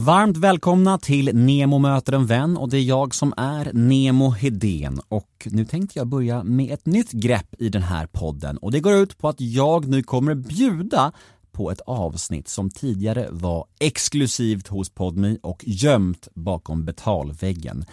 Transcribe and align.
Varmt 0.00 0.36
välkomna 0.36 0.98
till 0.98 1.36
Nemo 1.36 1.78
möter 1.78 2.12
en 2.12 2.26
vän 2.26 2.56
och 2.56 2.68
det 2.68 2.76
är 2.76 2.82
jag 2.82 3.14
som 3.14 3.34
är 3.36 3.72
Nemo 3.72 4.30
Hedén 4.30 5.00
och 5.08 5.48
nu 5.50 5.64
tänkte 5.64 5.98
jag 5.98 6.06
börja 6.06 6.42
med 6.42 6.74
ett 6.74 6.86
nytt 6.86 7.12
grepp 7.12 7.54
i 7.58 7.68
den 7.68 7.82
här 7.82 8.06
podden 8.06 8.58
och 8.58 8.72
det 8.72 8.80
går 8.80 8.94
ut 8.94 9.18
på 9.18 9.28
att 9.28 9.40
jag 9.40 9.88
nu 9.88 10.02
kommer 10.02 10.34
bjuda 10.34 11.12
på 11.52 11.70
ett 11.70 11.80
avsnitt 11.80 12.48
som 12.48 12.70
tidigare 12.70 13.28
var 13.30 13.64
exklusivt 13.80 14.68
hos 14.68 14.90
Podmi 14.90 15.38
och 15.42 15.64
gömt 15.66 16.28
bakom 16.34 16.84
betalväggen. 16.84 17.84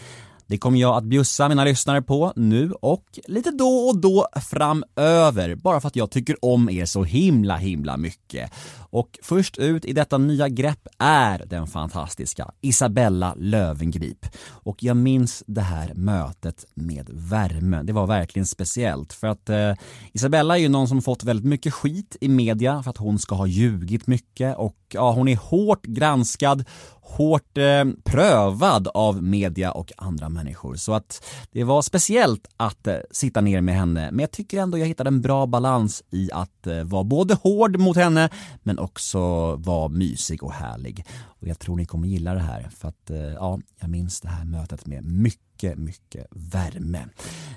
Det 0.47 0.57
kommer 0.57 0.79
jag 0.79 0.97
att 0.97 1.03
bjussa 1.03 1.49
mina 1.49 1.63
lyssnare 1.63 2.01
på 2.01 2.33
nu 2.35 2.71
och 2.71 3.03
lite 3.27 3.51
då 3.51 3.67
och 3.67 3.97
då 3.97 4.27
framöver, 4.49 5.55
bara 5.55 5.81
för 5.81 5.87
att 5.87 5.95
jag 5.95 6.11
tycker 6.11 6.45
om 6.45 6.69
er 6.69 6.85
så 6.85 7.03
himla 7.03 7.57
himla 7.57 7.97
mycket. 7.97 8.51
Och 8.89 9.19
först 9.23 9.57
ut 9.57 9.85
i 9.85 9.93
detta 9.93 10.17
nya 10.17 10.49
grepp 10.49 10.87
är 10.97 11.43
den 11.47 11.67
fantastiska 11.67 12.51
Isabella 12.61 13.33
Lövengrip. 13.37 14.25
Och 14.49 14.83
jag 14.83 14.97
minns 14.97 15.43
det 15.47 15.61
här 15.61 15.93
mötet 15.93 16.65
med 16.73 17.09
värme. 17.13 17.83
Det 17.83 17.93
var 17.93 18.07
verkligen 18.07 18.45
speciellt 18.45 19.13
för 19.13 19.27
att 19.27 19.49
eh, 19.49 19.73
Isabella 20.13 20.57
är 20.57 20.61
ju 20.61 20.69
någon 20.69 20.87
som 20.87 21.01
fått 21.01 21.23
väldigt 21.23 21.45
mycket 21.45 21.73
skit 21.73 22.17
i 22.21 22.27
media 22.27 22.83
för 22.83 22.89
att 22.89 22.97
hon 22.97 23.19
ska 23.19 23.35
ha 23.35 23.47
ljugit 23.47 24.07
mycket 24.07 24.57
och 24.57 24.77
ja, 24.93 25.11
hon 25.11 25.27
är 25.27 25.35
hårt 25.35 25.85
granskad 25.85 26.65
hårt 27.07 27.57
eh, 27.57 27.85
prövad 28.03 28.87
av 28.93 29.23
media 29.23 29.71
och 29.71 29.91
andra 29.97 30.29
människor. 30.29 30.75
Så 30.75 30.93
att 30.93 31.25
det 31.51 31.63
var 31.63 31.81
speciellt 31.81 32.47
att 32.57 32.87
eh, 32.87 32.95
sitta 33.11 33.41
ner 33.41 33.61
med 33.61 33.75
henne. 33.75 34.11
Men 34.11 34.19
jag 34.19 34.31
tycker 34.31 34.61
ändå 34.61 34.77
jag 34.77 34.85
hittade 34.85 35.07
en 35.07 35.21
bra 35.21 35.45
balans 35.45 36.03
i 36.11 36.29
att 36.33 36.67
eh, 36.67 36.83
vara 36.83 37.03
både 37.03 37.33
hård 37.33 37.79
mot 37.79 37.97
henne 37.97 38.29
men 38.63 38.79
också 38.79 39.19
vara 39.55 39.87
mysig 39.87 40.43
och 40.43 40.53
härlig. 40.53 41.05
Och 41.25 41.47
jag 41.47 41.59
tror 41.59 41.75
ni 41.75 41.85
kommer 41.85 42.07
gilla 42.07 42.33
det 42.33 42.39
här 42.39 42.69
för 42.77 42.87
att 42.87 43.09
eh, 43.09 43.17
ja, 43.17 43.59
jag 43.79 43.89
minns 43.89 44.21
det 44.21 44.29
här 44.29 44.45
mötet 44.45 44.85
med 44.85 45.03
mycket, 45.03 45.77
mycket 45.77 46.27
värme. 46.31 47.05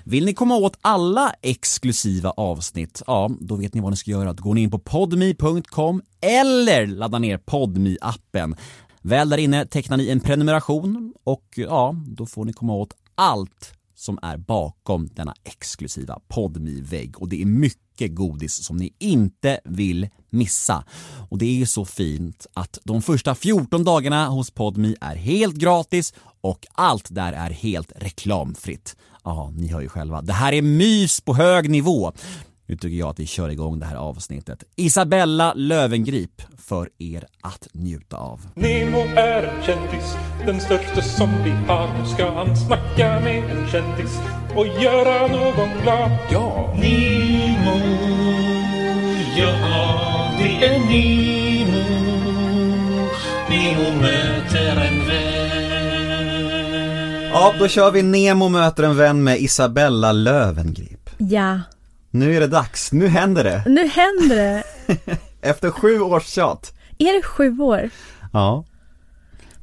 Vill 0.03 0.25
ni 0.25 0.33
komma 0.33 0.55
åt 0.55 0.77
alla 0.81 1.33
exklusiva 1.41 2.29
avsnitt, 2.29 3.01
ja, 3.07 3.31
då 3.39 3.55
vet 3.55 3.73
ni 3.73 3.81
vad 3.81 3.91
ni 3.91 3.97
ska 3.97 4.11
göra. 4.11 4.33
Då 4.33 4.43
går 4.43 4.53
ni 4.53 4.61
in 4.61 4.71
på 4.71 4.79
podmi.com 4.79 6.01
eller 6.21 6.87
ladda 6.87 7.19
ner 7.19 7.37
podmi-appen 7.37 8.55
Väl 9.01 9.29
där 9.29 9.37
inne 9.37 9.65
tecknar 9.65 9.97
ni 9.97 10.09
en 10.09 10.19
prenumeration 10.19 11.13
och 11.23 11.45
ja, 11.55 11.95
då 12.07 12.25
får 12.25 12.45
ni 12.45 12.53
komma 12.53 12.73
åt 12.73 12.93
allt 13.15 13.73
som 13.95 14.19
är 14.21 14.37
bakom 14.37 15.07
denna 15.07 15.33
exklusiva 15.43 16.19
podmi 16.27 16.81
vägg 16.81 17.21
och 17.21 17.29
det 17.29 17.41
är 17.41 17.45
mycket 17.45 18.15
godis 18.15 18.63
som 18.63 18.77
ni 18.77 18.93
inte 18.99 19.59
vill 19.63 20.09
missa. 20.29 20.83
Och 21.29 21.37
det 21.37 21.45
är 21.45 21.53
ju 21.53 21.65
så 21.65 21.85
fint 21.85 22.47
att 22.53 22.79
de 22.83 23.01
första 23.01 23.35
14 23.35 23.83
dagarna 23.83 24.27
hos 24.27 24.51
Podmi 24.51 24.95
är 25.01 25.15
helt 25.15 25.55
gratis 25.55 26.13
och 26.41 26.67
allt 26.73 27.07
där 27.09 27.33
är 27.33 27.49
helt 27.49 27.91
reklamfritt. 27.95 28.95
Ja, 29.23 29.51
ni 29.55 29.67
hör 29.67 29.81
ju 29.81 29.89
själva. 29.89 30.21
Det 30.21 30.33
här 30.33 30.53
är 30.53 30.61
mys 30.61 31.21
på 31.21 31.33
hög 31.33 31.69
nivå. 31.69 32.13
Nu 32.71 32.77
tycker 32.77 32.97
jag 32.97 33.09
att 33.09 33.19
vi 33.19 33.25
kör 33.25 33.49
igång 33.49 33.79
det 33.79 33.85
här 33.85 33.95
avsnittet. 33.95 34.63
Isabella 34.75 35.53
Lövengrip 35.53 36.41
för 36.57 36.89
er 36.97 37.25
att 37.41 37.67
njuta 37.73 38.17
av. 38.17 38.41
Nemo 38.55 38.99
är 39.15 39.43
en 39.43 39.63
kändis, 39.63 40.15
den 40.45 40.61
största 40.61 41.01
som 41.01 41.29
vi 41.43 41.51
har. 41.51 41.99
Nu 41.99 42.05
ska 42.05 42.31
han 42.31 42.57
snacka 42.57 43.19
med 43.19 43.43
en 43.43 43.67
kändis 43.67 44.19
och 44.55 44.67
göra 44.67 45.27
någon 45.27 45.69
glad. 45.83 46.11
Ja! 46.31 46.73
Nemo, 46.81 47.77
ja 49.37 50.31
det 50.39 50.65
är 50.65 50.79
Nemo. 50.79 51.83
Nemo 53.49 54.01
möter 54.01 54.71
en 54.71 55.07
vän. 55.07 55.51
Ja, 57.33 57.53
då 57.59 57.67
kör 57.67 57.91
vi 57.91 58.03
Nemo 58.03 58.49
möter 58.49 58.83
en 58.83 58.97
vän 58.97 59.23
med 59.23 59.41
Isabella 59.41 60.11
Lövengrip. 60.11 61.09
Ja, 61.17 61.59
Nu 62.11 62.35
är 62.35 62.39
det 62.39 62.47
dags, 62.47 62.91
nu 62.91 63.07
händer 63.07 63.43
det. 63.43 63.63
nu 63.65 63.87
händer 63.87 64.35
det. 64.35 64.63
Efter 65.41 65.71
sju 65.71 65.99
års 66.01 66.27
tjat. 66.27 66.73
Är 66.97 67.13
det 67.17 67.23
sju 67.23 67.59
år? 67.59 67.89
Ja. 68.33 68.65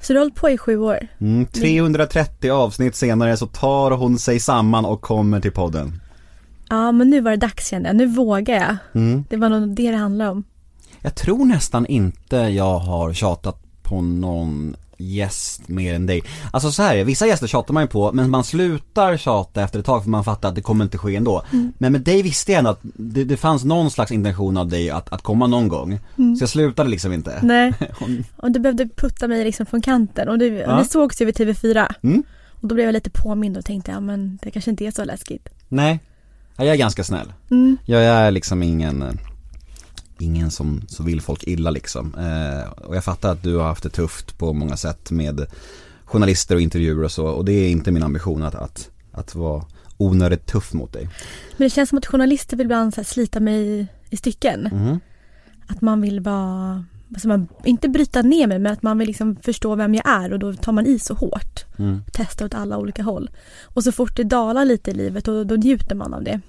Så 0.00 0.12
du 0.12 0.18
har 0.18 0.24
hållit 0.24 0.34
på 0.34 0.50
i 0.50 0.58
sju 0.58 0.78
år? 0.78 1.08
Mm, 1.20 1.46
330 1.46 2.50
avsnitt 2.50 2.94
senare 2.94 3.36
så 3.36 3.46
tar 3.46 3.90
hon 3.90 4.18
sig 4.18 4.40
samman 4.40 4.84
och 4.84 5.00
kommer 5.00 5.40
till 5.40 5.52
podden. 5.52 6.00
Ja, 6.68 6.92
men 6.92 7.10
nu 7.10 7.20
var 7.20 7.30
det 7.30 7.36
dags 7.36 7.68
kände 7.68 7.88
jag. 7.88 7.96
Nu 7.96 8.06
vågar 8.06 8.54
jag. 8.54 8.76
Mm. 8.94 9.24
Det 9.28 9.36
var 9.36 9.48
nog 9.48 9.74
det 9.74 9.90
det 9.90 9.96
handlade 9.96 10.30
om. 10.30 10.44
Jag 11.00 11.14
tror 11.14 11.44
nästan 11.44 11.86
inte 11.86 12.36
jag 12.36 12.78
har 12.78 13.12
tjatat 13.12 13.62
på 13.82 14.00
någon 14.02 14.76
gäst 14.98 15.68
mer 15.68 15.94
än 15.94 16.06
dig. 16.06 16.22
Alltså 16.52 16.70
så 16.70 16.82
här, 16.82 17.04
vissa 17.04 17.26
gäster 17.26 17.46
tjatar 17.46 17.74
man 17.74 17.82
ju 17.82 17.86
på 17.86 18.12
men 18.12 18.30
man 18.30 18.44
slutar 18.44 19.16
tjata 19.16 19.62
efter 19.62 19.78
ett 19.78 19.86
tag 19.86 20.02
för 20.02 20.10
man 20.10 20.24
fattar 20.24 20.48
att 20.48 20.54
det 20.54 20.60
kommer 20.62 20.84
inte 20.84 20.98
ske 20.98 21.16
ändå. 21.16 21.42
Men 21.78 21.92
med 21.92 22.00
dig 22.00 22.22
visste 22.22 22.52
jag 22.52 22.58
ändå 22.58 22.70
att 22.70 22.80
det, 22.82 23.24
det 23.24 23.36
fanns 23.36 23.64
någon 23.64 23.90
slags 23.90 24.12
intention 24.12 24.56
av 24.56 24.68
dig 24.68 24.90
att, 24.90 25.12
att 25.12 25.22
komma 25.22 25.46
någon 25.46 25.68
gång. 25.68 26.00
Så 26.16 26.42
jag 26.42 26.48
slutade 26.48 26.90
liksom 26.90 27.12
inte. 27.12 27.38
Nej, 27.42 27.72
och 28.36 28.52
du 28.52 28.60
behövde 28.60 28.88
putta 28.88 29.28
mig 29.28 29.44
liksom 29.44 29.66
från 29.66 29.82
kanten. 29.82 30.28
Och, 30.28 30.38
du, 30.38 30.46
Ja. 30.58 30.74
och 30.74 30.80
vi 30.80 30.88
sågs 30.88 31.20
ju 31.20 31.24
vid 31.24 31.34
TV4. 31.36 31.86
Mm. 32.02 32.22
Och 32.60 32.68
då 32.68 32.74
blev 32.74 32.86
jag 32.86 32.92
lite 32.92 33.10
påmind 33.10 33.56
och 33.56 33.64
tänkte, 33.64 33.90
ja 33.90 34.00
men 34.00 34.38
det 34.42 34.50
kanske 34.50 34.70
inte 34.70 34.84
är 34.86 34.90
så 34.90 35.04
läskigt. 35.04 35.48
Nej, 35.68 36.00
ja, 36.56 36.64
jag 36.64 36.74
är 36.74 36.78
ganska 36.78 37.04
snäll. 37.04 37.32
Mm. 37.50 37.76
Jag 37.84 38.02
är 38.04 38.30
liksom 38.30 38.62
ingen, 38.62 39.02
eh, 39.02 39.12
ingen 40.22 40.50
som 40.50 40.82
så 40.88 41.02
vill 41.02 41.20
folk 41.20 41.44
illa 41.44 41.70
liksom. 41.70 42.14
Eh, 42.14 42.68
och 42.72 42.96
jag 42.96 43.04
fattar 43.04 43.32
att 43.32 43.42
du 43.42 43.56
har 43.56 43.64
haft 43.64 43.82
det 43.82 43.90
tufft 43.90 44.38
på 44.38 44.52
många 44.52 44.76
sätt 44.76 45.10
med 45.10 45.46
journalister 46.04 46.54
och 46.54 46.60
intervjuer 46.60 47.04
och 47.04 47.12
så. 47.12 47.26
Och 47.26 47.44
det 47.44 47.52
är 47.52 47.70
inte 47.70 47.90
min 47.90 48.02
ambition 48.02 48.42
att, 48.42 48.54
att, 48.54 48.90
att 49.12 49.34
vara 49.34 49.64
onödigt 49.96 50.46
tuff 50.46 50.72
mot 50.72 50.92
dig. 50.92 51.08
Men 51.56 51.66
det 51.66 51.70
känns 51.70 51.88
som 51.88 51.98
att 51.98 52.06
journalister 52.06 52.56
vill 52.56 52.64
ibland 52.64 52.94
så 52.94 53.04
slita 53.04 53.40
mig 53.40 53.86
i, 54.10 54.16
stycken. 54.16 54.68
Mhm. 54.72 55.00
Att 55.66 55.80
man 55.80 56.00
vill 56.00 56.20
vara, 56.20 56.84
alltså 57.12 57.28
man, 57.28 57.48
inte 57.64 57.88
bryta 57.88 58.22
ner 58.22 58.46
mig 58.46 58.58
men 58.58 58.72
att 58.72 58.82
man 58.82 58.98
vill 58.98 59.08
liksom 59.08 59.36
förstå 59.36 59.74
vem 59.74 59.94
jag 59.94 60.08
är 60.08 60.32
och 60.32 60.38
då 60.38 60.52
tar 60.54 60.72
man 60.72 60.86
i 60.86 60.98
så 60.98 61.14
hårt. 61.14 61.64
Mm. 61.78 62.02
Testar 62.12 62.46
åt 62.46 62.54
alla 62.54 62.78
olika 62.78 63.02
håll. 63.02 63.30
Och 63.64 63.84
så 63.84 63.92
fort 63.92 64.16
det 64.16 64.24
dalar 64.24 64.64
lite 64.64 64.90
i 64.90 64.94
livet 64.94 65.24
då, 65.24 65.44
då 65.44 65.54
njuter 65.54 65.94
man 65.94 66.14
av 66.14 66.24
det. 66.24 66.40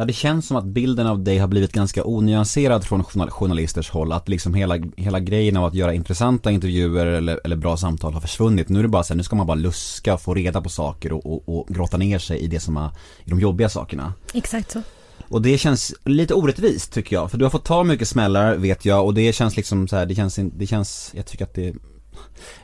Ja 0.00 0.06
det 0.06 0.12
känns 0.12 0.46
som 0.46 0.56
att 0.56 0.64
bilden 0.64 1.06
av 1.06 1.24
dig 1.24 1.38
har 1.38 1.48
blivit 1.48 1.72
ganska 1.72 2.04
onyanserad 2.04 2.84
från 2.84 3.04
journal- 3.04 3.30
journalisters 3.30 3.90
håll. 3.90 4.12
Att 4.12 4.28
liksom 4.28 4.54
hela, 4.54 4.78
hela 4.96 5.20
grejen 5.20 5.56
av 5.56 5.64
att 5.64 5.74
göra 5.74 5.94
intressanta 5.94 6.50
intervjuer 6.50 7.06
eller, 7.06 7.40
eller 7.44 7.56
bra 7.56 7.76
samtal 7.76 8.14
har 8.14 8.20
försvunnit. 8.20 8.68
Nu 8.68 8.78
är 8.78 8.82
det 8.82 8.88
bara 8.88 9.02
så 9.02 9.12
här, 9.12 9.16
nu 9.16 9.22
ska 9.22 9.36
man 9.36 9.46
bara 9.46 9.54
luska 9.54 10.14
och 10.14 10.20
få 10.20 10.34
reda 10.34 10.60
på 10.60 10.68
saker 10.68 11.12
och, 11.12 11.26
och, 11.26 11.58
och 11.58 11.68
grotta 11.68 11.96
ner 11.96 12.18
sig 12.18 12.38
i 12.38 12.46
det 12.46 12.60
som 12.60 12.76
är, 12.76 12.90
i 13.24 13.30
de 13.30 13.40
jobbiga 13.40 13.68
sakerna. 13.68 14.12
Exakt 14.34 14.70
så. 14.70 14.82
Och 15.28 15.42
det 15.42 15.58
känns 15.58 15.94
lite 16.04 16.34
orättvist 16.34 16.92
tycker 16.92 17.16
jag, 17.16 17.30
för 17.30 17.38
du 17.38 17.44
har 17.44 17.50
fått 17.50 17.64
ta 17.64 17.84
mycket 17.84 18.08
smällar 18.08 18.56
vet 18.56 18.84
jag 18.84 19.06
och 19.06 19.14
det 19.14 19.32
känns 19.32 19.56
liksom 19.56 19.88
så 19.88 19.96
här, 19.96 20.06
det 20.06 20.14
känns, 20.14 20.38
det 20.56 20.66
känns, 20.66 21.10
jag 21.14 21.26
tycker 21.26 21.44
att 21.44 21.54
det 21.54 21.74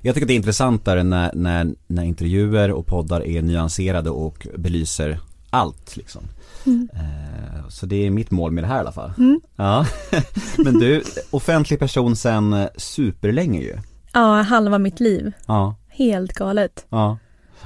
jag 0.00 0.14
tycker 0.14 0.24
att 0.24 0.28
det 0.28 0.34
är 0.34 0.36
intressantare 0.36 1.03
när, 1.03 1.30
när, 1.34 1.74
när 1.86 2.04
intervjuer 2.04 2.70
och 2.70 2.86
poddar 2.86 3.26
är 3.26 3.42
nyanserade 3.42 4.10
och 4.10 4.47
belyser 4.56 5.20
allt 5.50 5.97
liksom. 5.97 6.22
Mm. 6.66 6.88
Så 7.69 7.87
det 7.87 8.06
är 8.06 8.10
mitt 8.10 8.31
mål 8.31 8.53
med 8.53 8.65
det 8.65 8.69
här 8.69 8.77
i 8.77 8.81
alla 8.81 8.93
fall. 8.93 9.12
Mm. 9.19 9.41
Ja, 9.56 9.87
men 10.65 10.75
du, 10.78 11.03
offentlig 11.31 11.78
person 11.78 12.16
sen 12.16 12.53
eh, 12.53 12.66
superlänge 12.77 13.60
ju. 13.60 13.77
Ja, 14.12 14.43
halva 14.43 14.78
mitt 14.78 15.00
liv. 15.00 15.32
Ja, 15.47 15.75
Helt 15.88 16.32
galet. 16.32 16.87
ja. 16.88 17.19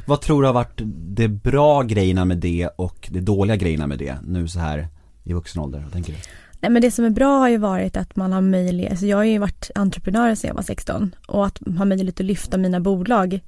Vad 0.06 0.20
tror 0.20 0.42
du 0.42 0.48
har 0.48 0.54
varit 0.54 0.80
de 1.16 1.28
bra 1.28 1.82
grejerna 1.82 2.24
med 2.24 2.38
det 2.38 2.68
och 2.76 3.08
de 3.12 3.20
dåliga 3.20 3.56
grejerna 3.56 3.86
med 3.86 3.98
det 3.98 4.16
nu 4.26 4.48
så 4.48 4.58
här 4.58 4.88
i 5.24 5.32
vuxen 5.32 5.62
ålder? 5.62 5.80
Vad 5.80 5.92
tänker 5.92 6.12
du? 6.12 6.18
Nej 6.60 6.70
men 6.70 6.82
det 6.82 6.90
som 6.90 7.04
är 7.04 7.10
bra 7.10 7.38
har 7.38 7.48
ju 7.48 7.56
varit 7.56 7.96
att 7.96 8.16
man 8.16 8.32
har 8.32 8.40
möjlighet, 8.40 8.90
alltså 8.90 9.06
jag 9.06 9.16
har 9.16 9.24
ju 9.24 9.38
varit 9.38 9.70
entreprenör 9.74 10.34
sedan 10.34 10.48
jag 10.48 10.54
var 10.54 10.62
16 10.62 11.14
och 11.28 11.46
att 11.46 11.58
ha 11.78 11.84
möjlighet 11.84 12.20
att 12.20 12.26
lyfta 12.26 12.58
mina 12.58 12.80
bolag 12.80 13.40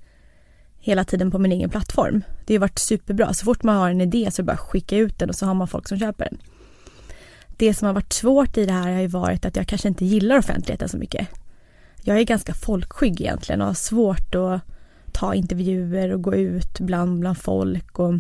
hela 0.83 1.05
tiden 1.05 1.31
på 1.31 1.39
min 1.39 1.53
egen 1.53 1.71
plattform. 1.71 2.25
Det 2.47 2.55
har 2.55 2.61
varit 2.61 2.79
superbra. 2.79 3.35
Så 3.35 3.45
fort 3.45 3.63
man 3.63 3.77
har 3.77 3.91
en 3.91 4.01
idé 4.01 4.31
så 4.31 4.43
är 4.43 4.45
det 4.45 4.47
bara 4.47 4.53
att 4.53 4.61
skicka 4.61 4.97
ut 4.97 5.19
den 5.19 5.29
och 5.29 5.35
så 5.35 5.47
har 5.47 5.55
man 5.55 5.69
folk 5.69 5.89
som 5.89 5.99
köper 5.99 6.25
den. 6.25 6.39
Det 7.57 7.75
som 7.75 7.87
har 7.87 7.95
varit 7.95 8.13
svårt 8.13 8.57
i 8.57 8.67
det 8.67 8.73
här 8.73 8.93
har 8.93 9.01
ju 9.01 9.07
varit 9.07 9.45
att 9.45 9.57
jag 9.57 9.67
kanske 9.67 9.89
inte 9.89 10.05
gillar 10.05 10.39
offentligheten 10.39 10.89
så 10.89 10.97
mycket. 10.97 11.29
Jag 12.03 12.19
är 12.19 12.23
ganska 12.23 12.55
folkskygg 12.55 13.21
egentligen 13.21 13.61
och 13.61 13.67
har 13.67 13.75
svårt 13.75 14.35
att 14.35 14.61
ta 15.13 15.35
intervjuer 15.35 16.13
och 16.13 16.23
gå 16.23 16.35
ut 16.35 16.81
bland, 16.81 17.21
bland 17.21 17.39
folk 17.39 17.99
och 17.99 18.15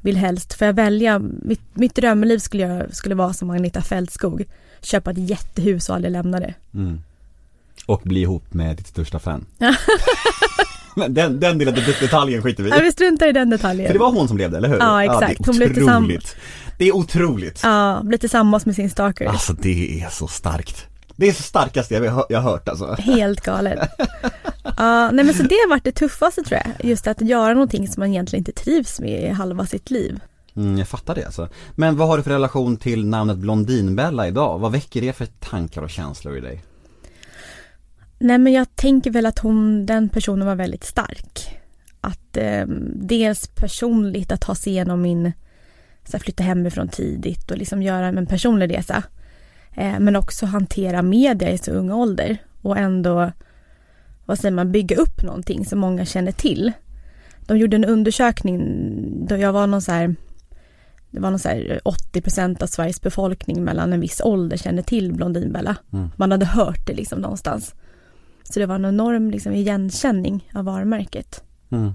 vill 0.00 0.16
helst, 0.16 0.54
får 0.54 0.66
jag 0.66 0.74
välja, 0.74 1.18
mitt, 1.18 1.60
mitt 1.72 1.94
drömliv 1.94 2.38
skulle, 2.38 2.62
jag, 2.62 2.94
skulle 2.94 3.14
vara 3.14 3.32
som 3.32 3.50
Agneta 3.50 3.82
Fältskog. 3.82 4.44
Köpa 4.80 5.10
ett 5.10 5.30
jättehus 5.30 5.88
och 5.88 5.94
aldrig 5.94 6.12
lämna 6.12 6.40
det. 6.40 6.54
Mm. 6.74 7.00
Och 7.86 8.00
bli 8.04 8.20
ihop 8.20 8.54
med 8.54 8.76
ditt 8.76 8.86
största 8.86 9.18
fan. 9.18 9.46
Den, 11.08 11.40
den 11.40 11.58
lilla 11.58 11.70
det- 11.70 12.00
detaljen 12.00 12.42
skiter 12.42 12.62
vi 12.62 12.70
Ja, 12.70 12.78
i. 12.80 12.82
vi 12.82 12.92
struntar 12.92 13.26
i 13.28 13.32
den 13.32 13.50
detaljen. 13.50 13.86
För 13.86 13.92
det 13.92 13.98
var 14.00 14.12
hon 14.12 14.28
som 14.28 14.36
blev 14.36 14.50
det, 14.50 14.56
eller 14.56 14.68
hur? 14.68 14.76
Ja, 14.78 15.04
exakt. 15.04 15.38
det 15.38 15.42
är 15.42 15.46
Hon 15.46 15.56
blev 15.56 15.74
tillsammans-. 15.74 16.36
Det 16.78 16.88
är 16.88 16.96
otroligt. 16.96 17.60
Ja, 17.62 18.00
bli 18.04 18.18
tillsammans 18.18 18.66
med 18.66 18.74
sin 18.74 18.90
stalker. 18.90 19.26
Alltså 19.26 19.52
det 19.52 20.00
är 20.02 20.08
så 20.10 20.26
starkt. 20.28 20.86
Det 21.16 21.26
är 21.28 21.32
det 21.32 21.42
starkaste 21.42 21.94
jag, 21.94 22.10
hör- 22.12 22.26
jag 22.28 22.40
har 22.40 22.50
hört 22.50 22.68
alltså. 22.68 22.96
Helt 22.98 23.40
galet. 23.40 23.78
Ja, 24.76 25.10
nej 25.10 25.24
men 25.24 25.34
så 25.34 25.42
det 25.42 25.54
har 25.54 25.68
varit 25.68 25.84
det 25.84 25.92
tuffaste 25.92 26.42
tror 26.42 26.60
jag. 26.64 26.90
Just 26.90 27.06
att 27.06 27.20
göra 27.20 27.52
någonting 27.54 27.88
som 27.88 28.00
man 28.00 28.08
egentligen 28.08 28.40
inte 28.40 28.52
trivs 28.62 29.00
med 29.00 29.22
i 29.22 29.28
halva 29.28 29.66
sitt 29.66 29.90
liv. 29.90 30.20
Mm, 30.56 30.78
jag 30.78 30.88
fattar 30.88 31.14
det 31.14 31.24
alltså. 31.24 31.48
Men 31.74 31.96
vad 31.96 32.08
har 32.08 32.16
du 32.16 32.22
för 32.22 32.30
relation 32.30 32.76
till 32.76 33.06
namnet 33.06 33.36
Blondinbella 33.36 34.28
idag? 34.28 34.58
Vad 34.58 34.72
väcker 34.72 35.00
det 35.00 35.12
för 35.12 35.26
tankar 35.26 35.82
och 35.82 35.90
känslor 35.90 36.36
i 36.36 36.40
dig? 36.40 36.62
Nej 38.18 38.38
men 38.38 38.52
jag 38.52 38.76
tänker 38.76 39.10
väl 39.10 39.26
att 39.26 39.38
hon, 39.38 39.86
den 39.86 40.08
personen 40.08 40.46
var 40.46 40.54
väldigt 40.54 40.84
stark. 40.84 41.60
Att 42.00 42.36
eh, 42.36 42.66
dels 42.94 43.46
personligt 43.46 44.32
att 44.32 44.40
ta 44.40 44.54
sig 44.54 44.72
igenom 44.72 45.02
min, 45.02 45.32
så 46.04 46.12
här, 46.12 46.18
flytta 46.18 46.42
hemifrån 46.42 46.88
tidigt 46.88 47.50
och 47.50 47.58
liksom 47.58 47.82
göra 47.82 48.06
en 48.06 48.26
personlig 48.26 48.74
resa. 48.74 49.02
Eh, 49.74 49.98
men 50.00 50.16
också 50.16 50.46
hantera 50.46 51.02
media 51.02 51.50
i 51.50 51.58
så 51.58 51.70
ung 51.70 51.90
ålder 51.90 52.36
och 52.62 52.78
ändå, 52.78 53.32
vad 54.26 54.38
säger 54.38 54.54
man, 54.54 54.72
bygga 54.72 54.96
upp 54.96 55.22
någonting 55.22 55.64
som 55.64 55.78
många 55.78 56.04
känner 56.04 56.32
till. 56.32 56.72
De 57.46 57.58
gjorde 57.58 57.76
en 57.76 57.84
undersökning 57.84 59.26
då 59.28 59.36
jag 59.36 59.52
var 59.52 59.66
någon 59.66 59.82
så 59.82 59.92
här, 59.92 60.14
det 61.10 61.20
var 61.20 61.30
någon 61.30 61.38
så 61.38 61.48
här 61.48 61.80
80% 61.84 62.62
av 62.62 62.66
Sveriges 62.66 63.02
befolkning 63.02 63.64
mellan 63.64 63.92
en 63.92 64.00
viss 64.00 64.20
ålder 64.24 64.56
kände 64.56 64.82
till 64.82 65.12
Blondinbella. 65.12 65.76
Mm. 65.92 66.08
Man 66.16 66.32
hade 66.32 66.46
hört 66.46 66.86
det 66.86 66.94
liksom 66.94 67.20
någonstans. 67.20 67.74
Så 68.52 68.60
det 68.60 68.66
var 68.66 68.74
en 68.74 68.84
enorm 68.84 69.30
liksom, 69.30 69.52
igenkänning 69.52 70.50
av 70.54 70.64
varumärket. 70.64 71.42
Mm. 71.70 71.92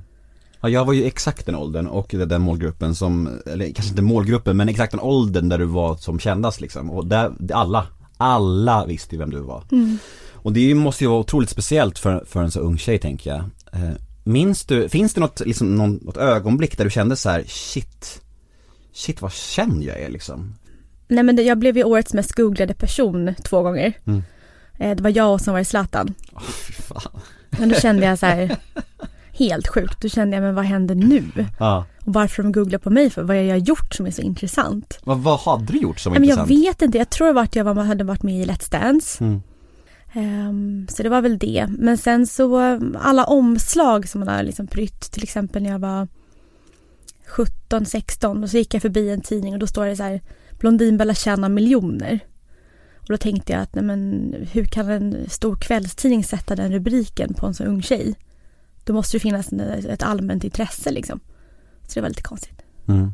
Ja, 0.62 0.70
jag 0.70 0.86
var 0.86 0.94
ju 0.94 1.06
exakt 1.06 1.46
den 1.46 1.56
åldern 1.56 1.88
och 1.88 2.16
den 2.18 2.42
målgruppen 2.42 2.96
som, 2.96 3.40
eller 3.46 3.66
kanske 3.66 3.90
inte 3.90 4.02
målgruppen 4.02 4.58
men 4.58 4.70
exakt 4.70 4.92
den 4.92 5.00
åldern 5.00 5.50
där 5.50 5.58
du 5.58 5.66
var 5.66 5.96
som 5.96 6.20
kändast 6.20 6.62
liksom. 6.62 6.90
Och 6.92 7.08
där, 7.08 7.32
alla, 7.54 7.88
alla 8.18 8.86
visste 8.86 9.16
ju 9.16 9.20
vem 9.20 9.30
du 9.30 9.40
var. 9.40 9.64
Och 10.34 10.54
det 10.54 10.76
måste 10.76 11.04
ju 11.04 11.10
vara 11.10 11.20
otroligt 11.20 11.50
speciellt 11.50 12.00
för, 12.00 12.24
för 12.28 12.44
en 12.44 12.52
så 12.52 12.60
ung 12.60 12.78
tjej 12.78 13.00
tänker 13.00 13.30
jag. 13.30 13.40
Eh, 13.74 13.94
minns 14.24 14.66
du, 14.66 14.90
finns 14.90 15.14
det 15.14 15.22
något, 15.22 15.40
liksom, 15.40 15.76
något 15.76 16.18
ögonblick 16.18 16.78
där 16.78 16.84
du 16.84 16.92
kände 16.92 17.16
så 17.16 17.30
här: 17.30 17.44
shit, 17.48 18.22
shit 18.94 19.22
vad 19.22 19.34
känd 19.34 19.84
jag 19.84 20.00
är 20.00 20.10
liksom? 20.10 20.56
Nej 21.08 21.24
men 21.24 21.46
jag 21.46 21.58
blev 21.58 21.78
ju 21.78 21.84
årets 21.84 22.14
mest 22.14 22.32
googlade 22.32 22.74
person 22.74 23.36
två 23.44 23.62
gånger. 23.62 23.94
Mm. 24.06 24.24
Eh, 24.78 24.96
det 24.96 25.04
var 25.04 25.10
jag 25.10 25.34
och 25.34 25.42
som 25.42 25.54
var 25.54 25.60
i 25.60 25.66
Zlatan. 25.66 26.14
Åh 26.34 26.42
fy 26.42 26.74
fan. 26.74 27.22
Men 27.50 27.70
då 27.70 27.76
kände 27.76 28.06
jag 28.06 28.20
så 28.20 28.26
här, 28.26 28.58
helt 29.32 29.68
sjukt. 29.68 30.02
Då 30.02 30.10
kände 30.10 30.36
jag, 30.38 30.44
men 30.44 30.56
vad 30.56 30.66
händer 30.66 30.96
nu? 30.96 31.24
Ja. 31.60 31.86
Och 32.06 32.14
varför 32.14 32.44
de 32.44 32.52
googlar 32.52 32.80
på 32.80 32.90
mig 32.90 33.10
för? 33.10 33.24
Vad 33.24 33.36
har 33.36 33.44
jag 33.44 33.60
gjort 33.60 33.94
som 33.94 34.06
är 34.06 34.12
så 34.12 34.22
intressant? 34.22 35.00
Vad, 35.04 35.20
vad 35.20 35.40
hade 35.40 35.66
du 35.74 35.80
gjort 35.80 36.00
som 36.00 36.14
var 36.14 36.20
men 36.20 36.30
jag 36.30 36.36
intressant? 36.36 36.66
vet 36.66 36.82
inte, 36.82 36.98
jag 36.98 37.10
tror 37.10 37.40
att 37.40 37.56
jag 37.56 37.64
var, 37.64 37.84
hade 37.84 38.04
varit 38.04 38.24
med 38.24 38.42
i 38.42 38.46
Let's 38.46 38.72
Dance. 38.72 39.24
Mm. 39.24 39.42
Ehm, 40.14 40.88
så 40.90 41.04
det 41.04 41.10
var 41.10 41.22
väl 41.22 41.38
det. 41.38 41.68
Men 41.70 41.98
sen 41.98 42.28
så 42.28 42.80
alla 43.02 43.26
omslag 43.26 44.10
som 44.10 44.20
man 44.20 44.28
har 44.28 44.44
liksom 44.44 44.68
prytt, 44.68 45.12
till 45.12 45.24
exempel 45.24 45.64
när 45.64 45.70
jag 45.70 45.80
var 45.80 46.08
17, 47.28 47.86
16 47.86 48.44
och 48.44 48.50
så 48.50 48.58
gick 48.58 48.74
jag 48.74 48.82
förbi 48.82 49.10
en 49.10 49.22
tidning 49.22 49.54
och 49.54 49.60
då 49.60 49.68
står 49.68 49.86
det 49.86 49.96
så 49.96 50.04
här 50.04 50.22
Blondinbella 50.60 51.14
tjänar 51.14 51.50
miljoner. 51.50 52.20
Och 53.04 53.10
då 53.10 53.18
tänkte 53.18 53.54
jag 53.54 53.62
att 53.62 53.76
nej 53.76 53.84
men 53.84 54.36
hur 54.52 54.66
kan 54.66 54.90
en 54.90 55.30
stor 55.30 55.56
kvällstidning 55.56 56.24
sätta 56.24 56.56
den 56.56 56.72
rubriken 56.72 57.34
på 57.34 57.46
en 57.46 57.54
så 57.54 57.64
ung 57.64 57.82
tjej? 57.82 58.16
Då 58.84 58.94
måste 58.94 59.18
det 59.18 59.22
finnas 59.22 59.54
ett 59.54 60.04
allmänt 60.04 60.44
intresse 60.44 60.92
liksom. 60.92 61.20
Så 61.88 61.94
det 61.94 62.02
var 62.02 62.10
lite 62.10 62.22
konstigt. 62.22 62.62
Mm. 62.88 63.14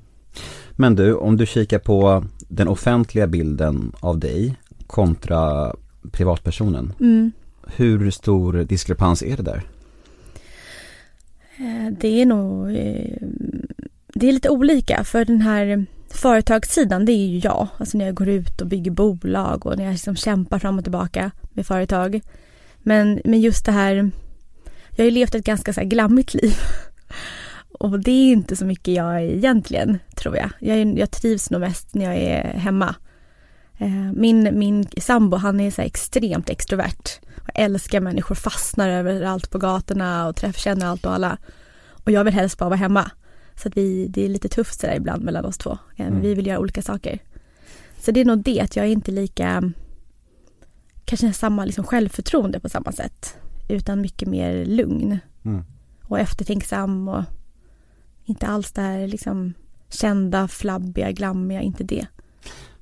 Men 0.71 0.95
du, 0.95 1.13
om 1.13 1.38
du 1.38 1.45
kikar 1.45 1.80
på 1.80 2.25
den 2.47 2.68
offentliga 2.68 3.27
bilden 3.27 3.91
av 4.00 4.19
dig 4.19 4.56
kontra 4.88 5.75
privatpersonen. 6.12 6.94
Mm. 7.00 7.31
Hur 7.75 8.12
stor 8.12 8.53
diskrepans 8.53 9.24
är 9.24 9.38
det 9.38 9.44
där? 9.44 9.63
Eh, 11.57 11.94
Det 12.00 12.21
är 12.21 12.25
nog 12.25 12.69
eh, 12.69 13.27
Det 14.13 14.30
är 14.30 14.33
lite 14.33 14.50
olika 14.50 15.03
för 15.03 15.25
den 15.25 15.42
här 15.42 15.85
företagssidan 16.13 17.06
det 17.06 17.11
är 17.11 17.27
ju 17.27 17.39
jag. 17.39 17.67
Alltså 17.77 17.97
när 17.97 18.06
jag 18.06 18.15
går 18.15 18.29
ut 18.29 18.61
och 18.61 18.67
bygger 18.67 18.91
bolag 18.91 19.65
och 19.65 19.77
när 19.77 19.83
jag 19.83 19.91
liksom 19.91 20.15
kämpar 20.15 20.59
fram 20.59 20.77
och 20.77 20.83
tillbaka 20.83 21.31
med 21.53 21.65
företag. 21.67 22.21
Men, 22.77 23.21
men 23.25 23.41
just 23.41 23.65
det 23.65 23.71
här 23.71 24.11
Jag 24.89 24.97
har 24.97 25.06
ju 25.06 25.11
levt 25.11 25.35
ett 25.35 25.45
ganska 25.45 25.73
så 25.73 25.79
här 25.79 25.88
glammigt 25.88 26.33
liv. 26.33 26.53
Och 27.71 28.00
det 28.00 28.11
är 28.11 28.31
inte 28.31 28.56
så 28.56 28.65
mycket 28.65 28.94
jag 28.94 29.15
är 29.15 29.19
egentligen 29.19 30.00
tror 30.15 30.38
jag. 30.38 30.50
Jag, 30.59 31.00
jag 31.00 31.11
trivs 31.11 31.50
nog 31.50 31.61
mest 31.61 31.95
när 31.95 32.06
jag 32.06 32.15
är 32.15 32.44
hemma. 32.57 32.95
Eh, 33.77 34.11
min, 34.13 34.59
min 34.59 34.88
sambo 34.97 35.38
han 35.38 35.59
är 35.59 35.71
så 35.71 35.81
här 35.81 35.88
extremt 35.88 36.50
extrovert. 36.50 37.19
Och 37.44 37.50
älskar 37.56 38.00
människor, 38.00 38.35
fastnar 38.35 38.89
överallt 38.89 39.50
på 39.50 39.57
gatorna 39.57 40.27
och 40.27 40.35
träffkänner 40.35 40.85
allt 40.85 41.06
och 41.06 41.13
alla. 41.13 41.38
Och 41.89 42.11
jag 42.11 42.23
vill 42.23 42.33
helst 42.33 42.57
bara 42.57 42.69
vara 42.69 42.77
hemma. 42.77 43.11
Så 43.61 43.67
att 43.67 43.77
vi, 43.77 44.07
det 44.07 44.25
är 44.25 44.29
lite 44.29 44.50
tufft 44.50 44.79
sådär 44.81 44.95
ibland 44.95 45.23
mellan 45.23 45.45
oss 45.45 45.57
två. 45.57 45.77
Eh, 45.95 46.07
Mm. 46.07 46.21
Vi 46.21 46.33
vill 46.33 46.47
göra 46.47 46.59
olika 46.59 46.81
saker. 46.81 47.19
Så 48.00 48.11
det 48.11 48.21
är 48.21 48.25
nog 48.25 48.44
det 48.44 48.59
att 48.61 48.75
jag 48.75 48.85
är 48.85 48.89
inte 48.91 49.11
lika, 49.11 49.71
kanske 51.06 51.33
samma 51.33 51.65
liksom 51.65 51.83
självförtroende 51.83 52.59
på 52.59 52.69
samma 52.69 52.91
sätt. 52.91 53.35
Utan 53.69 54.01
mycket 54.01 54.27
mer 54.27 54.65
lugn 54.65 55.19
Mm. 55.45 55.63
och 56.03 56.19
eftertänksam 56.19 57.07
och 57.07 57.23
inte 58.25 58.47
alls 58.47 58.71
det 58.71 58.81
här 58.81 59.07
liksom 59.07 59.53
kända, 59.89 60.47
flabbiga, 60.47 61.11
glammiga, 61.11 61.61
inte 61.61 61.83
det. 61.83 62.07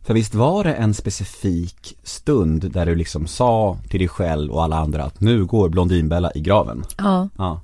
För 0.01 0.13
visst 0.13 0.35
var 0.35 0.63
det 0.63 0.73
en 0.73 0.93
specifik 0.93 1.97
stund 2.03 2.71
där 2.71 2.85
du 2.85 2.95
liksom 2.95 3.27
sa 3.27 3.77
till 3.89 3.99
dig 3.99 4.07
själv 4.07 4.51
och 4.51 4.63
alla 4.63 4.77
andra 4.77 5.03
att 5.03 5.21
nu 5.21 5.45
går 5.45 5.69
Blondinbella 5.69 6.31
i 6.35 6.39
graven? 6.41 6.83
Ja. 6.97 7.29
Ja. 7.37 7.61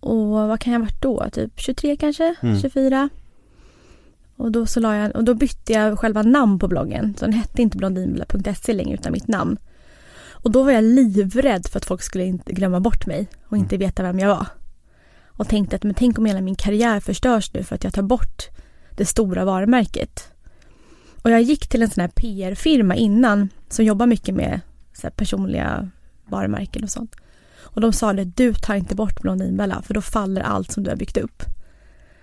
Och 0.00 0.26
vad 0.26 0.60
kan 0.60 0.72
jag 0.72 0.80
ha 0.80 0.84
varit 0.84 1.02
då? 1.02 1.30
Typ 1.32 1.52
23 1.56 1.96
kanske? 1.96 2.34
Mm. 2.40 2.60
24? 2.60 3.08
Och 4.36 4.52
då, 4.52 4.66
så 4.66 4.80
la 4.80 4.96
jag, 4.96 5.16
och 5.16 5.24
då 5.24 5.34
bytte 5.34 5.72
jag 5.72 5.98
själva 5.98 6.22
namn 6.22 6.58
på 6.58 6.68
bloggen. 6.68 7.14
Så 7.18 7.24
den 7.24 7.34
hette 7.34 7.62
inte 7.62 7.76
blondinbella.se 7.76 8.72
längre 8.72 8.94
utan 8.94 9.12
mitt 9.12 9.28
namn. 9.28 9.56
Och 10.46 10.50
då 10.50 10.62
var 10.62 10.72
jag 10.72 10.84
livrädd 10.84 11.66
för 11.66 11.78
att 11.78 11.84
folk 11.84 12.02
skulle 12.02 12.24
inte 12.24 12.52
glömma 12.52 12.80
bort 12.80 13.06
mig 13.06 13.28
och 13.48 13.56
inte 13.56 13.76
veta 13.76 14.02
vem 14.02 14.18
jag 14.18 14.28
var. 14.28 14.46
Och 15.26 15.48
tänkte 15.48 15.76
att 15.76 15.82
men 15.82 15.94
tänk 15.94 16.18
om 16.18 16.26
hela 16.26 16.40
min 16.40 16.54
karriär 16.54 17.00
förstörs 17.00 17.52
nu 17.52 17.62
för 17.62 17.74
att 17.74 17.84
jag 17.84 17.94
tar 17.94 18.02
bort 18.02 18.48
det 18.96 19.06
stora 19.06 19.44
varumärket. 19.44 20.32
Och 21.22 21.30
jag 21.30 21.42
gick 21.42 21.68
till 21.68 21.82
en 21.82 21.90
sån 21.90 22.00
här 22.00 22.08
PR-firma 22.08 22.96
innan 22.96 23.48
som 23.68 23.84
jobbar 23.84 24.06
mycket 24.06 24.34
med 24.34 24.60
så 24.92 25.10
personliga 25.10 25.90
varumärken 26.26 26.84
och 26.84 26.90
sånt. 26.90 27.16
Och 27.76 27.82
de 27.82 27.92
sa 27.92 28.12
det, 28.12 28.24
du 28.24 28.54
tar 28.54 28.74
inte 28.74 28.94
bort 28.94 29.20
Blondinbella 29.20 29.82
för 29.82 29.94
då 29.94 30.00
faller 30.00 30.40
allt 30.40 30.72
som 30.72 30.82
du 30.82 30.90
har 30.90 30.96
byggt 30.96 31.16
upp. 31.16 31.42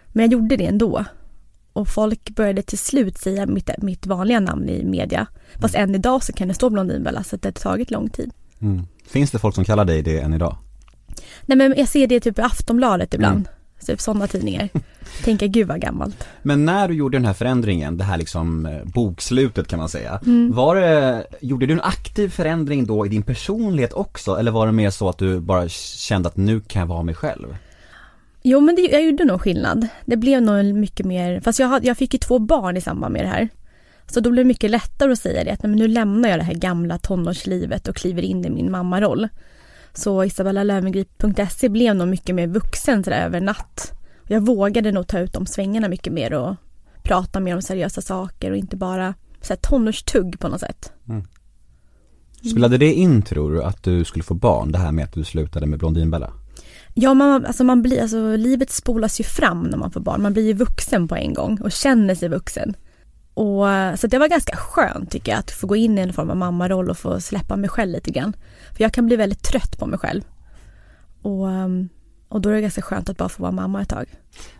Men 0.07 0.23
jag 0.23 0.31
gjorde 0.31 0.57
det 0.57 0.65
ändå. 0.65 1.05
Och 1.73 1.87
folk 1.87 2.29
började 2.29 2.61
till 2.61 2.77
slut 2.77 3.17
säga 3.17 3.45
mitt, 3.45 3.69
mitt 3.77 4.07
vanliga 4.07 4.39
namn 4.39 4.69
i 4.69 4.85
media. 4.85 5.27
Fast 5.61 5.75
än 5.75 5.95
idag 5.95 6.23
så 6.23 6.33
kan 6.33 6.47
det 6.47 6.53
stå 6.53 6.69
Blondinbella 6.69 7.23
så 7.23 7.35
det 7.35 7.47
har 7.47 7.51
tagit 7.51 7.91
lång 7.91 8.09
tid. 8.09 8.31
Mm. 8.61 8.85
Finns 9.07 9.31
det 9.31 9.39
folk 9.39 9.55
som 9.55 9.65
kallar 9.65 9.85
dig 9.85 10.01
det 10.01 10.19
än 10.19 10.33
idag? 10.33 10.57
Nej 11.45 11.57
men 11.57 11.73
jag 11.77 11.87
ser 11.87 12.07
det 12.07 12.19
typ 12.19 12.39
i 12.39 12.41
Aftonbladet 12.41 13.13
ibland. 13.13 13.47
Typ 13.83 14.01
sådana 14.01 14.27
tidningar. 14.27 14.69
Tänker 15.23 15.47
gud 15.47 15.67
vad 15.67 15.81
gammalt. 15.81 16.27
Men 16.41 16.65
när 16.65 16.87
du 16.87 16.93
gjorde 16.93 17.17
den 17.17 17.25
här 17.25 17.33
förändringen, 17.33 17.97
det 17.97 18.03
här 18.03 18.17
liksom 18.17 18.65
eh, 18.65 18.83
bokslutet 18.83 19.67
kan 19.67 19.79
man 19.79 19.89
säga. 19.89 20.19
Mm. 20.25 20.51
Var 20.53 20.75
det, 20.75 21.27
gjorde 21.41 21.65
du 21.65 21.73
en 21.73 21.81
aktiv 21.81 22.29
förändring 22.29 22.85
då 22.85 23.05
i 23.05 23.09
din 23.09 23.23
personlighet 23.23 23.93
också? 23.93 24.35
Eller 24.35 24.51
var 24.51 24.65
det 24.65 24.71
mer 24.71 24.89
så 24.89 25.09
att 25.09 25.17
du 25.17 25.39
bara 25.39 25.69
kände 25.69 26.29
att 26.29 26.37
nu 26.37 26.61
kan 26.61 26.79
jag 26.79 26.87
vara 26.87 27.03
mig 27.03 27.15
själv? 27.15 27.55
Jo 28.43 28.59
men 28.59 28.75
det, 28.75 28.81
jag 28.81 29.03
gjorde 29.03 29.25
nog 29.25 29.41
skillnad. 29.41 29.87
Det 30.05 30.17
blev 30.17 30.41
nog 30.41 30.65
mycket 30.65 31.05
mer, 31.05 31.41
fast 31.41 31.59
jag, 31.59 31.85
jag 31.85 31.97
fick 31.97 32.13
ju 32.13 32.19
två 32.19 32.39
barn 32.39 32.77
i 32.77 32.81
samband 32.81 33.13
med 33.13 33.25
det 33.25 33.29
här. 33.29 33.49
Så 34.07 34.19
då 34.19 34.31
blev 34.31 34.45
det 34.45 34.47
mycket 34.47 34.71
lättare 34.71 35.11
att 35.11 35.19
säga 35.19 35.43
det, 35.43 35.51
att 35.51 35.63
nej, 35.63 35.69
men 35.69 35.79
nu 35.79 35.87
lämnar 35.87 36.29
jag 36.29 36.39
det 36.39 36.43
här 36.43 36.53
gamla 36.53 36.97
tonårslivet 36.97 37.87
och 37.87 37.95
kliver 37.95 38.21
in 38.21 38.45
i 38.45 38.49
min 38.49 38.71
mammaroll. 38.71 39.27
Så 39.93 40.23
isabellalöwengrip.se 40.23 41.69
blev 41.69 41.95
nog 41.95 42.07
mycket 42.07 42.35
mer 42.35 42.47
vuxen 42.47 43.03
sådär 43.03 43.25
över 43.25 43.41
natt. 43.41 43.91
Jag 44.27 44.41
vågade 44.41 44.91
nog 44.91 45.07
ta 45.07 45.19
ut 45.19 45.33
de 45.33 45.45
svängarna 45.45 45.89
mycket 45.89 46.13
mer 46.13 46.33
och 46.33 46.55
prata 47.03 47.39
mer 47.39 47.55
om 47.55 47.61
seriösa 47.61 48.01
saker 48.01 48.51
och 48.51 48.57
inte 48.57 48.75
bara 48.77 49.13
så 49.41 49.53
här 49.53 49.55
tonårstugg 49.55 50.39
på 50.39 50.47
något 50.47 50.59
sätt. 50.59 50.91
Spelade 52.51 52.77
det 52.77 52.93
in 52.93 53.21
tror 53.21 53.51
du 53.51 53.63
att 53.63 53.83
du 53.83 54.03
skulle 54.03 54.23
få 54.23 54.33
barn, 54.33 54.71
det 54.71 54.77
här 54.77 54.91
med 54.91 55.05
att 55.05 55.13
du 55.13 55.23
slutade 55.23 55.65
med 55.65 55.79
Blondinbella? 55.79 56.33
Ja, 56.93 57.13
man, 57.13 57.45
alltså 57.45 57.63
man 57.63 57.81
blir, 57.81 58.01
alltså 58.01 58.35
livet 58.35 58.71
spolas 58.71 59.19
ju 59.19 59.23
fram 59.23 59.63
när 59.63 59.77
man 59.77 59.91
får 59.91 59.99
barn. 59.99 60.21
Man 60.21 60.33
blir 60.33 60.43
ju 60.43 60.53
vuxen 60.53 61.07
på 61.07 61.15
en 61.15 61.33
gång 61.33 61.61
och 61.61 61.71
känner 61.71 62.15
sig 62.15 62.29
vuxen. 62.29 62.73
Och, 63.33 63.65
så 63.99 64.07
det 64.07 64.17
var 64.17 64.27
ganska 64.27 64.55
skönt 64.55 65.11
tycker 65.11 65.31
jag 65.31 65.39
att 65.39 65.51
få 65.51 65.67
gå 65.67 65.75
in 65.75 65.97
i 65.97 66.01
en 66.01 66.13
form 66.13 66.29
av 66.29 66.37
mammaroll 66.37 66.89
och 66.89 66.97
få 66.97 67.19
släppa 67.19 67.55
mig 67.55 67.69
själv 67.69 67.91
lite 67.91 68.11
grann. 68.11 68.33
För 68.71 68.83
jag 68.83 68.93
kan 68.93 69.05
bli 69.05 69.15
väldigt 69.15 69.43
trött 69.43 69.79
på 69.79 69.85
mig 69.85 69.99
själv. 69.99 70.21
Och, 71.21 71.45
um, 71.47 71.89
Och 72.29 72.41
då 72.41 72.49
är 72.49 72.53
det 72.53 72.61
ganska 72.61 72.81
skönt 72.81 73.09
att 73.09 73.17
bara 73.17 73.29
få 73.29 73.41
vara 73.41 73.51
mamma 73.51 73.81
ett 73.81 73.89
tag. 73.89 74.05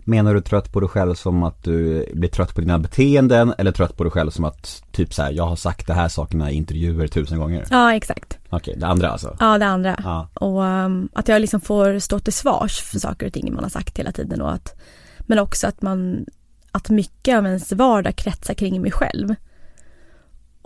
Menar 0.06 0.34
du 0.34 0.42
trött 0.42 0.72
på 0.72 0.80
dig 0.80 0.90
själv 0.90 1.14
som 1.16 1.44
att 1.44 1.64
du 1.64 2.06
blir 2.14 2.30
trött 2.30 2.56
på 2.56 2.62
dina 2.62 2.80
beteenden 2.80 3.54
eller 3.58 3.72
trött 3.72 3.98
på 3.98 4.04
dig 4.04 4.12
själv 4.12 4.30
som 4.30 4.46
att 4.46 4.84
typ 4.92 5.14
så 5.14 5.22
här, 5.24 5.32
jag 5.32 5.46
har 5.46 5.56
sagt 5.56 5.88
de 5.88 5.94
här 5.94 6.10
sakerna 6.10 6.52
i 6.52 6.56
intervjuer 6.56 7.08
tusen 7.08 7.40
gånger? 7.40 7.66
Ja, 7.70 7.94
exakt. 7.96 8.38
Okej, 8.50 8.76
det 8.78 8.88
andra 8.88 9.10
alltså? 9.10 9.38
Ja, 9.40 9.58
det 9.58 9.66
andra. 9.66 9.96
Ja. 10.04 10.30
Och 10.34 10.62
um, 10.62 11.10
att 11.14 11.28
jag 11.28 11.42
liksom 11.42 11.62
får 11.62 12.00
stå 12.00 12.20
till 12.20 12.34
svars 12.34 12.82
för 12.82 13.00
saker 13.00 13.28
och 13.28 13.34
ting 13.34 13.54
man 13.54 13.64
har 13.64 13.70
sagt 13.70 13.98
hela 14.00 14.12
tiden 14.12 14.42
och 14.42 14.54
att 14.54 14.76
men 15.20 15.40
också 15.40 15.68
att 15.68 15.82
man 15.82 16.26
att 16.74 16.90
mycket 16.90 17.38
av 17.38 17.46
ens 17.46 17.72
vardag 17.72 18.16
kretsar 18.16 18.54
kring 18.54 18.82
mig 18.82 18.92
själv. 18.92 19.36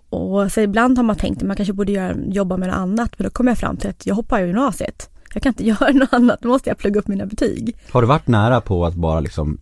Och 0.10 0.52
så 0.52 0.62
ibland 0.62 0.98
har 0.98 1.04
man 1.04 1.16
tänkt 1.16 1.42
att 1.42 1.48
man 1.48 1.56
kanske 1.56 1.74
borde 1.74 1.92
göra, 1.92 2.16
jobba 2.28 2.58
med 2.58 2.70
något 2.70 2.78
annat 2.78 3.20
men 3.20 3.24
då 3.24 3.30
kommer 3.30 3.52
jag 3.52 3.58
fram 3.58 3.78
till 3.78 3.90
att 3.90 4.06
jag 4.06 4.16
hoppar 4.16 4.42
i 4.42 4.48
gymnasiet. 4.48 5.10
Jag 5.34 5.44
kan 5.44 5.50
inte 5.50 5.68
göra 5.68 5.92
något 5.92 6.14
annat, 6.14 6.42
då 6.42 6.50
måste 6.50 6.70
jag 6.70 6.78
plugga 6.78 7.00
upp 7.00 7.08
mina 7.08 7.26
betyg. 7.26 7.78
Har 7.92 8.02
du 8.02 8.08
varit 8.08 8.28
nära 8.28 8.62
på 8.62 8.86
att 8.86 8.96
bara 8.96 9.20
liksom 9.20 9.60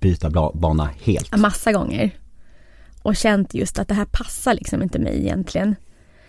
byta 0.00 0.50
bana 0.54 0.90
helt? 1.02 1.36
Massa 1.36 1.72
gånger. 1.72 2.10
Och 3.02 3.16
känt 3.16 3.54
just 3.54 3.78
att 3.78 3.88
det 3.88 3.94
här 3.94 4.04
passar 4.04 4.54
liksom 4.54 4.82
inte 4.82 4.98
mig 4.98 5.20
egentligen. 5.20 5.74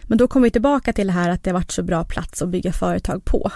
Men 0.03 0.17
då 0.17 0.27
kommer 0.27 0.43
vi 0.43 0.51
tillbaka 0.51 0.93
till 0.93 1.07
det 1.07 1.13
här 1.13 1.29
att 1.29 1.43
det 1.43 1.49
har 1.49 1.53
varit 1.53 1.71
så 1.71 1.83
bra 1.83 2.03
plats 2.03 2.41
att 2.41 2.49
bygga 2.49 2.73
företag 2.73 3.25
på. 3.25 3.51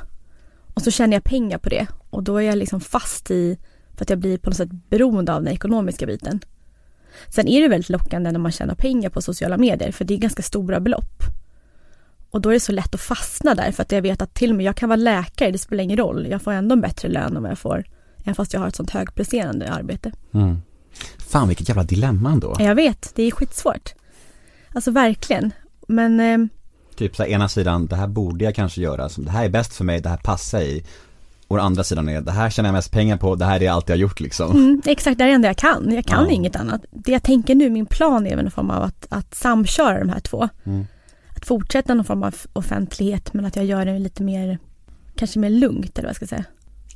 Och 0.74 0.82
så 0.82 0.92
tjänar 0.92 1.14
jag 1.14 1.24
pengar 1.24 1.58
på 1.58 1.70
det 1.70 1.88
och 2.10 2.24
då 2.24 2.38
är 2.38 2.42
jag 2.42 2.58
liksom 2.58 2.82
fast 2.82 3.32
i 3.32 3.58
för 4.02 4.06
att 4.06 4.10
jag 4.10 4.20
blir 4.20 4.38
på 4.38 4.50
något 4.50 4.58
sätt 4.58 4.70
beroende 4.90 5.34
av 5.34 5.44
den 5.44 5.54
ekonomiska 5.54 6.06
biten. 6.06 6.40
Sen 7.30 7.48
är 7.48 7.62
det 7.62 7.68
väldigt 7.68 7.90
lockande 7.90 8.32
när 8.32 8.40
man 8.40 8.52
tjänar 8.52 8.76
pengar 8.76 9.10
på 9.10 9.22
sociala 9.22 9.58
medier 9.58 9.92
för 9.92 10.06
det 10.06 10.14
är 10.14 10.18
ganska 10.18 10.44
stora 10.44 10.80
belopp. 10.80 11.24
Och 12.32 12.42
då 12.42 12.50
är 12.50 12.54
det 12.54 12.60
så 12.60 12.72
lätt 12.72 12.96
att 12.96 13.02
fastna 13.02 13.56
där 13.56 13.72
för 13.72 13.84
att 13.84 13.92
jag 13.92 14.02
vet 14.02 14.22
att 14.22 14.34
till 14.34 14.50
och 14.50 14.56
med 14.56 14.66
jag 14.66 14.76
kan 14.76 14.90
vara 14.90 14.96
läkare, 14.96 15.52
det 15.52 15.58
spelar 15.58 15.84
ingen 15.84 15.98
roll. 15.98 16.28
Jag 16.30 16.42
får 16.42 16.52
ändå 16.52 16.74
en 16.74 16.82
bättre 16.82 17.10
lön 17.10 17.42
vad 17.42 17.52
jag 17.52 17.60
får, 17.60 17.84
även 18.24 18.36
fast 18.36 18.54
jag 18.54 18.60
har 18.60 18.68
ett 18.68 18.76
sånt 18.76 18.90
högpresterande 18.90 19.72
arbete. 19.72 20.12
Mm. 20.34 20.62
Fan 21.18 21.48
vilket 21.48 21.70
jävla 21.70 21.84
dilemma 21.84 22.32
ändå. 22.32 22.56
Jag 22.60 22.76
vet, 22.76 23.12
det 23.16 23.24
är 23.24 23.32
skitsvårt. 23.32 23.94
Alltså 24.74 24.92
verkligen. 24.92 25.52
Men 25.88 26.20
eh, 26.20 26.48
Typ 26.96 27.16
så 27.16 27.24
här, 27.24 27.30
ena 27.30 27.50
sidan, 27.50 27.88
det 27.88 27.96
här 27.96 28.08
borde 28.08 28.46
jag 28.46 28.56
kanske 28.56 28.82
göra, 28.82 29.10
det 29.18 29.32
här 29.32 29.46
är 29.46 29.50
bäst 29.50 29.74
för 29.74 29.84
mig, 29.84 30.02
det 30.02 30.10
här 30.10 30.18
passar 30.18 30.62
i. 30.62 30.86
Och 31.52 31.58
den 31.58 31.66
andra 31.66 31.84
sidan 31.84 32.10
är, 32.10 32.22
det 32.22 32.32
här 32.32 32.50
tjänar 32.50 32.68
jag 32.70 32.74
mest 32.74 32.92
pengar 32.92 33.18
på, 33.18 33.36
det 33.36 33.46
här 33.46 33.64
är 33.64 33.72
allt 33.72 33.90
jag 33.90 33.96
har 33.96 34.00
gjort 34.00 34.20
liksom. 34.20 34.52
mm, 34.52 34.82
exakt, 34.86 35.18
det 35.18 35.24
är 35.24 35.28
det 35.28 35.34
enda 35.34 35.48
jag 35.48 35.58
kan. 35.58 35.92
Jag 35.94 36.06
kan 36.06 36.26
Ja. 36.26 36.32
inget 36.32 36.56
annat. 36.56 36.82
Det 36.92 37.12
jag 37.12 37.24
tänker 37.24 37.56
nu, 37.56 37.70
min 37.70 37.86
plan 37.86 38.28
är 38.28 38.36
väl 38.36 38.46
en 38.46 38.52
form 38.52 38.70
av 38.70 38.84
att, 38.84 39.08
att 39.10 39.36
samköra 39.36 40.00
de 40.00 40.10
här 40.10 40.20
två. 40.20 40.50
Mm. 40.64 40.86
Att 41.36 41.46
fortsätta 41.46 41.94
någon 41.94 42.06
form 42.06 42.24
av 42.24 42.36
offentlighet 42.54 43.34
men 43.34 43.46
att 43.46 43.56
jag 43.56 43.66
gör 43.66 43.86
det 43.86 44.00
lite 44.00 44.24
mer, 44.24 44.58
kanske 45.16 45.40
mer 45.40 45.50
lugnt 45.50 45.98
eller 45.98 46.08
vad 46.08 46.10
jag 46.10 46.16
ska 46.16 46.28
säga. 46.28 46.44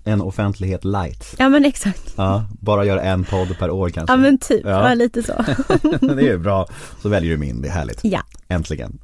En 0.07 0.21
offentlighet 0.21 0.83
light. 0.85 1.35
Ja 1.37 1.49
men 1.49 1.65
exakt. 1.65 2.13
Ja, 2.15 2.45
bara 2.59 2.85
göra 2.85 3.01
en 3.01 3.23
podd 3.23 3.57
per 3.59 3.69
år 3.69 3.89
kanske. 3.89 4.13
Ja 4.13 4.17
men 4.17 4.37
typ, 4.37 4.61
Ja. 4.65 4.89
ja. 4.89 4.93
lite 4.93 5.23
så. 5.23 5.33
det 6.01 6.13
är 6.13 6.19
ju 6.21 6.37
bra, 6.37 6.67
så 7.01 7.09
väljer 7.09 7.31
du 7.31 7.37
min, 7.37 7.61
det 7.61 7.67
är 7.67 7.71
härligt. 7.71 7.99
Ja. 8.03 8.21
Äntligen. 8.47 8.99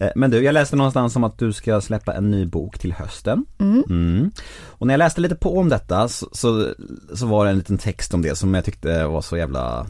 Eh, 0.00 0.08
Men 0.16 0.30
du, 0.30 0.42
jag 0.44 0.52
läste 0.52 0.76
någonstans 0.76 1.16
om 1.16 1.24
att 1.24 1.38
du 1.38 1.52
ska 1.52 1.80
släppa 1.80 2.14
en 2.14 2.30
ny 2.30 2.46
bok 2.46 2.78
till 2.78 2.92
hösten. 2.92 3.44
Mm. 3.60 3.82
Mm. 3.90 4.30
Och 4.68 4.86
när 4.86 4.94
jag 4.94 4.98
läste 4.98 5.20
lite 5.20 5.34
på 5.34 5.58
om 5.58 5.68
detta 5.68 6.08
så, 6.08 6.28
så, 6.32 6.68
så 7.14 7.26
var 7.26 7.44
det 7.44 7.50
en 7.50 7.58
liten 7.58 7.78
text 7.78 8.14
om 8.14 8.22
det 8.22 8.36
som 8.36 8.54
jag 8.54 8.64
tyckte 8.64 9.04
var 9.06 9.20
så 9.22 9.36
jävla 9.36 9.86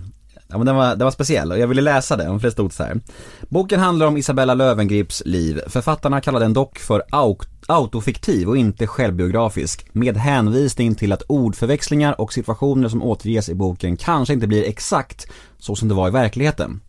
Ja 0.55 0.59
men 0.59 0.67
den 0.67 0.77
var, 0.77 0.89
den 0.89 1.05
var 1.05 1.11
speciell 1.11 1.53
och 1.53 1.59
jag 1.59 1.67
ville 1.67 1.83
läsa 1.83 2.17
den, 2.17 2.41
för 2.41 2.49
det 2.49 2.53
stod 2.53 2.73
så 2.73 2.83
här. 2.83 3.01
Boken 3.49 3.81
handlar 3.81 4.07
om 4.07 4.17
Isabella 4.17 4.55
Lövengrips 4.55 5.23
liv. 5.27 5.61
Författarna 5.67 6.21
kallar 6.21 6.41
den 6.41 6.53
dock 6.53 6.79
för 6.79 7.03
au- 7.11 7.47
autofiktiv 7.67 8.49
och 8.49 8.57
inte 8.57 8.87
självbiografisk 8.87 9.87
med 9.93 10.17
hänvisning 10.17 10.95
till 10.95 11.13
att 11.13 11.23
ordförväxlingar 11.27 12.21
och 12.21 12.33
situationer 12.33 12.89
som 12.89 13.03
återges 13.03 13.49
i 13.49 13.55
boken 13.55 13.97
kanske 13.97 14.35
inte 14.35 14.47
blir 14.47 14.65
exakt 14.65 15.27
så 15.59 15.77
som 15.77 15.89
det 15.89 15.95
var 15.95 16.09
i 16.09 16.11
verkligheten. 16.11 16.81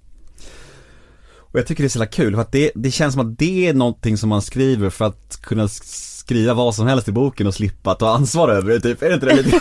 Och 1.37 1.59
jag 1.59 1.67
tycker 1.67 1.83
det 1.83 1.87
är 1.87 1.89
så 1.89 1.99
jävla 1.99 2.11
kul 2.11 2.33
för 2.33 2.41
att 2.41 2.51
det, 2.51 2.71
det 2.75 2.91
känns 2.91 3.13
som 3.13 3.31
att 3.31 3.39
det 3.39 3.67
är 3.67 3.73
någonting 3.73 4.17
som 4.17 4.29
man 4.29 4.41
skriver 4.41 4.89
för 4.89 5.05
att 5.05 5.41
kunna 5.41 5.67
skriva 5.67 6.53
vad 6.53 6.75
som 6.75 6.87
helst 6.87 7.07
i 7.07 7.11
boken 7.11 7.47
och 7.47 7.53
slippa 7.53 7.95
ta 7.95 8.09
ansvar 8.09 8.49
över 8.49 8.69
det 8.69 8.79
typ, 8.79 9.01
är 9.01 9.09
det 9.09 9.13
inte 9.13 9.25
det 9.25 9.35
lite? 9.35 9.59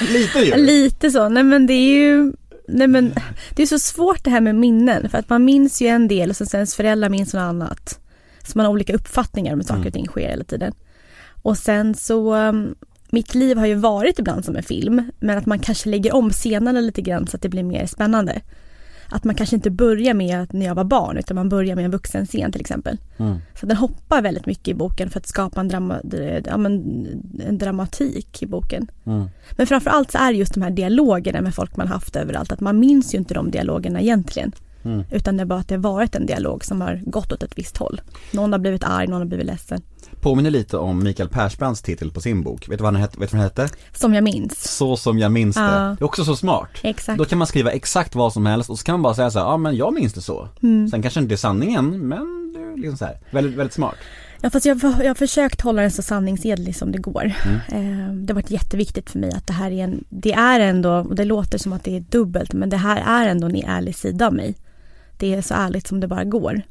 lite 0.12 0.38
ju! 0.38 0.56
Lite 0.56 1.10
så, 1.10 1.28
nej 1.28 1.42
men 1.42 1.66
det 1.66 1.72
är 1.72 1.94
ju 1.94 2.32
Nej 2.68 2.88
men 2.88 3.14
det 3.56 3.62
är 3.62 3.66
så 3.66 3.78
svårt 3.78 4.24
det 4.24 4.30
här 4.30 4.40
med 4.40 4.54
minnen 4.54 5.08
för 5.08 5.18
att 5.18 5.28
man 5.28 5.44
minns 5.44 5.82
ju 5.82 5.86
en 5.86 6.08
del 6.08 6.30
och 6.30 6.36
sen 6.36 6.46
ens 6.52 6.74
föräldrar 6.74 7.08
minns 7.08 7.34
något 7.34 7.40
annat. 7.40 7.98
Så 8.42 8.58
man 8.58 8.66
har 8.66 8.72
olika 8.72 8.94
uppfattningar 8.94 9.52
om 9.52 9.58
hur 9.58 9.66
saker 9.66 9.86
och 9.86 9.92
ting 9.92 10.06
sker 10.06 10.28
hela 10.28 10.44
tiden. 10.44 10.72
Och 11.42 11.58
sen 11.58 11.94
så, 11.94 12.34
um, 12.34 12.74
mitt 13.10 13.34
liv 13.34 13.56
har 13.56 13.66
ju 13.66 13.74
varit 13.74 14.18
ibland 14.18 14.44
som 14.44 14.56
en 14.56 14.62
film 14.62 15.10
men 15.20 15.38
att 15.38 15.46
man 15.46 15.58
kanske 15.58 15.88
lägger 15.88 16.14
om 16.14 16.30
scenerna 16.30 16.80
lite 16.80 17.02
grann 17.02 17.26
så 17.26 17.36
att 17.36 17.42
det 17.42 17.48
blir 17.48 17.62
mer 17.62 17.86
spännande. 17.86 18.40
Att 19.12 19.24
man 19.24 19.34
kanske 19.34 19.56
inte 19.56 19.70
börjar 19.70 20.14
med 20.14 20.54
när 20.54 20.66
jag 20.66 20.74
var 20.74 20.84
barn 20.84 21.16
utan 21.16 21.34
man 21.34 21.48
börjar 21.48 21.76
med 21.76 21.84
en 21.84 21.90
vuxen 21.90 22.26
scen 22.26 22.52
till 22.52 22.60
exempel. 22.60 22.98
Mm. 23.16 23.36
Så 23.60 23.66
den 23.66 23.76
hoppar 23.76 24.22
väldigt 24.22 24.46
mycket 24.46 24.68
i 24.68 24.74
boken 24.74 25.10
för 25.10 25.20
att 25.20 25.26
skapa 25.26 25.60
en, 25.60 25.68
drama, 25.68 26.00
ja, 26.44 26.56
men, 26.56 27.06
en 27.48 27.58
dramatik 27.58 28.42
i 28.42 28.46
boken. 28.46 28.90
Mm. 29.04 29.24
Men 29.56 29.66
framförallt 29.66 30.10
så 30.10 30.18
är 30.18 30.32
det 30.32 30.38
just 30.38 30.54
de 30.54 30.62
här 30.62 30.70
dialogerna 30.70 31.40
med 31.40 31.54
folk 31.54 31.76
man 31.76 31.88
haft 31.88 32.16
överallt, 32.16 32.52
att 32.52 32.60
man 32.60 32.78
minns 32.78 33.14
ju 33.14 33.18
inte 33.18 33.34
de 33.34 33.50
dialogerna 33.50 34.00
egentligen. 34.00 34.52
Mm. 34.84 35.04
Utan 35.10 35.36
det 35.36 35.42
är 35.42 35.46
bara 35.46 35.60
att 35.60 35.68
det 35.68 35.74
har 35.74 35.82
varit 35.82 36.14
en 36.14 36.26
dialog 36.26 36.64
som 36.64 36.80
har 36.80 37.00
gått 37.04 37.32
åt 37.32 37.42
ett 37.42 37.58
visst 37.58 37.76
håll. 37.76 38.00
Någon 38.32 38.52
har 38.52 38.58
blivit 38.58 38.84
arg, 38.84 39.06
någon 39.06 39.20
har 39.20 39.26
blivit 39.26 39.46
ledsen. 39.46 39.82
Påminner 40.22 40.50
lite 40.50 40.76
om 40.76 41.04
Mikael 41.04 41.28
Persbrandts 41.28 41.82
titel 41.82 42.10
på 42.10 42.20
sin 42.20 42.42
bok. 42.42 42.68
Vet 42.68 42.78
du 42.78 42.82
vad 42.82 42.92
den 42.92 43.00
hette? 43.00 43.20
Vet 43.20 43.30
du 43.30 43.36
vad 43.36 43.44
den 43.44 43.64
hette? 43.64 43.76
Som 43.92 44.14
jag 44.14 44.24
minns. 44.24 44.76
Så 44.76 44.96
som 44.96 45.18
jag 45.18 45.32
minns 45.32 45.56
det. 45.56 45.62
Ja. 45.62 45.96
Det 45.98 46.02
är 46.02 46.04
också 46.04 46.24
så 46.24 46.36
smart. 46.36 46.68
Exakt. 46.82 47.18
Då 47.18 47.24
kan 47.24 47.38
man 47.38 47.46
skriva 47.46 47.70
exakt 47.70 48.14
vad 48.14 48.32
som 48.32 48.46
helst 48.46 48.70
och 48.70 48.78
så 48.78 48.84
kan 48.84 48.92
man 48.92 49.02
bara 49.02 49.14
säga 49.14 49.30
så 49.30 49.38
ja 49.38 49.56
men 49.56 49.76
jag 49.76 49.94
minns 49.94 50.12
det 50.12 50.20
så. 50.20 50.48
Mm. 50.62 50.88
Sen 50.88 51.02
kanske 51.02 51.20
inte 51.20 51.34
är 51.34 51.36
sanningen, 51.36 52.08
men 52.08 52.52
det 52.54 52.60
är 52.60 52.76
liksom 52.76 52.96
så 52.96 53.04
här, 53.04 53.18
väldigt, 53.30 53.54
väldigt 53.54 53.74
smart. 53.74 53.94
Ja 54.40 54.50
fast 54.50 54.66
jag, 54.66 54.80
jag 54.82 55.08
har 55.08 55.14
försökt 55.14 55.60
hålla 55.60 55.82
den 55.82 55.90
så 55.90 56.02
sanningsedlig 56.02 56.76
som 56.76 56.92
det 56.92 56.98
går. 56.98 57.32
Mm. 57.44 57.56
Eh, 57.56 58.14
det 58.14 58.32
har 58.32 58.34
varit 58.34 58.50
jätteviktigt 58.50 59.10
för 59.10 59.18
mig 59.18 59.32
att 59.32 59.46
det 59.46 59.52
här 59.52 59.70
är 59.70 59.84
en, 59.84 60.04
det 60.08 60.32
är 60.32 60.60
ändå, 60.60 60.90
och 60.90 61.14
det 61.14 61.24
låter 61.24 61.58
som 61.58 61.72
att 61.72 61.84
det 61.84 61.96
är 61.96 62.00
dubbelt, 62.00 62.52
men 62.52 62.70
det 62.70 62.76
här 62.76 63.24
är 63.24 63.30
ändå 63.30 63.46
en 63.46 63.56
ärlig 63.56 63.96
sida 63.96 64.26
av 64.26 64.34
mig. 64.34 64.54
Det 65.18 65.34
är 65.34 65.42
så 65.42 65.54
ärligt 65.54 65.86
som 65.86 66.00
det 66.00 66.08
bara 66.08 66.24
går. 66.24 66.62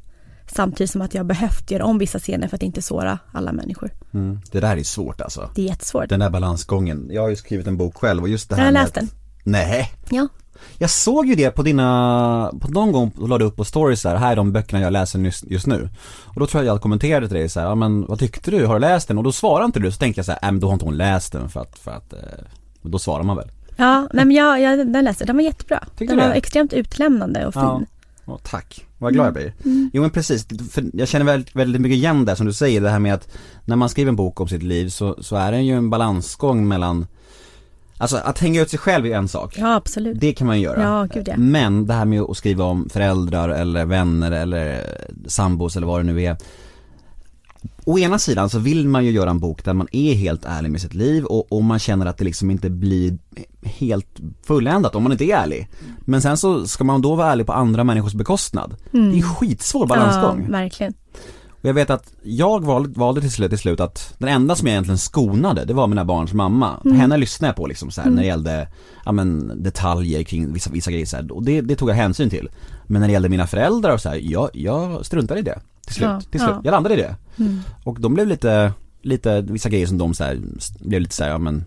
Samtidigt 0.46 0.90
som 0.90 1.02
att 1.02 1.14
jag 1.14 1.26
behövt 1.26 1.70
göra 1.70 1.84
om 1.84 1.98
vissa 1.98 2.18
scener 2.18 2.48
för 2.48 2.56
att 2.56 2.62
inte 2.62 2.82
såra 2.82 3.18
alla 3.32 3.52
människor. 3.52 3.90
Mm. 4.14 4.40
Det 4.50 4.60
där 4.60 4.76
är 4.76 4.82
svårt 4.82 5.20
alltså. 5.20 5.50
Det 5.54 5.62
är 5.62 5.66
jättesvårt. 5.66 6.08
Den 6.08 6.20
där 6.20 6.30
balansgången. 6.30 7.08
Jag 7.10 7.22
har 7.22 7.28
ju 7.28 7.36
skrivit 7.36 7.66
en 7.66 7.76
bok 7.76 7.96
själv 7.96 8.22
och 8.22 8.28
just 8.28 8.48
det 8.48 8.54
här 8.56 8.62
Jag 8.62 8.66
har 8.66 8.72
med 8.72 8.82
läst 8.82 8.96
att- 8.96 9.00
den. 9.00 9.08
Nej. 9.44 9.92
Ja. 10.10 10.28
Jag 10.78 10.90
såg 10.90 11.26
ju 11.26 11.34
det 11.34 11.50
på 11.50 11.62
dina, 11.62 12.52
på 12.60 12.68
någon 12.68 12.92
gång 12.92 13.12
la 13.28 13.38
du 13.38 13.44
upp 13.44 13.56
på 13.56 13.64
stories 13.64 14.04
här, 14.04 14.16
här 14.16 14.32
är 14.32 14.36
de 14.36 14.52
böckerna 14.52 14.80
jag 14.82 14.92
läser 14.92 15.32
just, 15.46 15.66
nu. 15.66 15.88
Och 16.24 16.40
då 16.40 16.46
tror 16.46 16.64
jag 16.64 16.74
jag 16.74 16.82
kommenterade 16.82 17.28
till 17.28 17.36
dig 17.36 17.48
så 17.48 17.60
här, 17.60 17.66
ja 17.66 17.74
men 17.74 18.06
vad 18.06 18.18
tyckte 18.18 18.50
du, 18.50 18.66
har 18.66 18.74
du 18.74 18.80
läst 18.80 19.08
den? 19.08 19.18
Och 19.18 19.24
då 19.24 19.32
svarade 19.32 19.64
inte 19.64 19.80
du, 19.80 19.92
så 19.92 19.98
tänkte 19.98 20.18
jag 20.18 20.26
så 20.26 20.32
här, 20.32 20.38
äh, 20.42 20.52
men 20.52 20.60
då 20.60 20.66
har 20.66 20.72
inte 20.72 20.84
hon 20.84 20.96
läst 20.96 21.32
den 21.32 21.48
för 21.48 21.60
att, 21.60 21.78
för 21.78 21.90
att, 21.90 22.12
eh, 22.12 22.18
då 22.82 22.98
svarar 22.98 23.22
man 23.22 23.36
väl. 23.36 23.50
Ja, 23.76 24.08
nej 24.12 24.24
men 24.24 24.36
jag, 24.36 24.60
jag 24.60 24.92
den 24.92 25.04
läste, 25.04 25.24
den 25.24 25.36
var 25.36 25.42
jättebra. 25.42 25.84
Tyckte 25.98 26.14
den 26.14 26.24
var 26.24 26.28
det? 26.28 26.34
extremt 26.38 26.72
utlämnande 26.72 27.46
och 27.46 27.54
fin. 27.54 27.62
Ja. 27.62 27.80
Åh, 28.26 28.38
tack, 28.42 28.86
vad 28.98 29.12
glad 29.12 29.26
jag 29.26 29.34
blir. 29.34 29.52
Jo 29.92 30.02
men 30.02 30.10
precis, 30.10 30.46
för 30.70 30.84
jag 30.92 31.08
känner 31.08 31.26
väldigt, 31.26 31.56
väldigt 31.56 31.82
mycket 31.82 31.96
igen 31.96 32.24
där 32.24 32.34
som 32.34 32.46
du 32.46 32.52
säger, 32.52 32.80
det 32.80 32.90
här 32.90 32.98
med 32.98 33.14
att 33.14 33.28
när 33.64 33.76
man 33.76 33.88
skriver 33.88 34.08
en 34.08 34.16
bok 34.16 34.40
om 34.40 34.48
sitt 34.48 34.62
liv 34.62 34.88
så, 34.88 35.16
så 35.22 35.36
är 35.36 35.52
det 35.52 35.60
ju 35.60 35.76
en 35.76 35.90
balansgång 35.90 36.68
mellan 36.68 37.06
Alltså 38.02 38.16
att 38.16 38.38
hänga 38.38 38.62
ut 38.62 38.70
sig 38.70 38.78
själv 38.78 39.06
är 39.06 39.16
en 39.16 39.28
sak. 39.28 39.54
Ja, 39.58 39.74
absolut. 39.74 40.20
Det 40.20 40.32
kan 40.32 40.46
man 40.46 40.56
ju 40.56 40.64
göra. 40.64 40.82
Ja, 40.82 41.08
gud 41.14 41.28
ja. 41.28 41.36
Men 41.36 41.86
det 41.86 41.94
här 41.94 42.04
med 42.04 42.20
att 42.22 42.36
skriva 42.36 42.64
om 42.64 42.88
föräldrar 42.88 43.48
eller 43.48 43.84
vänner 43.84 44.32
eller 44.32 44.86
sambos 45.26 45.76
eller 45.76 45.86
vad 45.86 46.00
det 46.00 46.12
nu 46.12 46.22
är. 46.22 46.36
Å 47.84 47.98
ena 47.98 48.18
sidan 48.18 48.50
så 48.50 48.58
vill 48.58 48.88
man 48.88 49.04
ju 49.04 49.10
göra 49.10 49.30
en 49.30 49.38
bok 49.38 49.64
där 49.64 49.72
man 49.72 49.88
är 49.92 50.14
helt 50.14 50.44
ärlig 50.44 50.70
med 50.70 50.80
sitt 50.80 50.94
liv 50.94 51.24
och, 51.24 51.52
och 51.52 51.64
man 51.64 51.78
känner 51.78 52.06
att 52.06 52.18
det 52.18 52.24
liksom 52.24 52.50
inte 52.50 52.70
blir 52.70 53.18
helt 53.62 54.20
fulländat 54.42 54.94
om 54.94 55.02
man 55.02 55.12
inte 55.12 55.24
är 55.24 55.36
ärlig. 55.36 55.68
Men 56.00 56.22
sen 56.22 56.36
så 56.36 56.66
ska 56.66 56.84
man 56.84 57.02
då 57.02 57.14
vara 57.14 57.32
ärlig 57.32 57.46
på 57.46 57.52
andra 57.52 57.84
människors 57.84 58.14
bekostnad. 58.14 58.76
Det 58.90 58.98
är 58.98 59.02
en 59.02 59.22
skitsvår 59.22 59.86
balansgång. 59.86 60.38
Mm. 60.38 60.52
Ja, 60.52 60.58
verkligen. 60.58 60.94
Och 61.62 61.68
jag 61.68 61.74
vet 61.74 61.90
att 61.90 62.12
jag 62.22 62.64
valde, 62.64 63.00
valde 63.00 63.20
till, 63.20 63.30
slut, 63.30 63.50
till 63.50 63.58
slut 63.58 63.80
att 63.80 64.14
den 64.18 64.28
enda 64.28 64.54
som 64.54 64.66
jag 64.66 64.72
egentligen 64.72 64.98
skonade, 64.98 65.64
det 65.64 65.74
var 65.74 65.86
mina 65.86 66.04
barns 66.04 66.32
mamma. 66.32 66.80
Mm. 66.84 66.98
Henne 66.98 67.16
lyssnade 67.16 67.48
jag 67.48 67.56
på 67.56 67.66
liksom 67.66 67.90
så 67.90 68.00
här, 68.00 68.10
när 68.10 68.22
det 68.22 68.26
gällde, 68.26 68.68
ja 69.04 69.12
men 69.12 69.62
detaljer 69.62 70.22
kring 70.22 70.52
vissa, 70.52 70.70
vissa 70.70 70.90
grejer 70.90 71.06
så 71.06 71.16
här, 71.16 71.32
och 71.32 71.42
det, 71.42 71.60
det 71.60 71.76
tog 71.76 71.90
jag 71.90 71.94
hänsyn 71.94 72.30
till. 72.30 72.48
Men 72.86 73.00
när 73.00 73.08
det 73.08 73.12
gällde 73.12 73.28
mina 73.28 73.46
föräldrar 73.46 73.94
och 73.94 74.00
så 74.00 74.08
här, 74.08 74.20
jag, 74.22 74.50
jag 74.52 75.06
struntade 75.06 75.40
i 75.40 75.42
det. 75.42 75.60
Till 75.86 75.94
slut, 75.94 76.08
Ja, 76.08 76.20
till 76.20 76.40
slut. 76.40 76.50
ja. 76.54 76.60
Jag 76.64 76.72
landade 76.72 76.94
i 76.94 76.98
det. 76.98 77.16
Mm. 77.38 77.60
Och 77.84 78.00
de 78.00 78.14
blev 78.14 78.26
lite, 78.26 78.72
lite, 79.02 79.40
vissa 79.40 79.68
grejer 79.68 79.86
som 79.86 79.98
de 79.98 80.14
så 80.14 80.24
här, 80.24 80.40
blev 80.80 81.00
lite 81.00 81.14
så 81.14 81.24
här, 81.24 81.30
ja 81.30 81.38
men 81.38 81.64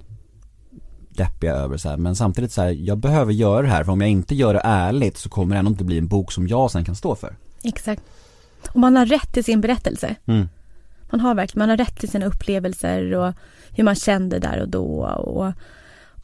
deppiga 1.10 1.54
över 1.54 1.78
så 1.78 1.90
här. 1.90 1.98
men 1.98 2.16
samtidigt 2.16 2.52
så 2.52 2.62
här, 2.62 2.70
jag 2.70 2.98
behöver 2.98 3.34
göra 3.34 3.62
det 3.62 3.68
här 3.68 3.84
för 3.84 3.92
om 3.92 4.02
jag 4.02 4.10
inte 4.10 4.36
gör 4.36 4.54
det 4.54 4.62
ärligt 4.64 5.18
så 5.18 5.30
kommer 5.30 5.56
det 5.56 5.60
ändå 5.60 5.72
inte 5.72 5.84
bli 5.84 5.98
en 5.98 6.08
bok 6.08 6.32
som 6.32 6.48
jag 6.48 6.72
sen 6.72 6.86
kan 6.86 6.96
stå 6.96 7.16
för. 7.16 7.36
Exakt. 7.64 8.04
Och 8.70 8.80
man 8.80 8.96
har 8.96 9.06
rätt 9.06 9.34
till 9.34 9.44
sin 9.44 9.62
berättelse. 9.62 10.16
Mm. 10.26 10.50
Man 11.12 11.20
har 11.20 11.36
verkligen, 11.36 11.60
man 11.62 11.70
har 11.70 11.78
rätt 11.78 12.00
till 12.00 12.10
sina 12.10 12.26
upplevelser 12.26 13.14
och 13.14 13.34
hur 13.72 13.84
man 13.84 13.96
kände 13.96 14.40
där 14.40 14.62
och 14.62 14.70
då 14.70 15.06
och, 15.06 15.52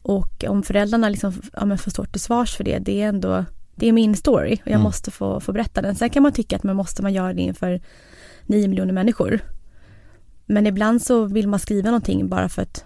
och 0.02 0.44
om 0.48 0.64
föräldrarna 0.64 1.10
liksom, 1.10 1.34
ja, 1.54 1.66
men 1.66 1.78
får 1.78 1.92
stå 1.92 2.06
till 2.06 2.22
svars 2.22 2.56
för 2.56 2.64
det, 2.64 2.80
det 2.80 3.02
är 3.02 3.08
ändå, 3.08 3.46
det 3.82 3.88
är 3.88 3.92
min 3.92 4.16
story 4.16 4.54
och 4.54 4.68
jag 4.68 4.72
Mm. 4.76 4.82
måste 4.84 5.12
få, 5.12 5.40
få 5.40 5.52
berätta 5.54 5.82
den. 5.82 5.96
Sen 5.96 6.10
kan 6.10 6.24
man 6.24 6.32
tycka 6.32 6.56
att 6.56 6.64
man 6.64 6.76
måste 6.76 7.02
man 7.02 7.14
göra 7.14 7.34
det 7.34 7.42
inför 7.42 7.82
nio 8.46 8.68
miljoner 8.68 8.94
människor. 8.94 9.40
Men 10.46 10.68
ibland 10.68 11.02
så 11.02 11.26
vill 11.26 11.48
man 11.48 11.60
skriva 11.60 11.90
någonting 11.90 12.30
bara 12.30 12.50
för 12.50 12.62
att 12.62 12.86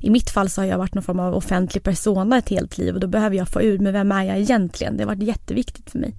i 0.00 0.10
mitt 0.10 0.30
fall 0.30 0.48
så 0.50 0.60
har 0.60 0.66
jag 0.66 0.78
varit 0.78 0.94
någon 0.94 1.02
form 1.04 1.20
av 1.20 1.34
offentlig 1.34 1.82
persona 1.82 2.38
ett 2.38 2.48
helt 2.48 2.78
liv 2.78 2.94
och 2.94 3.00
då 3.00 3.06
behöver 3.06 3.36
jag 3.36 3.48
få 3.48 3.62
ur 3.62 3.78
med 3.78 3.92
vem 3.92 4.12
är 4.12 4.24
jag 4.24 4.38
egentligen. 4.38 4.96
Det 4.96 5.02
har 5.02 5.14
varit 5.14 5.22
jätteviktigt 5.28 5.90
för 5.90 5.98
mig. 5.98 6.14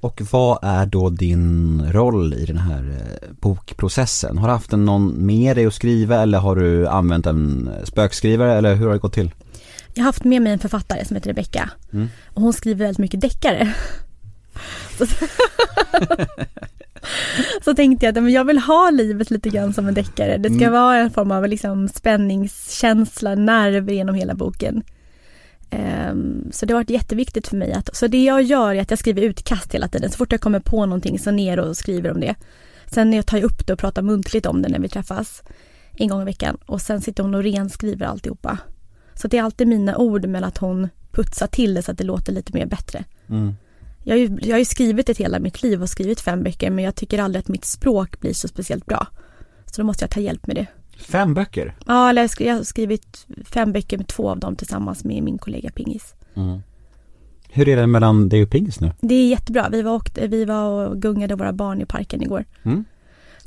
Och 0.00 0.22
vad 0.32 0.58
är 0.62 0.86
då 0.86 1.10
din 1.10 1.82
roll 1.92 2.34
i 2.34 2.44
den 2.46 2.58
här 2.58 2.90
eh, 2.90 3.28
bokprocessen? 3.40 4.38
Har 4.38 4.48
du 4.48 4.52
haft 4.52 4.72
någon 4.72 5.26
med 5.26 5.56
dig 5.56 5.66
att 5.66 5.74
skriva 5.74 6.16
eller 6.22 6.38
har 6.38 6.56
du 6.56 6.88
använt 6.88 7.26
en 7.26 7.70
spökskrivare 7.84 8.54
eller 8.54 8.74
hur 8.74 8.86
har 8.86 8.92
det 8.92 8.98
gått 8.98 9.12
till? 9.12 9.30
Jag 9.94 10.02
har 10.02 10.08
haft 10.08 10.24
med 10.24 10.42
mig 10.42 10.52
en 10.52 10.58
författare 10.58 11.04
som 11.04 11.16
heter 11.16 11.28
Rebecka 11.30 11.70
Mm. 11.92 12.08
och 12.26 12.42
hon 12.42 12.52
skriver 12.52 12.84
väldigt 12.84 12.98
mycket 12.98 13.20
deckare. 13.20 13.74
Så, 14.98 15.06
så 17.64 17.74
tänkte 17.74 18.06
jag 18.06 18.18
att 18.18 18.22
men 18.24 18.32
jag 18.32 18.44
vill 18.44 18.58
ha 18.58 18.90
livet 18.90 19.30
lite 19.30 19.48
grann 19.48 19.72
som 19.74 19.88
en 19.88 19.94
deckare. 19.94 20.38
Det 20.38 20.48
ska 20.48 20.58
Mm. 20.64 20.72
vara 20.72 20.96
en 20.98 21.10
form 21.10 21.30
av 21.30 21.48
liksom 21.48 21.88
spänningskänsla, 21.88 23.34
nerv 23.34 23.90
genom 23.90 24.14
hela 24.14 24.34
boken. 24.34 24.82
Ehm, 25.70 26.48
så 26.52 26.66
det 26.66 26.72
har 26.74 26.80
varit 26.80 26.90
jätteviktigt 26.90 27.48
för 27.48 27.56
mig 27.56 27.72
att, 27.72 27.96
så 27.96 28.06
det 28.06 28.24
jag 28.24 28.42
gör 28.42 28.74
är 28.74 28.80
att 28.80 28.90
jag 28.90 28.98
skriver 28.98 29.22
utkast 29.22 29.74
hela 29.74 29.88
tiden. 29.88 30.10
Så 30.10 30.16
fort 30.16 30.32
jag 30.32 30.40
kommer 30.40 30.60
på 30.60 30.86
någonting 30.86 31.18
så 31.18 31.30
ner 31.30 31.58
och 31.58 31.76
skriver 31.76 32.10
om 32.10 32.20
det. 32.20 32.34
Sen 32.86 33.12
jag 33.12 33.26
tar 33.26 33.36
jag 33.38 33.44
upp 33.44 33.66
det 33.66 33.72
och 33.72 33.78
pratar 33.78 34.02
muntligt 34.02 34.46
om 34.46 34.62
det 34.62 34.68
när 34.68 34.78
vi 34.78 34.88
träffas 34.88 35.42
en 35.96 36.08
gång 36.08 36.22
i 36.22 36.24
veckan 36.24 36.56
och 36.66 36.80
sen 36.80 37.00
sitter 37.00 37.22
hon 37.22 37.34
och 37.34 37.42
renskriver 37.42 38.06
alltihopa. 38.06 38.58
Så 39.14 39.28
det 39.28 39.38
är 39.38 39.42
alltid 39.42 39.68
mina 39.68 39.96
ord 39.96 40.26
men 40.26 40.44
att 40.44 40.58
hon 40.58 40.88
putsar 41.12 41.46
till 41.46 41.74
det 41.74 41.82
så 41.82 41.90
att 41.90 41.98
det 41.98 42.04
låter 42.04 42.32
lite 42.32 42.52
mer 42.52 42.66
bättre. 42.66 43.04
Mm. 43.28 43.54
Jag 44.04 44.14
har, 44.14 44.18
ju, 44.18 44.38
jag 44.40 44.54
har 44.54 44.58
ju 44.58 44.64
skrivit 44.64 45.08
ett 45.08 45.18
hela 45.18 45.38
mitt 45.38 45.62
liv 45.62 45.82
och 45.82 45.88
skrivit 45.88 46.20
fem 46.20 46.42
böcker 46.42 46.70
men 46.70 46.84
jag 46.84 46.94
tycker 46.94 47.18
aldrig 47.18 47.40
att 47.40 47.48
mitt 47.48 47.64
språk 47.64 48.20
blir 48.20 48.32
så 48.32 48.48
speciellt 48.48 48.86
bra. 48.86 49.06
Så 49.66 49.82
då 49.82 49.86
måste 49.86 50.04
jag 50.04 50.10
ta 50.10 50.20
hjälp 50.20 50.46
med 50.46 50.56
det. 50.56 50.66
Fem 50.96 51.34
böcker? 51.34 51.74
Ja, 51.86 52.10
eller 52.10 52.30
jag 52.38 52.54
har 52.54 52.62
skrivit 52.62 53.26
fem 53.44 53.72
böcker 53.72 53.96
med 53.96 54.06
två 54.06 54.30
av 54.30 54.38
dem 54.38 54.56
tillsammans 54.56 55.04
med 55.04 55.22
min 55.22 55.38
kollega 55.38 55.70
Pingis. 55.70 56.14
Mm. 56.34 56.60
Hur 57.48 57.68
är 57.68 57.76
det 57.76 57.86
mellan 57.86 58.28
dig 58.28 58.42
och 58.42 58.50
Pingis 58.50 58.80
nu? 58.80 58.92
Det 59.00 59.14
är 59.14 59.28
jättebra. 59.28 59.68
Vi 59.72 59.82
var, 59.82 59.92
åkte, 59.92 60.26
vi 60.26 60.44
var 60.44 60.88
och 60.88 61.02
gungade 61.02 61.34
våra 61.34 61.52
barn 61.52 61.80
i 61.80 61.86
parken 61.86 62.22
igår. 62.22 62.44
Mm. 62.62 62.84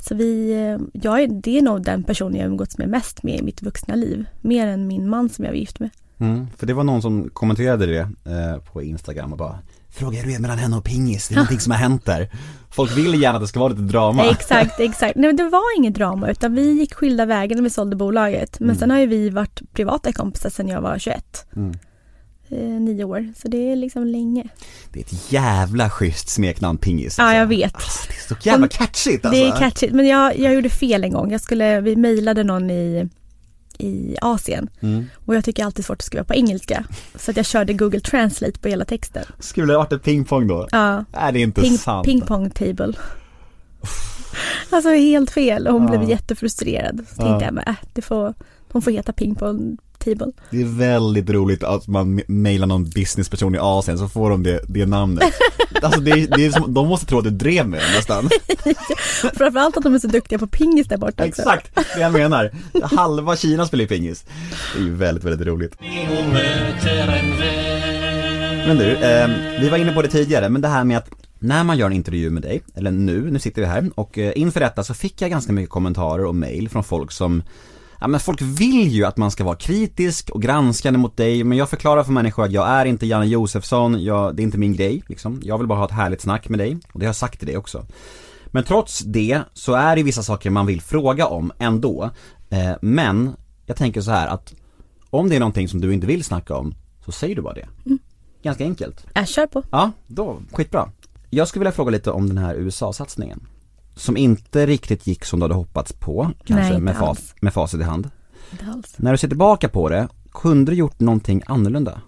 Så 0.00 0.14
vi, 0.14 0.52
eh, 0.52 1.00
jag 1.02 1.22
är, 1.22 1.26
det 1.42 1.58
är 1.58 1.62
nog 1.62 1.82
den 1.84 2.02
person 2.02 2.34
jag 2.36 2.46
umgåtts 2.46 2.78
med 2.78 2.88
mest 2.88 3.22
med 3.22 3.38
i 3.38 3.42
mitt 3.42 3.62
vuxna 3.62 3.94
liv. 3.94 4.24
Mer 4.40 4.66
än 4.66 4.86
min 4.86 5.08
man 5.08 5.28
som 5.28 5.44
jag 5.44 5.52
var 5.52 5.56
gift 5.58 5.80
med. 5.80 5.90
Mm. 6.20 6.46
För 6.56 6.66
det 6.66 6.74
var 6.74 6.84
någon 6.84 7.02
som 7.02 7.30
kommenterade 7.32 7.86
det 7.86 7.98
eh, 8.00 8.62
på 8.72 8.82
Instagram 8.82 9.32
och 9.32 9.38
bara 9.38 9.58
Fråga 9.90 10.18
hur 10.20 10.28
det 10.28 10.34
är 10.34 10.38
mellan 10.40 10.58
henne 10.58 10.76
och 10.76 10.84
Pingis, 10.84 11.28
det 11.28 11.34
är 11.34 11.36
någonting 11.36 11.60
som 11.60 11.70
har 11.72 11.78
hänt 11.78 12.04
där. 12.06 12.30
Folk 12.70 12.96
vill 12.96 13.22
gärna 13.22 13.36
att 13.36 13.42
det 13.44 13.48
ska 13.48 13.60
vara 13.60 13.68
lite 13.68 13.82
drama. 13.82 14.24
Exakt, 14.30 14.80
exakt. 14.80 15.16
Nej 15.16 15.28
men 15.28 15.36
det 15.36 15.48
var 15.48 15.76
inget 15.78 15.94
drama 15.94 16.30
utan 16.30 16.54
vi 16.54 16.72
gick 16.72 16.94
skilda 16.94 17.26
vägar 17.26 17.56
när 17.56 17.62
vi 17.62 17.70
sålde 17.70 17.96
bolaget. 17.96 18.60
Men 18.60 18.68
Mm. 18.68 18.78
sen 18.78 18.90
har 18.90 18.98
ju 18.98 19.06
vi 19.06 19.30
varit 19.30 19.60
privata 19.72 20.12
kompisar 20.12 20.50
sedan 20.50 20.68
jag 20.68 20.80
var 20.80 20.98
21. 20.98 21.46
Mm. 21.56 21.74
Eh, 22.50 22.58
nio 22.58 23.04
år, 23.04 23.32
så 23.42 23.48
det 23.48 23.72
är 23.72 23.76
liksom 23.76 24.06
länge. 24.06 24.44
Det 24.92 25.00
är 25.00 25.04
ett 25.04 25.32
jävla 25.32 25.90
schysst 25.90 26.28
smeknamn 26.28 26.78
Pingis. 26.78 27.18
Ja, 27.18 27.34
jag 27.34 27.46
vet. 27.46 27.74
Alltså, 27.74 28.08
det 28.08 28.14
är 28.14 28.28
så 28.42 28.48
jävla 28.48 28.68
catchigt 28.68 29.24
alltså. 29.24 29.40
Det 29.40 29.48
är 29.48 29.56
catchigt, 29.56 29.92
men 29.94 30.06
jag, 30.06 30.38
jag 30.38 30.54
gjorde 30.54 30.70
fel 30.70 31.04
en 31.04 31.12
gång. 31.12 31.32
Jag 31.32 31.40
skulle, 31.40 31.80
vi 31.80 31.96
mejlade 31.96 32.44
någon 32.44 32.70
i, 32.70 33.08
i 33.78 34.16
Asien 34.20 34.68
Mm. 34.80 35.04
och 35.26 35.34
jag 35.36 35.44
tycker 35.44 35.64
alltid 35.64 35.84
svårt 35.84 35.96
att 35.98 36.02
skriva 36.04 36.24
på 36.24 36.34
engelska. 36.34 36.84
Så 37.14 37.30
att 37.30 37.36
jag 37.36 37.46
körde 37.46 37.72
Google 37.72 38.00
Translate 38.00 38.58
på 38.58 38.68
hela 38.68 38.84
texten. 38.84 39.24
Skulle 39.38 39.72
det 39.72 39.76
varit 39.78 39.92
ett 39.92 40.02
pingpong 40.02 40.46
då? 40.46 40.68
Ja, 40.70 41.04
Nej 41.12 41.32
det 41.32 41.38
är 41.38 41.42
inte 41.42 41.60
ping, 41.60 41.78
sant. 41.78 42.04
ping 42.06 42.20
pong 42.20 42.50
table. 42.50 42.92
Alltså 44.70 44.88
helt 44.90 45.30
fel 45.30 45.66
och 45.66 45.72
hon 45.72 45.82
Ja. 45.92 45.98
blev 45.98 46.10
jättefrustrerad. 46.10 46.96
Så 47.08 47.14
Ja. 47.22 47.24
tänkte 47.28 47.44
jag, 47.44 47.54
men 47.54 47.64
äh, 47.66 47.74
det 47.92 48.02
får, 48.02 48.34
hon 48.72 48.82
får 48.82 48.90
heta 48.90 49.12
ping 49.12 49.34
pong 49.34 49.76
table. 50.08 50.32
Det 50.50 50.60
är 50.60 50.78
väldigt 50.78 51.30
roligt 51.30 51.62
att 51.62 51.86
man 51.86 52.20
mejlar 52.26 52.66
någon 52.66 52.84
businessperson 52.84 53.54
i 53.54 53.58
Asien 53.58 53.98
så 53.98 54.08
får 54.08 54.30
de 54.30 54.42
det, 54.42 54.60
det 54.68 54.86
namnet. 54.86 55.24
Alltså 55.82 56.00
det 56.00 56.10
är, 56.10 56.36
det 56.36 56.46
är 56.46 56.50
som, 56.50 56.74
de 56.74 56.88
måste 56.88 57.06
tro 57.06 57.18
att 57.18 57.24
du 57.24 57.30
drev 57.30 57.68
med 57.68 57.80
dem 57.80 57.88
nästan. 57.94 58.30
Framförallt 59.34 59.76
att 59.76 59.82
de 59.82 59.94
är 59.94 59.98
så 59.98 60.08
duktiga 60.08 60.38
på 60.38 60.46
pingis 60.46 60.86
där 60.86 60.96
borta 60.96 61.26
också. 61.26 61.42
Exakt 61.42 61.74
det 61.74 62.00
jag 62.00 62.12
menar. 62.12 62.50
Halva 62.82 63.36
Kina 63.36 63.66
spelar 63.66 63.82
ju 63.82 63.88
pingis. 63.88 64.24
Det 64.74 64.80
är 64.80 64.84
ju 64.84 64.94
väldigt, 64.94 65.24
väldigt 65.24 65.46
roligt. 65.46 65.76
Men 68.66 68.76
du, 68.76 68.96
eh, 68.96 69.28
vi 69.60 69.68
var 69.68 69.78
inne 69.78 69.92
på 69.92 70.02
det 70.02 70.08
tidigare, 70.08 70.48
men 70.48 70.62
det 70.62 70.68
här 70.68 70.84
med 70.84 70.98
att 70.98 71.10
när 71.38 71.64
man 71.64 71.78
gör 71.78 71.86
en 71.86 71.92
intervju 71.92 72.30
med 72.30 72.42
dig, 72.42 72.62
eller 72.74 72.90
nu, 72.90 73.30
nu 73.30 73.38
sitter 73.38 73.62
vi 73.62 73.68
här 73.68 73.90
och 73.94 74.18
eh, 74.18 74.32
inför 74.36 74.60
detta 74.60 74.84
så 74.84 74.94
fick 74.94 75.22
jag 75.22 75.30
ganska 75.30 75.52
mycket 75.52 75.70
kommentarer 75.70 76.24
och 76.24 76.34
mail 76.34 76.68
från 76.68 76.84
folk 76.84 77.12
som 77.12 77.42
Ja 78.00 78.06
men 78.06 78.20
folk 78.20 78.42
vill 78.42 78.88
ju 78.88 79.04
att 79.04 79.16
man 79.16 79.30
ska 79.30 79.44
vara 79.44 79.56
kritisk 79.56 80.30
och 80.30 80.42
granskande 80.42 80.98
mot 80.98 81.16
dig, 81.16 81.44
men 81.44 81.58
jag 81.58 81.68
förklarar 81.70 82.04
för 82.04 82.12
människor 82.12 82.44
att 82.44 82.52
jag 82.52 82.68
är 82.68 82.84
inte 82.84 83.06
Janne 83.06 83.26
Josefsson, 83.26 84.04
jag, 84.04 84.36
det 84.36 84.42
är 84.42 84.44
inte 84.44 84.58
min 84.58 84.76
grej 84.76 85.02
liksom. 85.06 85.40
Jag 85.44 85.58
vill 85.58 85.66
bara 85.66 85.78
ha 85.78 85.84
ett 85.84 85.90
härligt 85.90 86.20
snack 86.20 86.48
med 86.48 86.58
dig, 86.58 86.78
och 86.92 87.00
det 87.00 87.06
har 87.06 87.08
jag 87.08 87.16
sagt 87.16 87.38
till 87.38 87.46
dig 87.46 87.56
också. 87.56 87.86
Men 88.46 88.64
trots 88.64 88.98
det 89.00 89.40
så 89.52 89.72
är 89.72 89.96
det 89.96 90.02
vissa 90.02 90.22
saker 90.22 90.50
man 90.50 90.66
vill 90.66 90.80
fråga 90.80 91.26
om 91.26 91.52
ändå. 91.58 92.10
Eh, 92.50 92.72
men 92.80 93.32
jag 93.66 93.76
tänker 93.76 94.00
så 94.00 94.10
här 94.10 94.28
att 94.28 94.54
om 95.10 95.28
det 95.28 95.36
är 95.36 95.40
någonting 95.40 95.68
som 95.68 95.80
du 95.80 95.94
inte 95.94 96.06
vill 96.06 96.24
snacka 96.24 96.56
om, 96.56 96.74
så 97.04 97.12
säger 97.12 97.36
du 97.36 97.42
bara 97.42 97.54
det. 97.54 97.68
Ganska 98.42 98.64
enkelt. 98.64 99.06
Jag 99.14 99.28
kör 99.28 99.46
på. 99.46 99.62
Ja, 99.70 99.90
då, 100.06 100.38
skitbra. 100.52 100.92
Jag 101.30 101.48
skulle 101.48 101.60
vilja 101.60 101.72
fråga 101.72 101.90
lite 101.90 102.10
om 102.10 102.28
den 102.28 102.38
här 102.38 102.54
USA-satsningen. 102.54 103.40
Som 103.98 104.16
inte 104.16 104.66
riktigt 104.66 105.06
gick 105.06 105.24
som 105.24 105.38
du 105.38 105.44
hade 105.44 105.54
hoppats 105.54 105.92
på, 105.92 106.30
kanske 106.44 106.72
Nej, 106.72 106.80
med, 106.80 106.96
fas, 106.96 107.34
med 107.40 107.54
facit 107.54 107.80
i 107.80 107.82
hand. 107.82 108.10
Inte 108.52 108.66
alls. 108.66 108.94
När 108.96 109.12
du 109.12 109.18
ser 109.18 109.28
tillbaka 109.28 109.68
på 109.68 109.88
det, 109.88 110.08
kunde 110.32 110.72
du 110.72 110.76
gjort 110.76 111.00
någonting 111.00 111.42
annorlunda? 111.46 112.00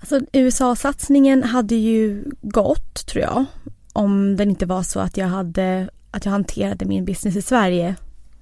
Alltså 0.00 0.20
USA-satsningen 0.32 1.42
hade 1.42 1.74
ju 1.74 2.24
gått 2.42 3.06
tror 3.06 3.24
jag. 3.24 3.44
Om 3.92 4.36
den 4.36 4.50
inte 4.50 4.66
var 4.66 4.82
så 4.82 5.00
att 5.00 5.16
jag 5.16 5.26
hade, 5.26 5.88
att 6.10 6.24
jag 6.24 6.32
hanterade 6.32 6.84
min 6.84 7.04
business 7.04 7.36
i 7.36 7.42
Sverige 7.42 7.94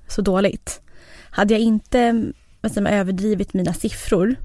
så 0.08 0.22
dåligt. 0.22 0.80
Hade 1.30 1.54
jag 1.54 1.60
inte 1.60 2.32
man, 2.62 2.86
överdrivit 2.86 3.54
mina 3.54 3.74
siffror 3.74 4.36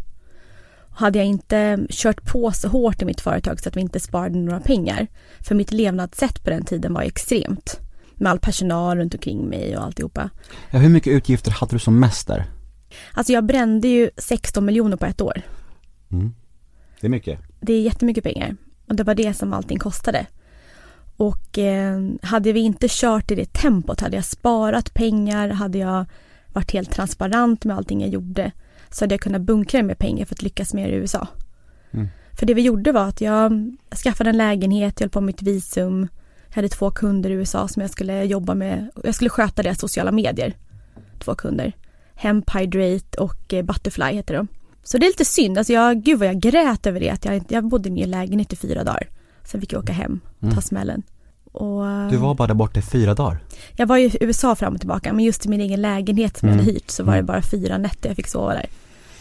hade 0.91 1.19
jag 1.19 1.27
inte 1.27 1.79
kört 1.89 2.25
på 2.25 2.51
så 2.51 2.67
hårt 2.67 3.01
i 3.01 3.05
mitt 3.05 3.21
företag 3.21 3.59
så 3.59 3.69
att 3.69 3.77
vi 3.77 3.81
inte 3.81 3.99
sparade 3.99 4.37
några 4.37 4.59
pengar. 4.59 5.07
För 5.39 5.55
mitt 5.55 5.71
levnadssätt 5.71 6.43
på 6.43 6.49
den 6.49 6.65
tiden 6.65 6.93
var 6.93 7.01
extremt. 7.01 7.79
Med 8.19 8.31
all 8.31 8.39
personal 8.39 8.97
runt 8.97 9.13
omkring 9.13 9.49
mig 9.49 9.77
och 9.77 9.83
alltihopa. 9.83 10.29
Ja, 10.71 10.79
hur 10.79 10.89
mycket 10.89 11.13
utgifter 11.13 11.51
hade 11.51 11.75
du 11.75 11.79
som 11.79 11.99
mest 11.99 12.27
där? 12.27 12.45
Alltså 13.13 13.33
jag 13.33 13.45
brände 13.45 13.87
ju 13.87 14.09
16 14.17 14.65
miljoner 14.65 14.97
på 14.97 15.05
ett 15.05 15.21
år. 15.21 15.41
Mm. 16.11 16.33
Det 17.01 17.07
är 17.07 17.11
mycket. 17.11 17.39
Det 17.59 17.73
är 17.73 17.81
jättemycket 17.81 18.23
pengar. 18.23 18.55
Och 18.87 18.95
det 18.95 19.03
var 19.03 19.15
det 19.15 19.33
som 19.33 19.53
allting 19.53 19.79
kostade. 19.79 20.25
Och 21.17 21.57
eh, 21.57 21.99
hade 22.21 22.51
vi 22.51 22.59
inte 22.59 22.87
kört 22.89 23.31
i 23.31 23.35
det 23.35 23.53
tempot, 23.53 24.01
hade 24.01 24.15
jag 24.15 24.25
sparat 24.25 24.93
pengar, 24.93 25.49
hade 25.49 25.77
jag 25.77 26.05
varit 26.47 26.71
helt 26.71 26.91
transparent 26.91 27.65
med 27.65 27.77
allting 27.77 28.01
jag 28.01 28.09
gjorde, 28.09 28.51
så 28.89 29.03
hade 29.03 29.13
jag 29.13 29.21
kunnat 29.21 29.41
bunkra 29.41 29.83
med 29.83 29.97
pengar 29.97 30.25
för 30.25 30.35
att 30.35 30.41
lyckas 30.41 30.73
mer 30.73 30.89
i 30.89 30.95
USA. 30.95 31.27
Mm. 31.91 32.07
För 32.39 32.45
det 32.45 32.53
vi 32.53 32.61
gjorde 32.61 32.91
var 32.91 33.07
att 33.07 33.21
jag 33.21 33.75
skaffade 34.03 34.29
en 34.29 34.37
lägenhet, 34.37 34.99
jag 34.99 35.05
höll 35.05 35.09
på 35.09 35.21
med 35.21 35.25
mitt 35.25 35.41
visum, 35.41 36.07
jag 36.49 36.55
hade 36.55 36.69
två 36.69 36.91
kunder 36.91 37.29
i 37.29 37.33
USA 37.33 37.67
som 37.67 37.81
jag 37.81 37.91
skulle 37.91 38.23
jobba 38.23 38.55
med, 38.55 38.89
jag 39.03 39.15
skulle 39.15 39.29
sköta 39.29 39.63
deras 39.63 39.79
sociala 39.79 40.11
medier. 40.11 40.53
Två 41.19 41.35
kunder. 41.35 41.73
Hemp 42.15 42.49
Hydrate 42.55 43.17
och 43.21 43.53
eh, 43.53 43.63
Butterfly 43.65 44.05
heter 44.13 44.33
de. 44.33 44.47
Så 44.83 44.97
det 44.97 45.05
är 45.05 45.07
lite 45.07 45.25
synd, 45.25 45.57
alltså 45.57 45.73
jag, 45.73 46.03
gud 46.03 46.19
vad 46.19 46.27
jag 46.27 46.39
grät 46.39 46.87
över 46.87 46.99
det, 46.99 47.09
att 47.09 47.25
jag, 47.25 47.43
jag 47.49 47.67
bodde 47.67 47.89
i 47.89 47.91
min 47.91 48.11
lägenhet 48.11 48.53
i 48.53 48.55
fyra 48.55 48.83
dagar. 48.83 49.07
Sen 49.43 49.61
fick 49.61 49.73
jag 49.73 49.83
åka 49.83 49.93
hem 49.93 50.19
och 50.35 50.39
ta 50.41 50.47
Mm. 50.47 50.61
smällen. 50.61 51.03
Och, 51.51 51.83
Du 52.11 52.17
var 52.17 52.33
bara 52.35 52.47
där 52.47 52.53
borta 52.55 52.79
i 52.79 52.83
fyra 52.83 53.13
dagar. 53.13 53.39
Jag 53.75 53.87
var 53.87 53.97
i 53.97 54.17
USA 54.21 54.55
fram 54.55 54.73
och 54.73 54.79
tillbaka, 54.79 55.13
men 55.13 55.25
just 55.25 55.45
i 55.45 55.49
min 55.49 55.61
egen 55.61 55.81
lägenhet 55.81 56.37
som 56.37 56.47
jag 56.49 56.53
Mm. 56.53 56.65
hade 56.65 56.73
hyrt 56.73 56.89
så 56.91 57.03
var 57.03 57.13
det 57.13 57.19
Mm. 57.19 57.25
bara 57.25 57.41
fyra 57.41 57.77
nätter 57.77 58.09
jag 58.09 58.15
fick 58.15 58.27
sova 58.27 58.53
där. 58.53 58.65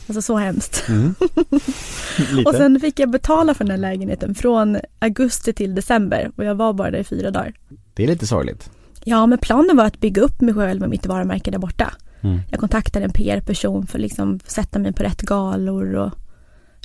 Alltså 0.08 0.22
så 0.22 0.36
hemskt. 0.36 0.84
Mm. 0.88 1.14
Och 2.46 2.54
sen 2.54 2.80
fick 2.80 2.98
jag 3.00 3.10
betala 3.10 3.54
för 3.54 3.64
den 3.64 3.70
här 3.70 3.78
lägenheten 3.78 4.34
från 4.34 4.78
augusti 4.98 5.52
till 5.52 5.74
december 5.74 6.30
och 6.36 6.44
jag 6.44 6.54
var 6.54 6.72
bara 6.72 6.90
där 6.90 6.98
i 6.98 7.04
fyra 7.04 7.30
dagar. 7.30 7.54
Det 7.94 8.02
är 8.02 8.06
lite 8.06 8.26
sorgligt. 8.26 8.70
Ja, 9.04 9.26
men 9.26 9.38
planen 9.38 9.76
var 9.76 9.84
att 9.84 10.00
bygga 10.00 10.22
upp 10.22 10.40
mig 10.40 10.54
själv 10.54 10.80
med 10.80 10.90
mitt 10.90 11.06
varumärke 11.06 11.50
där 11.50 11.58
borta. 11.58 11.94
Mm. 12.20 12.40
Jag 12.50 12.60
kontaktade 12.60 13.04
en 13.04 13.12
PR-person 13.12 13.86
för 13.86 13.98
att 13.98 14.02
liksom 14.02 14.40
sätta 14.46 14.78
mig 14.78 14.92
på 14.92 15.02
rätt 15.02 15.22
galor 15.22 15.94
och 15.94 16.12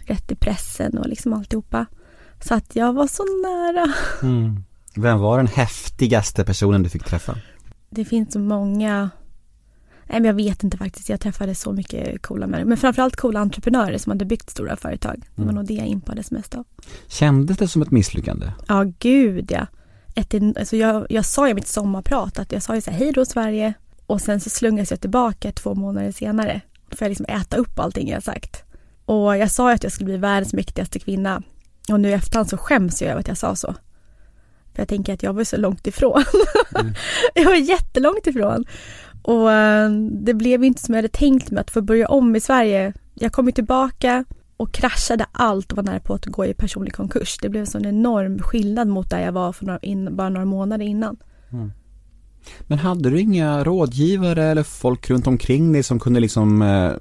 rätt 0.05 0.31
i 0.31 0.35
pressen 0.35 0.97
och 0.97 1.07
liksom 1.07 1.33
alltihopa. 1.33 1.85
Så 2.41 2.53
att 2.53 2.75
jag 2.75 2.93
var 2.93 3.07
så 3.07 3.23
nära. 3.23 3.93
Mm. 4.21 4.63
Vem 4.95 5.19
var 5.19 5.37
den 5.37 5.47
häftigaste 5.47 6.45
personen 6.45 6.83
du 6.83 6.89
fick 6.89 7.03
träffa? 7.03 7.35
det 7.95 8.05
finns 8.05 8.33
så 8.33 8.39
många 8.39 9.09
Nej 10.07 10.19
men 10.21 10.25
jag 10.25 10.33
vet 10.33 10.63
inte 10.63 10.77
faktiskt, 10.77 11.09
jag 11.09 11.19
träffade 11.19 11.55
så 11.55 11.71
mycket 11.71 12.21
coola 12.21 12.47
människor. 12.47 12.69
Men 12.69 12.77
framförallt 12.77 13.15
coola 13.15 13.39
entreprenörer 13.39 13.97
som 13.97 14.09
hade 14.11 14.25
byggt 14.25 14.49
stora 14.49 14.75
företag. 14.77 15.15
Det 15.35 15.41
var 15.41 15.43
Mm. 15.43 15.55
nog 15.55 15.65
det 15.65 15.73
jag 15.73 15.87
impades 15.87 16.31
mest 16.31 16.55
av. 16.55 16.63
Kändes 17.07 17.57
det 17.57 17.67
som 17.67 17.81
ett 17.81 17.91
misslyckande? 17.91 18.51
Ja 18.67 18.85
gud 18.99 19.51
ja. 19.51 19.67
Ett, 20.15 20.33
alltså 20.57 20.75
jag, 20.75 21.05
jag 21.09 21.25
sa 21.25 21.49
i 21.49 21.53
mitt 21.53 21.67
sommarprat 21.67 22.39
att 22.39 22.51
jag 22.51 22.63
sa 22.63 22.75
ju 22.75 22.81
så 22.81 22.91
här, 22.91 22.97
hej 22.97 23.11
då 23.11 23.25
Sverige. 23.25 23.73
Och 24.05 24.21
sen 24.21 24.39
så 24.39 24.49
slungas 24.49 24.91
jag 24.91 25.01
tillbaka 25.01 25.51
två 25.51 25.75
månader 25.75 26.11
senare. 26.11 26.61
Då 26.89 26.97
får 26.97 27.05
jag 27.05 27.09
liksom 27.09 27.25
äta 27.29 27.57
upp 27.57 27.79
allting 27.79 28.09
jag 28.09 28.23
sagt. 28.23 28.63
Och 29.05 29.37
jag 29.37 29.51
sa 29.51 29.69
ju 29.69 29.75
att 29.75 29.83
jag 29.83 29.91
skulle 29.91 30.05
bli 30.05 30.17
världens 30.17 30.53
mäktigaste 30.53 30.99
kvinna. 30.99 31.41
Och 31.91 31.99
nu 31.99 32.09
i 32.09 32.13
efterhand 32.13 32.49
så 32.49 32.57
skäms 32.57 33.01
jag 33.01 33.11
över 33.11 33.19
att 33.19 33.27
jag 33.27 33.37
sa 33.37 33.55
så. 33.55 33.75
För 34.73 34.81
jag 34.81 34.87
tänker 34.87 35.13
att 35.13 35.23
jag 35.23 35.33
var 35.33 35.43
så 35.43 35.57
långt 35.57 35.87
ifrån. 35.87 36.23
jag 37.33 37.45
var 37.45 37.55
jättelångt 37.55 38.27
ifrån. 38.27 38.65
Och 39.23 39.51
eh, 39.51 39.91
det 40.11 40.33
blev 40.33 40.63
inte 40.63 40.81
som 40.81 40.93
jag 40.93 40.97
hade 40.97 41.07
tänkt 41.07 41.51
mig 41.51 41.61
att 41.61 41.71
få 41.71 41.81
börja 41.81 42.07
om 42.07 42.35
i 42.35 42.39
Sverige. 42.39 42.93
Jag 43.13 43.31
kom 43.31 43.45
ju 43.45 43.51
tillbaka 43.51 44.25
och 44.57 44.71
kraschade 44.71 45.25
allt 45.31 45.71
och 45.71 45.75
var 45.75 45.83
nära 45.83 45.99
på 45.99 46.13
att 46.13 46.25
gå 46.25 46.45
i 46.45 46.53
personlig 46.53 46.93
konkurs. 46.93 47.37
Det 47.41 47.49
blev 47.49 47.61
en 47.61 47.67
sån 47.67 47.85
enorm 47.85 48.39
skillnad 48.39 48.87
mot 48.87 49.09
där 49.09 49.19
jag 49.19 49.31
var 49.31 49.53
för 49.53 49.65
några, 49.65 49.79
in, 49.79 50.15
bara 50.15 50.29
några 50.29 50.45
månader 50.45 50.85
innan. 50.85 51.17
Mm. 51.51 51.71
Men 52.67 52.79
hade 52.79 53.09
du 53.09 53.19
inga 53.19 53.63
rådgivare 53.63 54.43
eller 54.43 54.63
folk 54.63 55.09
runt 55.09 55.27
omkring 55.27 55.73
dig 55.73 55.83
som 55.83 55.99
kunde 55.99 56.19
liksom 56.19 56.61
eh, 56.61 56.91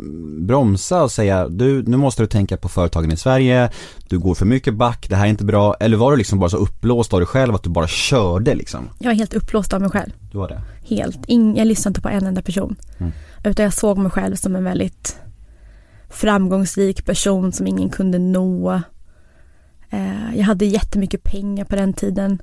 bromsa 0.46 1.02
och 1.02 1.10
säga 1.10 1.48
du, 1.48 1.82
nu 1.82 1.96
måste 1.96 2.22
du 2.22 2.26
tänka 2.26 2.56
på 2.56 2.68
företagen 2.68 3.12
i 3.12 3.16
Sverige, 3.16 3.70
du 4.08 4.18
går 4.18 4.34
för 4.34 4.46
mycket 4.46 4.74
back, 4.74 5.06
det 5.08 5.16
här 5.16 5.24
är 5.24 5.30
inte 5.30 5.44
bra, 5.44 5.74
eller 5.80 5.96
var 5.96 6.10
du 6.10 6.16
liksom 6.16 6.38
bara 6.38 6.50
så 6.50 6.56
uppblåst 6.56 7.12
av 7.12 7.20
dig 7.20 7.26
själv 7.26 7.54
att 7.54 7.62
du 7.62 7.70
bara 7.70 7.86
körde 7.86 8.54
liksom? 8.54 8.88
Jag 8.98 9.10
var 9.10 9.14
helt 9.14 9.34
uppblåst 9.34 9.72
av 9.72 9.80
mig 9.80 9.90
själv. 9.90 10.12
Du 10.32 10.38
var 10.38 10.48
det? 10.48 10.62
Helt. 10.94 11.26
In, 11.26 11.56
jag 11.56 11.66
lyssnade 11.66 11.90
inte 11.90 12.00
på 12.00 12.08
en 12.08 12.26
enda 12.26 12.42
person. 12.42 12.76
Mm. 12.98 13.12
Utan 13.44 13.64
jag 13.64 13.74
såg 13.74 13.98
mig 13.98 14.10
själv 14.10 14.36
som 14.36 14.56
en 14.56 14.64
väldigt 14.64 15.16
framgångsrik 16.10 17.04
person 17.04 17.52
som 17.52 17.66
ingen 17.66 17.90
kunde 17.90 18.18
nå. 18.18 18.82
Eh, 19.90 20.36
jag 20.36 20.44
hade 20.44 20.64
jättemycket 20.64 21.22
pengar 21.22 21.64
på 21.64 21.76
den 21.76 21.92
tiden 21.92 22.42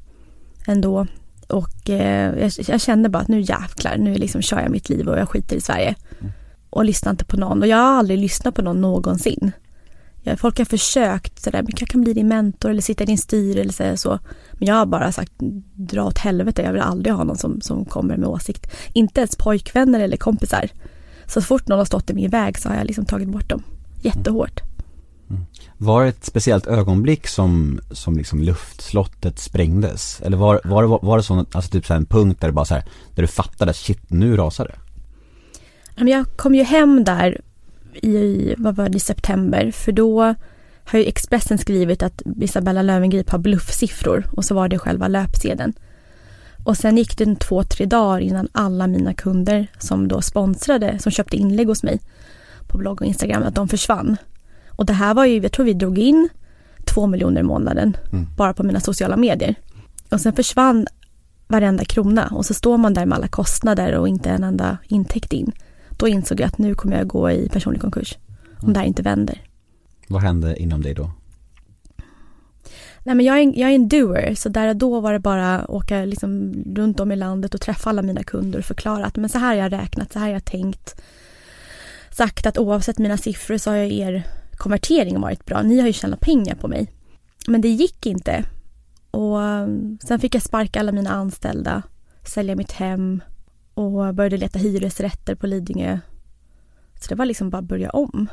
ändå. 0.67 1.07
Och 1.49 1.89
eh, 1.89 2.39
jag, 2.39 2.51
jag 2.67 2.81
kände 2.81 3.09
bara 3.09 3.19
att 3.19 3.27
nu 3.27 3.41
jävlar, 3.41 3.97
nu 3.97 4.15
liksom 4.15 4.41
kör 4.41 4.61
jag 4.61 4.71
mitt 4.71 4.89
liv 4.89 5.07
och 5.07 5.17
jag 5.17 5.29
skiter 5.29 5.55
i 5.55 5.61
Sverige. 5.61 5.95
Och 6.69 6.85
lyssnar 6.85 7.11
inte 7.11 7.25
på 7.25 7.37
någon. 7.37 7.61
Och 7.61 7.67
jag 7.67 7.77
har 7.77 7.97
aldrig 7.97 8.19
lyssnat 8.19 8.55
på 8.55 8.61
någon 8.61 8.81
någonsin. 8.81 9.51
Jag, 10.23 10.39
folk 10.39 10.57
har 10.57 10.65
försökt 10.65 11.39
sådär, 11.39 11.61
men 11.61 11.71
jag 11.77 11.89
kan 11.89 12.01
bli 12.01 12.13
din 12.13 12.27
mentor 12.27 12.69
eller 12.69 12.81
sitta 12.81 13.03
i 13.03 13.07
din 13.07 13.17
styrelse 13.17 13.83
eller 13.83 13.95
så. 13.95 14.19
Men 14.51 14.67
jag 14.67 14.75
har 14.75 14.85
bara 14.85 15.11
sagt, 15.11 15.31
dra 15.73 16.03
åt 16.03 16.17
helvete, 16.17 16.61
jag 16.61 16.71
vill 16.73 16.81
aldrig 16.81 17.15
ha 17.15 17.23
någon 17.23 17.37
som, 17.37 17.61
som 17.61 17.85
kommer 17.85 18.17
med 18.17 18.29
åsikt. 18.29 18.71
Inte 18.93 19.21
ens 19.21 19.35
pojkvänner 19.35 19.99
eller 19.99 20.17
kompisar. 20.17 20.69
Så 21.27 21.41
fort 21.41 21.67
någon 21.67 21.77
har 21.77 21.85
stått 21.85 22.09
i 22.09 22.13
min 22.13 22.29
väg 22.29 22.57
så 22.57 22.69
har 22.69 22.75
jag 22.75 22.85
liksom 22.87 23.05
tagit 23.05 23.29
bort 23.29 23.49
dem. 23.49 23.63
Jättehårt. 24.01 24.68
Mm. 25.29 25.45
Var 25.77 26.03
det 26.03 26.09
ett 26.09 26.25
speciellt 26.25 26.67
ögonblick 26.67 27.27
som, 27.27 27.79
som 27.91 28.17
liksom 28.17 28.41
luftslottet 28.41 29.39
sprängdes? 29.39 30.21
Eller 30.21 30.37
var, 30.37 30.61
var, 30.63 30.81
det- 30.83 30.87
var 31.07 31.17
det 31.17 31.23
sån, 31.23 31.45
alltså 31.51 31.71
typ 31.71 31.85
så 31.85 31.93
här 31.93 31.99
en 31.99 32.05
punkt 32.05 32.41
där 32.41 32.47
det 32.47 32.53
bara 32.53 32.65
så 32.65 32.73
här, 32.73 32.83
där 33.15 33.21
du 33.23 33.27
fattade, 33.27 33.73
shit 33.73 34.09
nu 34.09 34.37
rasar 34.37 34.65
det? 35.95 36.09
Jag 36.09 36.25
kom 36.37 36.55
ju 36.55 36.63
hem 36.63 37.03
där 37.03 37.41
i, 37.93 38.53
vad 38.57 38.75
var 38.75 38.89
det, 38.89 38.97
i 38.97 38.99
september. 38.99 39.71
För 39.71 39.91
då 39.91 40.35
har 40.83 40.99
ju 40.99 41.05
Expressen 41.05 41.57
skrivit 41.57 42.03
att 42.03 42.21
Isabella 42.41 42.81
Löwengrip 42.81 43.29
har 43.29 43.39
bluffsiffror 43.39 44.25
och 44.31 44.45
så 44.45 44.55
var 44.55 44.67
det 44.67 44.79
själva 44.79 45.07
löpsedeln. 45.07 45.73
Och 46.63 46.77
sen 46.77 46.97
gick 46.97 47.17
det 47.17 47.23
en 47.23 47.35
två, 47.35 47.63
tre 47.63 47.85
dagar 47.85 48.19
innan 48.19 48.47
alla 48.51 48.87
mina 48.87 49.13
kunder 49.13 49.67
som 49.79 50.07
då 50.07 50.21
sponsrade, 50.21 50.99
som 50.99 51.11
köpte 51.11 51.37
inlägg 51.37 51.67
hos 51.67 51.83
mig 51.83 51.99
på 52.67 52.77
blogg 52.77 53.01
och 53.01 53.07
Instagram, 53.07 53.43
att 53.43 53.55
de 53.55 53.67
försvann. 53.67 54.17
Och 54.79 54.85
det 54.85 54.93
här 54.93 55.13
var 55.13 55.25
ju, 55.25 55.41
jag 55.41 55.51
tror 55.51 55.65
vi 55.65 55.73
drog 55.73 55.97
in 55.97 56.29
två 56.85 57.07
miljoner 57.07 57.41
i 57.41 57.43
månaden 57.43 57.97
bara 58.37 58.53
på 58.53 58.63
mina 58.63 58.79
sociala 58.79 59.17
medier. 59.17 59.55
Och 60.11 60.21
sen 60.21 60.33
försvann 60.33 60.87
varenda 61.47 61.85
krona 61.85 62.27
och 62.27 62.45
så 62.45 62.53
står 62.53 62.77
man 62.77 62.93
där 62.93 63.05
med 63.05 63.15
alla 63.15 63.27
kostnader 63.27 63.93
och 63.93 64.07
inte 64.07 64.29
en 64.29 64.43
enda 64.43 64.77
intäkt 64.87 65.33
in. 65.33 65.51
Då 65.89 66.07
insåg 66.07 66.39
jag 66.39 66.47
att 66.47 66.57
nu 66.57 66.75
kommer 66.75 66.97
jag 66.97 67.07
gå 67.07 67.31
i 67.31 67.49
personlig 67.49 67.81
konkurs. 67.81 68.17
Om 68.61 68.73
det 68.73 68.79
här 68.79 68.87
inte 68.87 69.01
vänder. 69.01 69.41
Vad 70.07 70.21
hände 70.21 70.61
inom 70.61 70.81
dig 70.81 70.93
då? 70.93 71.11
Nej 73.03 73.15
men 73.15 73.25
jag 73.25 73.37
är, 73.37 73.41
en, 73.41 73.53
jag 73.55 73.69
är 73.69 73.75
en 73.75 73.89
doer, 73.89 74.35
så 74.35 74.49
där 74.49 74.67
och 74.67 74.75
då 74.75 74.99
var 74.99 75.13
det 75.13 75.19
bara 75.19 75.59
att 75.59 75.69
åka 75.69 76.05
liksom 76.05 76.53
runt 76.75 76.99
om 76.99 77.11
i 77.11 77.15
landet 77.15 77.53
och 77.53 77.61
träffa 77.61 77.89
alla 77.89 78.01
mina 78.01 78.23
kunder 78.23 78.59
och 78.59 78.65
förklara 78.65 79.05
att 79.05 79.15
men 79.15 79.29
så 79.29 79.37
här 79.37 79.47
har 79.47 79.63
jag 79.63 79.71
räknat, 79.71 80.13
så 80.13 80.19
här 80.19 80.25
har 80.25 80.33
jag 80.33 80.45
tänkt. 80.45 81.01
Sagt 82.11 82.45
att 82.45 82.57
oavsett 82.57 82.97
mina 82.97 83.17
siffror 83.17 83.57
så 83.57 83.69
har 83.69 83.77
jag 83.77 83.91
er 83.91 84.38
konvertering 84.59 85.21
varit 85.21 85.45
bra. 85.45 85.61
Ni 85.61 85.79
har 85.79 85.87
ju 85.87 85.93
tjänat 85.93 86.19
pengar 86.19 86.55
på 86.55 86.67
mig. 86.67 86.91
Men 87.47 87.61
det 87.61 87.69
gick 87.69 88.05
inte. 88.05 88.45
Och 89.11 89.37
um, 89.37 89.97
sen 90.03 90.19
fick 90.19 90.35
jag 90.35 90.43
sparka 90.43 90.79
alla 90.79 90.91
mina 90.91 91.09
anställda, 91.09 91.83
sälja 92.25 92.55
mitt 92.55 92.71
hem 92.71 93.21
och 93.73 94.15
började 94.15 94.37
leta 94.37 94.59
hyresrätter 94.59 95.35
på 95.35 95.47
Lidingö. 95.47 95.99
Så 96.99 97.09
det 97.09 97.15
var 97.15 97.25
liksom 97.25 97.49
bara 97.49 97.57
att 97.57 97.63
börja 97.63 97.89
om. 97.89 98.27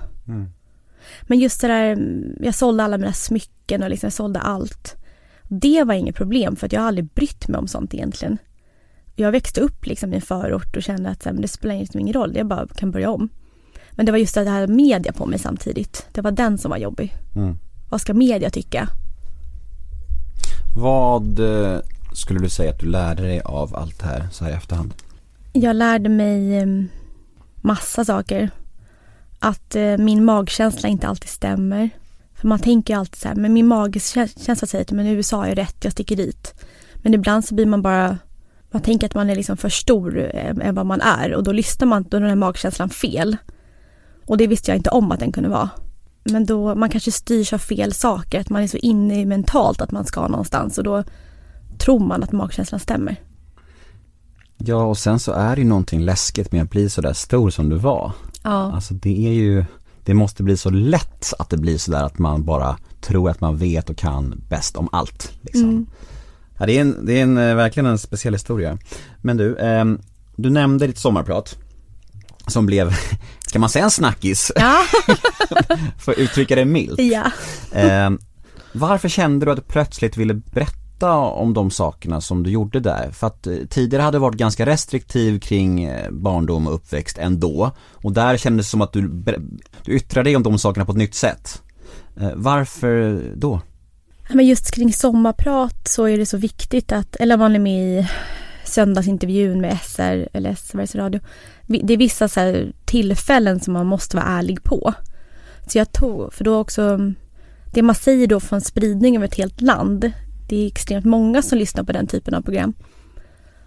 Men 1.23 1.39
just 1.39 1.61
det 1.61 1.67
där, 1.67 1.99
jag 2.41 2.55
sålde 2.55 2.83
alla 2.83 2.99
mina 2.99 3.13
smycken 3.13 3.83
och 3.83 3.91
liksom 3.91 4.07
jag 4.07 4.13
sålde 4.13 4.41
allt. 4.41 4.97
Det 5.49 5.85
var 5.85 5.95
inget 5.95 6.17
problem 6.17 6.57
för 6.57 6.67
att 6.67 6.73
jag 6.73 6.81
har 6.81 6.89
aldrig 6.89 7.07
brytt 7.07 7.49
mig 7.49 7.59
om 7.59 7.69
sånt 7.69 7.95
egentligen. 7.95 8.39
Jag 9.15 9.33
växte 9.33 9.61
upp 9.61 9.87
liksom 9.87 10.13
i 10.13 10.17
en 10.17 10.23
förort 10.23 10.77
och 10.77 10.83
kände 10.83 11.11
att 11.11 11.25
här, 11.25 11.33
det 11.33 11.49
spelar 11.49 11.79
liksom 11.79 12.01
ingen 12.01 12.15
roll, 12.15 12.37
jag 12.37 12.47
bara 12.47 12.67
kan 12.67 12.91
börja 12.91 13.11
om. 13.11 13.29
Men 13.97 14.07
det 14.07 14.13
var 14.13 14.19
just 14.19 14.35
det 14.35 14.51
här 14.51 14.67
media 14.67 15.13
på 15.13 15.27
mig 15.27 15.39
samtidigt. 15.39 16.07
Det 16.13 16.21
var 16.21 16.31
den 16.31 16.59
som 16.59 16.71
var 16.71 16.79
jobbig. 16.79 17.15
Mm. 17.37 17.57
Vad 17.91 18.01
ska 18.01 18.15
media 18.15 18.51
tycka? 18.51 18.89
Vad 20.77 21.39
eh, 21.39 21.79
skulle 22.13 22.41
du 22.41 22.49
säga 22.49 22.71
att 22.71 22.81
du 22.81 22.87
lärde 22.87 23.23
dig 23.23 23.41
av 23.41 23.77
allt 23.77 23.99
det 23.99 24.07
här 24.07 24.29
så 24.33 24.45
här 24.45 24.51
i 24.51 24.55
efterhand? 24.55 24.95
Jag 25.53 25.77
lärde 25.77 26.09
mig 26.09 26.59
eh, 26.59 26.67
massa 27.61 28.05
saker. 28.05 28.51
Att 29.39 29.77
eh, 29.77 29.97
min 29.97 30.25
magkänsla 30.25 30.89
inte 30.89 31.07
alltid 31.09 31.29
stämmer. 31.29 31.91
För 32.35 32.49
man 32.49 32.59
tänker 32.59 32.95
ju 32.95 33.01
alltid 33.01 33.17
så 33.21 33.29
här, 33.29 33.35
men 33.35 33.53
min 33.53 33.67
magkänsla 33.67 34.57
säger 34.57 34.85
att 34.85 34.93
men 34.93 35.07
USA 35.07 35.47
är 35.47 35.55
rätt, 35.55 35.77
jag 35.81 35.93
sticker 35.93 36.17
dit. 36.17 36.55
Men 36.95 37.15
ibland 37.15 37.45
så 37.45 37.55
blir 37.55 37.67
man 37.67 37.83
bara, 37.83 38.19
man 38.71 38.83
tänker 38.83 39.07
att 39.07 39.15
man 39.15 39.31
är 39.31 39.37
liksom 39.37 39.57
för 39.57 39.69
stor 39.69 40.19
eh, 40.35 40.55
än 40.61 40.75
vad 40.75 40.87
man 40.87 41.01
är 41.01 41.35
och 41.35 41.43
då 41.43 41.53
lyssnar 41.53 41.87
man, 41.89 42.03
då 42.03 42.17
är 42.17 42.21
den 42.21 42.29
här 42.29 42.37
magkänslan 42.37 42.91
fel. 42.91 43.37
Och 44.27 44.37
det 44.37 44.47
visste 44.47 44.71
jag 44.71 44.79
inte 44.79 44.91
om 44.91 45.13
att 45.13 45.21
den 45.21 45.33
kunde 45.33 45.49
vara. 45.49 45.71
Men 46.25 46.47
då, 46.47 46.75
man 46.75 46.91
kanske 46.91 47.13
styrs 47.13 47.53
av 47.53 47.59
fel 47.59 47.93
saker, 47.93 48.41
att 48.41 48.51
man 48.51 48.63
är 48.63 48.67
så 48.67 48.77
inne 48.77 49.21
i 49.21 49.27
mentalt 49.27 49.81
att 49.81 49.91
man 49.91 50.05
ska 50.05 50.29
någonstans 50.29 50.79
och 50.79 50.85
då 50.85 51.05
tror 51.79 52.01
man 52.01 52.23
att 52.23 52.33
magkänslan 52.33 52.81
stämmer. 52.81 53.17
Ja, 54.59 54.85
och 54.85 54.99
sen 54.99 55.19
så 55.19 55.33
är 55.33 55.57
det 55.57 55.63
ju 55.63 55.69
någonting 55.69 56.01
läskigt 56.01 56.53
med 56.53 56.63
att 56.63 56.71
bli 56.71 56.91
så 56.91 57.01
där 57.01 57.13
stor 57.13 57.51
som 57.51 57.69
du 57.69 57.77
var. 57.77 58.13
Ja. 58.43 58.73
Alltså 58.73 58.95
det 58.95 59.27
är 59.27 59.33
ju, 59.33 59.65
det 60.05 60.15
måste 60.15 60.43
bli 60.43 60.57
så 60.57 60.71
lätt 60.71 61.33
att 61.39 61.51
det 61.51 61.57
blir 61.57 61.79
så 61.79 61.91
där 61.91 62.05
att 62.05 62.19
man 62.19 62.45
bara 62.45 62.79
tror 63.01 63.31
att 63.31 63.41
man 63.41 63.57
vet 63.57 63.91
och 63.91 63.97
kan 63.97 64.43
bäst 64.49 64.77
om 64.77 64.89
allt. 64.93 65.33
Liksom. 65.41 65.69
Mm. 65.69 65.87
Ja, 66.59 66.67
det 66.67 66.77
är, 66.77 66.81
en, 66.81 67.07
det 67.07 67.19
är 67.19 67.23
en, 67.23 67.39
eh, 67.39 67.55
verkligen 67.55 67.87
en 67.87 67.99
speciell 67.99 68.35
historia. 68.35 68.79
Men 69.21 69.37
du, 69.37 69.57
ehm, 69.57 70.01
du 70.37 70.51
nämnde 70.51 70.87
ditt 70.87 70.99
sommarprat. 70.99 71.59
Som 72.47 72.67
blev, 72.67 72.95
kan 73.53 73.61
man 73.61 73.71
säga 73.71 73.85
en 73.85 73.91
snackis? 73.91 74.53
Ja. 74.57 74.83
För 75.99 76.13
att 76.13 76.19
uttrycka 76.19 76.55
det 76.55 76.65
milt. 76.65 77.01
ja. 77.01 77.31
Ehm, 77.73 78.19
varför 78.73 79.09
kände 79.09 79.47
du 79.47 79.53
att 79.53 79.57
du 79.57 79.63
plötsligt 79.63 80.17
ville 80.17 80.35
berätta 80.35 81.15
om 81.17 81.55
de 81.55 81.71
sakerna 81.71 82.21
som 82.21 82.43
du 82.43 82.51
gjorde 82.51 82.81
där? 82.81 83.11
För 83.13 83.27
att 83.27 83.47
eh, 83.47 83.55
tidigare 83.71 84.03
hade 84.03 84.17
du 84.17 84.21
varit 84.21 84.37
ganska 84.37 84.67
restriktiv 84.67 85.41
kring 85.41 85.85
eh, 85.85 86.11
barndom 86.11 86.67
och 86.67 86.75
uppväxt 86.75 87.19
ändå. 87.19 87.71
Och 87.93 88.13
där 88.13 88.37
kändes 88.37 88.67
det 88.67 88.71
som 88.71 88.81
att 88.81 88.93
du, 88.93 89.09
du 89.85 89.93
yttrade 89.93 90.29
dig 90.29 90.37
om 90.37 90.43
de 90.43 90.59
sakerna 90.59 90.85
på 90.85 90.93
ett 90.93 90.99
nytt 90.99 91.15
sätt. 91.15 91.63
Eh, 92.21 92.31
varför 92.35 93.23
då? 93.37 93.61
Men 94.29 94.47
just 94.47 94.75
kring 94.75 94.93
sommarprat 94.93 95.89
så 95.89 96.05
är 96.05 96.19
det 96.19 96.27
så 96.27 96.37
viktigt 96.37 96.93
att, 96.93 97.17
eller 97.17 97.35
om 97.35 97.41
man 97.41 97.55
är 97.55 97.59
med 97.59 98.01
i 98.01 98.09
söndagsintervjun 98.65 99.61
med 99.61 99.79
SR 99.83 100.29
eller 100.33 100.55
Sveriges 100.55 100.95
Radio. 100.95 101.21
Det 101.67 101.93
är 101.93 101.97
vissa 101.97 102.29
så 102.29 102.41
här 102.41 102.73
tillfällen 102.85 103.61
som 103.61 103.73
man 103.73 103.87
måste 103.87 104.17
vara 104.17 104.27
ärlig 104.27 104.63
på. 104.63 104.95
Så 105.67 105.79
jag 105.79 105.93
tog, 105.93 106.33
för 106.33 106.45
då 106.45 106.59
också, 106.59 106.99
det 107.75 107.83
man 107.83 107.95
säger 107.95 108.27
då 108.27 108.41
från 108.41 108.61
spridning 108.61 109.17
över 109.17 109.27
ett 109.27 109.35
helt 109.35 109.61
land, 109.61 110.13
det 110.49 110.57
är 110.57 110.67
extremt 110.67 111.05
många 111.05 111.43
som 111.43 111.59
lyssnar 111.59 111.85
på 111.85 111.93
den 111.93 112.07
typen 112.07 112.35
av 112.35 112.43
program. 112.43 112.75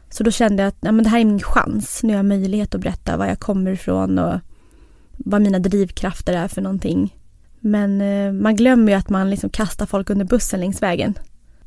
Så 0.09 0.23
då 0.23 0.31
kände 0.31 0.63
jag 0.63 0.67
att 0.67 0.77
ja, 0.81 0.91
men 0.91 1.03
det 1.03 1.09
här 1.09 1.19
är 1.19 1.25
min 1.25 1.39
chans. 1.39 2.03
Nu 2.03 2.09
har 2.09 2.17
jag 2.17 2.25
möjlighet 2.25 2.75
att 2.75 2.81
berätta 2.81 3.17
var 3.17 3.25
jag 3.25 3.39
kommer 3.39 3.71
ifrån 3.71 4.19
och 4.19 4.39
vad 5.17 5.41
mina 5.41 5.59
drivkrafter 5.59 6.33
är 6.33 6.47
för 6.47 6.61
någonting. 6.61 7.15
Men 7.59 8.01
eh, 8.01 8.33
man 8.33 8.55
glömmer 8.55 8.91
ju 8.91 8.97
att 8.97 9.09
man 9.09 9.29
liksom 9.29 9.49
kastar 9.49 9.85
folk 9.85 10.09
under 10.09 10.25
bussen 10.25 10.59
längs 10.59 10.81
vägen 10.81 11.13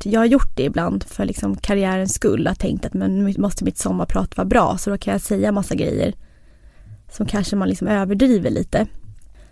jag 0.06 0.20
har 0.20 0.26
gjort 0.26 0.56
det 0.56 0.62
ibland 0.62 1.04
för 1.04 1.24
liksom 1.24 1.56
karriärens 1.56 2.14
skull. 2.14 2.46
Att 2.46 2.58
tänkt 2.58 2.86
att 2.86 2.94
men 2.94 3.34
måste 3.38 3.64
mitt 3.64 3.78
sommarprat 3.78 4.36
vara 4.36 4.44
bra 4.44 4.78
så 4.78 4.90
då 4.90 4.98
kan 4.98 5.12
jag 5.12 5.20
säga 5.20 5.52
massa 5.52 5.74
grejer 5.74 6.14
som 7.12 7.26
kanske 7.26 7.56
man 7.56 7.68
liksom 7.68 7.88
överdriver 7.88 8.50
lite. 8.50 8.86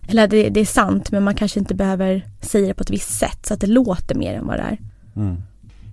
Eller 0.09 0.29
det, 0.29 0.49
det 0.49 0.61
är 0.61 0.65
sant 0.65 1.11
men 1.11 1.25
man 1.25 1.35
kanske 1.35 1.61
inte 1.61 1.75
behöver 1.75 2.27
säga 2.41 2.69
det 2.69 2.75
på 2.75 2.83
ett 2.83 2.91
visst 2.91 3.19
sätt 3.19 3.47
så 3.47 3.55
att 3.55 3.61
det 3.61 3.67
låter 3.67 4.15
mer 4.15 4.35
än 4.35 4.47
vad 4.47 4.57
det 4.57 4.63
är. 4.63 4.79
Mm. 5.17 5.37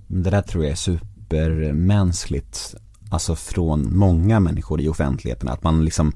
Det 0.07 0.29
där 0.29 0.41
tror 0.41 0.63
jag 0.63 0.71
är 0.71 0.75
supermänskligt, 0.75 2.75
alltså 3.09 3.35
från 3.35 3.97
många 3.97 4.39
människor 4.39 4.81
i 4.81 4.89
offentligheten, 4.89 5.49
att 5.49 5.63
man 5.63 5.85
liksom 5.85 6.13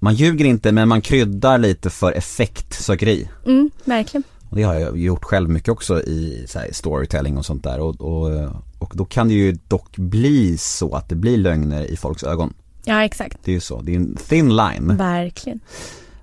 man 0.00 0.14
ljuger 0.14 0.44
inte 0.44 0.72
men 0.72 0.88
man 0.88 1.00
kryddar 1.00 1.58
lite 1.58 1.90
för 1.90 2.12
effektsökeri. 2.12 3.28
Mm, 3.46 3.70
verkligen. 3.84 4.22
Och 4.50 4.56
det 4.56 4.62
har 4.62 4.74
jag 4.74 4.98
gjort 4.98 5.24
själv 5.24 5.50
mycket 5.50 5.68
också 5.68 6.02
i 6.02 6.46
storytelling 6.72 7.36
och 7.38 7.46
sånt 7.46 7.64
där 7.64 7.80
och, 7.80 8.00
och, 8.00 8.48
och 8.78 8.92
då 8.94 9.04
kan 9.04 9.28
det 9.28 9.34
ju 9.34 9.52
dock 9.68 9.96
bli 9.96 10.58
så 10.58 10.94
att 10.94 11.08
det 11.08 11.14
blir 11.14 11.36
lögner 11.36 11.84
i 11.84 11.96
folks 11.96 12.24
ögon. 12.24 12.54
Ja 12.84 13.04
exakt. 13.04 13.38
Det 13.44 13.50
är 13.50 13.54
ju 13.54 13.60
så, 13.60 13.80
det 13.80 13.92
är 13.92 13.96
en 13.96 14.16
thin 14.28 14.56
line. 14.56 14.96
Verkligen. 14.96 15.60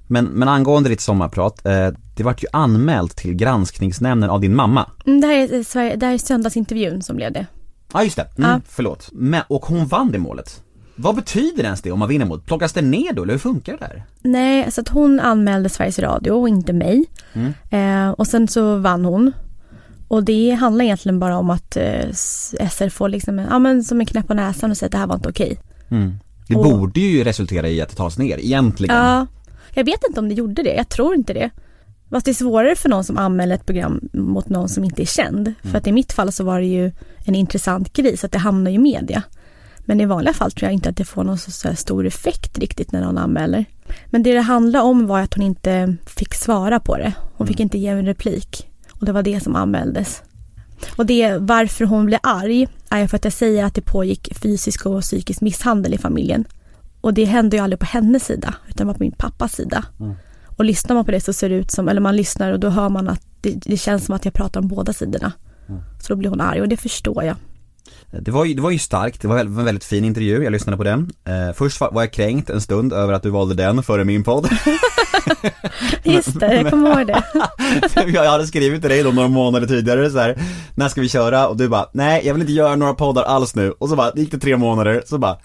Men, 0.07 0.25
men 0.25 0.47
angående 0.47 0.89
ditt 0.89 1.01
sommarprat, 1.01 1.65
eh, 1.65 1.89
det 2.15 2.23
vart 2.23 2.43
ju 2.43 2.47
anmält 2.51 3.15
till 3.15 3.33
granskningsnämnden 3.33 4.29
av 4.29 4.41
din 4.41 4.55
mamma. 4.55 4.89
Mm, 5.05 5.21
det 5.21 5.27
här 5.27 5.53
är, 5.53 5.63
Sverige, 5.63 5.95
det 5.95 6.05
här 6.05 6.13
är 6.13 6.17
söndagsintervjun 6.17 7.01
som 7.01 7.15
blev 7.15 7.31
det. 7.33 7.45
Ja 7.93 7.99
ah, 7.99 8.03
just 8.03 8.15
det, 8.15 8.27
mm, 8.37 8.49
Ja. 8.49 8.61
förlåt. 8.67 9.09
Men, 9.11 9.41
och 9.47 9.65
hon 9.65 9.87
vann 9.87 10.11
det 10.11 10.19
målet. 10.19 10.63
Vad 10.95 11.15
betyder 11.15 11.63
ens 11.63 11.81
det 11.81 11.91
om 11.91 11.99
man 11.99 12.09
vinner 12.09 12.25
målet? 12.25 12.45
Plockas 12.45 12.73
det 12.73 12.81
ner 12.81 13.13
då 13.13 13.23
eller 13.23 13.33
hur 13.33 13.39
funkar 13.39 13.71
det 13.73 13.79
där? 13.79 14.03
Nej, 14.21 14.71
så 14.71 14.81
att 14.81 14.89
hon 14.89 15.19
anmälde 15.19 15.69
Sveriges 15.69 15.99
Radio 15.99 16.31
och 16.31 16.49
inte 16.49 16.73
mig. 16.73 17.05
Mm. 17.33 17.53
Eh, 17.69 18.11
och 18.11 18.27
sen 18.27 18.47
så 18.47 18.77
vann 18.77 19.05
hon. 19.05 19.31
Och 20.07 20.23
det 20.23 20.51
handlar 20.51 20.85
egentligen 20.85 21.19
bara 21.19 21.37
om 21.37 21.49
att 21.49 21.77
eh, 21.77 22.09
SR 22.69 22.89
får 22.89 23.09
liksom, 23.09 23.39
en- 23.39 23.47
ja 23.49 23.59
men 23.59 23.83
som 23.83 23.99
en 23.99 24.05
knäpp 24.05 24.27
på 24.27 24.33
näsan 24.33 24.71
och 24.71 24.77
säger 24.77 24.87
att 24.87 24.91
det 24.91 24.97
här 24.97 25.07
var 25.07 25.15
inte 25.15 25.29
okej. 25.29 25.59
Mm. 25.89 26.13
Det 26.47 26.55
Och- 26.55 26.63
borde 26.63 26.99
ju 26.99 27.23
resultera 27.23 27.67
i 27.69 27.81
att 27.81 27.89
det 27.89 27.95
tas 27.95 28.17
ner, 28.17 28.37
egentligen. 28.37 28.95
Ja, 28.95 29.27
jag 29.73 29.83
vet 29.83 29.99
inte 30.07 30.19
om 30.19 30.29
det 30.29 30.35
gjorde 30.35 30.63
det, 30.63 30.73
jag 30.75 30.89
tror 30.89 31.15
inte 31.15 31.33
det. 31.33 31.49
Fast 32.09 32.25
det 32.25 32.31
är 32.31 32.35
svårare 32.35 32.75
för 32.75 32.89
någon 32.89 33.03
som 33.03 33.17
anmäler 33.17 33.55
ett 33.55 33.65
program 33.65 33.99
mot 34.13 34.49
någon 34.49 34.69
som 34.69 34.83
inte 34.83 35.01
är 35.01 35.05
känd. 35.05 35.53
För 35.63 35.77
att 35.77 35.87
i 35.87 35.91
mitt 35.91 36.11
fall 36.13 36.31
så 36.31 36.43
var 36.43 36.59
det 36.59 36.65
ju 36.65 36.91
en 37.25 37.35
intressant 37.35 37.93
grej 37.93 38.17
så 38.17 38.25
att 38.25 38.31
det 38.31 38.37
hamnar 38.39 38.71
ju 38.71 38.75
i 38.75 38.79
media. 38.79 39.23
Men 39.85 40.01
i 40.01 40.05
vanliga 40.05 40.33
fall 40.33 40.51
tror 40.51 40.67
jag 40.67 40.73
inte 40.73 40.89
att 40.89 40.97
det 40.97 41.05
får 41.05 41.23
någon 41.23 41.37
så 41.37 41.75
stor 41.75 42.05
effekt 42.05 42.59
riktigt 42.59 42.91
när 42.91 43.01
någon 43.01 43.17
anmäler. 43.17 43.65
Men 44.05 44.23
det 44.23 44.33
det 44.33 44.41
handlade 44.41 44.85
om 44.85 45.07
var 45.07 45.19
att 45.19 45.33
hon 45.33 45.43
inte 45.43 45.95
fick 46.05 46.33
svara 46.33 46.79
på 46.79 46.97
det. 46.97 47.13
Hon 47.33 47.47
fick 47.47 47.59
inte 47.59 47.77
ge 47.77 47.87
en 47.87 48.05
replik. 48.05 48.69
Och 48.99 49.05
det 49.05 49.11
var 49.11 49.23
det 49.23 49.39
som 49.39 49.55
anmäldes. 49.55 50.23
Och 50.95 51.05
det 51.05 51.37
varför 51.37 51.85
hon 51.85 52.05
blev 52.05 52.19
arg 52.23 52.67
är 52.89 53.07
för 53.07 53.17
att 53.17 53.23
jag 53.23 53.33
säger 53.33 53.65
att 53.65 53.75
det 53.75 53.81
pågick 53.81 54.37
fysisk 54.37 54.85
och 54.85 55.01
psykisk 55.01 55.41
misshandel 55.41 55.93
i 55.93 55.97
familjen. 55.97 56.45
Och 57.01 57.13
det 57.13 57.25
hände 57.25 57.57
ju 57.57 57.63
aldrig 57.63 57.79
på 57.79 57.85
hennes 57.85 58.25
sida, 58.25 58.55
utan 58.69 58.87
var 58.87 58.93
på 58.93 59.03
min 59.03 59.11
pappas 59.11 59.53
sida. 59.55 59.85
Och 60.57 60.65
lyssnar 60.65 60.95
man 60.95 61.05
på 61.05 61.11
det 61.11 61.21
så 61.21 61.33
ser 61.33 61.49
det 61.49 61.55
ut 61.55 61.71
som, 61.71 61.89
eller 61.89 62.01
man 62.01 62.15
lyssnar 62.15 62.51
och 62.51 62.59
då 62.59 62.69
hör 62.69 62.89
man 62.89 63.09
att 63.09 63.21
det, 63.41 63.51
det 63.65 63.77
känns 63.77 64.05
som 64.05 64.15
att 64.15 64.25
jag 64.25 64.33
pratar 64.33 64.59
om 64.59 64.67
båda 64.67 64.93
sidorna. 64.93 65.31
Så 66.01 66.13
då 66.13 66.15
blir 66.15 66.29
hon 66.29 66.41
arg 66.41 66.61
och 66.61 66.69
det 66.69 66.77
förstår 66.77 67.23
jag. 67.23 67.35
Det 68.11 68.31
var, 68.31 68.45
ju, 68.45 68.53
det 68.53 68.61
var 68.61 68.71
ju 68.71 68.79
starkt, 68.79 69.21
det 69.21 69.27
var 69.27 69.39
en 69.39 69.65
väldigt 69.65 69.83
fin 69.83 70.05
intervju, 70.05 70.43
jag 70.43 70.51
lyssnade 70.51 70.77
på 70.77 70.83
den. 70.83 71.11
Eh, 71.25 71.53
först 71.55 71.81
var 71.81 71.91
var 71.91 72.01
jag 72.01 72.11
kränkt 72.11 72.49
en 72.49 72.61
stund 72.61 72.93
över 72.93 73.13
att 73.13 73.23
du 73.23 73.29
valde 73.29 73.55
den 73.55 73.83
före 73.83 74.03
min 74.03 74.23
podd. 74.23 74.49
Just 76.03 76.39
det, 76.39 76.55
jag 76.55 76.69
kommer 76.69 76.99
ihåg 76.99 77.07
det. 77.07 77.23
jag 78.13 78.31
hade 78.31 78.47
skrivit 78.47 78.81
till 78.81 78.89
dig 78.89 79.03
då 79.03 79.11
några 79.11 79.27
månader 79.27 79.67
tidigare 79.67 80.09
så 80.09 80.19
här, 80.19 80.37
när 80.75 80.89
ska 80.89 81.01
vi 81.01 81.09
köra? 81.09 81.47
Och 81.47 81.57
du 81.57 81.69
bara, 81.69 81.89
nej 81.93 82.21
jag 82.25 82.33
vill 82.33 82.41
inte 82.41 82.53
göra 82.53 82.75
några 82.75 82.93
poddar 82.93 83.23
alls 83.23 83.55
nu. 83.55 83.71
Och 83.71 83.89
så 83.89 83.95
bara, 83.95 84.11
det 84.11 84.21
gick 84.21 84.31
det 84.31 84.39
tre 84.39 84.57
månader, 84.57 85.03
så 85.05 85.17
bara, 85.17 85.37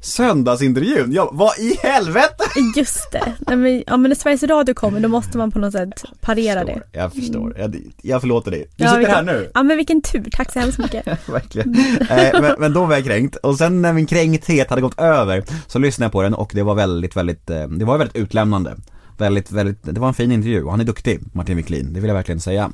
söndagsintervjun, 0.00 1.12
jag 1.12 1.26
bara, 1.26 1.36
vad 1.36 1.58
i 1.58 1.76
helvete? 1.82 2.44
Just 2.76 3.12
det. 3.12 3.32
Nej, 3.46 3.56
men, 3.56 3.82
ja 3.86 3.96
men 3.96 4.08
när 4.08 4.14
Sveriges 4.16 4.42
Radio 4.42 4.74
kommer 4.74 5.00
då 5.00 5.08
måste 5.08 5.38
man 5.38 5.50
på 5.50 5.58
något 5.58 5.72
sätt 5.72 6.02
parera 6.20 6.64
det. 6.64 6.72
Förstår, 6.72 6.88
Jag 6.92 7.12
förstår, 7.12 7.56
jag, 7.58 7.76
jag 8.02 8.20
förlåter 8.20 8.50
dig. 8.50 8.66
Du 8.76 8.84
Ja, 8.84 8.88
sitter 8.90 8.98
vilken- 8.98 9.14
här 9.14 9.22
nu. 9.22 9.50
Ja 9.54 9.62
men 9.62 9.76
vilken 9.76 10.02
tur, 10.02 10.28
tack 10.32 10.52
så 10.52 10.58
hemskt 10.60 10.78
mycket. 10.78 11.06
Verkligen. 11.28 11.74
Eh, 12.10 12.40
men, 12.40 12.54
men 12.58 12.72
då 12.72 12.84
var 12.86 12.94
jag 12.94 13.04
kränkt 13.04 13.36
och 13.36 13.58
sen 13.58 13.82
när 13.82 13.92
min 13.92 14.06
kränkthet 14.06 14.70
hade 14.70 14.82
gått 14.82 15.00
över 15.00 15.44
så 15.66 15.78
lyssnade 15.78 16.04
jag 16.06 16.12
på 16.12 16.22
den 16.22 16.34
och 16.34 16.50
det 16.54 16.62
var 16.62 16.74
väldigt, 16.74 17.16
väldigt, 17.16 17.50
eh, 17.50 17.68
det 17.68 17.84
var 17.84 17.98
väldigt 17.98 18.16
utlämnande. 18.16 18.76
Väldigt, 19.18 19.52
väldigt, 19.52 19.78
det 19.82 20.00
var 20.00 20.08
en 20.08 20.14
fin 20.14 20.32
intervju 20.32 20.62
och 20.64 20.70
han 20.70 20.80
är 20.80 20.84
duktig, 20.84 21.20
Martin 21.32 21.56
Wiklin, 21.56 21.92
det 21.92 22.00
vill 22.00 22.08
jag 22.08 22.14
verkligen 22.14 22.40
säga. 22.40 22.70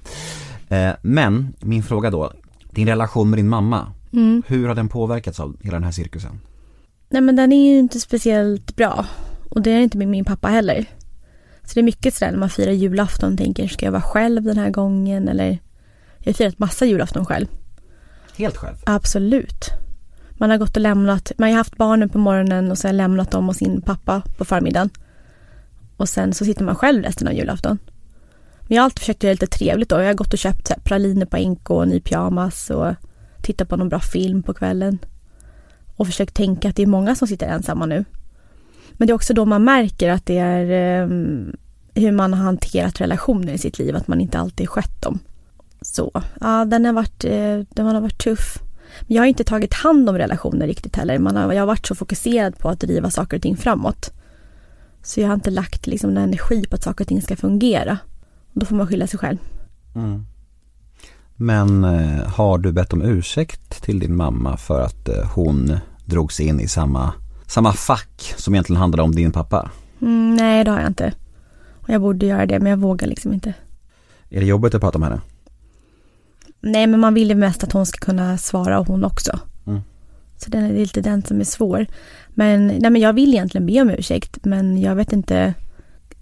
Eh, 0.68 0.90
men 1.02 1.54
min 1.60 1.82
fråga 1.82 2.10
då, 2.10 2.32
din 2.70 2.88
relation 2.88 3.30
med 3.30 3.38
din 3.38 3.48
mamma, 3.48 3.86
Mm. 4.12 4.42
hur 4.46 4.68
har 4.68 4.74
den 4.74 4.88
påverkats 4.88 5.40
av 5.40 5.56
hela 5.62 5.76
den 5.76 5.84
här 5.84 5.92
cirkusen? 5.92 6.40
Nej 7.12 7.22
men 7.22 7.36
den 7.36 7.52
är 7.52 7.72
ju 7.72 7.78
inte 7.78 8.00
speciellt 8.00 8.76
bra. 8.76 9.06
Och 9.48 9.62
det 9.62 9.70
är 9.70 9.80
inte 9.80 9.98
med 9.98 10.08
min 10.08 10.24
pappa 10.24 10.48
heller. 10.48 10.86
Så 11.64 11.74
det 11.74 11.80
är 11.80 11.82
mycket 11.82 12.14
sådär 12.14 12.32
när 12.32 12.38
man 12.38 12.50
firar 12.50 12.72
julafton 12.72 13.36
tänker, 13.36 13.68
ska 13.68 13.84
jag 13.84 13.92
vara 13.92 14.02
själv 14.02 14.42
den 14.42 14.58
här 14.58 14.70
gången 14.70 15.28
eller? 15.28 15.58
Jag 16.18 16.26
har 16.26 16.32
firat 16.32 16.58
massa 16.58 16.86
julafton 16.86 17.26
själv. 17.26 17.46
Helt 18.36 18.56
själv? 18.56 18.76
Absolut. 18.84 19.64
Man 20.30 20.50
har 20.50 20.58
gått 20.58 20.76
och 20.76 20.82
lämnat, 20.82 21.32
man 21.38 21.48
har 21.50 21.56
haft 21.56 21.76
barnen 21.76 22.08
på 22.08 22.18
morgonen 22.18 22.70
och 22.70 22.78
sen 22.78 22.96
lämnat 22.96 23.30
dem 23.30 23.48
och 23.48 23.56
sin 23.56 23.82
pappa 23.82 24.22
på 24.36 24.44
förmiddagen. 24.44 24.90
Och 25.96 26.08
sen 26.08 26.34
så 26.34 26.44
sitter 26.44 26.64
man 26.64 26.76
själv 26.76 27.02
resten 27.02 27.28
av 27.28 27.34
julafton. 27.34 27.78
Men 28.60 28.76
jag 28.76 28.82
har 28.82 28.84
alltid 28.84 28.98
försökt 28.98 29.22
göra 29.22 29.34
det 29.34 29.40
lite 29.40 29.58
trevligt 29.58 29.88
då. 29.88 30.00
Jag 30.00 30.06
har 30.06 30.14
gått 30.14 30.32
och 30.32 30.38
köpt 30.38 30.84
praliner 30.84 31.26
på 31.26 31.36
NK 31.36 31.70
och 31.70 31.88
ny 31.88 32.00
pyjamas 32.00 32.70
och 32.70 32.94
tittat 33.42 33.68
på 33.68 33.76
någon 33.76 33.88
bra 33.88 34.00
film 34.00 34.42
på 34.42 34.54
kvällen. 34.54 34.98
Och 36.02 36.06
försökt 36.06 36.34
tänka 36.34 36.68
att 36.68 36.76
det 36.76 36.82
är 36.82 36.86
många 36.86 37.14
som 37.14 37.28
sitter 37.28 37.46
ensamma 37.46 37.86
nu. 37.86 38.04
Men 38.92 39.06
det 39.06 39.12
är 39.12 39.14
också 39.14 39.34
då 39.34 39.44
man 39.44 39.64
märker 39.64 40.10
att 40.10 40.26
det 40.26 40.38
är 40.38 40.70
ehm, 40.70 41.56
hur 41.94 42.12
man 42.12 42.34
har 42.34 42.44
hanterat 42.44 43.00
relationer 43.00 43.52
i 43.52 43.58
sitt 43.58 43.78
liv, 43.78 43.96
att 43.96 44.08
man 44.08 44.20
inte 44.20 44.38
alltid 44.38 44.68
skött 44.68 45.02
dem. 45.02 45.18
Så, 45.80 46.22
ja 46.40 46.64
den 46.64 46.84
har 46.84 46.92
varit, 46.92 47.24
eh, 47.24 47.58
den 47.70 47.86
har 47.86 48.00
varit 48.00 48.18
tuff. 48.18 48.58
Men 49.00 49.14
jag 49.14 49.22
har 49.22 49.26
inte 49.26 49.44
tagit 49.44 49.74
hand 49.74 50.08
om 50.08 50.18
relationer 50.18 50.66
riktigt 50.66 50.96
heller. 50.96 51.18
Man 51.18 51.36
har, 51.36 51.52
jag 51.52 51.62
har 51.62 51.66
varit 51.66 51.86
så 51.86 51.94
fokuserad 51.94 52.58
på 52.58 52.68
att 52.68 52.80
driva 52.80 53.10
saker 53.10 53.36
och 53.36 53.42
ting 53.42 53.56
framåt. 53.56 54.12
Så 55.02 55.20
jag 55.20 55.28
har 55.28 55.34
inte 55.34 55.50
lagt 55.50 55.86
liksom 55.86 56.14
någon 56.14 56.22
energi 56.22 56.64
på 56.70 56.76
att 56.76 56.82
saker 56.82 57.04
och 57.04 57.08
ting 57.08 57.22
ska 57.22 57.36
fungera. 57.36 57.98
Och 58.54 58.60
då 58.60 58.66
får 58.66 58.76
man 58.76 58.86
skylla 58.86 59.06
sig 59.06 59.18
själv. 59.18 59.38
Mm. 59.94 60.26
Men 61.36 61.84
eh, 61.84 62.26
har 62.26 62.58
du 62.58 62.72
bett 62.72 62.92
om 62.92 63.02
ursäkt 63.02 63.82
till 63.82 63.98
din 63.98 64.16
mamma 64.16 64.56
för 64.56 64.80
att 64.80 65.08
eh, 65.08 65.30
hon 65.34 65.78
drogs 66.04 66.40
in 66.40 66.60
i 66.60 66.68
samma, 66.68 67.12
samma 67.46 67.72
fack 67.72 68.34
som 68.36 68.54
egentligen 68.54 68.80
handlade 68.80 69.02
om 69.02 69.14
din 69.14 69.32
pappa? 69.32 69.70
Mm, 70.00 70.34
nej, 70.34 70.64
det 70.64 70.70
har 70.70 70.80
jag 70.80 70.90
inte. 70.90 71.12
Och 71.80 71.88
jag 71.88 72.00
borde 72.00 72.26
göra 72.26 72.46
det, 72.46 72.60
men 72.60 72.70
jag 72.70 72.76
vågar 72.76 73.06
liksom 73.06 73.32
inte. 73.32 73.54
Är 74.30 74.40
det 74.40 74.46
jobbigt 74.46 74.74
att 74.74 74.80
prata 74.80 74.98
om 74.98 75.02
henne? 75.02 75.20
Nej, 76.60 76.86
men 76.86 77.00
man 77.00 77.14
vill 77.14 77.28
ju 77.28 77.34
mest 77.34 77.64
att 77.64 77.72
hon 77.72 77.86
ska 77.86 77.98
kunna 78.06 78.38
svara 78.38 78.78
och 78.80 78.86
hon 78.86 79.04
också. 79.04 79.38
Mm. 79.66 79.80
Så 80.36 80.50
den 80.50 80.64
är 80.64 80.72
lite 80.72 81.00
den 81.00 81.22
som 81.22 81.40
är 81.40 81.44
svår. 81.44 81.86
Men, 82.28 82.66
nej, 82.66 82.90
men 82.90 82.96
jag 82.96 83.12
vill 83.12 83.34
egentligen 83.34 83.66
be 83.66 83.80
om 83.80 83.90
ursäkt, 83.90 84.44
men 84.44 84.80
jag 84.80 84.94
vet 84.94 85.12
inte. 85.12 85.54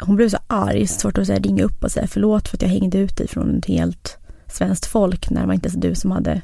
Hon 0.01 0.17
blev 0.17 0.29
så 0.29 0.39
arg, 0.47 0.87
så 0.87 1.01
svårt 1.01 1.19
att 1.19 1.27
säga, 1.27 1.39
ringa 1.39 1.65
upp 1.65 1.85
och 1.85 1.93
säga 1.93 2.07
förlåt 2.07 2.49
för 2.49 2.57
att 2.57 2.63
jag 2.63 2.69
hängde 2.69 2.99
ut 2.99 3.17
dig 3.17 3.29
från 3.29 3.59
ett 3.59 3.67
helt 3.67 4.19
svenskt 4.47 4.87
folk 4.87 5.31
när 5.31 5.41
det 5.41 5.47
var 5.47 5.55
inte 5.55 5.69
ens 5.69 5.81
du 5.81 5.95
som 5.95 6.11
hade 6.11 6.43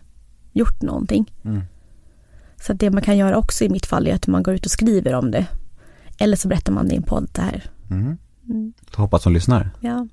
gjort 0.52 0.82
någonting. 0.82 1.32
Mm. 1.44 1.62
Så 2.60 2.72
det 2.72 2.90
man 2.90 3.02
kan 3.02 3.16
göra 3.16 3.36
också 3.36 3.64
i 3.64 3.68
mitt 3.68 3.86
fall 3.86 4.06
är 4.06 4.14
att 4.14 4.26
man 4.26 4.42
går 4.42 4.54
ut 4.54 4.64
och 4.64 4.70
skriver 4.70 5.14
om 5.14 5.30
det. 5.30 5.46
Eller 6.18 6.36
så 6.36 6.48
berättar 6.48 6.72
man 6.72 6.88
det 6.88 6.94
i 6.94 6.96
en 6.96 7.02
podd 7.02 7.28
det 7.32 7.42
här. 7.42 7.64
Mm. 7.90 8.16
Mm. 8.48 8.72
Hoppas 8.94 9.24
hon 9.24 9.32
lyssnar. 9.32 9.70
Ja. 9.80 10.06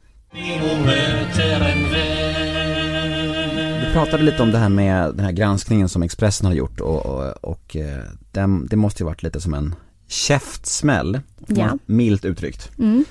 Du 3.86 3.93
pratade 3.93 4.23
lite 4.23 4.43
om 4.43 4.51
det 4.51 4.58
här 4.58 4.69
med 4.69 5.15
den 5.15 5.25
här 5.25 5.32
granskningen 5.32 5.89
som 5.89 6.03
Expressen 6.03 6.45
har 6.47 6.53
gjort 6.53 6.79
och, 6.79 7.06
och, 7.06 7.32
och 7.41 7.75
eh, 7.75 8.03
den, 8.32 8.67
det 8.67 8.75
måste 8.75 9.03
ju 9.03 9.06
varit 9.06 9.23
lite 9.23 9.41
som 9.41 9.53
en 9.53 9.75
käftsmäll, 10.08 11.19
Ja. 11.47 11.77
milt 11.86 12.25
uttryckt. 12.25 12.71
Mm. 12.79 13.06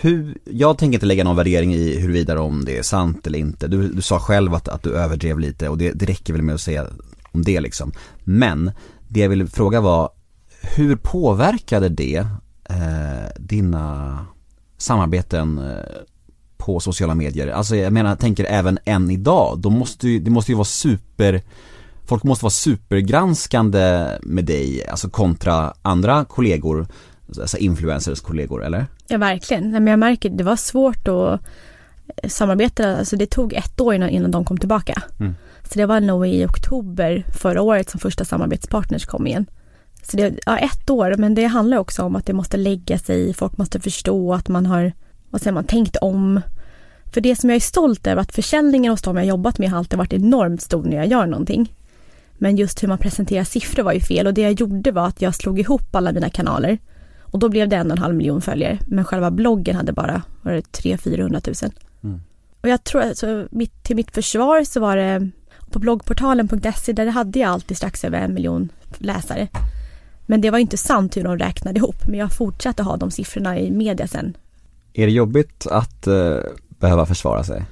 Hur, 0.00 0.38
jag 0.44 0.78
tänker 0.78 0.94
inte 0.96 1.06
lägga 1.06 1.24
någon 1.24 1.36
värdering 1.36 1.74
i 1.74 2.00
huruvida 2.00 2.40
om 2.40 2.64
det 2.64 2.78
är 2.78 2.82
sant 2.82 3.26
eller 3.26 3.38
inte. 3.38 3.68
Du, 3.68 3.88
du 3.88 4.02
sa 4.02 4.18
själv 4.20 4.54
att, 4.54 4.68
att 4.68 4.82
du 4.82 4.94
överdrev 4.94 5.38
lite 5.38 5.68
och 5.68 5.78
det, 5.78 5.92
det 5.92 6.06
räcker 6.06 6.32
väl 6.32 6.42
med 6.42 6.54
att 6.54 6.60
säga 6.60 6.86
om 7.32 7.42
det 7.42 7.60
liksom. 7.60 7.92
Men 8.24 8.70
det 9.08 9.20
jag 9.20 9.28
ville 9.28 9.46
fråga 9.46 9.80
var, 9.80 10.10
hur 10.60 10.96
påverkade 10.96 11.88
det 11.88 12.26
eh, 12.64 13.28
dina 13.38 14.18
samarbeten 14.78 15.58
eh, 15.58 15.84
på 16.56 16.80
sociala 16.80 17.14
medier? 17.14 17.48
Alltså 17.48 17.76
jag 17.76 17.92
menar, 17.92 18.10
jag 18.10 18.18
tänker 18.18 18.44
även 18.44 18.78
än 18.84 19.10
idag, 19.10 19.58
då 19.58 19.70
måste 19.70 20.08
ju, 20.08 20.20
det 20.20 20.30
måste 20.30 20.52
ju 20.52 20.56
vara 20.56 20.64
super 20.64 21.42
Folk 22.08 22.24
måste 22.24 22.44
vara 22.44 22.50
supergranskande 22.50 24.08
med 24.22 24.44
dig, 24.44 24.86
alltså 24.86 25.10
kontra 25.10 25.74
andra 25.82 26.24
kollegor, 26.24 26.86
alltså 27.38 27.56
influencers 27.56 28.20
kollegor, 28.20 28.64
eller? 28.64 28.86
Ja, 29.08 29.18
verkligen. 29.18 29.70
Nej, 29.70 29.80
men 29.80 29.86
jag 29.86 29.98
märker 29.98 30.30
det 30.30 30.44
var 30.44 30.56
svårt 30.56 31.08
att 31.08 31.40
samarbeta. 32.30 32.96
Alltså 32.96 33.16
det 33.16 33.26
tog 33.26 33.52
ett 33.52 33.80
år 33.80 33.94
innan, 33.94 34.08
innan 34.08 34.30
de 34.30 34.44
kom 34.44 34.58
tillbaka. 34.58 35.02
Mm. 35.20 35.34
Så 35.72 35.78
det 35.78 35.86
var 35.86 36.00
nog 36.00 36.28
i 36.28 36.46
oktober 36.46 37.24
förra 37.32 37.62
året 37.62 37.90
som 37.90 38.00
första 38.00 38.24
samarbetspartners 38.24 39.06
kom 39.06 39.26
igen. 39.26 39.46
Så 40.02 40.16
det 40.16 40.38
ja, 40.46 40.58
ett 40.58 40.90
år, 40.90 41.14
men 41.18 41.34
det 41.34 41.44
handlar 41.44 41.78
också 41.78 42.02
om 42.02 42.16
att 42.16 42.26
det 42.26 42.32
måste 42.32 42.56
lägga 42.56 42.98
sig, 42.98 43.34
folk 43.34 43.58
måste 43.58 43.80
förstå 43.80 44.34
att 44.34 44.48
man 44.48 44.66
har, 44.66 44.92
vad 45.30 45.40
säger 45.40 45.54
man, 45.54 45.64
tänkt 45.64 45.96
om. 45.96 46.40
För 47.12 47.20
det 47.20 47.36
som 47.36 47.50
jag 47.50 47.56
är 47.56 47.60
stolt 47.60 48.06
över, 48.06 48.22
att 48.22 48.32
försäljningen 48.32 48.90
hos 48.90 49.02
dem 49.02 49.16
jag 49.16 49.26
jobbat 49.26 49.58
med 49.58 49.70
har 49.70 49.78
alltid 49.78 49.98
varit 49.98 50.12
enormt 50.12 50.62
stor 50.62 50.84
när 50.84 50.96
jag 50.96 51.06
gör 51.06 51.26
någonting. 51.26 51.74
Men 52.38 52.56
just 52.56 52.82
hur 52.82 52.88
man 52.88 52.98
presenterar 52.98 53.44
siffror 53.44 53.82
var 53.82 53.92
ju 53.92 54.00
fel 54.00 54.26
och 54.26 54.34
det 54.34 54.40
jag 54.40 54.52
gjorde 54.52 54.92
var 54.92 55.06
att 55.06 55.22
jag 55.22 55.34
slog 55.34 55.60
ihop 55.60 55.94
alla 55.94 56.12
mina 56.12 56.30
kanaler. 56.30 56.78
Och 57.20 57.38
då 57.38 57.48
blev 57.48 57.68
det 57.68 57.76
en 57.76 57.86
och 57.86 57.96
en 57.96 58.02
halv 58.02 58.14
miljon 58.14 58.40
följare. 58.40 58.78
Men 58.86 59.04
själva 59.04 59.30
bloggen 59.30 59.76
hade 59.76 59.92
bara, 59.92 60.22
var 60.42 60.52
det 60.52 60.72
300 60.72 61.40
000 61.46 61.54
mm. 62.02 62.20
Och 62.60 62.68
jag 62.68 62.84
tror, 62.84 63.02
alltså, 63.02 63.48
mitt, 63.50 63.82
till 63.82 63.96
mitt 63.96 64.14
försvar 64.14 64.64
så 64.64 64.80
var 64.80 64.96
det 64.96 65.30
på 65.70 65.78
bloggportalen.se 65.78 66.92
där 66.92 67.06
hade 67.06 67.38
jag 67.38 67.50
alltid 67.50 67.76
strax 67.76 68.04
över 68.04 68.18
en 68.18 68.34
miljon 68.34 68.68
läsare. 68.98 69.48
Men 70.26 70.40
det 70.40 70.50
var 70.50 70.58
inte 70.58 70.76
sant 70.76 71.16
hur 71.16 71.24
de 71.24 71.38
räknade 71.38 71.78
ihop. 71.78 72.06
Men 72.06 72.18
jag 72.18 72.32
fortsatte 72.32 72.82
ha 72.82 72.96
de 72.96 73.10
siffrorna 73.10 73.58
i 73.58 73.70
media 73.70 74.06
sen. 74.06 74.36
Är 74.92 75.06
det 75.06 75.12
jobbigt 75.12 75.66
att 75.70 76.06
uh, 76.06 76.38
behöva 76.68 77.06
försvara 77.06 77.44
sig? 77.44 77.64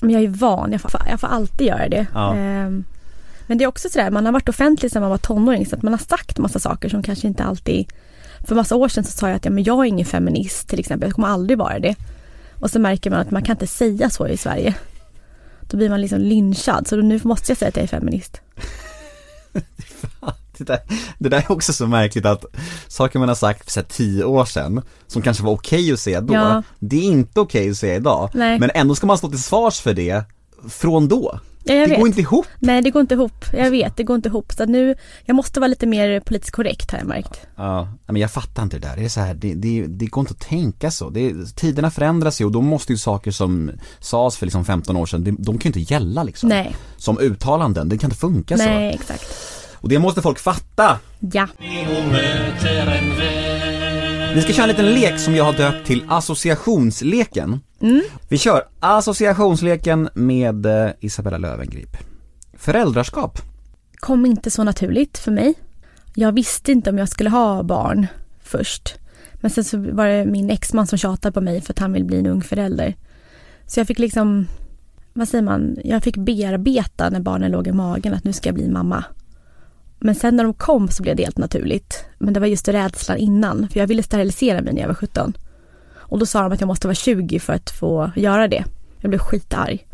Men 0.00 0.10
jag 0.10 0.22
är 0.22 0.28
van, 0.28 0.72
jag 0.72 0.80
får, 0.80 0.90
jag 1.10 1.20
får 1.20 1.28
alltid 1.28 1.66
göra 1.66 1.88
det. 1.88 2.06
Ja. 2.14 2.30
Um, 2.32 2.84
men 3.46 3.58
det 3.58 3.64
är 3.64 3.68
också 3.68 3.88
sådär, 3.88 4.10
man 4.10 4.24
har 4.24 4.32
varit 4.32 4.48
offentlig 4.48 4.90
sedan 4.90 5.02
man 5.02 5.10
var 5.10 5.18
tonåring 5.18 5.66
så 5.66 5.76
att 5.76 5.82
man 5.82 5.92
har 5.92 5.98
sagt 5.98 6.38
massa 6.38 6.58
saker 6.58 6.88
som 6.88 7.02
kanske 7.02 7.28
inte 7.28 7.44
alltid 7.44 7.92
För 8.46 8.54
massa 8.54 8.76
år 8.76 8.88
sedan 8.88 9.04
så 9.04 9.10
sa 9.10 9.28
jag 9.28 9.36
att 9.36 9.44
ja, 9.44 9.50
men 9.50 9.64
jag 9.64 9.78
är 9.78 9.84
ingen 9.84 10.06
feminist 10.06 10.68
till 10.68 10.80
exempel, 10.80 11.08
jag 11.08 11.14
kommer 11.14 11.28
aldrig 11.28 11.58
vara 11.58 11.78
det. 11.78 11.94
Och 12.60 12.70
så 12.70 12.78
märker 12.78 13.10
man 13.10 13.20
att 13.20 13.30
man 13.30 13.42
kan 13.42 13.54
inte 13.54 13.66
säga 13.66 14.10
så 14.10 14.28
i 14.28 14.36
Sverige. 14.36 14.74
Då 15.68 15.76
blir 15.76 15.88
man 15.88 16.00
liksom 16.00 16.20
lynchad, 16.20 16.86
så 16.86 16.96
nu 16.96 17.20
måste 17.24 17.50
jag 17.50 17.58
säga 17.58 17.68
att 17.68 17.76
jag 17.76 17.82
är 17.82 17.88
feminist. 17.88 18.40
det, 20.58 20.64
där, 20.64 20.78
det 21.18 21.28
där 21.28 21.38
är 21.38 21.52
också 21.52 21.72
så 21.72 21.86
märkligt 21.86 22.26
att 22.26 22.44
saker 22.88 23.18
man 23.18 23.28
har 23.28 23.36
sagt 23.36 23.64
för 23.64 23.70
så 23.70 23.82
tio 23.82 24.24
år 24.24 24.44
sedan, 24.44 24.82
som 25.06 25.22
kanske 25.22 25.44
var 25.44 25.52
okej 25.52 25.82
okay 25.82 25.92
att 25.92 26.00
säga 26.00 26.20
då, 26.20 26.34
ja. 26.34 26.62
det 26.78 26.96
är 26.96 27.02
inte 27.02 27.40
okej 27.40 27.60
okay 27.60 27.70
att 27.70 27.76
säga 27.76 27.96
idag. 27.96 28.30
Nej. 28.34 28.58
Men 28.58 28.70
ändå 28.74 28.94
ska 28.94 29.06
man 29.06 29.18
stå 29.18 29.28
till 29.28 29.42
svars 29.42 29.80
för 29.80 29.94
det 29.94 30.24
från 30.68 31.08
då. 31.08 31.40
Ja, 31.68 31.74
det 31.74 31.86
vet. 31.86 31.98
går 31.98 32.08
inte 32.08 32.20
ihop. 32.20 32.46
Nej, 32.58 32.82
det 32.82 32.90
går 32.90 33.00
inte 33.00 33.14
ihop. 33.14 33.44
Jag 33.52 33.70
vet, 33.70 33.96
det 33.96 34.02
går 34.02 34.16
inte 34.16 34.28
ihop. 34.28 34.52
Så 34.52 34.64
nu, 34.64 34.94
jag 35.24 35.34
måste 35.34 35.60
vara 35.60 35.68
lite 35.68 35.86
mer 35.86 36.20
politiskt 36.20 36.56
korrekt 36.56 36.90
har 36.90 36.98
jag 36.98 37.08
märkt. 37.08 37.40
Ja, 37.56 37.88
men 38.06 38.16
jag 38.16 38.30
fattar 38.30 38.62
inte 38.62 38.78
det 38.78 38.88
där. 38.88 38.96
Det 38.96 39.04
är 39.04 39.08
så 39.08 39.20
här, 39.20 39.34
det, 39.34 39.54
det, 39.54 39.86
det 39.86 40.06
går 40.06 40.20
inte 40.20 40.32
att 40.32 40.48
tänka 40.48 40.90
så. 40.90 41.10
Det, 41.10 41.56
tiderna 41.56 41.90
förändras 41.90 42.40
ju 42.40 42.44
och 42.44 42.52
då 42.52 42.60
måste 42.60 42.92
ju 42.92 42.98
saker 42.98 43.30
som 43.30 43.70
sades 44.00 44.36
för 44.36 44.46
liksom 44.46 44.64
15 44.64 44.96
år 44.96 45.06
sedan, 45.06 45.24
de, 45.24 45.30
de 45.38 45.58
kan 45.58 45.72
ju 45.72 45.80
inte 45.80 45.94
gälla 45.94 46.22
liksom. 46.22 46.48
Nej. 46.48 46.76
Som 46.96 47.18
uttalanden, 47.18 47.88
det 47.88 47.98
kan 47.98 48.10
inte 48.10 48.20
funka 48.20 48.56
Nej, 48.56 48.66
så. 48.66 48.72
Nej, 48.72 48.94
exakt. 48.94 49.36
Och 49.74 49.88
det 49.88 49.98
måste 49.98 50.22
folk 50.22 50.38
fatta. 50.38 50.98
Ja. 51.18 51.48
Vi 54.38 54.42
ska 54.42 54.52
köra 54.52 54.64
en 54.64 54.68
liten 54.68 54.92
lek 54.92 55.18
som 55.18 55.34
jag 55.34 55.44
har 55.44 55.52
döpt 55.52 55.86
till 55.86 56.04
associationsleken. 56.08 57.60
Mm. 57.80 58.02
Vi 58.28 58.38
kör 58.38 58.62
associationsleken 58.80 60.08
med 60.14 60.66
eh, 60.66 60.90
Isabella 61.00 61.38
Lövengrip. 61.38 61.96
Föräldraskap. 62.52 63.38
Kom 63.96 64.26
inte 64.26 64.50
så 64.50 64.64
naturligt 64.64 65.18
för 65.18 65.30
mig. 65.30 65.54
Jag 66.14 66.32
visste 66.32 66.72
inte 66.72 66.90
om 66.90 66.98
jag 66.98 67.08
skulle 67.08 67.30
ha 67.30 67.62
barn 67.62 68.06
först. 68.42 68.94
Men 69.34 69.50
sen 69.50 69.64
så 69.64 69.78
var 69.78 70.06
det 70.06 70.26
min 70.26 70.50
exman 70.50 70.86
som 70.86 70.98
tjatade 70.98 71.32
på 71.32 71.40
mig 71.40 71.60
för 71.60 71.72
att 71.72 71.78
han 71.78 71.92
vill 71.92 72.04
bli 72.04 72.18
en 72.18 72.26
ung 72.26 72.42
förälder. 72.42 72.96
Så 73.66 73.80
jag 73.80 73.86
fick 73.86 73.98
liksom, 73.98 74.46
vad 75.12 75.28
säger 75.28 75.44
man, 75.44 75.76
jag 75.84 76.02
fick 76.02 76.16
bearbeta 76.16 77.10
när 77.10 77.20
barnen 77.20 77.50
låg 77.50 77.66
i 77.66 77.72
magen 77.72 78.14
att 78.14 78.24
nu 78.24 78.32
ska 78.32 78.48
jag 78.48 78.54
bli 78.54 78.68
mamma. 78.68 79.04
Men 79.98 80.14
sen 80.14 80.36
när 80.36 80.44
de 80.44 80.54
kom 80.54 80.88
så 80.88 81.02
blev 81.02 81.16
det 81.16 81.22
helt 81.22 81.38
naturligt. 81.38 82.04
Men 82.18 82.34
det 82.34 82.40
var 82.40 82.46
just 82.46 82.68
rädslan 82.68 83.18
innan, 83.18 83.68
för 83.68 83.80
jag 83.80 83.86
ville 83.86 84.02
sterilisera 84.02 84.62
mig 84.62 84.74
när 84.74 84.80
jag 84.80 84.88
var 84.88 84.94
17. 84.94 85.32
Och 85.94 86.18
då 86.18 86.26
sa 86.26 86.42
de 86.42 86.52
att 86.52 86.60
jag 86.60 86.66
måste 86.66 86.86
vara 86.86 86.94
20 86.94 87.38
för 87.38 87.52
att 87.52 87.70
få 87.70 88.10
göra 88.16 88.48
det. 88.48 88.64
Jag 89.00 89.10
blev 89.10 89.18
skitarg. 89.18 89.86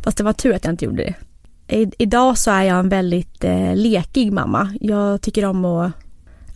Fast 0.00 0.16
det 0.16 0.24
var 0.24 0.32
tur 0.32 0.54
att 0.54 0.64
jag 0.64 0.72
inte 0.72 0.84
gjorde 0.84 1.04
det. 1.04 1.14
I, 1.76 1.90
idag 1.98 2.38
så 2.38 2.50
är 2.50 2.62
jag 2.62 2.78
en 2.78 2.88
väldigt 2.88 3.44
eh, 3.44 3.76
lekig 3.76 4.32
mamma. 4.32 4.74
Jag 4.80 5.22
tycker 5.22 5.44
om 5.44 5.64
att 5.64 5.92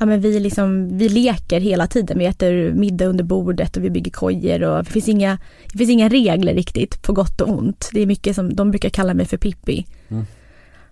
Ja 0.01 0.07
men 0.07 0.21
vi 0.21 0.41
liksom, 0.41 0.99
vi 0.99 1.09
leker 1.09 1.61
hela 1.61 1.87
tiden. 1.87 2.19
Vi 2.19 2.27
äter 2.27 2.73
middag 2.73 3.07
under 3.07 3.25
bordet 3.25 3.77
och 3.77 3.85
vi 3.85 3.91
bygger 3.91 4.11
kojer 4.11 4.63
och 4.63 4.85
det 4.85 4.91
finns 4.91 5.09
inga, 5.09 5.39
det 5.73 5.79
finns 5.79 5.91
inga 5.91 6.09
regler 6.09 6.55
riktigt 6.55 7.03
på 7.03 7.13
gott 7.13 7.41
och 7.41 7.49
ont. 7.49 7.91
Det 7.93 8.01
är 8.01 8.07
mycket 8.07 8.35
som, 8.35 8.55
de 8.55 8.71
brukar 8.71 8.89
kalla 8.89 9.15
mig 9.15 9.27
för 9.27 9.37
Pippi. 9.37 9.87
Mm 10.09 10.25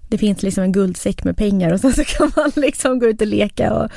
det 0.08 0.18
finns 0.18 0.42
liksom 0.42 0.64
en 0.64 0.72
guldsäck 0.72 1.24
med 1.24 1.36
pengar 1.36 1.72
och 1.72 1.80
sen 1.80 1.92
så 1.92 2.04
kan 2.04 2.32
man 2.36 2.50
liksom 2.56 2.98
gå 2.98 3.06
ut 3.06 3.20
och 3.20 3.26
leka 3.26 3.74
och 3.74 3.90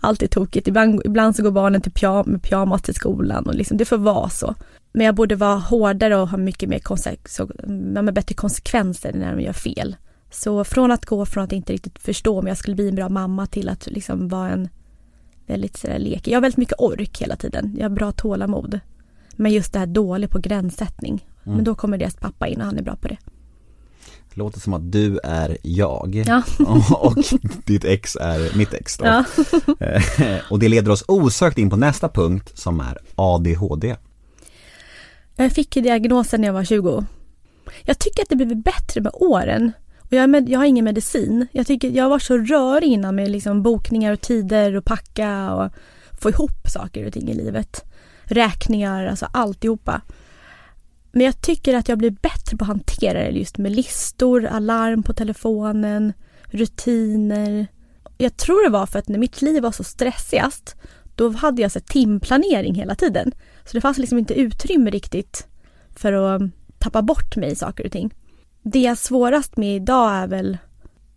allt 0.00 0.22
är 0.22 0.26
tokigt. 0.26 0.68
Ibland, 0.68 1.02
ibland 1.04 1.36
så 1.36 1.42
går 1.42 1.50
barnen 1.50 1.80
till 1.80 1.92
pyjam, 1.92 2.24
med 2.26 2.42
pyjamas 2.42 2.82
till 2.82 2.94
skolan 2.94 3.46
och 3.46 3.54
liksom, 3.54 3.76
det 3.76 3.84
får 3.84 3.98
vara 3.98 4.28
så. 4.28 4.54
Men 4.92 5.06
jag 5.06 5.14
borde 5.14 5.36
vara 5.36 5.56
hårdare 5.56 6.16
och 6.16 6.28
ha 6.28 6.38
mycket 6.38 6.68
mer 6.68 6.80
så, 7.28 7.50
med 8.02 8.14
bättre 8.14 8.34
konsekvenser 8.34 9.12
när 9.12 9.36
de 9.36 9.42
gör 9.42 9.52
fel. 9.52 9.96
Så 10.30 10.64
från 10.64 10.90
att 10.90 11.06
gå 11.06 11.26
från 11.26 11.44
att 11.44 11.52
inte 11.52 11.72
riktigt 11.72 11.98
förstå 11.98 12.38
om 12.38 12.46
jag 12.46 12.56
skulle 12.56 12.76
bli 12.76 12.88
en 12.88 12.94
bra 12.94 13.08
mamma 13.08 13.46
till 13.46 13.68
att 13.68 13.86
liksom 13.86 14.28
vara 14.28 14.50
en 14.50 14.68
väldigt 15.46 15.76
sådär 15.76 15.98
lekig. 15.98 16.32
Jag 16.32 16.36
har 16.36 16.42
väldigt 16.42 16.58
mycket 16.58 16.80
ork 16.80 17.22
hela 17.22 17.36
tiden. 17.36 17.76
Jag 17.78 17.84
har 17.84 17.96
bra 17.96 18.12
tålamod. 18.12 18.80
Men 19.36 19.52
just 19.52 19.72
det 19.72 19.78
här 19.78 19.86
dålig 19.86 20.30
på 20.30 20.38
gränssättning. 20.38 21.26
Mm. 21.44 21.56
Men 21.56 21.64
då 21.64 21.74
kommer 21.74 21.98
deras 21.98 22.16
pappa 22.16 22.46
in 22.46 22.60
och 22.60 22.66
han 22.66 22.78
är 22.78 22.82
bra 22.82 22.96
på 22.96 23.08
det 23.08 23.16
låter 24.36 24.60
som 24.60 24.74
att 24.74 24.92
du 24.92 25.18
är 25.24 25.58
jag 25.62 26.24
ja. 26.26 26.42
och 27.00 27.16
ditt 27.64 27.84
ex 27.84 28.16
är 28.16 28.56
mitt 28.56 28.74
ex 28.74 28.96
då. 28.96 29.04
Ja. 29.04 29.24
Eh, 29.80 30.38
och 30.50 30.58
det 30.58 30.68
leder 30.68 30.90
oss 30.90 31.04
osökt 31.08 31.58
in 31.58 31.70
på 31.70 31.76
nästa 31.76 32.08
punkt 32.08 32.52
som 32.54 32.80
är 32.80 32.98
ADHD. 33.14 33.96
Jag 35.36 35.52
fick 35.52 35.74
diagnosen 35.74 36.40
när 36.40 36.48
jag 36.48 36.52
var 36.52 36.64
20. 36.64 37.04
Jag 37.82 37.98
tycker 37.98 38.22
att 38.22 38.28
det 38.28 38.36
blivit 38.36 38.64
bättre 38.64 39.00
med 39.00 39.12
åren. 39.14 39.72
Och 40.00 40.12
jag, 40.12 40.30
med, 40.30 40.48
jag 40.48 40.58
har 40.58 40.66
ingen 40.66 40.84
medicin. 40.84 41.46
Jag 41.52 41.66
tycker 41.66 41.90
jag 41.90 42.08
var 42.08 42.18
så 42.18 42.38
rörig 42.38 42.88
innan 42.88 43.14
med 43.14 43.30
liksom 43.30 43.62
bokningar 43.62 44.12
och 44.12 44.20
tider 44.20 44.76
och 44.76 44.84
packa 44.84 45.54
och 45.54 45.72
få 46.20 46.30
ihop 46.30 46.68
saker 46.68 47.06
och 47.06 47.12
ting 47.12 47.28
i 47.28 47.34
livet. 47.34 47.84
Räkningar, 48.24 49.06
alltså 49.06 49.26
alltihopa. 49.32 50.00
Men 51.16 51.26
jag 51.26 51.40
tycker 51.40 51.74
att 51.74 51.88
jag 51.88 51.98
blir 51.98 52.10
bättre 52.10 52.56
på 52.56 52.64
att 52.64 52.68
hantera 52.68 53.18
det 53.18 53.30
just 53.30 53.58
med 53.58 53.72
listor, 53.72 54.46
alarm 54.46 55.02
på 55.02 55.12
telefonen, 55.12 56.12
rutiner. 56.44 57.66
Jag 58.18 58.36
tror 58.36 58.64
det 58.64 58.70
var 58.70 58.86
för 58.86 58.98
att 58.98 59.08
när 59.08 59.18
mitt 59.18 59.42
liv 59.42 59.62
var 59.62 59.72
så 59.72 59.84
stressigast, 59.84 60.76
då 61.14 61.30
hade 61.30 61.62
jag 61.62 61.72
så 61.72 61.80
timplanering 61.80 62.74
hela 62.74 62.94
tiden. 62.94 63.32
Så 63.64 63.72
det 63.72 63.80
fanns 63.80 63.98
liksom 63.98 64.18
inte 64.18 64.34
utrymme 64.34 64.90
riktigt 64.90 65.46
för 65.90 66.12
att 66.12 66.42
tappa 66.78 67.02
bort 67.02 67.36
mig 67.36 67.52
i 67.52 67.56
saker 67.56 67.86
och 67.86 67.92
ting. 67.92 68.14
Det 68.62 68.80
jag 68.80 68.98
svårast 68.98 69.56
med 69.56 69.76
idag 69.76 70.12
är 70.12 70.26
väl 70.26 70.58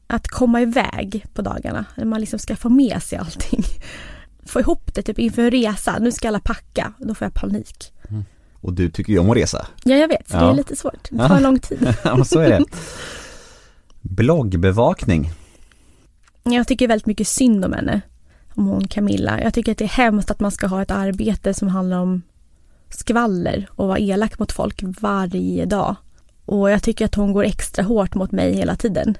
att 0.07 0.27
komma 0.27 0.62
iväg 0.62 1.25
på 1.33 1.41
dagarna. 1.41 1.85
När 1.95 2.05
man 2.05 2.19
liksom 2.19 2.39
ska 2.39 2.55
få 2.55 2.69
med 2.69 3.03
sig 3.03 3.17
allting. 3.17 3.63
Få 4.45 4.59
ihop 4.59 4.95
det 4.95 5.01
typ 5.01 5.19
inför 5.19 5.41
en 5.41 5.51
resa. 5.51 5.97
Nu 5.99 6.12
ska 6.12 6.27
alla 6.27 6.39
packa. 6.39 6.93
Då 6.97 7.15
får 7.15 7.25
jag 7.25 7.33
panik. 7.33 7.93
Och 8.61 8.73
du 8.73 8.89
tycker 8.89 9.13
ju 9.13 9.19
om 9.19 9.29
att 9.29 9.37
resa. 9.37 9.67
Ja, 9.83 9.95
jag 9.95 10.07
vet. 10.07 10.29
Ja. 10.31 10.39
Det 10.39 10.45
är 10.45 10.53
lite 10.53 10.75
svårt. 10.75 11.07
Det 11.11 11.17
tar 11.17 11.35
ja. 11.35 11.39
lång 11.39 11.59
tid. 11.59 11.93
ja, 12.03 12.23
så 12.23 12.39
är 12.39 12.49
det. 12.49 12.65
Bloggbevakning. 14.01 15.31
Jag 16.43 16.67
tycker 16.67 16.87
väldigt 16.87 17.05
mycket 17.05 17.27
synd 17.27 17.65
om 17.65 17.73
henne. 17.73 18.01
Om 18.53 18.65
hon 18.65 18.87
Camilla. 18.87 19.41
Jag 19.41 19.53
tycker 19.53 19.71
att 19.71 19.77
det 19.77 19.83
är 19.83 19.87
hemskt 19.87 20.31
att 20.31 20.39
man 20.39 20.51
ska 20.51 20.67
ha 20.67 20.81
ett 20.81 20.91
arbete 20.91 21.53
som 21.53 21.67
handlar 21.67 21.99
om 21.99 22.21
skvaller 22.89 23.69
och 23.75 23.87
vara 23.87 23.99
elak 23.99 24.39
mot 24.39 24.51
folk 24.51 24.83
varje 24.83 25.65
dag. 25.65 25.95
Och 26.45 26.71
jag 26.71 26.83
tycker 26.83 27.05
att 27.05 27.15
hon 27.15 27.33
går 27.33 27.43
extra 27.43 27.83
hårt 27.83 28.15
mot 28.15 28.31
mig 28.31 28.53
hela 28.53 28.75
tiden. 28.75 29.17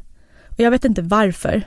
Och 0.50 0.60
jag 0.60 0.72
vet 0.72 0.86
inte 0.86 1.02
varför. 1.02 1.64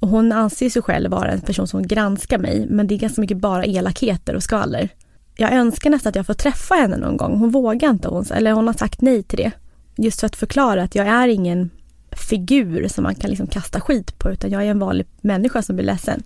Och 0.00 0.08
hon 0.08 0.32
anser 0.32 0.70
sig 0.70 0.82
själv 0.82 1.10
vara 1.10 1.30
en 1.30 1.40
person 1.40 1.66
som 1.66 1.86
granskar 1.86 2.38
mig, 2.38 2.66
men 2.70 2.86
det 2.86 2.94
är 2.94 2.98
ganska 2.98 3.20
mycket 3.20 3.36
bara 3.36 3.64
elakheter 3.64 4.34
och 4.34 4.42
skvaller 4.42 4.88
jag 5.36 5.52
önskar 5.52 5.90
nästan 5.90 6.10
att 6.10 6.16
jag 6.16 6.26
får 6.26 6.34
träffa 6.34 6.74
henne 6.74 6.96
någon 6.96 7.16
gång. 7.16 7.38
Hon 7.38 7.50
vågar 7.50 7.90
inte, 7.90 8.08
hon, 8.08 8.24
eller 8.34 8.52
hon 8.52 8.66
har 8.66 8.74
sagt 8.74 9.00
nej 9.00 9.22
till 9.22 9.38
det. 9.38 9.52
Just 9.96 10.20
för 10.20 10.26
att 10.26 10.36
förklara 10.36 10.82
att 10.82 10.94
jag 10.94 11.06
är 11.06 11.28
ingen 11.28 11.70
figur 12.10 12.88
som 12.88 13.04
man 13.04 13.14
kan 13.14 13.30
liksom 13.30 13.46
kasta 13.46 13.80
skit 13.80 14.18
på 14.18 14.30
utan 14.30 14.50
jag 14.50 14.62
är 14.62 14.70
en 14.70 14.78
vanlig 14.78 15.06
människa 15.20 15.62
som 15.62 15.76
blir 15.76 15.86
ledsen. 15.86 16.22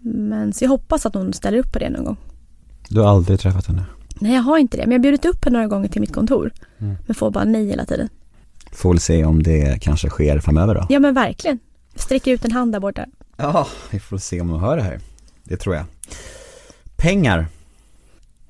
Men 0.00 0.52
så 0.52 0.64
jag 0.64 0.68
hoppas 0.68 1.06
att 1.06 1.14
hon 1.14 1.32
ställer 1.32 1.58
upp 1.58 1.72
på 1.72 1.78
det 1.78 1.90
någon 1.90 2.04
gång. 2.04 2.16
Du 2.88 3.00
har 3.00 3.08
aldrig 3.08 3.40
träffat 3.40 3.66
henne? 3.66 3.84
Nej 4.20 4.34
jag 4.34 4.42
har 4.42 4.58
inte 4.58 4.76
det, 4.76 4.82
men 4.82 4.92
jag 4.92 4.98
har 4.98 5.02
bjudit 5.02 5.24
upp 5.24 5.44
henne 5.44 5.58
några 5.58 5.68
gånger 5.68 5.88
till 5.88 6.00
mitt 6.00 6.12
kontor. 6.12 6.52
Mm. 6.78 6.96
Men 7.06 7.14
får 7.14 7.30
bara 7.30 7.44
nej 7.44 7.66
hela 7.66 7.84
tiden. 7.84 8.08
Får 8.72 8.90
väl 8.90 9.00
se 9.00 9.24
om 9.24 9.42
det 9.42 9.78
kanske 9.80 10.08
sker 10.08 10.38
framöver 10.38 10.74
då? 10.74 10.86
Ja 10.88 10.98
men 10.98 11.14
verkligen. 11.14 11.58
Sträcker 11.94 12.32
ut 12.32 12.44
en 12.44 12.52
hand 12.52 12.72
där 12.72 12.80
borta. 12.80 13.06
Ja, 13.36 13.68
vi 13.90 14.00
får 14.00 14.18
se 14.18 14.40
om 14.40 14.50
hon 14.50 14.60
hör 14.60 14.76
det 14.76 14.82
här. 14.82 15.00
Det 15.44 15.56
tror 15.56 15.74
jag. 15.74 15.84
Pengar. 16.96 17.46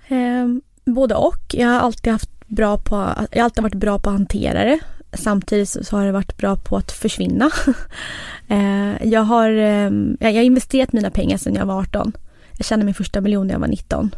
Eh, 0.09 0.46
både 0.84 1.14
och. 1.14 1.44
Jag 1.48 1.68
har 1.68 1.80
alltid 1.80 2.12
haft 2.12 2.30
bra 2.46 2.78
på, 2.78 2.94
jag 3.30 3.38
har 3.38 3.44
alltid 3.44 3.62
varit 3.62 3.74
bra 3.74 3.98
på 3.98 4.11
att 4.11 4.16
hantera 4.16 4.64
det. 4.64 4.78
Samtidigt 5.12 5.68
så, 5.68 5.96
har 5.96 6.07
det 6.07 6.12
varit 6.12 6.36
bra 6.36 6.57
på 6.57 6.76
att 6.76 6.92
försvinna. 6.92 7.50
eh, 8.48 9.07
jag, 9.09 9.20
har, 9.20 9.50
eh, 9.50 9.90
jag 10.20 10.32
har 10.32 10.42
investerat 10.42 10.92
mina 10.92 11.11
pengar 11.11 11.36
sedan 11.36 11.55
jag 11.55 11.66
var 11.66 11.80
18. 11.80 12.12
Jag 12.57 12.66
tjänade 12.66 12.84
min 12.84 12.94
första 12.94 13.20
miljon 13.20 13.46
när 13.46 13.55
jag 13.55 13.61
var 13.61 13.68
19. 13.68 14.14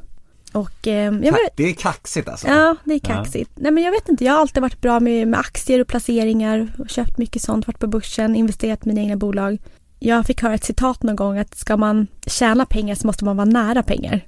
Och, 0.52 0.88
eh, 0.88 1.04
jag 1.04 1.32
vet, 1.32 1.56
Det 1.56 1.70
är 1.70 1.72
kaxigt 1.74 2.28
alltså. 2.28 2.48
Ja, 2.48 2.76
det 2.84 2.94
är 2.94 2.98
kaxigt. 2.98 3.50
Nej 3.54 3.72
men 3.72 3.84
jag 3.84 3.92
vet 3.92 4.08
inte, 4.08 4.24
jag 4.24 4.32
har 4.32 4.40
alltid 4.40 4.62
varit 4.62 4.80
bra 4.80 5.00
med, 5.00 5.28
med 5.28 5.40
aktier 5.40 5.80
och 5.80 5.86
placeringar. 5.86 6.72
Och 6.78 6.90
köpt 6.90 7.18
mycket 7.18 7.42
sånt, 7.42 7.66
varit 7.66 7.78
på 7.78 7.86
börsen, 7.86 8.36
investerat 8.36 8.86
i 8.86 8.88
mina 8.88 9.00
egna 9.00 9.16
bolag. 9.16 9.58
Jag 9.98 10.26
fick 10.26 10.42
höra 10.42 10.54
ett 10.54 10.64
citat 10.64 11.02
någon 11.02 11.16
gång 11.16 11.38
att 11.38 11.54
ska 11.54 11.76
man 11.76 12.06
tjäna 12.26 12.66
pengar 12.66 12.94
så 12.94 13.06
måste 13.06 13.24
man 13.24 13.36
vara 13.36 13.44
nära 13.44 13.82
pengar. 13.82 14.26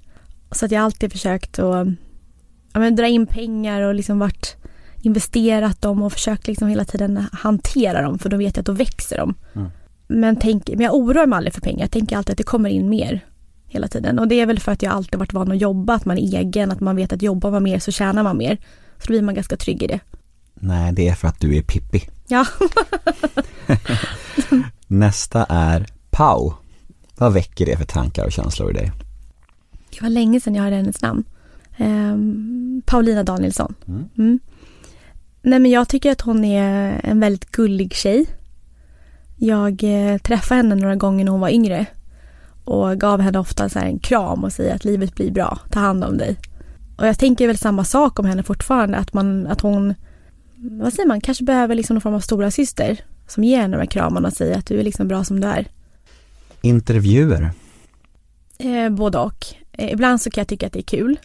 Så 0.51 0.65
att 0.65 0.71
jag 0.71 0.83
alltid 0.83 1.13
försökt 1.13 1.59
att 1.59 1.87
ja, 2.73 2.81
men, 2.81 2.97
dra 2.97 3.07
in 3.07 3.27
pengar 3.27 3.83
och 3.83 3.95
liksom 3.95 4.19
varit 4.19 4.57
investerat 5.03 5.83
dem 5.83 6.03
och 6.03 6.13
försökt 6.13 6.47
liksom 6.47 6.69
hela 6.69 6.85
tiden 6.85 7.27
hantera 7.33 8.03
dem 8.03 8.19
för 8.19 8.29
då 8.29 8.37
vet 8.37 8.57
jag 8.57 8.63
att 8.63 8.67
då 8.67 8.73
växer 8.73 9.17
de. 9.17 9.35
Mm. 9.55 9.69
Men, 10.09 10.37
tänk, 10.37 10.69
men 10.69 10.81
jag 10.81 10.95
oroar 10.95 11.27
mig 11.27 11.37
aldrig 11.37 11.55
för 11.55 11.61
pengar. 11.61 11.81
Jag 11.81 11.91
tänker 11.91 12.17
alltid 12.17 12.33
att 12.33 12.39
det 12.39 12.45
kommer 12.45 12.71
in 12.71 12.89
mer 12.89 13.25
hela 13.67 13.89
tiden. 13.89 14.19
Och 14.19 14.29
det 14.29 14.41
är 14.41 14.47
väl 14.47 14.61
för 14.61 14.73
att 14.73 14.83
jag 14.83 14.93
alltid 14.93 15.19
varit 15.19 15.33
van 15.33 15.53
att 15.53 15.61
jobba, 15.61 15.95
att 15.95 16.05
man 16.05 16.19
är 16.19 16.39
egen, 16.39 16.71
att 16.71 16.81
man 16.81 16.97
vet 16.97 17.13
att 17.13 17.23
jobbar 17.23 17.51
man 17.51 17.63
mer 17.63 17.79
så 17.79 17.93
tjänar 17.93 18.23
man 18.23 18.39
mer. 18.39 18.59
Så 18.99 19.07
då 19.07 19.13
blir 19.13 19.23
man 19.23 19.35
ganska 19.35 19.57
trygg 19.57 19.83
i 19.83 19.87
det. 19.87 20.01
Nej, 20.55 20.93
det 20.93 21.09
är 21.09 21.15
för 21.15 21.29
att 21.29 21.41
du 21.41 21.57
är 21.57 21.63
Pippi. 21.63 22.03
Ja. 22.29 22.47
Nästa 24.87 25.45
är 25.45 25.87
Pau. 26.11 26.53
Vad 27.17 27.33
väcker 27.33 27.67
det 27.67 27.77
för 27.77 27.85
tankar 27.85 28.25
och 28.25 28.33
känslor 28.33 28.71
i 28.71 28.75
dig? 28.75 28.93
Det 29.99 30.03
var 30.03 30.11
länge 30.11 30.41
sedan 30.41 30.55
jag 30.55 30.63
hörde 30.63 30.77
hennes 30.77 31.03
namn. 31.03 31.25
Ehm, 31.77 32.83
Paulina 32.87 33.23
Danielsson. 33.23 33.75
Mm. 33.89 34.09
Mm. 34.19 34.39
Nej 35.43 35.59
men 35.59 35.71
jag 35.71 35.89
tycker 35.89 36.13
att 36.13 36.21
hon 36.21 36.45
är 36.45 37.01
en 37.05 37.21
väldigt 37.21 37.53
gullig 37.53 37.95
tjej. 37.95 38.27
Jag 39.37 39.85
eh, 39.85 40.19
träffade 40.19 40.57
henne 40.57 40.75
några 40.75 40.97
gånger 40.97 41.25
när 41.25 41.33
hon 41.33 41.41
var 41.41 41.49
yngre 41.49 41.87
och 42.65 43.01
gav 43.01 43.21
henne 43.21 43.39
ofta 43.39 43.69
så 43.69 43.79
här 43.79 43.87
en 43.87 43.99
kram 43.99 44.45
och 44.45 44.53
säger 44.53 44.75
att 44.75 44.85
livet 44.85 45.15
blir 45.15 45.31
bra, 45.31 45.59
ta 45.71 45.81
hand 45.81 46.05
om 46.05 46.19
dig. 46.19 46.37
Och 46.99 47.07
jag 47.07 47.19
tänker 47.19 47.47
väl 47.47 47.59
samma 47.59 47.85
sak 47.85 48.19
om 48.19 48.27
henne 48.27 48.43
fortfarande, 48.43 48.97
att, 48.97 49.13
man, 49.13 49.47
att 49.47 49.61
hon, 49.61 49.95
vad 50.57 50.93
säger 50.93 51.09
man, 51.09 51.21
kanske 51.21 51.45
behöver 51.45 51.75
liksom 51.75 51.95
någon 51.95 52.01
form 52.01 52.15
av 52.15 52.21
stora 52.21 52.51
syster 52.51 53.01
som 53.27 53.45
ger 53.45 53.61
henne 53.61 53.77
de 53.77 53.81
här 53.81 53.87
kramarna 53.87 54.29
och 54.29 54.35
säger 54.35 54.59
att 54.59 54.67
du 54.67 54.79
är 54.79 54.85
liksom 54.85 55.09
bra 55.09 55.25
som 55.25 55.41
du 55.41 55.49
är. 55.49 55.67
Intervjuer. 56.63 57.51
Eh, 58.59 58.89
både 58.89 59.19
och. 59.19 59.47
Eh, 59.79 59.93
ibland 59.93 60.21
så 60.21 60.31
kan 60.31 60.41
jag 60.41 60.49
tycka 60.49 60.67
att 60.67 60.73
det 60.73 60.81
är 60.81 60.99
kul. 60.99 61.19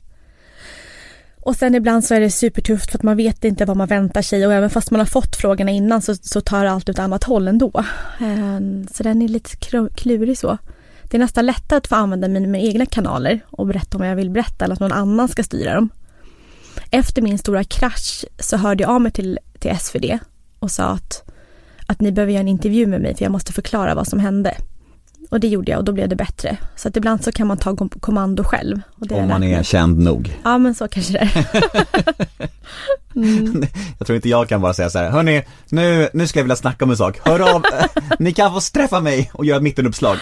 Och 1.39 1.55
sen 1.55 1.75
ibland 1.75 2.05
så 2.05 2.13
är 2.13 2.19
det 2.19 2.29
supertufft 2.29 2.91
för 2.91 2.97
att 2.97 3.03
man 3.03 3.17
vet 3.17 3.43
inte 3.43 3.65
vad 3.65 3.77
man 3.77 3.87
väntar 3.87 4.21
sig 4.21 4.47
och 4.47 4.53
även 4.53 4.69
fast 4.69 4.91
man 4.91 4.99
har 4.99 5.05
fått 5.05 5.35
frågorna 5.35 5.71
innan 5.71 6.01
så, 6.01 6.15
så 6.15 6.41
tar 6.41 6.65
allt 6.65 6.89
åt 6.89 6.99
annat 6.99 7.23
håll 7.23 7.47
ändå. 7.47 7.71
Eh, 8.19 8.59
så 8.93 9.03
den 9.03 9.21
är 9.21 9.27
lite 9.27 9.49
klurig 9.95 10.37
så. 10.37 10.57
Det 11.03 11.17
är 11.17 11.19
nästan 11.19 11.45
lättare 11.45 11.77
att 11.77 11.87
få 11.87 11.95
använda 11.95 12.27
mina, 12.27 12.47
mina 12.47 12.65
egna 12.65 12.85
kanaler 12.85 13.39
och 13.49 13.67
berätta 13.67 13.97
om 13.97 14.01
vad 14.01 14.09
jag 14.09 14.15
vill 14.15 14.29
berätta 14.29 14.65
eller 14.65 14.73
att 14.73 14.79
någon 14.79 14.91
annan 14.91 15.27
ska 15.27 15.43
styra 15.43 15.73
dem. 15.73 15.89
Efter 16.91 17.21
min 17.21 17.37
stora 17.37 17.63
krasch 17.63 18.25
så 18.39 18.57
hörde 18.57 18.83
jag 18.83 18.91
av 18.91 19.01
mig 19.01 19.11
till, 19.11 19.39
till 19.59 19.77
SvD 19.79 20.19
och 20.59 20.71
sa 20.71 20.83
att, 20.83 21.23
att 21.87 22.01
ni 22.01 22.11
behöver 22.11 22.33
göra 22.33 22.41
en 22.41 22.47
intervju 22.47 22.87
med 22.87 23.01
mig 23.01 23.15
för 23.15 23.25
jag 23.25 23.31
måste 23.31 23.53
förklara 23.53 23.95
vad 23.95 24.07
som 24.07 24.19
hände. 24.19 24.57
Och 25.29 25.39
det 25.39 25.47
gjorde 25.47 25.71
jag 25.71 25.79
och 25.79 25.85
då 25.85 25.91
blev 25.91 26.09
det 26.09 26.15
bättre. 26.15 26.57
Så 26.75 26.87
att 26.87 26.97
ibland 26.97 27.23
så 27.23 27.31
kan 27.31 27.47
man 27.47 27.57
ta 27.57 27.75
kom- 27.75 27.89
kommando 27.89 28.43
själv. 28.43 28.81
Och 28.95 29.07
det 29.07 29.15
har 29.15 29.21
Om 29.21 29.27
man 29.29 29.43
är 29.43 29.63
känd 29.63 29.99
nog. 29.99 30.39
Ja 30.43 30.57
men 30.57 30.75
så 30.75 30.87
kanske 30.87 31.13
det 31.13 31.19
är. 31.19 31.47
mm. 33.15 33.65
Jag 33.97 34.07
tror 34.07 34.15
inte 34.15 34.29
jag 34.29 34.49
kan 34.49 34.61
bara 34.61 34.73
säga 34.73 34.89
så 34.89 34.99
här, 34.99 35.09
hörni, 35.09 35.43
nu, 35.69 36.09
nu 36.13 36.27
ska 36.27 36.39
jag 36.39 36.43
vilja 36.43 36.55
snacka 36.55 36.85
om 36.85 36.91
en 36.91 36.97
sak. 36.97 37.19
Hör 37.23 37.55
av, 37.55 37.63
ni 38.19 38.33
kan 38.33 38.53
få 38.53 38.59
träffa 38.59 38.99
mig 38.99 39.31
och 39.33 39.45
göra 39.45 39.57
ett 39.57 39.63
mittenuppslag. 39.63 40.17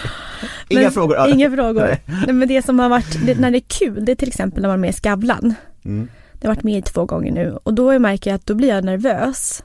Inga 0.67 0.81
Men- 0.81 0.91
frågor. 0.91 1.29
Inga 1.29 1.51
frågor. 1.51 1.81
Nej. 1.81 2.01
Nej. 2.05 2.33
men 2.33 2.47
det 2.47 2.61
som 2.65 2.79
har 2.79 2.89
varit, 2.89 3.25
det, 3.25 3.39
när 3.39 3.51
det 3.51 3.57
är 3.57 3.63
kul, 3.67 4.05
det 4.05 4.11
är 4.11 4.15
till 4.15 4.27
exempel 4.27 4.61
när 4.61 4.69
man 4.69 4.77
är 4.77 4.81
med 4.81 4.89
i 4.89 4.93
Skavlan. 4.93 5.53
Mm. 5.85 6.07
Det 6.33 6.47
har 6.47 6.55
varit 6.55 6.63
med 6.63 6.77
i 6.77 6.81
två 6.81 7.05
gånger 7.05 7.31
nu 7.31 7.57
och 7.63 7.73
då 7.73 7.99
märker 7.99 8.29
jag 8.29 8.35
att 8.35 8.45
då 8.45 8.55
blir 8.55 8.69
jag 8.69 8.83
nervös. 8.83 9.63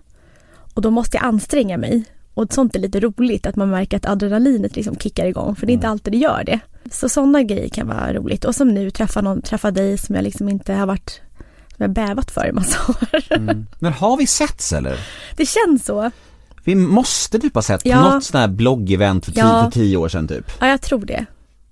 Och 0.75 0.83
då 0.83 0.91
måste 0.91 1.17
jag 1.17 1.25
anstränga 1.25 1.77
mig. 1.79 2.05
Och 2.37 2.53
sånt 2.53 2.75
är 2.77 2.81
lite 2.81 3.01
roligt 3.01 3.47
att 3.47 3.57
man 3.57 3.71
märker 3.71 3.97
att 3.97 4.07
adrenalinet 4.07 4.77
liksom 4.77 4.97
kickar 4.97 5.27
igång 5.27 5.57
för 5.57 5.67
det 5.67 5.73
är 5.73 5.75
inte 5.75 5.89
alltid 5.89 6.13
det 6.13 6.17
gör 6.19 6.43
det. 6.47 6.61
Så 6.91 7.09
sådana 7.09 7.43
grejer 7.43 7.69
kan 7.69 7.89
vara 7.89 8.13
roligt. 8.15 8.45
Och 8.45 8.55
som 8.55 8.69
nu, 8.69 8.91
träffa 8.91 9.21
någon, 9.21 9.43
träffa 9.43 9.71
dig 9.71 9.99
som 9.99 10.15
jag 10.15 10.23
liksom 10.25 10.49
inte 10.49 10.73
har 10.73 10.87
varit, 10.87 11.21
som 11.77 11.83
jag 11.83 11.91
bävat 11.91 12.31
för 12.31 12.47
i 12.49 12.53
massa 12.53 12.79
år. 12.89 13.23
Mm. 13.31 13.67
Men 13.79 13.93
har 13.93 14.17
vi 14.17 14.27
setts 14.27 14.73
eller? 14.73 14.99
Det 15.37 15.47
känns 15.47 15.85
så. 15.85 16.11
Vi 16.65 16.75
måste 16.75 17.39
typ 17.39 17.55
ha 17.55 17.63
sett 17.63 17.83
på 17.83 17.89
Ja. 17.89 18.15
något 18.15 18.25
sånt 18.25 18.41
här 18.41 18.49
bloggevent 18.49 19.25
för, 19.25 19.33
tio, 19.33 19.41
Ja. 19.45 19.65
för 19.65 19.71
tio 19.71 19.97
år 19.97 20.09
sedan 20.09 20.29
typ. 20.29 20.51
Ja, 20.61 20.67
jag 20.67 20.81
tror 20.81 21.05
det. 21.07 21.27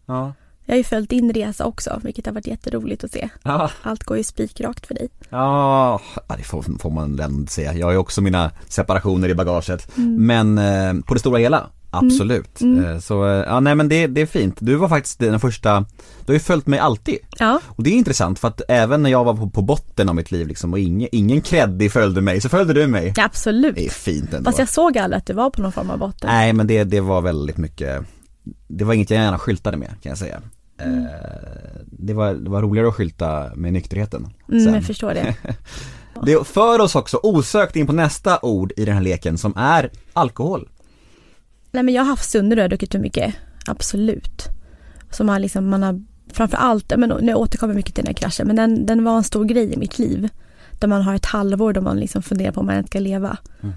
Ja. 0.06 0.32
Jag 0.66 0.72
har 0.74 0.78
ju 0.78 0.84
följt 0.84 1.10
din 1.10 1.32
resa 1.32 1.64
också, 1.64 2.00
vilket 2.04 2.26
har 2.26 2.32
varit 2.32 2.46
jätteroligt 2.46 3.04
att 3.04 3.12
se. 3.12 3.28
Ja, 3.42 3.70
Allt 3.82 4.04
går 4.04 4.16
ju 4.16 4.24
spikrakt 4.24 4.86
för 4.86 4.94
dig. 4.94 5.08
ja 5.30 6.00
det 6.36 6.42
får, 6.42 6.78
får 6.78 6.90
man 6.90 7.20
ändå 7.20 7.46
säga. 7.46 7.74
Jag 7.74 7.86
har 7.86 7.92
ju 7.92 7.98
också 7.98 8.20
mina 8.20 8.50
separationer 8.68 9.28
i 9.28 9.34
bagaget. 9.34 9.96
Mm. 9.96 10.26
Men 10.26 10.58
eh, 10.58 11.04
på 11.06 11.14
det 11.14 11.20
stora 11.20 11.38
hela, 11.38 11.66
absolut. 11.90 12.60
Mm. 12.60 12.84
Eh, 12.84 12.98
så, 12.98 13.26
eh, 13.26 13.32
ja 13.32 13.60
nej 13.60 13.74
men 13.74 13.88
det, 13.88 14.06
det 14.06 14.20
är 14.20 14.26
fint. 14.26 14.56
Du 14.60 14.74
var 14.74 14.88
faktiskt 14.88 15.18
den 15.18 15.40
första, 15.40 15.80
du 16.24 16.26
har 16.26 16.34
ju 16.34 16.40
följt 16.40 16.66
mig 16.66 16.78
alltid. 16.78 17.18
Ja, 17.38 17.60
Och 17.66 17.82
det 17.82 17.90
är 17.90 17.94
intressant 17.94 18.38
för 18.38 18.48
att 18.48 18.62
även 18.68 19.02
när 19.02 19.10
jag 19.10 19.24
var 19.24 19.34
på, 19.34 19.50
på 19.50 19.62
botten 19.62 20.08
av 20.08 20.14
mitt 20.14 20.30
liv 20.30 20.46
liksom 20.46 20.72
och 20.72 20.78
ingen, 20.78 21.08
ingen 21.12 21.40
creddig 21.40 21.92
följde 21.92 22.20
mig, 22.20 22.40
så 22.40 22.48
följde 22.48 22.74
du 22.74 22.86
mig. 22.86 23.12
ja 23.16 23.24
absolut. 23.24 23.74
Det 23.74 23.86
är 23.86 23.90
fint 23.90 24.32
ändå. 24.34 24.44
Fast 24.44 24.58
jag 24.58 24.68
såg 24.68 24.98
aldrig 24.98 25.18
att 25.18 25.26
du 25.26 25.32
var 25.32 25.50
på 25.50 25.62
någon 25.62 25.72
form 25.72 25.90
av 25.90 25.98
botten. 25.98 26.30
Nej 26.32 26.52
men 26.52 26.66
det, 26.66 26.84
det 26.84 27.00
var 27.00 27.20
väldigt 27.20 27.56
mycket, 27.56 28.02
det 28.68 28.84
var 28.84 28.94
inget 28.94 29.10
jag 29.10 29.22
gärna 29.22 29.38
skyltade 29.38 29.76
med 29.76 29.88
kan 29.88 30.10
jag 30.10 30.18
säga. 30.18 30.40
Mm. 30.78 31.04
Eh, 31.04 31.10
det, 31.86 32.14
var, 32.14 32.34
det 32.34 32.50
var 32.50 32.62
roligare 32.62 32.88
att 32.88 32.94
skylta 32.94 33.50
med 33.54 33.72
nykterheten. 33.72 34.28
Mm, 34.52 34.74
jag 34.74 34.84
förstår 34.84 35.14
det. 35.14 35.36
Det 36.22 36.46
för 36.46 36.78
oss 36.78 36.94
också 36.94 37.20
osökt 37.22 37.76
in 37.76 37.86
på 37.86 37.92
nästa 37.92 38.38
ord 38.42 38.72
i 38.76 38.84
den 38.84 38.94
här 38.94 39.02
leken 39.02 39.38
som 39.38 39.52
är 39.56 39.90
alkohol. 40.12 40.68
Nej 41.70 41.82
men 41.82 41.94
jag 41.94 42.02
har 42.02 42.10
haft 42.10 42.28
stunder 42.28 42.56
då 42.56 42.62
jag 42.62 42.70
druckit 42.70 42.92
för 42.92 42.98
mycket. 42.98 43.34
Absolut. 43.66 44.48
Som 45.10 45.28
har 45.28 45.38
liksom, 45.38 45.68
man 45.68 45.82
har 45.82 46.02
framför 46.32 46.56
allt, 46.56 46.92
men 46.96 47.12
nu 47.20 47.34
återkommer 47.34 47.74
mycket 47.74 47.94
till 47.94 48.04
den 48.04 48.14
här 48.14 48.20
kraschen, 48.20 48.46
men 48.46 48.56
den, 48.56 48.86
den 48.86 49.04
var 49.04 49.16
en 49.16 49.24
stor 49.24 49.44
grej 49.44 49.72
i 49.72 49.76
mitt 49.76 49.98
liv. 49.98 50.28
Där 50.78 50.88
man 50.88 51.02
har 51.02 51.14
ett 51.14 51.26
halvår 51.26 51.72
då 51.72 51.80
man 51.80 52.00
liksom 52.00 52.22
funderar 52.22 52.52
på 52.52 52.60
om 52.60 52.66
man 52.66 52.74
ens 52.74 52.86
ska 52.86 52.98
leva. 52.98 53.36
Mm. 53.62 53.74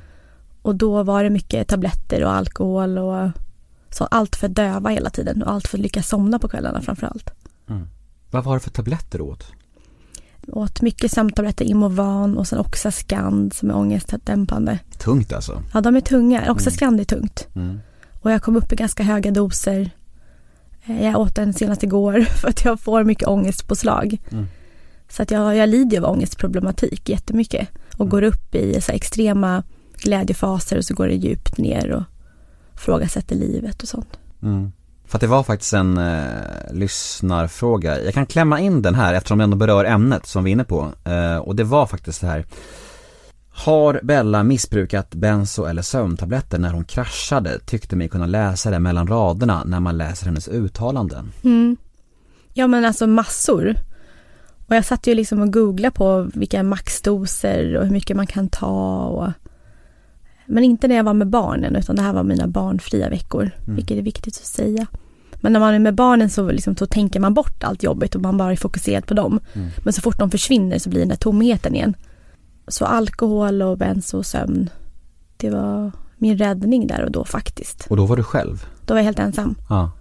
Och 0.61 0.75
då 0.75 1.03
var 1.03 1.23
det 1.23 1.29
mycket 1.29 1.67
tabletter 1.67 2.23
och 2.23 2.31
alkohol 2.31 2.97
och 2.97 3.29
så 3.91 4.05
allt 4.05 4.35
för 4.35 4.47
döva 4.47 4.89
hela 4.89 5.09
tiden 5.09 5.43
och 5.43 5.51
allt 5.51 5.67
för 5.67 5.77
att 5.77 5.81
lyckas 5.81 6.07
somna 6.07 6.39
på 6.39 6.47
kvällarna 6.47 6.81
framför 6.81 7.07
allt. 7.07 7.29
Vad 8.31 8.43
var 8.43 8.53
det 8.53 8.59
för 8.59 8.69
tabletter 8.69 9.17
du 9.17 9.23
åt? 9.23 9.51
Åt 10.47 10.81
mycket 10.81 11.11
sömntabletter, 11.11 11.65
Imovan 11.65 12.37
och 12.37 12.47
sen 12.47 12.59
Oxascand 12.59 13.53
som 13.53 13.69
är 13.69 13.75
ångestdämpande. 13.75 14.79
Tungt 14.97 15.33
alltså. 15.33 15.61
Ja, 15.73 15.81
de 15.81 15.95
är 15.95 16.01
tunga. 16.01 16.51
Oxascand 16.51 16.99
är 16.99 17.03
tungt. 17.03 17.47
Mm. 17.55 17.79
Och 18.21 18.31
jag 18.31 18.41
kom 18.41 18.55
upp 18.55 18.71
i 18.71 18.75
ganska 18.75 19.03
höga 19.03 19.31
doser. 19.31 19.89
Eh, 20.85 21.05
Jag 21.05 21.19
åt 21.19 21.35
den 21.35 21.53
senast 21.53 21.83
igår 21.83 22.21
för 22.41 22.47
att 22.47 22.65
jag 22.65 22.79
får 22.79 23.03
mycket 23.03 23.27
ångestpåslag. 23.27 24.17
Mm. 24.31 24.45
Så 25.09 25.23
att 25.23 25.31
jag, 25.31 25.55
jag 25.55 25.69
lider 25.69 25.97
av 26.01 26.05
ångestproblematik 26.11 27.09
jättemycket. 27.09 27.67
Och 27.93 27.99
Mm. 28.01 28.09
går 28.09 28.21
upp 28.23 28.55
i 28.55 28.81
så 28.81 28.91
extrema 28.91 29.63
glädjefaser 29.97 30.77
och 30.77 30.85
så 30.85 30.93
går 30.93 31.07
det 31.07 31.13
djupt 31.15 31.57
ner 31.57 31.91
och 31.91 32.03
frågasätter 32.77 33.35
livet 33.35 33.81
och 33.81 33.87
sånt. 33.87 34.19
Mm. 34.43 34.71
För 35.05 35.17
att 35.17 35.21
det 35.21 35.27
var 35.27 35.43
faktiskt 35.43 35.73
en 35.73 35.97
eh, 35.97 36.25
lyssnarfråga. 36.71 38.03
Jag 38.03 38.13
kan 38.13 38.25
klämma 38.25 38.59
in 38.59 38.81
den 38.81 38.95
här 38.95 39.13
eftersom 39.13 39.37
det 39.37 39.43
ändå 39.43 39.57
berör 39.57 39.85
ämnet 39.85 40.25
som 40.25 40.43
vi 40.43 40.49
är 40.49 40.53
inne 40.53 40.63
på. 40.63 40.91
Eh, 41.03 41.37
och 41.37 41.55
det 41.55 41.63
var 41.63 41.85
faktiskt 41.85 42.21
det 42.21 42.27
här. 42.27 42.45
Har 43.49 43.99
Bella 44.03 44.43
missbrukat 44.43 45.15
benzo 45.15 45.65
eller 45.65 45.81
sömntabletter 45.81 46.59
när 46.59 46.73
hon 46.73 46.83
kraschade? 46.83 47.59
Tyckte 47.59 47.95
mig 47.95 48.09
kunna 48.09 48.25
läsa 48.25 48.71
det 48.71 48.79
mellan 48.79 49.07
raderna 49.07 49.63
när 49.65 49.79
man 49.79 49.97
läser 49.97 50.25
hennes 50.25 50.47
uttalanden. 50.47 51.31
Mm. 51.43 51.77
Ja 52.53 52.67
men 52.67 52.85
alltså 52.85 53.07
massor. 53.07 53.75
Och 54.67 54.75
jag 54.75 54.85
satt 54.85 55.07
ju 55.07 55.15
liksom 55.15 55.41
och 55.41 55.53
googlade 55.53 55.95
på 55.95 56.29
vilka 56.33 56.63
maxdoser 56.63 57.75
och 57.77 57.85
hur 57.85 57.91
mycket 57.91 58.17
man 58.17 58.27
kan 58.27 58.49
ta 58.49 59.05
och 59.05 59.31
men 60.47 60.63
inte 60.63 60.87
när 60.87 60.95
jag 60.95 61.03
var 61.03 61.13
med 61.13 61.27
barnen 61.27 61.75
utan 61.75 61.95
det 61.95 62.01
här 62.01 62.13
var 62.13 62.23
mina 62.23 62.47
barnfria 62.47 63.09
veckor, 63.09 63.51
vilket 63.65 63.97
är 63.97 64.01
viktigt 64.01 64.37
att 64.37 64.45
säga. 64.45 64.87
Men 65.41 65.53
när 65.53 65.59
man 65.59 65.73
är 65.73 65.79
med 65.79 65.95
barnen 65.95 66.29
så, 66.29 66.51
liksom, 66.51 66.75
så 66.75 66.85
tänker 66.85 67.19
man 67.19 67.33
bort 67.33 67.63
allt 67.63 67.83
jobbigt 67.83 68.15
och 68.15 68.21
man 68.21 68.37
bara 68.37 68.51
är 68.51 68.55
fokuserad 68.55 69.05
på 69.05 69.13
dem. 69.13 69.39
Men 69.83 69.93
så 69.93 70.01
fort 70.01 70.19
de 70.19 70.31
försvinner 70.31 70.79
så 70.79 70.89
blir 70.89 70.99
den 70.99 71.09
där 71.09 71.15
tomheten 71.15 71.75
igen. 71.75 71.95
Så 72.67 72.85
alkohol 72.85 73.61
och 73.61 73.77
benzo 73.77 74.17
och 74.17 74.25
sömn, 74.25 74.69
det 75.37 75.49
var 75.49 75.91
min 76.17 76.37
räddning 76.37 76.87
där 76.87 77.03
och 77.03 77.11
då 77.11 77.25
faktiskt. 77.25 77.87
Och 77.89 77.97
då 77.97 78.05
var 78.05 78.17
du 78.17 78.23
själv? 78.23 78.65
Då 78.85 78.93
var 78.93 78.99
jag 78.99 79.05
helt 79.05 79.19
ensam. 79.19 79.55
Ja. 79.69 79.91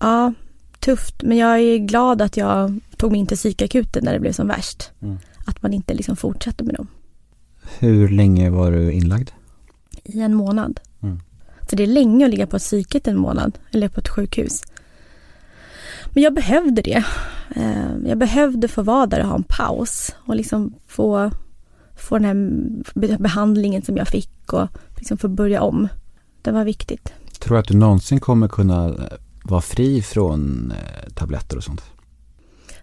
Ja, 0.00 0.32
tufft. 0.80 1.22
Men 1.22 1.36
jag 1.36 1.60
är 1.60 1.78
glad 1.78 2.22
att 2.22 2.36
jag 2.36 2.80
tog 2.96 3.10
mig 3.10 3.20
in 3.20 3.26
till 3.26 3.36
psykakuten 3.36 4.04
när 4.04 4.12
det 4.12 4.20
blev 4.20 4.32
som 4.32 4.48
värst. 4.48 4.90
Mm. 5.00 5.18
Att 5.44 5.62
man 5.62 5.72
inte 5.72 5.94
liksom 5.94 6.16
fortsatte 6.16 6.64
med 6.64 6.74
dem. 6.74 6.86
Hur 7.78 8.08
länge 8.08 8.50
var 8.50 8.70
du 8.70 8.92
inlagd? 8.92 9.30
I 10.08 10.20
en 10.20 10.34
månad. 10.34 10.80
Mm. 11.02 11.20
Så 11.70 11.76
det 11.76 11.82
är 11.82 11.86
länge 11.86 12.24
att 12.24 12.30
ligga 12.30 12.46
på 12.46 12.58
psyket 12.58 13.08
en 13.08 13.16
månad 13.18 13.58
eller 13.70 13.88
på 13.88 14.00
ett 14.00 14.08
sjukhus. 14.08 14.62
Men 16.14 16.22
jag 16.22 16.34
behövde 16.34 16.82
det. 16.82 17.04
Eh, 17.56 17.96
Jag 18.06 18.18
behövde 18.18 18.68
få 18.68 18.82
vara 18.82 19.06
där 19.06 19.20
och 19.20 19.26
ha 19.28 19.34
en 19.36 19.42
paus 19.48 20.14
och 20.18 20.36
liksom 20.36 20.74
få, 20.86 21.30
få 21.96 22.18
den 22.18 22.24
här 23.10 23.18
behandlingen 23.18 23.82
som 23.82 23.96
jag 23.96 24.08
fick 24.08 24.52
och 24.52 24.68
liksom 24.96 25.18
få 25.18 25.28
börja 25.28 25.62
om. 25.62 25.88
Det 26.42 26.50
var 26.50 26.64
viktigt. 26.64 27.12
Tror 27.40 27.54
du 27.54 27.60
att 27.60 27.68
du 27.68 27.76
någonsin 27.76 28.20
kommer 28.20 28.48
kunna 28.48 28.86
eh, 28.88 28.94
vara 29.44 29.60
fri 29.60 30.02
från 30.02 30.72
eh, 30.76 31.10
tabletter 31.14 31.56
och 31.56 31.64
sånt? 31.64 31.82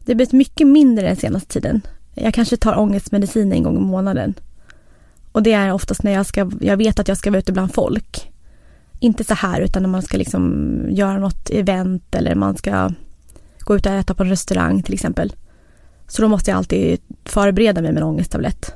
Det 0.06 0.12
har 0.12 0.16
blivit 0.16 0.34
mycket 0.34 0.68
mindre 0.68 1.08
den 1.08 1.16
senaste 1.16 1.54
tiden. 1.54 1.82
Jag 2.14 2.34
kanske 2.34 2.58
tar 2.58 2.80
ångestmedicin 2.80 3.52
en 3.52 3.64
gång 3.64 3.78
i 3.78 3.80
månaden. 3.80 4.34
Och 5.36 5.44
det 5.44 5.54
är 5.54 5.72
oftast 5.72 6.04
när 6.04 6.12
jag 6.12 6.26
ska, 6.26 6.52
jag 6.62 6.78
vet 6.78 7.00
att 7.00 7.08
jag 7.08 7.18
ska 7.18 7.32
vara 7.32 7.40
ute 7.40 7.54
bland 7.54 7.74
folk. 7.74 8.32
Inte 9.00 9.24
så 9.24 9.34
här 9.34 9.62
utan 9.62 9.82
när 9.84 9.90
man 9.90 10.02
ska 10.02 10.18
liksom 10.18 10.76
göra 10.90 11.20
något 11.20 11.50
event 11.50 12.16
eller 12.16 12.36
man 12.36 12.58
ska 12.58 12.92
gå 13.60 13.76
ut 13.76 13.86
och 13.86 13.92
äta 13.92 14.14
på 14.14 14.24
en 14.24 14.30
restaurang 14.30 14.84
till 14.84 14.94
exempel. 14.94 15.34
Så 16.08 16.22
då 16.22 16.28
måste 16.28 16.52
jag 16.52 16.58
alltid 16.58 17.00
förbereda 17.26 17.82
mig 17.82 17.92
med 17.92 18.02
en 18.02 18.08
ångesttablett. 18.08 18.74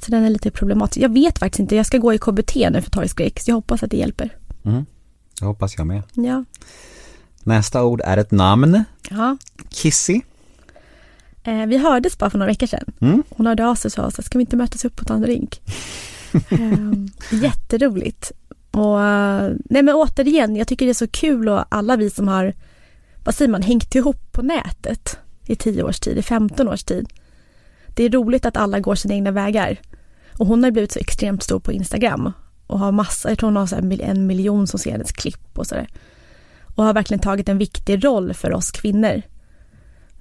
Så 0.00 0.10
den 0.10 0.24
är 0.24 0.30
lite 0.30 0.50
problematisk. 0.50 1.04
Jag 1.04 1.12
vet 1.12 1.38
faktiskt 1.38 1.60
inte, 1.60 1.76
jag 1.76 1.86
ska 1.86 1.98
gå 1.98 2.14
i 2.14 2.18
KBT 2.18 2.54
nu 2.54 2.82
för 2.82 2.90
torgskräck 2.90 3.40
så 3.40 3.50
jag 3.50 3.54
hoppas 3.54 3.82
att 3.82 3.90
det 3.90 3.96
hjälper. 3.96 4.36
Mm. 4.64 4.86
Det 5.40 5.46
hoppas 5.46 5.78
jag 5.78 5.86
med. 5.86 6.02
Ja. 6.12 6.44
Nästa 7.42 7.84
ord 7.84 8.00
är 8.04 8.16
ett 8.16 8.30
namn. 8.30 8.84
ja. 9.10 9.36
Kissy. 9.68 10.20
Eh, 11.44 11.66
vi 11.66 11.78
hördes 11.78 12.18
bara 12.18 12.30
för 12.30 12.38
några 12.38 12.52
veckor 12.52 12.66
sedan. 12.66 12.92
Mm. 13.00 13.22
Hon 13.30 13.46
hörde 13.46 13.66
av 13.66 13.74
sig 13.74 13.88
och 13.88 14.12
sa, 14.12 14.22
ska 14.22 14.38
vi 14.38 14.42
inte 14.42 14.56
mötas 14.56 14.84
upp 14.84 15.00
och 15.00 15.06
ta 15.06 15.14
en 15.14 15.22
drink? 15.22 15.60
Ehm, 16.50 17.08
jätteroligt. 17.30 18.32
Och 18.70 19.02
eh, 19.02 19.52
nej 19.64 19.82
men 19.82 19.94
återigen, 19.94 20.56
jag 20.56 20.68
tycker 20.68 20.86
det 20.86 20.92
är 20.92 20.94
så 20.94 21.08
kul 21.08 21.48
och 21.48 21.64
alla 21.68 21.96
vi 21.96 22.10
som 22.10 22.28
har, 22.28 22.54
vad 23.24 23.34
säger 23.34 23.50
man, 23.50 23.62
hängt 23.62 23.94
ihop 23.94 24.32
på 24.32 24.42
nätet 24.42 25.18
i 25.46 25.56
10 25.56 25.82
års 25.82 26.00
tid, 26.00 26.18
i 26.18 26.22
15 26.22 26.68
års 26.68 26.84
tid. 26.84 27.08
Det 27.88 28.04
är 28.04 28.10
roligt 28.10 28.46
att 28.46 28.56
alla 28.56 28.80
går 28.80 28.94
sina 28.94 29.14
egna 29.14 29.30
vägar. 29.30 29.80
Och 30.38 30.46
hon 30.46 30.64
har 30.64 30.70
blivit 30.70 30.92
så 30.92 30.98
extremt 30.98 31.42
stor 31.42 31.60
på 31.60 31.72
Instagram 31.72 32.32
och 32.66 32.78
har 32.78 32.92
massa, 32.92 33.28
jag 33.28 33.38
tror 33.38 33.46
hon 33.46 33.56
har 33.56 33.66
så 33.66 33.76
en 34.00 34.26
miljon 34.26 34.66
som 34.66 34.78
ser 34.78 34.92
hennes 34.92 35.12
klipp 35.12 35.58
och 35.58 35.66
sådär. 35.66 35.88
Och 36.74 36.84
har 36.84 36.94
verkligen 36.94 37.20
tagit 37.20 37.48
en 37.48 37.58
viktig 37.58 38.04
roll 38.04 38.34
för 38.34 38.52
oss 38.52 38.70
kvinnor. 38.70 39.22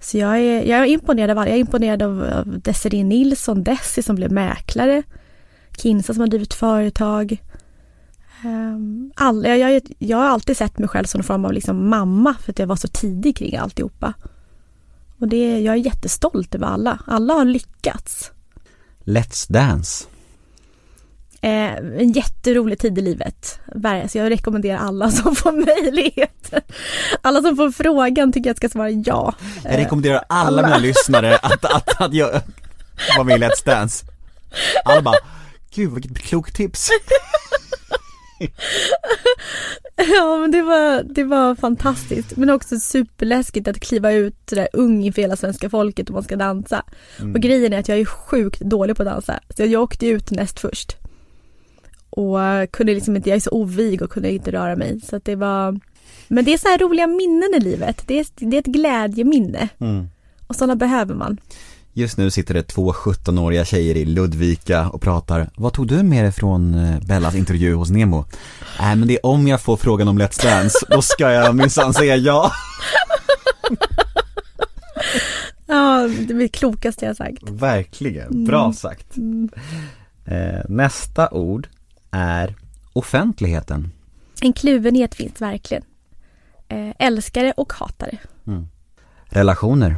Så 0.03 0.17
jag 0.17 0.39
är, 0.39 0.63
jag 0.63 0.79
är 0.79 0.85
imponerad 0.85 1.29
av 1.29 1.37
alla. 1.37 1.49
Jag 1.49 1.55
är 1.55 1.59
imponerad 1.59 2.01
av, 2.01 2.23
av 2.23 2.59
Desiree 2.59 3.03
Nilsson, 3.03 3.63
Desi 3.63 4.03
som 4.03 4.15
blev 4.15 4.31
mäklare. 4.31 5.03
Kinsa 5.77 6.13
som 6.13 6.21
har 6.21 6.27
drivit 6.27 6.53
företag. 6.53 7.37
Um, 8.45 9.11
all, 9.15 9.45
jag, 9.45 9.57
jag, 9.57 9.81
jag 9.97 10.17
har 10.17 10.25
alltid 10.25 10.57
sett 10.57 10.79
mig 10.79 10.87
själv 10.89 11.05
som 11.05 11.19
en 11.19 11.23
form 11.23 11.45
av 11.45 11.53
liksom 11.53 11.89
mamma 11.89 12.35
för 12.41 12.51
att 12.51 12.59
jag 12.59 12.67
var 12.67 12.75
så 12.75 12.87
tidig 12.87 13.37
kring 13.37 13.57
alltihopa. 13.57 14.13
Och 15.19 15.27
det, 15.27 15.59
jag 15.59 15.73
är 15.73 15.79
jättestolt 15.79 16.55
över 16.55 16.67
alla. 16.67 16.99
Alla 17.07 17.33
har 17.33 17.45
lyckats. 17.45 18.31
Let's 19.03 19.51
Dance. 19.51 20.05
Eh, 21.43 21.75
en 21.75 22.11
jätterolig 22.11 22.79
tid 22.79 22.97
i 22.97 23.01
livet. 23.01 23.59
Så 24.09 24.17
jag 24.17 24.29
rekommenderar 24.29 24.77
alla 24.77 25.11
som 25.11 25.35
får 25.35 25.51
möjlighet. 25.51 26.53
Alla 27.21 27.41
som 27.41 27.55
får 27.55 27.71
frågan 27.71 28.31
tycker 28.31 28.49
jag 28.49 28.57
ska 28.57 28.69
svara 28.69 28.89
ja. 28.89 29.33
Jag 29.63 29.77
rekommenderar 29.77 30.23
alla, 30.29 30.47
alla. 30.47 30.61
mina 30.61 30.77
lyssnare 30.77 31.37
att, 31.37 31.65
att, 31.65 32.01
att 32.01 32.13
jag 32.13 32.41
vara 33.17 33.23
med 33.23 33.37
i 33.37 33.43
Let's 33.43 33.65
Dance. 33.65 34.05
Alla 34.85 35.01
bara, 35.01 35.15
gud 35.75 35.93
vilket 35.93 36.19
klokt 36.19 36.55
tips. 36.55 36.89
Ja 39.95 40.37
men 40.37 40.51
det 40.51 40.61
var, 40.61 41.03
det 41.03 41.23
var 41.23 41.55
fantastiskt 41.55 42.37
men 42.37 42.49
också 42.49 42.79
superläskigt 42.79 43.67
att 43.67 43.79
kliva 43.79 44.11
ut 44.11 44.47
där 44.47 44.67
ung 44.73 45.03
inför 45.03 45.21
hela 45.21 45.35
svenska 45.35 45.69
folket 45.69 46.07
och 46.09 46.13
man 46.13 46.23
ska 46.23 46.35
dansa. 46.35 46.83
Och 47.19 47.41
grejen 47.41 47.73
är 47.73 47.79
att 47.79 47.87
jag 47.87 47.99
är 47.99 48.05
sjukt 48.05 48.59
dålig 48.59 48.95
på 48.95 49.03
att 49.03 49.09
dansa 49.09 49.39
så 49.57 49.65
jag 49.65 49.83
åkte 49.83 50.07
ut 50.07 50.31
näst 50.31 50.59
först. 50.59 50.97
Och 52.15 52.37
kunde 52.71 52.93
liksom 52.93 53.15
inte, 53.15 53.29
jag 53.29 53.35
är 53.35 53.39
så 53.39 53.51
ovig 53.51 54.01
och 54.01 54.09
kunde 54.09 54.31
inte 54.31 54.51
röra 54.51 54.75
mig 54.75 54.99
så 55.01 55.15
att 55.15 55.25
det 55.25 55.35
var 55.35 55.79
Men 56.27 56.45
det 56.45 56.53
är 56.53 56.57
så 56.57 56.67
här 56.67 56.77
roliga 56.77 57.07
minnen 57.07 57.49
i 57.57 57.59
livet, 57.59 58.03
det 58.07 58.19
är, 58.19 58.25
det 58.35 58.57
är 58.57 58.59
ett 58.59 58.65
glädjeminne 58.65 59.69
Mm. 59.79 60.07
och 60.47 60.55
sådana 60.55 60.75
behöver 60.75 61.15
man. 61.15 61.37
Just 61.95 62.17
nu 62.17 62.31
sitter 62.31 62.53
det 62.53 62.63
två 62.63 62.91
17-åriga 62.91 63.65
tjejer 63.65 63.95
i 63.95 64.05
Ludvika 64.05 64.89
och 64.89 65.01
pratar, 65.01 65.49
vad 65.55 65.73
tog 65.73 65.87
du 65.87 66.03
med 66.03 66.23
dig 66.25 66.31
från 66.31 66.73
eh, 66.75 66.99
Bellas 66.99 67.35
intervju 67.35 67.73
hos 67.73 67.89
Nemo? 67.89 68.25
Nej 68.79 68.95
men 68.95 69.07
det 69.07 69.13
är 69.13 69.25
om 69.25 69.47
jag 69.47 69.61
får 69.61 69.77
frågan 69.77 70.07
om 70.07 70.19
Let's 70.19 70.43
Dance, 70.43 70.77
då 70.89 71.01
ska 71.01 71.31
jag 71.31 71.55
minsann 71.55 71.93
säga 71.93 72.15
ja. 72.15 72.51
Ja, 75.65 76.07
det 76.27 76.33
är 76.33 76.37
det 76.37 76.47
klokaste 76.47 77.05
jag 77.05 77.15
sagt. 77.17 77.49
Verkligen, 77.49 78.45
bra 78.45 78.73
sagt. 78.73 79.17
Eh, 80.25 80.59
nästa 80.69 81.29
ord 81.29 81.67
är 82.13 82.55
offentligheten. 82.93 83.91
En 84.41 84.53
kluvenhet 84.53 85.15
finns 85.15 85.41
verkligen. 85.41 85.83
Eh, 86.67 86.89
älskare 86.99 87.53
och 87.57 87.73
hatare. 87.73 88.17
Relationer. 89.25 89.97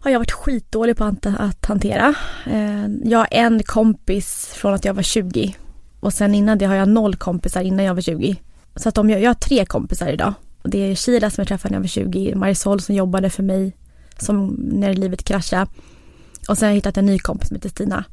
har 0.00 0.10
jag 0.10 0.18
varit 0.18 0.32
skitdålig 0.32 0.96
på 0.96 1.04
att, 1.04 1.26
att 1.26 1.66
hantera. 1.66 2.14
Eh, 2.46 2.86
jag 3.04 3.18
har 3.18 3.28
en 3.30 3.62
kompis 3.62 4.46
från 4.54 4.74
att 4.74 4.84
jag 4.84 4.94
var 4.94 5.02
20 5.02 5.56
och 6.00 6.12
sen 6.12 6.34
innan 6.34 6.58
det 6.58 6.64
har 6.64 6.74
jag 6.74 6.88
noll 6.88 7.16
kompisar 7.16 7.62
innan 7.62 7.84
jag 7.84 7.94
var 7.94 8.02
20. 8.02 8.36
Så 8.76 8.88
att 8.88 8.98
om 8.98 9.10
jag, 9.10 9.20
jag 9.20 9.30
har 9.30 9.34
tre 9.34 9.64
kompisar 9.64 10.08
idag. 10.08 10.34
Och 10.62 10.70
det 10.70 10.78
är 10.78 10.94
Sheila 10.94 11.30
som 11.30 11.42
jag 11.42 11.48
träffade 11.48 11.72
när 11.72 11.76
jag 11.76 11.82
var 11.82 11.88
20, 11.88 12.34
Marisol 12.34 12.80
som 12.80 12.94
jobbade 12.94 13.30
för 13.30 13.42
mig 13.42 13.76
som 14.18 14.46
när 14.58 14.94
livet 14.94 15.24
kraschade. 15.24 15.66
Och 16.48 16.58
sen 16.58 16.66
har 16.66 16.70
jag 16.70 16.76
hittat 16.76 16.96
en 16.96 17.06
ny 17.06 17.18
kompis 17.18 17.48
som 17.48 17.54
heter 17.54 17.68
Stina. 17.68 18.04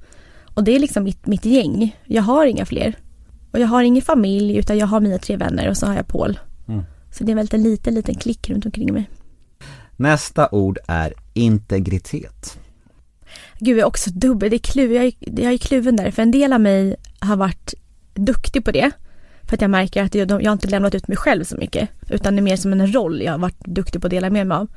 Och 0.54 0.64
det 0.64 0.76
är 0.76 0.80
liksom 0.80 1.04
mitt, 1.04 1.28
mitt 1.28 1.45
gäng. 1.45 1.99
Jag 2.06 2.24
har 2.24 2.45
inga 2.45 2.66
fler. 2.66 2.95
Och 3.51 3.60
jag 3.60 3.68
har 3.68 3.84
ingen 3.84 4.01
familj 4.01 4.58
utan 4.58 4.78
jag 4.78 4.88
har 4.88 4.99
mina 4.99 5.18
tre 5.18 5.38
vänner 5.38 5.70
och 5.70 5.78
så 5.78 5.86
har 5.86 5.95
jag 5.95 6.08
Paul. 6.08 6.39
Mm. 6.68 6.84
Så 7.12 7.24
det 7.24 7.32
är 7.32 7.36
väldigt 7.36 7.54
en 7.54 7.64
liten, 7.64 7.95
liten 7.95 8.16
klick 8.16 8.49
runt 8.49 8.66
omkring 8.66 8.93
mig. 8.93 9.10
Nästa 9.95 10.49
ord 10.51 10.78
är 10.88 11.14
integritet. 11.34 12.58
Gud, 13.60 13.78
jag 13.78 13.82
är 13.82 13.88
också 13.88 14.10
dubbel. 14.10 14.49
Det 14.49 14.56
är 14.56 14.60
kluv, 14.60 14.91
jag, 14.91 15.06
är, 15.06 15.14
jag 15.20 15.54
är 15.54 15.58
kluven 15.58 15.95
där. 15.95 16.12
För 16.12 16.22
en 16.22 16.32
del 16.32 16.54
av 16.54 16.62
mig 16.62 16.95
har 17.20 17.36
varit 17.36 17.74
duktig 18.14 18.66
på 18.66 18.72
det. 18.72 18.91
För 19.43 19.56
att 19.56 19.62
jag 19.62 19.70
märker 19.70 20.04
att 20.04 20.16
jag, 20.16 20.32
jag 20.32 20.49
har 20.49 20.54
inte 20.54 20.68
lämnat 20.68 20.95
ut 20.95 21.08
mig 21.08 21.18
själv 21.18 21.43
så 21.43 21.58
mycket. 21.58 21.89
Utan 22.10 22.36
det 22.36 22.39
är 22.39 22.43
mer 22.43 22.58
som 22.58 22.74
en 22.74 22.93
roll 22.93 23.22
jag 23.22 23.32
har 23.32 23.39
varit 23.39 23.66
duktig 23.66 24.01
på 24.01 24.08
att 24.08 24.12
dela 24.12 24.30
med 24.30 24.47
mig 24.47 24.58
av. 24.58 24.68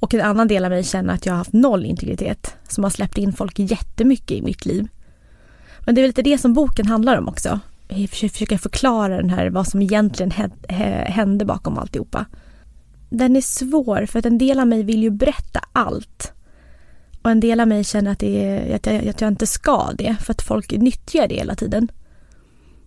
Och 0.00 0.14
en 0.14 0.20
annan 0.20 0.48
del 0.48 0.64
av 0.64 0.70
mig 0.70 0.84
känner 0.84 1.14
att 1.14 1.26
jag 1.26 1.32
har 1.32 1.38
haft 1.38 1.52
noll 1.52 1.84
integritet. 1.84 2.54
Som 2.68 2.84
har 2.84 2.90
släppt 2.90 3.18
in 3.18 3.32
folk 3.32 3.58
jättemycket 3.58 4.30
i 4.30 4.42
mitt 4.42 4.66
liv. 4.66 4.88
Men 5.86 5.94
det 5.94 6.00
är 6.00 6.02
väl 6.02 6.08
lite 6.08 6.22
det 6.22 6.38
som 6.38 6.54
boken 6.54 6.86
handlar 6.86 7.18
om 7.18 7.28
också. 7.28 7.60
Jag 7.88 8.10
försöker 8.10 8.32
försöka 8.32 8.58
förklara 8.58 9.16
den 9.16 9.30
här, 9.30 9.50
vad 9.50 9.68
som 9.68 9.82
egentligen 9.82 10.32
hä- 10.32 10.50
hä- 10.68 11.04
hände 11.10 11.44
bakom 11.44 11.78
alltihopa. 11.78 12.26
Den 13.10 13.36
är 13.36 13.40
svår 13.40 14.06
för 14.06 14.18
att 14.18 14.26
en 14.26 14.38
del 14.38 14.60
av 14.60 14.66
mig 14.66 14.82
vill 14.82 15.02
ju 15.02 15.10
berätta 15.10 15.60
allt. 15.72 16.32
Och 17.22 17.30
en 17.30 17.40
del 17.40 17.60
av 17.60 17.68
mig 17.68 17.84
känner 17.84 18.12
att, 18.12 18.22
är, 18.22 18.74
att, 18.74 18.86
jag, 18.86 19.08
att 19.08 19.20
jag 19.20 19.28
inte 19.28 19.46
ska 19.46 19.90
det 19.98 20.16
för 20.20 20.32
att 20.32 20.42
folk 20.42 20.72
nyttjar 20.72 21.28
det 21.28 21.34
hela 21.34 21.54
tiden. 21.54 21.88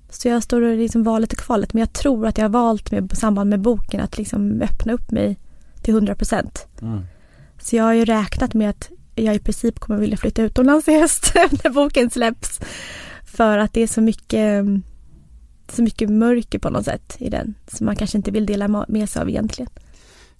Så 0.10 0.28
jag 0.28 0.43
står 0.43 0.66
i 0.66 0.78
liksom 0.78 1.04
valet 1.04 1.34
och 1.34 1.39
kvalet 1.39 1.74
men 1.74 1.80
jag 1.80 1.93
tror 1.93 2.28
att 2.28 2.38
jag 2.38 2.45
har 2.45 2.50
valt 2.50 2.91
med, 2.91 3.14
i 3.14 3.16
samband 3.16 3.50
med 3.50 3.60
boken 3.60 4.02
att 4.02 4.18
liksom 4.18 4.62
öppna 4.62 4.93
upp 4.93 5.12
mig 5.12 5.38
till 5.82 5.93
100 5.93 6.16
procent. 6.16 6.68
Mm. 6.82 7.02
Så 7.60 7.76
jag 7.76 7.84
har 7.84 7.93
ju 7.93 8.06
räknat 8.06 8.54
med 8.54 8.70
att 8.70 8.89
jag 9.24 9.36
i 9.36 9.39
princip 9.39 9.80
kommer 9.80 9.99
vilja 9.99 10.17
flytta 10.17 10.41
utomlands 10.41 10.88
i 10.88 10.99
höst 10.99 11.32
när 11.36 11.70
boken 11.70 12.09
släpps. 12.09 12.59
För 13.24 13.57
att 13.57 13.74
det 13.74 13.82
är 13.82 13.88
så 13.88 14.01
mycket, 14.01 14.65
så 15.72 15.84
mycket 15.84 16.09
mörker 16.09 16.59
på 16.59 16.70
något 16.70 16.86
sätt 16.86 17.15
i 17.20 17.30
den 17.30 17.53
som 17.67 17.86
man 17.86 17.95
kanske 17.95 18.17
inte 18.17 18.32
vill 18.32 18.45
dela 18.45 18.86
med 18.88 19.09
sig 19.09 19.22
av 19.22 19.30
egentligen. 19.30 19.70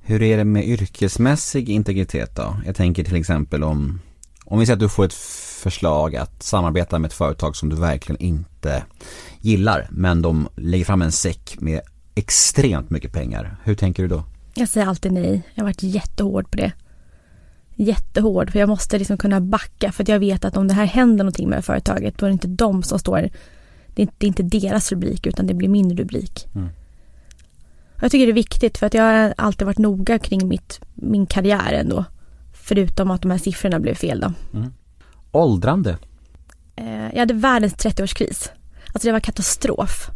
Hur 0.02 0.22
är 0.22 0.38
det 0.38 0.44
med 0.44 0.68
yrkesmässig 0.68 1.70
integritet 1.70 2.36
då? 2.36 2.58
Jag 2.66 2.76
tänker 2.76 3.04
till 3.04 3.16
exempel 3.16 3.64
om, 3.64 4.00
om 4.46 4.60
vi 4.60 4.66
säger 4.66 4.76
att 4.76 4.80
du 4.80 4.90
får 4.90 5.06
ett 5.06 5.14
förslag 5.64 6.16
att 6.16 6.44
samarbeta 6.44 7.00
med 7.00 7.08
ett 7.08 7.14
företag 7.14 7.56
som 7.56 7.70
du 7.70 7.76
verkligen 7.76 8.22
inte 8.22 8.84
gillar, 9.42 9.88
men 9.92 10.22
de 10.22 10.48
lägger 10.56 10.86
fram 10.86 11.02
en 11.02 11.12
säck 11.12 11.56
med 11.60 11.82
extremt 12.16 12.90
mycket 12.90 13.14
pengar. 13.14 13.58
Hur 13.64 13.76
tänker 13.76 14.04
du 14.04 14.10
då? 14.10 14.24
Jag 14.54 14.70
säger 14.70 14.88
alltid 14.88 15.12
nej. 15.12 15.42
Jag 15.54 15.64
har 15.64 15.68
varit 15.68 15.84
jättehård 15.84 16.52
på 16.52 16.58
det. 16.58 16.72
Jättehård, 17.82 18.52
för 18.52 18.60
jag 18.60 18.70
måste 18.70 19.00
liksom 19.00 19.18
kunna 19.18 19.42
backa 19.42 19.92
för 19.92 20.04
att 20.04 20.08
jag 20.10 20.20
vet 20.20 20.46
att 20.46 20.58
om 20.58 20.68
det 20.68 20.74
här 20.74 20.86
händer 20.86 21.24
någonting 21.24 21.50
med 21.50 21.58
det 21.58 21.62
företaget 21.62 22.18
då 22.18 22.26
är 22.26 22.30
det 22.30 22.34
inte 22.34 22.48
de 22.48 22.84
som 22.84 23.00
står, 23.00 23.30
det 23.88 24.02
är 24.02 24.04
inte, 24.04 24.14
det 24.18 24.26
är 24.26 24.28
inte 24.28 24.44
deras 24.44 24.92
rubrik 24.92 25.28
utan 25.28 25.48
det 25.48 25.54
blir 25.54 25.70
min 25.70 25.98
rubrik. 25.98 26.48
Mm. 26.56 26.70
Jag 28.02 28.12
tycker 28.12 28.26
det 28.26 28.32
är 28.32 28.34
viktigt 28.34 28.78
för 28.78 28.86
att 28.88 28.94
jag 28.94 29.04
har 29.04 29.34
alltid 29.38 29.66
varit 29.66 29.78
noga 29.78 30.20
kring 30.20 30.48
mitt, 30.48 30.80
min 30.94 31.26
karriär 31.26 31.74
ändå. 31.74 32.06
Förutom 32.54 33.12
att 33.12 33.22
de 33.22 33.32
här 33.32 33.38
siffrorna 33.38 33.80
blev 33.80 33.96
fel 33.96 34.20
då. 34.20 34.34
Åldrande. 35.32 35.98
Eh, 36.76 37.10
Jag 37.14 37.20
hade 37.20 37.34
världens 37.34 37.76
30-årskris. 37.76 38.50
Alltså 38.94 39.08
det 39.08 39.12
var 39.12 39.20
katastrof. 39.20 40.10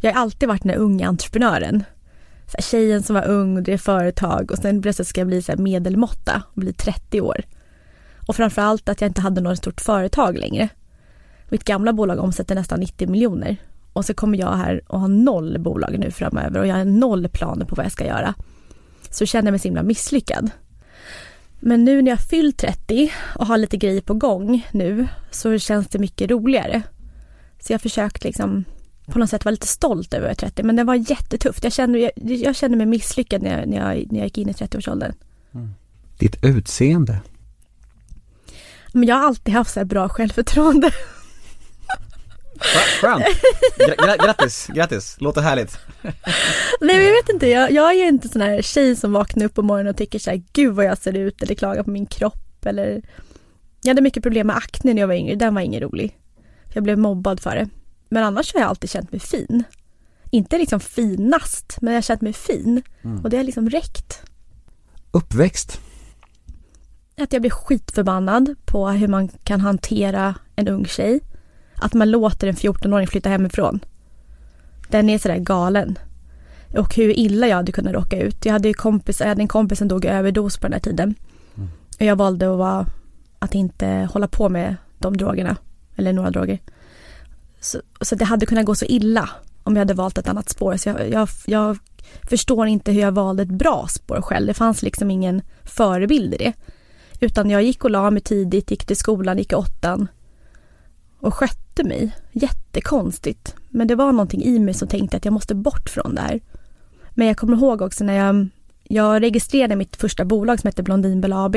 Jag 0.00 0.12
har 0.12 0.20
alltid 0.20 0.48
varit 0.48 0.62
den 0.62 0.74
unga 0.74 1.08
entreprenören. 1.08 1.84
Så 2.50 2.56
här, 2.56 2.62
tjejen 2.62 3.02
som 3.02 3.14
var 3.14 3.28
ung 3.28 3.56
och 3.56 3.62
drev 3.62 3.78
företag 3.78 4.50
och 4.50 4.58
sen 4.58 4.82
plötsligt 4.82 5.08
ska 5.08 5.20
jag 5.20 5.28
bli 5.28 5.42
så 5.42 5.52
här 5.52 5.58
medelmåtta 5.58 6.42
och 6.54 6.60
bli 6.60 6.72
30 6.72 7.20
år. 7.20 7.42
Och 8.26 8.36
framförallt 8.36 8.88
att 8.88 9.00
jag 9.00 9.08
inte 9.08 9.20
hade 9.20 9.40
något 9.40 9.58
stort 9.58 9.80
företag 9.80 10.38
längre. 10.38 10.68
Mitt 11.48 11.64
gamla 11.64 11.92
bolag 11.92 12.18
omsätter 12.18 12.54
nästan 12.54 12.80
90 12.80 13.10
miljoner. 13.10 13.56
Och 13.92 14.04
så 14.04 14.14
kommer 14.14 14.38
jag 14.38 14.56
här 14.56 14.80
och 14.86 15.00
har 15.00 15.08
noll 15.08 15.58
bolag 15.58 15.98
nu 15.98 16.10
framöver 16.10 16.60
och 16.60 16.66
jag 16.66 16.76
har 16.76 16.84
noll 16.84 17.28
planer 17.28 17.64
på 17.64 17.74
vad 17.74 17.84
jag 17.84 17.92
ska 17.92 18.06
göra. 18.06 18.34
Så 19.10 19.26
känner 19.26 19.46
jag 19.46 19.52
mig 19.52 19.58
så 19.60 19.68
himla 19.68 19.82
misslyckad. 19.82 20.50
Men 21.60 21.84
nu 21.84 22.02
när 22.02 22.10
jag 22.10 22.20
fyllt 22.20 22.58
30 22.58 23.12
och 23.34 23.46
har 23.46 23.58
lite 23.58 23.76
grejer 23.76 24.00
på 24.00 24.14
gång 24.14 24.66
nu 24.72 25.08
så 25.30 25.58
känns 25.58 25.88
det 25.88 25.98
mycket 25.98 26.30
roligare. 26.30 26.82
Så 27.60 27.72
jag 27.72 27.78
har 27.78 27.80
försökt 27.80 28.24
liksom 28.24 28.64
på 29.10 29.18
något 29.18 29.30
sätt 29.30 29.44
vara 29.44 29.50
lite 29.50 29.66
stolt 29.66 30.14
över 30.14 30.34
30 30.34 30.62
men 30.62 30.76
det 30.76 30.84
var 30.84 30.94
jättetufft. 30.94 31.64
Jag 31.64 31.72
kände, 31.72 31.98
jag, 31.98 32.12
jag 32.16 32.56
kände 32.56 32.76
mig 32.76 32.86
misslyckad 32.86 33.42
när 33.42 33.58
jag, 33.58 33.68
när, 33.68 33.76
jag, 33.76 34.12
när 34.12 34.18
jag 34.18 34.26
gick 34.26 34.38
in 34.38 34.48
i 34.48 34.52
30-årsåldern. 34.52 35.12
Ditt 36.18 36.44
utseende. 36.44 37.20
Men 38.92 39.08
jag 39.08 39.16
har 39.16 39.26
alltid 39.26 39.54
haft 39.54 39.72
så 39.72 39.80
här 39.80 39.84
bra 39.84 40.08
självförtroende. 40.08 40.90
Skönt! 43.00 43.24
Gra- 43.78 44.24
grattis, 44.24 44.66
grattis, 44.74 45.16
låter 45.20 45.40
härligt. 45.40 45.78
Nej 46.02 46.96
men 46.96 47.04
jag 47.04 47.12
vet 47.12 47.28
inte, 47.28 47.46
jag, 47.46 47.72
jag 47.72 47.94
är 47.94 48.08
inte 48.08 48.28
sån 48.28 48.42
här 48.42 48.62
tjej 48.62 48.96
som 48.96 49.12
vaknar 49.12 49.44
upp 49.44 49.54
på 49.54 49.62
morgonen 49.62 49.90
och 49.90 49.96
tycker 49.96 50.18
så 50.18 50.30
här, 50.30 50.42
gud 50.52 50.74
vad 50.74 50.84
jag 50.84 50.98
ser 50.98 51.16
ut 51.16 51.42
eller 51.42 51.54
klagar 51.54 51.82
på 51.82 51.90
min 51.90 52.06
kropp 52.06 52.66
eller 52.66 53.02
Jag 53.82 53.90
hade 53.90 54.02
mycket 54.02 54.22
problem 54.22 54.46
med 54.46 54.56
akne 54.56 54.94
när 54.94 55.00
jag 55.00 55.08
var 55.08 55.14
yngre, 55.14 55.34
den 55.34 55.54
var 55.54 55.62
ingen 55.62 55.80
rolig. 55.80 56.16
Jag 56.72 56.84
blev 56.84 56.98
mobbad 56.98 57.40
för 57.40 57.54
det. 57.54 57.68
Men 58.10 58.24
annars 58.24 58.54
har 58.54 58.60
jag 58.60 58.68
alltid 58.68 58.90
känt 58.90 59.12
mig 59.12 59.20
fin. 59.20 59.64
Inte 60.30 60.58
liksom 60.58 60.80
finast, 60.80 61.78
men 61.80 61.92
jag 61.92 61.96
har 61.96 62.02
känt 62.02 62.20
mig 62.20 62.32
fin. 62.32 62.82
Och 63.22 63.30
det 63.30 63.36
har 63.36 63.44
liksom 63.44 63.70
räckt. 63.70 64.22
Uppväxt. 65.10 65.80
Att 67.16 67.32
jag 67.32 67.42
blir 67.42 67.50
skitförbannad 67.50 68.54
på 68.64 68.88
hur 68.88 69.08
man 69.08 69.28
kan 69.28 69.60
hantera 69.60 70.34
en 70.56 70.68
ung 70.68 70.86
tjej. 70.86 71.20
Att 71.76 71.94
man 71.94 72.10
låter 72.10 72.46
en 72.46 72.54
14-åring 72.54 73.06
flytta 73.06 73.28
hemifrån. 73.28 73.80
Den 74.88 75.10
är 75.10 75.18
sådär 75.18 75.38
galen. 75.38 75.98
Och 76.76 76.94
hur 76.94 77.18
illa 77.18 77.46
jag 77.46 77.56
hade 77.56 77.72
kunnat 77.72 77.94
råka 77.94 78.20
ut. 78.20 78.44
Jag 78.44 78.52
hade 78.52 78.68
ju 78.68 78.74
kompis, 78.74 79.20
jag 79.20 79.28
hade 79.28 79.42
en 79.42 79.48
kompis 79.48 79.78
som 79.78 79.88
dog 79.88 80.04
i 80.04 80.08
överdos 80.08 80.56
på 80.58 80.66
den 80.66 80.72
här 80.72 80.80
tiden. 80.80 81.14
Och 81.98 82.06
jag 82.06 82.16
valde 82.16 82.52
att, 82.52 82.58
vara, 82.58 82.86
att 83.38 83.54
inte 83.54 84.08
hålla 84.12 84.28
på 84.28 84.48
med 84.48 84.76
de 84.98 85.16
drogerna. 85.16 85.56
Eller 85.96 86.12
några 86.12 86.30
droger. 86.30 86.58
Så, 87.60 87.80
så 88.00 88.14
det 88.14 88.24
hade 88.24 88.46
kunnat 88.46 88.66
gå 88.66 88.74
så 88.74 88.84
illa 88.84 89.30
om 89.62 89.76
jag 89.76 89.80
hade 89.80 89.94
valt 89.94 90.18
ett 90.18 90.28
annat 90.28 90.48
spår. 90.48 90.76
Så 90.76 90.88
jag, 90.88 91.10
jag, 91.10 91.28
jag 91.46 91.78
förstår 92.22 92.66
inte 92.66 92.92
hur 92.92 93.00
jag 93.00 93.12
valde 93.12 93.42
ett 93.42 93.48
bra 93.48 93.86
spår 93.88 94.22
själv. 94.22 94.46
Det 94.46 94.54
fanns 94.54 94.82
liksom 94.82 95.10
ingen 95.10 95.42
förebild 95.64 96.34
i 96.34 96.36
det. 96.36 96.52
Utan 97.20 97.50
jag 97.50 97.62
gick 97.62 97.84
och 97.84 97.90
la 97.90 98.10
mig 98.10 98.22
tidigt, 98.22 98.70
gick 98.70 98.84
till 98.84 98.96
skolan, 98.96 99.38
gick 99.38 99.52
i 99.52 99.54
åttan 99.54 100.08
och 101.20 101.34
skötte 101.34 101.84
mig. 101.84 102.16
Jättekonstigt. 102.32 103.54
Men 103.68 103.86
det 103.86 103.94
var 103.94 104.12
någonting 104.12 104.42
i 104.42 104.58
mig 104.58 104.74
som 104.74 104.88
tänkte 104.88 105.16
att 105.16 105.24
jag 105.24 105.32
måste 105.32 105.54
bort 105.54 105.88
från 105.88 106.14
det 106.14 106.20
här. 106.20 106.40
Men 107.10 107.26
jag 107.26 107.36
kommer 107.36 107.56
ihåg 107.56 107.82
också 107.82 108.04
när 108.04 108.14
jag, 108.14 108.48
jag 108.82 109.22
registrerade 109.22 109.76
mitt 109.76 109.96
första 109.96 110.24
bolag 110.24 110.60
som 110.60 110.68
hette 110.68 110.82
Blondinbell 110.82 111.32
AB. 111.32 111.56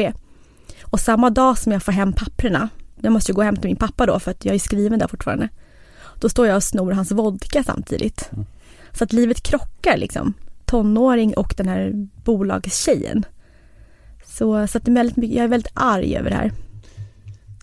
Och 0.83 0.99
samma 0.99 1.29
dag 1.29 1.57
som 1.57 1.71
jag 1.71 1.83
får 1.83 1.91
hem 1.91 2.13
papperna, 2.13 2.69
jag 3.01 3.13
måste 3.13 3.31
ju 3.31 3.35
gå 3.35 3.41
hem 3.41 3.55
till 3.55 3.69
min 3.69 3.75
pappa 3.75 4.05
då 4.05 4.19
för 4.19 4.31
att 4.31 4.45
jag 4.45 4.55
är 4.55 4.59
skriven 4.59 4.99
där 4.99 5.07
fortfarande. 5.07 5.49
Då 6.19 6.29
står 6.29 6.47
jag 6.47 6.55
och 6.55 6.63
snor 6.63 6.91
hans 6.91 7.11
vodka 7.11 7.63
samtidigt. 7.63 8.29
Så 8.93 9.03
att 9.03 9.13
livet 9.13 9.43
krockar 9.43 9.97
liksom. 9.97 10.33
Tonåring 10.65 11.33
och 11.33 11.53
den 11.57 11.67
här 11.67 12.07
bolagstjejen. 12.23 13.25
Så, 14.25 14.67
så 14.67 14.77
att 14.77 14.85
det 14.85 14.91
är 14.91 14.95
väldigt 14.95 15.33
jag 15.33 15.43
är 15.43 15.47
väldigt 15.47 15.71
arg 15.73 16.17
över 16.17 16.29
det 16.29 16.35
här. 16.35 16.51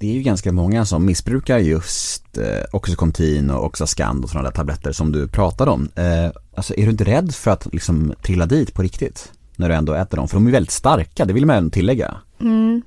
Det 0.00 0.10
är 0.10 0.14
ju 0.14 0.22
ganska 0.22 0.52
många 0.52 0.84
som 0.84 1.06
missbrukar 1.06 1.58
just 1.58 2.38
eh, 2.38 2.64
Oxycontin 2.72 3.50
och 3.50 3.64
Oxascand 3.64 4.24
och 4.24 4.30
sådana 4.30 4.48
där 4.48 4.56
tabletter 4.56 4.92
som 4.92 5.12
du 5.12 5.28
pratade 5.28 5.70
om. 5.70 5.88
Eh, 5.94 6.30
alltså 6.54 6.74
är 6.76 6.84
du 6.84 6.90
inte 6.90 7.04
rädd 7.04 7.34
för 7.34 7.50
att 7.50 7.72
liksom 7.72 8.14
trilla 8.22 8.46
dit 8.46 8.74
på 8.74 8.82
riktigt? 8.82 9.32
När 9.56 9.68
du 9.68 9.74
ändå 9.74 9.94
äter 9.94 10.16
dem? 10.16 10.28
För 10.28 10.36
de 10.36 10.46
är 10.46 10.50
väldigt 10.50 10.70
starka, 10.70 11.24
det 11.24 11.32
vill 11.32 11.46
man 11.46 11.70
tillägga. 11.70 12.16
Mm. 12.40 12.82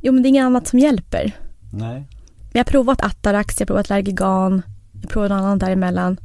Jo 0.00 0.12
men 0.12 0.22
det 0.22 0.26
är 0.26 0.30
inget 0.30 0.44
annat 0.44 0.66
som 0.66 0.78
hjälper. 0.78 1.32
Nej. 1.72 2.08
Jag 2.52 2.58
har 2.58 2.64
provat 2.64 3.04
Atarax, 3.04 3.54
jag 3.60 3.64
har 3.64 3.66
provat 3.66 3.88
Largigan, 3.88 4.62
jag 5.04 5.08
har 5.08 5.12
provat 5.12 5.30
något 5.30 5.44
annat 5.46 5.60
däremellan. 5.60 6.16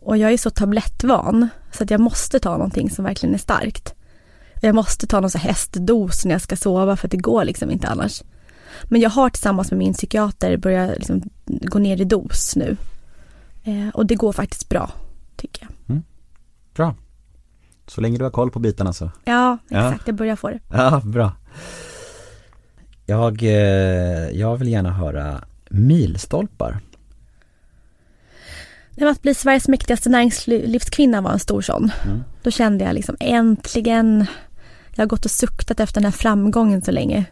Och 0.00 0.16
jag 0.18 0.32
är 0.32 0.36
så 0.38 0.50
tablettvan 0.50 1.48
så 1.72 1.84
att 1.84 1.90
jag 1.90 2.00
måste 2.00 2.38
ta 2.38 2.50
någonting 2.50 2.90
som 2.90 3.04
verkligen 3.04 3.34
är 3.34 3.38
starkt. 3.38 3.94
Jag 4.62 4.74
måste 4.74 5.06
ta 5.06 5.20
någon 5.20 5.30
så 5.30 5.38
hästdos 5.38 6.24
när 6.24 6.32
jag 6.32 6.40
ska 6.42 6.56
sova 6.56 6.96
för 6.96 7.06
att 7.06 7.10
det 7.10 7.16
går 7.16 7.44
liksom 7.44 7.70
inte 7.70 7.88
annars. 7.88 8.22
Men 8.84 9.00
jag 9.00 9.10
har 9.10 9.30
tillsammans 9.30 9.70
med 9.70 9.78
min 9.78 9.94
psykiater 9.94 10.56
börjat 10.56 10.90
liksom 10.98 11.22
gå 11.46 11.78
ner 11.78 12.00
i 12.00 12.04
dos 12.04 12.56
nu. 12.56 12.76
Eh, 13.64 13.88
och 13.94 14.06
det 14.06 14.14
går 14.14 14.32
faktiskt 14.32 14.68
bra, 14.68 14.90
tycker 15.36 15.62
jag. 15.86 16.00
Bra. 16.74 16.94
Så 17.86 18.00
länge 18.00 18.18
du 18.18 18.24
har 18.24 18.30
koll 18.30 18.50
på 18.50 18.58
bitarna 18.58 18.92
så. 18.92 19.10
Ja, 19.24 19.58
Ja. 19.68 19.86
exakt. 19.88 20.06
Jag 20.06 20.16
börjar 20.16 20.36
få 20.36 20.48
det. 20.50 20.58
Ja, 20.72 21.00
bra. 21.04 21.32
Jag, 23.06 23.42
eh, 23.42 24.28
jag 24.30 24.56
vill 24.56 24.68
gärna 24.68 24.90
höra 24.92 25.44
milstolpar. 25.70 26.80
Men 29.00 29.08
Att 29.08 29.22
bli 29.22 29.34
Sveriges 29.34 29.68
mäktigaste 29.68 30.08
näringslivskvinna 30.08 31.20
var 31.20 31.30
en 31.30 31.38
stor 31.38 31.62
sån. 31.62 31.90
Mm. 32.04 32.24
Då 32.42 32.50
kände 32.50 32.84
jag 32.84 32.94
liksom 32.94 33.16
äntligen, 33.20 34.26
jag 34.94 35.02
har 35.02 35.06
gått 35.06 35.24
och 35.24 35.30
suktat 35.30 35.80
efter 35.80 36.00
den 36.00 36.04
här 36.04 36.18
framgången 36.18 36.82
så 36.82 36.90
länge. 36.90 37.24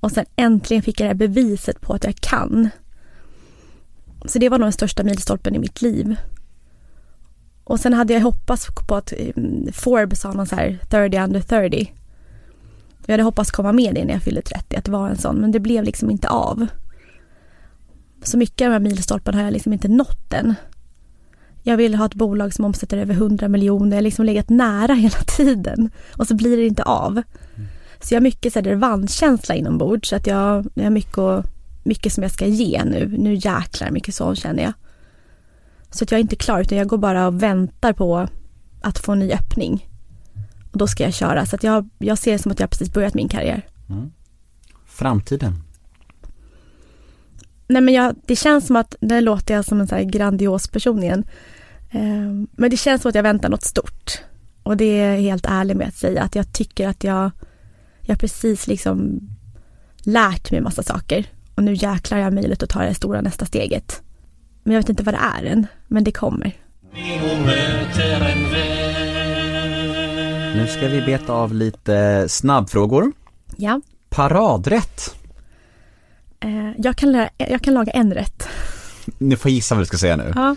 Och 0.00 0.12
sen 0.12 0.24
äntligen 0.36 0.82
fick 0.82 1.00
jag 1.00 1.04
det 1.04 1.08
här 1.08 1.28
beviset 1.28 1.80
på 1.80 1.94
att 1.94 2.04
jag 2.04 2.16
kan. 2.16 2.68
Så 4.24 4.38
det 4.38 4.48
var 4.48 4.58
nog 4.58 4.66
den 4.66 4.72
största 4.72 5.02
milstolpen 5.04 5.54
i 5.54 5.58
mitt 5.58 5.82
liv. 5.82 6.16
Och 7.64 7.80
sen 7.80 7.92
hade 7.92 8.12
jag 8.12 8.20
hoppats 8.20 8.66
på 8.88 8.94
att 8.96 9.12
mm, 9.12 9.72
Forbes 9.72 10.20
sa 10.20 10.32
någon 10.32 10.46
så 10.46 10.56
här 10.56 10.78
30 10.90 11.18
under 11.18 11.40
30. 11.40 11.92
Jag 13.06 13.12
hade 13.12 13.22
hoppats 13.22 13.50
komma 13.50 13.72
med 13.72 13.94
det 13.94 14.04
när 14.04 14.12
jag 14.12 14.22
fyllde 14.22 14.42
30, 14.42 14.76
att 14.76 14.84
det 14.84 14.90
var 14.90 15.08
en 15.08 15.18
sån, 15.18 15.36
men 15.36 15.52
det 15.52 15.60
blev 15.60 15.84
liksom 15.84 16.10
inte 16.10 16.28
av. 16.28 16.66
Så 18.22 18.38
mycket 18.38 18.64
av 18.64 18.70
de 18.70 18.72
här 18.72 18.80
milstolparna 18.80 19.38
har 19.38 19.44
jag 19.44 19.52
liksom 19.52 19.72
inte 19.72 19.88
nått 19.88 20.32
än. 20.32 20.54
Jag 21.68 21.76
vill 21.76 21.94
ha 21.94 22.06
ett 22.06 22.14
bolag 22.14 22.54
som 22.54 22.64
omsätter 22.64 22.98
över 22.98 23.14
100 23.14 23.48
miljoner, 23.48 23.90
jag 23.90 23.96
har 23.96 24.02
liksom 24.02 24.24
legat 24.24 24.48
nära 24.48 24.94
hela 25.04 25.18
tiden 25.18 25.90
och 26.16 26.26
så 26.26 26.34
blir 26.34 26.56
det 26.56 26.66
inte 26.66 26.82
av. 26.82 27.22
Så 28.00 28.14
jag 28.14 28.16
har 28.16 28.22
mycket 28.22 28.52
så 28.52 28.58
här 28.58 28.64
revanschkänsla 28.64 29.54
inombords 29.54 30.08
så 30.08 30.16
att 30.16 30.26
jag, 30.26 30.66
jag 30.74 30.84
har 30.84 30.90
mycket, 30.90 31.18
och, 31.18 31.44
mycket 31.84 32.12
som 32.12 32.22
jag 32.22 32.32
ska 32.32 32.46
ge 32.46 32.84
nu. 32.84 33.16
Nu 33.18 33.34
jäklar 33.34 33.90
mycket 33.90 34.14
så 34.14 34.34
känner 34.34 34.62
jag. 34.62 34.72
Så 35.90 36.04
att 36.04 36.10
jag 36.10 36.18
är 36.18 36.22
inte 36.22 36.36
klar 36.36 36.60
utan 36.60 36.78
jag 36.78 36.86
går 36.88 36.98
bara 36.98 37.26
och 37.26 37.42
väntar 37.42 37.92
på 37.92 38.28
att 38.80 38.98
få 38.98 39.12
en 39.12 39.18
ny 39.18 39.32
öppning. 39.32 39.88
Och 40.72 40.78
då 40.78 40.86
ska 40.86 41.04
jag 41.04 41.14
köra 41.14 41.46
så 41.46 41.56
att 41.56 41.62
jag, 41.62 41.88
jag 41.98 42.18
ser 42.18 42.32
det 42.32 42.38
som 42.38 42.52
att 42.52 42.60
jag 42.60 42.70
precis 42.70 42.92
börjat 42.92 43.14
min 43.14 43.28
karriär. 43.28 43.66
Framtiden. 44.86 45.62
Nej 47.68 47.82
men 47.82 47.94
jag, 47.94 48.14
det 48.26 48.36
känns 48.36 48.66
som 48.66 48.76
att, 48.76 48.94
nu 49.00 49.20
låter 49.20 49.54
jag 49.54 49.64
som 49.64 49.80
en 49.80 49.88
så 49.88 49.94
här 49.94 50.02
grandios 50.02 50.68
person 50.68 51.02
igen. 51.02 51.24
Eh, 51.90 52.46
men 52.52 52.70
det 52.70 52.76
känns 52.76 53.02
som 53.02 53.08
att 53.08 53.14
jag 53.14 53.22
väntar 53.22 53.48
något 53.48 53.64
stort. 53.64 54.20
Och 54.62 54.76
det 54.76 54.84
är 54.84 55.14
jag 55.14 55.20
helt 55.20 55.46
ärlig 55.46 55.76
med 55.76 55.88
att 55.88 55.94
säga 55.96 56.22
att 56.22 56.34
jag 56.34 56.52
tycker 56.52 56.88
att 56.88 57.04
jag, 57.04 57.30
jag 58.00 58.18
precis 58.18 58.66
liksom 58.66 59.20
lärt 59.98 60.50
mig 60.50 60.60
massa 60.60 60.82
saker. 60.82 61.26
Och 61.54 61.62
nu 61.64 61.74
jäklar 61.74 62.18
jag 62.18 62.24
har 62.26 62.30
möjlighet 62.30 62.62
att 62.62 62.70
ta 62.70 62.82
det 62.82 62.94
stora 62.94 63.20
nästa 63.20 63.46
steget. 63.46 64.02
Men 64.62 64.74
jag 64.74 64.80
vet 64.82 64.88
inte 64.88 65.02
vad 65.02 65.14
det 65.14 65.20
är 65.38 65.44
än, 65.44 65.66
men 65.88 66.04
det 66.04 66.12
kommer. 66.12 66.52
Nu 70.56 70.66
ska 70.68 70.88
vi 70.88 71.02
beta 71.06 71.32
av 71.32 71.54
lite 71.54 72.24
snabbfrågor. 72.28 73.12
Ja, 73.56 73.80
Paradrätt. 74.08 75.14
eh, 76.40 76.70
jag, 76.78 76.96
kan 76.96 77.12
lära, 77.12 77.28
jag 77.36 77.62
kan 77.62 77.74
laga 77.74 77.92
en 77.92 78.14
rätt. 78.14 78.48
Ni 79.18 79.36
får 79.36 79.50
gissa 79.50 79.74
vad 79.74 79.82
du 79.82 79.86
ska 79.86 79.96
säga 79.98 80.16
nu. 80.16 80.32
Ja. 80.34 80.56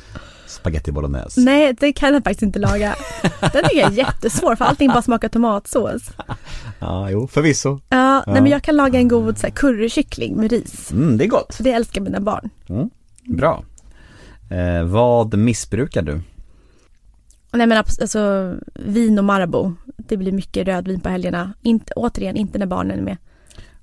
Spaghetti 0.51 0.91
bolognese. 0.91 1.41
Nej, 1.41 1.73
det 1.79 1.93
kan 1.93 2.13
jag 2.13 2.23
faktiskt 2.23 2.41
inte 2.41 2.59
laga. 2.59 2.95
Den 3.39 3.63
tycker 3.63 3.79
jag 3.79 3.91
är 3.91 3.97
jättesvår 3.97 4.55
för 4.55 4.65
allting 4.65 4.87
bara 4.89 5.01
smakar 5.01 5.29
tomatsås. 5.29 6.11
Ja, 6.79 7.09
jo, 7.09 7.27
förvisso. 7.27 7.79
Ja, 7.89 8.23
nej 8.27 8.41
men 8.41 8.51
jag 8.51 8.63
kan 8.63 8.75
laga 8.75 8.99
en 8.99 9.07
god 9.07 9.37
så 9.37 9.47
här, 9.47 9.53
currykyckling 9.53 10.35
med 10.35 10.51
ris. 10.51 10.91
Mm, 10.91 11.17
det 11.17 11.25
är 11.25 11.27
gott. 11.27 11.55
För 11.55 11.63
det 11.63 11.71
älskar 11.71 12.01
mina 12.01 12.19
barn. 12.19 12.49
Bra. 13.25 13.63
Eh, 14.49 14.83
vad 14.83 15.37
missbrukar 15.37 16.01
du? 16.01 16.21
Nej 17.51 17.67
men 17.67 17.77
alltså 17.77 18.55
vin 18.73 19.17
och 19.19 19.25
Marabou. 19.25 19.73
Det 19.97 20.17
blir 20.17 20.31
mycket 20.31 20.67
rödvin 20.67 20.99
på 20.99 21.09
helgerna. 21.09 21.53
Inte, 21.61 21.93
återigen, 21.95 22.37
inte 22.37 22.57
när 22.57 22.65
barnen 22.65 22.99
är 22.99 23.03
med. 23.03 23.17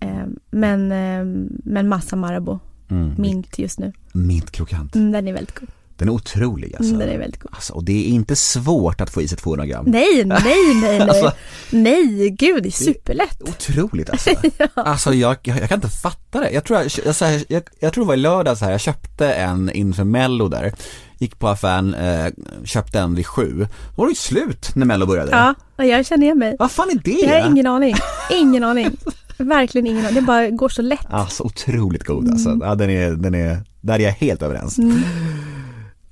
Eh, 0.01 0.27
men, 0.51 0.93
eh, 0.93 1.49
men 1.65 1.89
massa 1.89 2.17
Marabou. 2.17 2.59
Mm. 2.91 3.15
Mint 3.19 3.59
just 3.59 3.79
nu. 3.79 3.93
Mint 4.13 4.51
krokant. 4.51 4.95
Mm, 4.95 5.13
den 5.13 5.29
är 5.29 5.33
väldigt 5.33 5.61
god. 5.61 5.69
Den 5.99 6.09
är 6.09 6.13
otrolig 6.13 6.75
alltså. 6.77 6.95
Mm, 6.95 7.07
den 7.07 7.15
är 7.15 7.19
väldigt 7.19 7.41
god. 7.43 7.51
alltså. 7.55 7.73
Och 7.73 7.85
det 7.85 7.93
är 7.93 8.09
inte 8.09 8.37
svårt 8.37 9.01
att 9.01 9.11
få 9.11 9.23
i 9.23 9.29
sig 9.29 9.39
200 9.39 9.67
gram. 9.67 9.85
Nej, 9.89 10.07
nej, 10.25 10.41
nej, 10.45 10.99
nej. 10.99 11.01
Alltså- 11.01 11.33
nej, 11.71 12.31
gud, 12.31 12.63
det 12.63 12.69
är 12.69 12.71
superlätt. 12.71 13.43
Otroligt 13.43 14.11
alltså. 14.11 14.31
Alltså 14.75 15.15
jag, 15.15 15.37
jag, 15.43 15.59
jag 15.61 15.69
kan 15.69 15.77
inte 15.79 15.89
fatta 15.89 16.41
det. 16.41 16.51
Jag 16.51 16.65
tror, 16.65 16.79
jag, 16.79 16.91
jag, 17.21 17.43
jag, 17.49 17.63
jag 17.81 17.93
tror 17.93 18.05
det 18.05 18.09
var 18.09 18.15
i 18.15 18.17
lördags 18.17 18.61
här, 18.61 18.71
jag 18.71 18.81
köpte 18.81 19.33
en 19.33 19.71
inför 19.71 20.05
mello 20.05 20.49
där. 20.49 20.73
Gick 21.19 21.39
på 21.39 21.49
affären, 21.49 21.95
eh, 21.95 22.27
köpte 22.65 22.99
en 23.01 23.15
vid 23.15 23.27
sju. 23.27 23.67
Då 23.97 24.03
var 24.03 24.07
det 24.07 24.11
ju 24.11 24.17
slut 24.17 24.71
när 24.75 24.87
mello 24.87 25.07
började. 25.07 25.31
Ja, 25.31 25.55
och 25.77 25.87
jag 25.87 26.07
känner 26.07 26.25
igen 26.25 26.39
mig. 26.39 26.57
Vad 26.59 26.71
fan 26.71 26.91
är 26.91 26.99
det? 27.05 27.11
Jag 27.11 27.43
har 27.43 27.51
ingen 27.51 27.67
aning. 27.67 27.95
Ingen 28.31 28.65
aning. 28.65 28.97
Verkligen 29.39 29.87
ingen 29.87 30.05
aning. 30.05 30.15
Det 30.15 30.21
bara 30.23 30.51
går 30.51 30.69
så 30.69 30.83
lätt. 30.83 31.07
Alltså 31.11 31.43
otroligt 31.43 32.05
god 32.05 32.31
alltså. 32.31 32.59
Ja, 32.61 32.75
den 32.75 32.91
är, 32.91 33.11
den 33.11 33.35
är, 33.35 33.59
där 33.81 33.95
är 33.95 33.99
jag 34.05 34.13
helt 34.13 34.43
överens. 34.43 34.79
Mm. 34.79 35.03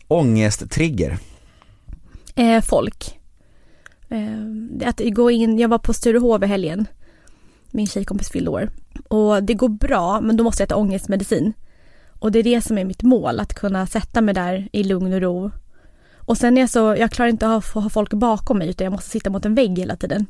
Ångesttrigger. 0.09 1.18
Eh, 2.34 2.62
folk. 2.62 3.18
Eh, 4.09 4.88
att 4.88 5.00
gå 5.14 5.30
in, 5.30 5.59
jag 5.59 5.68
var 5.68 5.78
på 5.78 5.92
Sturehov 5.92 6.44
i 6.44 6.46
helgen. 6.46 6.86
Min 7.70 7.86
tjejkompis 7.86 8.30
fyllde 8.30 8.50
år. 8.50 8.70
Och 9.09 9.42
det 9.42 9.54
går 9.54 9.68
bra, 9.68 10.20
men 10.20 10.36
då 10.36 10.44
måste 10.44 10.62
jag 10.62 10.66
äta 10.66 10.76
ångestmedicin. 10.76 11.52
Och 12.18 12.32
det 12.32 12.38
är 12.38 12.42
det 12.42 12.62
som 12.62 12.78
är 12.78 12.84
mitt 12.84 13.02
mål, 13.02 13.40
att 13.40 13.54
kunna 13.54 13.86
sätta 13.86 14.20
mig 14.20 14.34
där 14.34 14.68
i 14.72 14.84
lugn 14.84 15.12
och 15.12 15.20
ro. 15.20 15.50
Och 16.16 16.38
sen 16.38 16.57
är 16.57 16.61
jag 16.61 16.70
så, 16.70 16.96
jag 16.98 17.11
klarar 17.11 17.30
inte 17.30 17.46
att 17.48 17.66
ha, 17.66 17.80
ha 17.80 17.90
folk 17.90 18.12
bakom 18.12 18.59
mig 18.59 18.68
utan 18.68 18.84
jag 18.84 18.92
måste 18.92 19.11
sitta 19.11 19.30
mot 19.30 19.44
en 19.44 19.54
vägg 19.54 19.78
hela 19.78 19.96
tiden. 19.96 20.26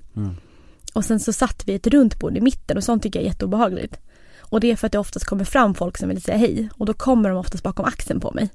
Och 0.95 1.05
sen 1.05 1.21
så 1.21 1.33
satt 1.33 1.63
vi 1.67 1.75
ett 1.75 1.87
runt 1.87 2.19
bord 2.19 2.37
i 2.37 2.41
mitten 2.41 2.77
och 2.77 2.85
sånt 2.85 3.03
tycker 3.03 3.19
jag 3.19 3.25
är 3.25 3.29
jätteobehagligt. 3.29 3.99
Och 4.39 4.61
det 4.61 4.71
är 4.71 4.77
för 4.77 4.87
att 4.87 4.93
det 4.93 4.99
oftast 4.99 5.27
kommer 5.27 5.45
fram 5.45 5.75
folk 5.75 5.99
som 5.99 6.09
vill 6.09 6.23
säga 6.23 6.37
hej 6.39 6.69
och 6.75 6.87
då 6.87 6.93
kommer 6.95 7.29
de 7.29 7.39
oftast 7.39 7.65
bakom 7.65 7.85
axeln 7.85 8.21
på 8.21 8.33
mig. 8.33 8.49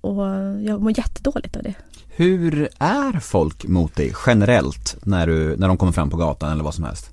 Och 0.00 0.24
jag 0.62 0.82
mår 0.82 0.98
jättedåligt 0.98 1.56
av 1.56 1.62
det. 1.62 1.74
Hur 2.08 2.68
är 2.78 3.20
folk 3.20 3.64
mot 3.66 3.96
dig 3.96 4.12
generellt 4.26 4.96
när, 5.02 5.26
du, 5.26 5.56
när 5.56 5.68
de 5.68 5.76
kommer 5.76 5.92
fram 5.92 6.10
på 6.10 6.16
gatan 6.16 6.52
eller 6.52 6.64
vad 6.64 6.74
som 6.74 6.84
helst? 6.84 7.10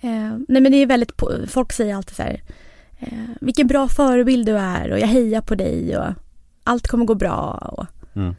Eh, 0.00 0.10
nej 0.48 0.62
men 0.62 0.72
det 0.72 0.76
är 0.82 0.86
väldigt, 0.86 1.12
folk 1.48 1.72
säger 1.72 1.94
alltid 1.94 2.16
så 2.16 2.22
här, 2.22 2.42
eh, 2.98 3.08
vilken 3.40 3.66
bra 3.66 3.88
förebild 3.88 4.46
du 4.46 4.56
är 4.58 4.92
och 4.92 4.98
jag 4.98 5.06
hejar 5.06 5.40
på 5.40 5.54
dig 5.54 5.98
och 5.98 6.06
allt 6.64 6.88
kommer 6.88 7.04
gå 7.04 7.14
bra. 7.14 7.50
Och, 7.72 7.86
Mm. 8.16 8.34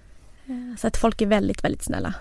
eh, 0.48 0.78
så 0.80 0.88
att 0.88 0.98
folk 0.98 1.22
är 1.22 1.26
väldigt, 1.28 1.64
väldigt 1.64 1.84
snälla. 1.84 2.14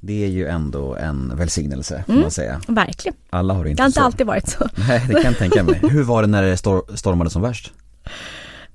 Det 0.00 0.24
är 0.24 0.28
ju 0.28 0.46
ändå 0.46 0.94
en 0.94 1.32
välsignelse 1.36 2.02
får 2.06 2.12
Mm. 2.12 2.22
man 2.22 2.30
säga. 2.30 2.60
Verkligen. 2.68 3.16
Alla 3.30 3.54
har 3.54 3.64
det 3.64 3.68
Det 3.68 3.70
inte 3.70 3.82
har 3.82 3.86
inte 3.86 4.00
så. 4.00 4.04
alltid 4.04 4.26
varit 4.26 4.48
så. 4.48 4.68
Nej, 4.88 5.04
det 5.08 5.14
kan 5.14 5.22
jag 5.24 5.38
tänka 5.38 5.62
mig. 5.62 5.74
Hur 5.90 6.02
var 6.02 6.22
det 6.22 6.28
när 6.28 6.42
det 6.42 6.56
stor- 6.56 6.96
stormade 6.96 7.30
som 7.30 7.42
värst? 7.42 7.72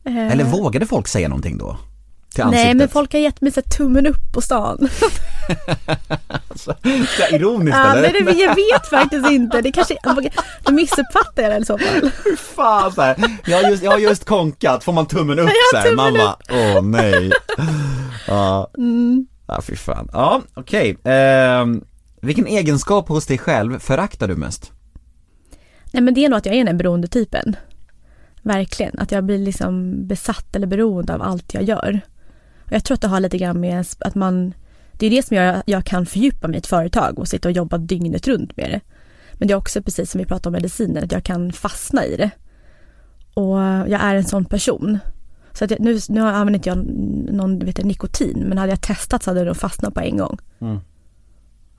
Eh, 0.05 0.31
Eller 0.31 0.43
vågade 0.43 0.85
folk 0.85 1.07
säga 1.07 1.27
någonting 1.29 1.57
då? 1.57 1.77
Till? 2.35 2.45
Nej 2.45 2.73
men 2.73 2.89
folk 2.89 3.13
har 3.13 3.19
gett 3.19 3.41
mig 3.41 3.51
så 3.51 3.61
tummen 3.61 4.07
upp 4.07 4.31
på 4.33 4.41
stan. 4.41 4.89
Så 6.55 6.73
ironiskt 7.31 7.77
Ja, 7.77 7.91
eller? 7.95 8.01
nej, 8.01 8.23
det, 8.23 8.31
jag 8.41 8.55
vet 8.55 8.87
faktiskt 8.89 9.29
inte. 9.31 9.61
Det 9.61 9.71
kanske, 9.71 9.97
de 10.63 10.75
missuppfattar 10.75 11.43
jag 11.43 11.51
det 11.51 11.57
i 11.57 11.65
så 11.65 11.77
fall. 11.77 12.11
Fan 12.55 12.91
så 12.91 13.01
här. 13.01 13.15
Jag, 13.45 13.63
har 13.63 13.69
just, 13.69 13.83
jag 13.83 13.91
har 13.91 13.97
just 13.99 14.25
konkat, 14.25 14.83
får 14.83 14.93
man 14.93 15.05
tummen 15.05 15.39
upp 15.39 15.49
så 15.71 15.77
här? 15.77 15.95
Man 15.95 16.13
bara, 16.13 16.35
åh 16.49 16.81
nej. 16.83 17.31
Ja, 18.27 18.71
Mm. 18.77 19.27
ja 19.47 19.61
fy 19.61 19.75
fan. 19.75 20.09
Ja, 20.13 20.41
okej. 20.53 20.97
Ehm, 21.03 21.83
vilken 22.21 22.47
egenskap 22.47 23.07
hos 23.09 23.25
dig 23.25 23.37
själv 23.37 23.79
föraktar 23.79 24.27
du 24.27 24.35
mest? 24.35 24.71
Nej 25.91 26.03
men 26.03 26.13
det 26.13 26.25
är 26.25 26.29
nog 26.29 26.37
att 26.37 26.45
jag 26.45 26.55
är 26.55 26.63
den 26.65 26.77
beroendetypen. 26.77 27.55
Verkligen. 28.41 28.99
Att 28.99 29.11
jag 29.11 29.23
blir 29.23 29.37
liksom 29.37 30.05
besatt 30.07 30.55
eller 30.55 30.67
beroende 30.67 31.13
av 31.13 31.21
allt 31.21 31.53
jag 31.53 31.63
gör. 31.63 32.01
Och 32.65 32.71
jag 32.71 32.83
tror 32.83 32.95
att 32.95 33.01
det 33.01 33.07
har 33.07 33.19
lite 33.19 33.37
grann 33.37 33.59
med 33.59 33.85
att 33.99 34.15
man, 34.15 34.53
det 34.91 35.05
är 35.05 35.09
det 35.09 35.25
som 35.25 35.37
gör 35.37 35.53
att 35.53 35.63
jag 35.65 35.85
kan 35.85 36.05
fördjupa 36.05 36.47
mig 36.47 36.55
i 36.55 36.59
ett 36.59 36.67
företag 36.67 37.19
och 37.19 37.27
sitta 37.27 37.47
och 37.47 37.51
jobba 37.51 37.77
dygnet 37.77 38.27
runt 38.27 38.57
med 38.57 38.69
det. 38.71 38.79
Men 39.33 39.47
det 39.47 39.53
är 39.53 39.57
också 39.57 39.81
precis 39.81 40.11
som 40.11 40.19
vi 40.19 40.25
pratade 40.25 40.47
om 40.49 40.53
mediciner, 40.53 41.03
att 41.03 41.11
jag 41.11 41.23
kan 41.23 41.51
fastna 41.51 42.05
i 42.05 42.15
det. 42.15 42.31
Och 43.33 43.57
jag 43.59 44.01
är 44.01 44.15
en 44.15 44.23
sån 44.23 44.45
person. 44.45 44.99
Så 45.53 45.65
att 45.65 45.71
jag, 45.71 45.79
nu, 45.79 45.99
nu 46.09 46.21
använder 46.21 46.53
inte 46.53 46.69
jag 46.69 46.77
någon 47.33 47.59
vet 47.59 47.77
jag, 47.77 47.87
nikotin, 47.87 48.45
men 48.47 48.57
hade 48.57 48.71
jag 48.71 48.81
testat 48.81 49.23
så 49.23 49.29
hade 49.29 49.43
nog 49.43 49.57
fastnat 49.57 49.93
på 49.93 49.99
en 49.99 50.17
gång. 50.17 50.37
Mm. 50.59 50.79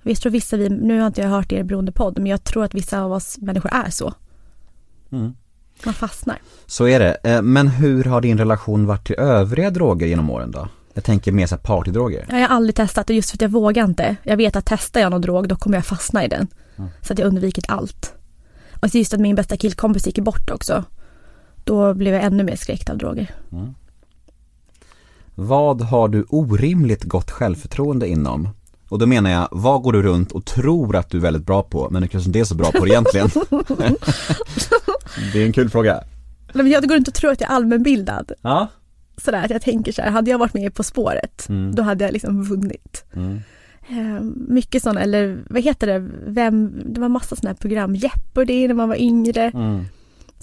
Visst 0.02 0.22
tror 0.22 0.32
vissa, 0.32 0.56
vi, 0.56 0.68
nu 0.68 1.00
har 1.00 1.06
inte 1.06 1.20
jag 1.20 1.28
hört 1.28 1.52
er 1.52 1.62
beroendepodd, 1.62 2.18
men 2.18 2.26
jag 2.26 2.44
tror 2.44 2.64
att 2.64 2.74
vissa 2.74 3.02
av 3.02 3.12
oss 3.12 3.38
människor 3.38 3.70
är 3.72 3.90
så. 3.90 4.14
Mm. 5.12 5.34
Man 5.84 5.94
fastnar. 5.94 6.38
Så 6.66 6.88
är 6.88 7.00
det. 7.00 7.16
Eh, 7.24 7.42
Men 7.42 7.68
hur 7.68 8.04
har 8.04 8.20
din 8.20 8.38
relation 8.38 8.86
varit 8.86 9.06
till 9.06 9.16
övriga 9.18 9.70
droger 9.70 10.06
genom 10.06 10.30
åren 10.30 10.50
då? 10.50 10.68
Jag 10.94 11.04
tänker 11.04 11.32
mer 11.32 11.46
så 11.46 11.54
här 11.54 11.62
partydroger. 11.62 12.26
Jag 12.28 12.36
har 12.36 12.56
aldrig 12.56 12.74
testat 12.76 13.10
och 13.10 13.16
just 13.16 13.30
för 13.30 13.36
att 13.36 13.40
jag 13.42 13.48
vågar 13.48 13.84
inte. 13.84 14.16
Jag 14.22 14.36
vet 14.36 14.56
att 14.56 14.66
testar 14.66 15.00
jag 15.00 15.10
någon 15.10 15.20
drog 15.20 15.48
då 15.48 15.56
kommer 15.56 15.76
jag 15.76 15.86
fastna 15.86 16.24
i 16.24 16.28
den. 16.28 16.48
Så 17.02 17.12
att 17.12 17.18
jag 17.18 17.28
undvikit 17.28 17.64
allt. 17.68 18.14
Och 18.80 18.90
så 18.90 18.98
just 18.98 19.14
att 19.14 19.20
min 19.20 19.34
bästa 19.34 19.56
killkompis 19.56 20.06
gick 20.06 20.18
bort 20.18 20.50
också. 20.50 20.84
Då 21.64 21.94
blev 21.94 22.14
jag 22.14 22.24
ännu 22.24 22.44
mer 22.44 22.56
skräckt 22.56 22.90
av 22.90 22.98
droger. 22.98 23.30
Vad 25.34 25.82
har 25.82 26.08
du 26.08 26.24
orimligt 26.28 27.04
gott 27.04 27.30
självförtroende 27.30 28.08
inom? 28.08 28.48
Och 28.92 28.98
då 28.98 29.06
menar 29.06 29.30
jag, 29.30 29.48
vad 29.50 29.82
går 29.82 29.92
du 29.92 30.02
runt 30.02 30.32
och 30.32 30.44
tror 30.44 30.96
att 30.96 31.10
du 31.10 31.18
är 31.18 31.22
väldigt 31.22 31.46
bra 31.46 31.62
på, 31.62 31.88
men 31.90 32.02
du 32.02 32.08
kanske 32.08 32.28
inte 32.28 32.38
är 32.38 32.44
så 32.44 32.54
bra 32.54 32.72
på 32.72 32.84
det 32.84 32.90
egentligen? 32.90 33.28
det 35.32 35.42
är 35.42 35.46
en 35.46 35.52
kul 35.52 35.70
fråga. 35.70 36.00
Men 36.52 36.70
jag 36.70 36.88
går 36.88 36.96
inte 36.96 37.10
och 37.10 37.14
tror 37.14 37.32
att 37.32 37.40
jag 37.40 37.50
är 37.50 37.54
allmänbildad. 37.54 38.32
Ja. 38.42 38.68
Sådär 39.16 39.44
att 39.44 39.50
jag 39.50 39.62
tänker 39.62 39.92
så 39.92 40.02
här, 40.02 40.10
hade 40.10 40.30
jag 40.30 40.38
varit 40.38 40.54
med 40.54 40.74
På 40.74 40.82
spåret, 40.82 41.46
då 41.74 41.82
hade 41.82 42.04
jag 42.04 42.12
liksom 42.12 42.44
vunnit. 42.44 43.04
Eh, 43.88 44.20
mycket 44.48 44.82
sådana, 44.82 45.00
eller 45.00 45.44
vad 45.50 45.62
heter 45.62 45.86
det, 45.86 46.08
vem, 46.26 46.82
det 46.84 47.00
var 47.00 47.08
massa 47.08 47.36
sådana 47.36 47.50
här 47.50 47.56
program, 47.56 47.94
Jeopardy 47.94 48.68
när 48.68 48.74
man 48.74 48.88
var 48.88 49.00
yngre. 49.00 49.52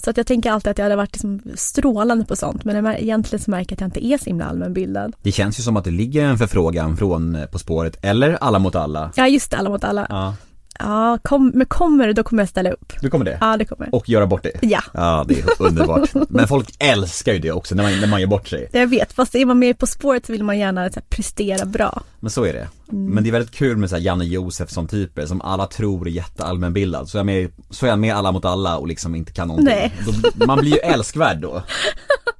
Så 0.04 0.10
att 0.10 0.16
jag 0.16 0.26
tänker 0.26 0.50
alltid 0.50 0.70
att 0.70 0.78
jag 0.78 0.84
hade 0.84 0.96
varit 0.96 1.12
liksom 1.12 1.40
strålande 1.54 2.24
på 2.24 2.36
sånt, 2.36 2.64
men 2.64 2.86
egentligen 2.86 3.42
så 3.42 3.50
märker 3.50 3.72
jag 3.72 3.76
att 3.76 3.80
jag 3.80 3.88
inte 3.88 4.06
är 4.06 4.18
så 4.18 4.24
himla 4.24 4.44
allmänbildad. 4.44 5.16
Det 5.22 5.32
känns 5.32 5.58
ju 5.58 5.62
som 5.62 5.76
att 5.76 5.84
det 5.84 5.90
ligger 5.90 6.24
en 6.24 6.38
förfrågan 6.38 6.96
från 6.96 7.36
eh, 7.36 7.46
På 7.46 7.58
spåret, 7.58 7.98
eller 8.02 8.38
Alla 8.40 8.58
mot 8.58 8.74
alla. 8.74 9.12
Ja 9.16 9.28
just 9.28 9.50
det, 9.50 9.56
alla 9.56 9.70
mot 9.70 9.84
alla. 9.84 10.06
Ja. 10.08 10.34
Ja, 10.78 11.18
kom, 11.22 11.52
men 11.54 11.66
kommer 11.66 12.06
det 12.06 12.12
då 12.12 12.22
kommer 12.22 12.42
jag 12.42 12.48
ställa 12.48 12.70
upp. 12.70 12.92
Du 13.00 13.10
kommer 13.10 13.24
det? 13.24 13.38
Ja 13.40 13.56
det 13.56 13.64
kommer. 13.64 13.94
Och 13.94 14.08
göra 14.08 14.26
bort 14.26 14.42
det? 14.42 14.52
Ja, 14.62 14.82
Ja, 14.94 15.24
det 15.28 15.40
är 15.40 15.44
underbart. 15.58 16.10
Men 16.28 16.48
folk 16.48 16.74
älskar 16.78 17.32
ju 17.32 17.38
det 17.38 17.52
också 17.52 17.74
när 17.74 17.82
man, 17.82 18.00
när 18.00 18.08
man 18.08 18.20
gör 18.20 18.28
bort 18.28 18.48
sig. 18.48 18.68
jag 18.72 18.86
vet. 18.86 19.12
Fast 19.12 19.34
är 19.34 19.46
man 19.46 19.58
med 19.58 19.78
På 19.78 19.86
spåret 19.86 20.26
så 20.26 20.32
vill 20.32 20.44
man 20.44 20.58
gärna 20.58 20.80
här, 20.80 20.90
prestera 21.08 21.64
bra. 21.66 22.02
Men 22.20 22.30
så 22.30 22.44
är 22.44 22.52
det. 22.52 22.68
Men 22.86 23.24
det 23.24 23.30
är 23.30 23.32
väldigt 23.32 23.54
kul 23.54 23.76
med 23.76 23.90
så 23.90 23.96
här 23.96 24.02
Janne 24.02 24.24
Josefsson 24.24 24.88
typer 24.88 25.26
som 25.26 25.40
alla 25.40 25.66
tror 25.66 26.06
är 26.06 26.10
jätteallmänbildad. 26.10 27.08
Så 27.08 27.16
är 27.16 27.18
jag 27.18 27.26
med, 27.26 27.50
så 27.70 27.86
är 27.86 27.90
jag 27.90 27.98
med 27.98 28.14
alla 28.14 28.32
mot 28.32 28.44
alla 28.44 28.78
och 28.78 28.88
liksom 28.88 29.14
inte 29.14 29.32
kan 29.32 29.48
någonting. 29.48 29.74
Nej. 29.74 29.92
Då, 30.34 30.46
man 30.46 30.58
blir 30.58 30.72
ju 30.72 30.78
älskvärd 30.82 31.38
då. 31.40 31.62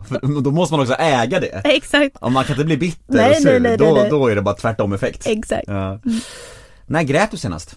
För 0.09 0.41
då 0.43 0.51
måste 0.51 0.74
man 0.74 0.81
också 0.81 0.95
äga 0.95 1.41
det. 1.41 1.61
Exakt, 1.64 2.16
Om 2.20 2.33
man 2.33 2.45
kan 2.45 2.55
inte 2.55 2.64
bli 2.64 2.76
bitter 2.76 3.14
Nej, 3.14 3.31
och 3.31 3.37
sur, 3.37 3.51
nej, 3.51 3.61
nej, 3.61 3.76
då, 3.78 4.07
då 4.11 4.28
är 4.28 4.37
det 4.37 4.43
bara 4.43 4.55
tvärtom 4.55 4.93
effekt. 4.93 5.26
exakt. 5.26 5.64
Ja. 5.66 5.99
När 6.87 7.03
grät 7.03 7.31
du 7.31 7.37
senast? 7.37 7.76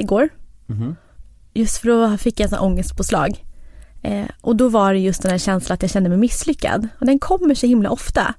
Igår, 0.00 0.28
just 1.54 1.78
för 1.78 1.88
då 1.88 2.16
fick 2.18 2.40
jag 2.40 2.44
en 2.44 2.50
sån 2.50 2.58
ångestpåslag. 2.58 3.44
Eh, 4.02 4.26
och 4.40 4.56
då 4.56 4.68
var 4.68 4.92
det 4.92 4.98
just 4.98 5.22
den 5.22 5.30
här 5.30 5.38
känslan 5.38 5.74
att 5.74 5.82
jag 5.82 5.90
kände 5.90 6.08
mig 6.08 6.18
misslyckad. 6.18 6.88
Och 7.00 7.06
den 7.06 7.18
kommer 7.18 7.54
så 7.54 7.66
himla 7.66 7.90
ofta. 7.90 8.34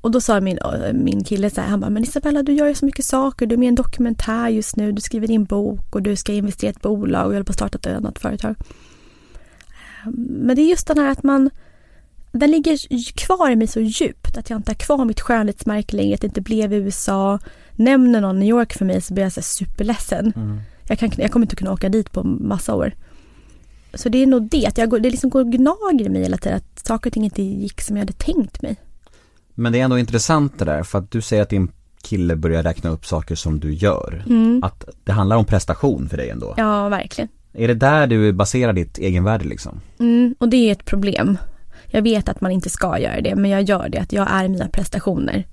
Och 0.00 0.10
då 0.10 0.20
sa 0.20 0.40
min, 0.40 0.58
min 0.92 1.24
kille 1.24 1.50
så 1.50 1.60
här, 1.60 1.68
han 1.68 1.80
bara, 1.80 1.90
men 1.90 2.02
Isabella 2.02 2.42
du 2.42 2.52
gör 2.52 2.66
ju 2.66 2.74
så 2.74 2.84
mycket 2.84 3.04
saker, 3.04 3.46
du 3.46 3.54
är 3.54 3.58
med 3.58 3.66
i 3.66 3.68
en 3.68 3.74
dokumentär 3.74 4.48
just 4.48 4.76
nu, 4.76 4.92
du 4.92 5.00
skriver 5.00 5.26
din 5.26 5.44
bok 5.44 5.94
och 5.94 6.02
du 6.02 6.16
ska 6.16 6.32
investera 6.32 6.68
i 6.68 6.72
ett 6.72 6.82
bolag 6.82 7.26
och 7.26 7.32
jag 7.32 7.34
håller 7.34 7.44
på 7.44 7.50
att 7.50 7.56
starta 7.56 7.78
ett 7.78 7.96
annat 7.96 8.18
företag. 8.18 8.54
Eh, 8.60 10.10
Men 10.16 10.56
det 10.56 10.62
är 10.62 10.70
just 10.70 10.86
den 10.86 10.98
här 10.98 11.10
att 11.10 11.22
man, 11.22 11.50
den 12.32 12.50
ligger 12.50 12.78
kvar 13.16 13.50
i 13.50 13.56
mig 13.56 13.66
så 13.66 13.80
djupt 13.80 14.36
att 14.36 14.50
jag 14.50 14.58
inte 14.58 14.70
har 14.70 14.76
kvar 14.76 15.04
mitt 15.04 15.20
skönhetsmärke 15.20 15.96
längre, 15.96 16.14
att 16.14 16.20
det 16.20 16.26
inte 16.26 16.40
blev 16.40 16.72
i 16.72 16.76
USA. 16.76 17.38
Nämner 17.76 18.20
någon 18.20 18.38
New 18.38 18.48
York 18.48 18.72
för 18.72 18.84
mig 18.84 19.00
så 19.00 19.14
blir 19.14 19.24
jag 19.24 19.32
så 19.32 19.42
superledsen. 19.42 20.32
Jag, 20.88 20.98
kan, 20.98 21.10
jag 21.16 21.30
kommer 21.30 21.46
inte 21.46 21.56
kunna 21.56 21.72
åka 21.72 21.88
dit 21.88 22.12
på 22.12 22.22
massa 22.22 22.74
år. 22.74 22.92
Så 23.94 24.08
det 24.08 24.22
är 24.22 24.26
nog 24.26 24.48
det, 24.50 24.66
att 24.66 24.78
jag 24.78 24.90
går, 24.90 24.98
det 24.98 25.10
liksom 25.10 25.30
går 25.30 25.40
och 25.40 25.52
gnager 25.52 26.06
i 26.06 26.08
mig 26.08 26.22
hela 26.22 26.36
tiden, 26.36 26.56
att 26.58 26.86
saker 26.86 27.10
och 27.10 27.14
ting 27.14 27.24
inte 27.24 27.42
gick 27.42 27.80
som 27.80 27.96
jag 27.96 28.02
hade 28.02 28.12
tänkt 28.12 28.62
mig. 28.62 28.76
Men 29.54 29.72
det 29.72 29.80
är 29.80 29.84
ändå 29.84 29.98
intressant 29.98 30.58
det 30.58 30.64
där, 30.64 30.82
för 30.82 30.98
att 30.98 31.10
du 31.10 31.20
säger 31.20 31.42
att 31.42 31.48
din 31.50 31.72
kille 32.02 32.36
börjar 32.36 32.62
räkna 32.62 32.90
upp 32.90 33.06
saker 33.06 33.34
som 33.34 33.60
du 33.60 33.74
gör. 33.74 34.24
Att 34.62 34.84
det 35.04 35.12
handlar 35.12 35.36
om 35.36 35.44
prestation 35.44 36.08
för 36.08 36.16
dig 36.16 36.30
ändå. 36.30 36.54
Ja, 36.56 36.88
verkligen. 36.88 37.28
Är 37.52 37.68
det 37.68 37.74
där 37.74 38.06
du 38.06 38.32
baserar 38.32 38.72
ditt 38.72 38.98
egenvärde 38.98 39.44
liksom? 39.44 39.80
Mm, 39.98 40.34
och 40.38 40.48
det 40.48 40.56
är 40.56 40.72
ett 40.72 40.84
problem. 40.84 41.38
Jag 41.86 42.02
vet 42.02 42.28
att 42.28 42.40
man 42.40 42.52
inte 42.52 42.70
ska 42.70 42.98
göra 42.98 43.20
det, 43.20 43.34
men 43.34 43.50
jag 43.50 43.62
gör 43.62 43.88
det, 43.88 43.98
att 43.98 44.12
jag 44.12 44.28
är 44.30 44.48
mina 44.48 44.68
prestationer. 44.68 45.46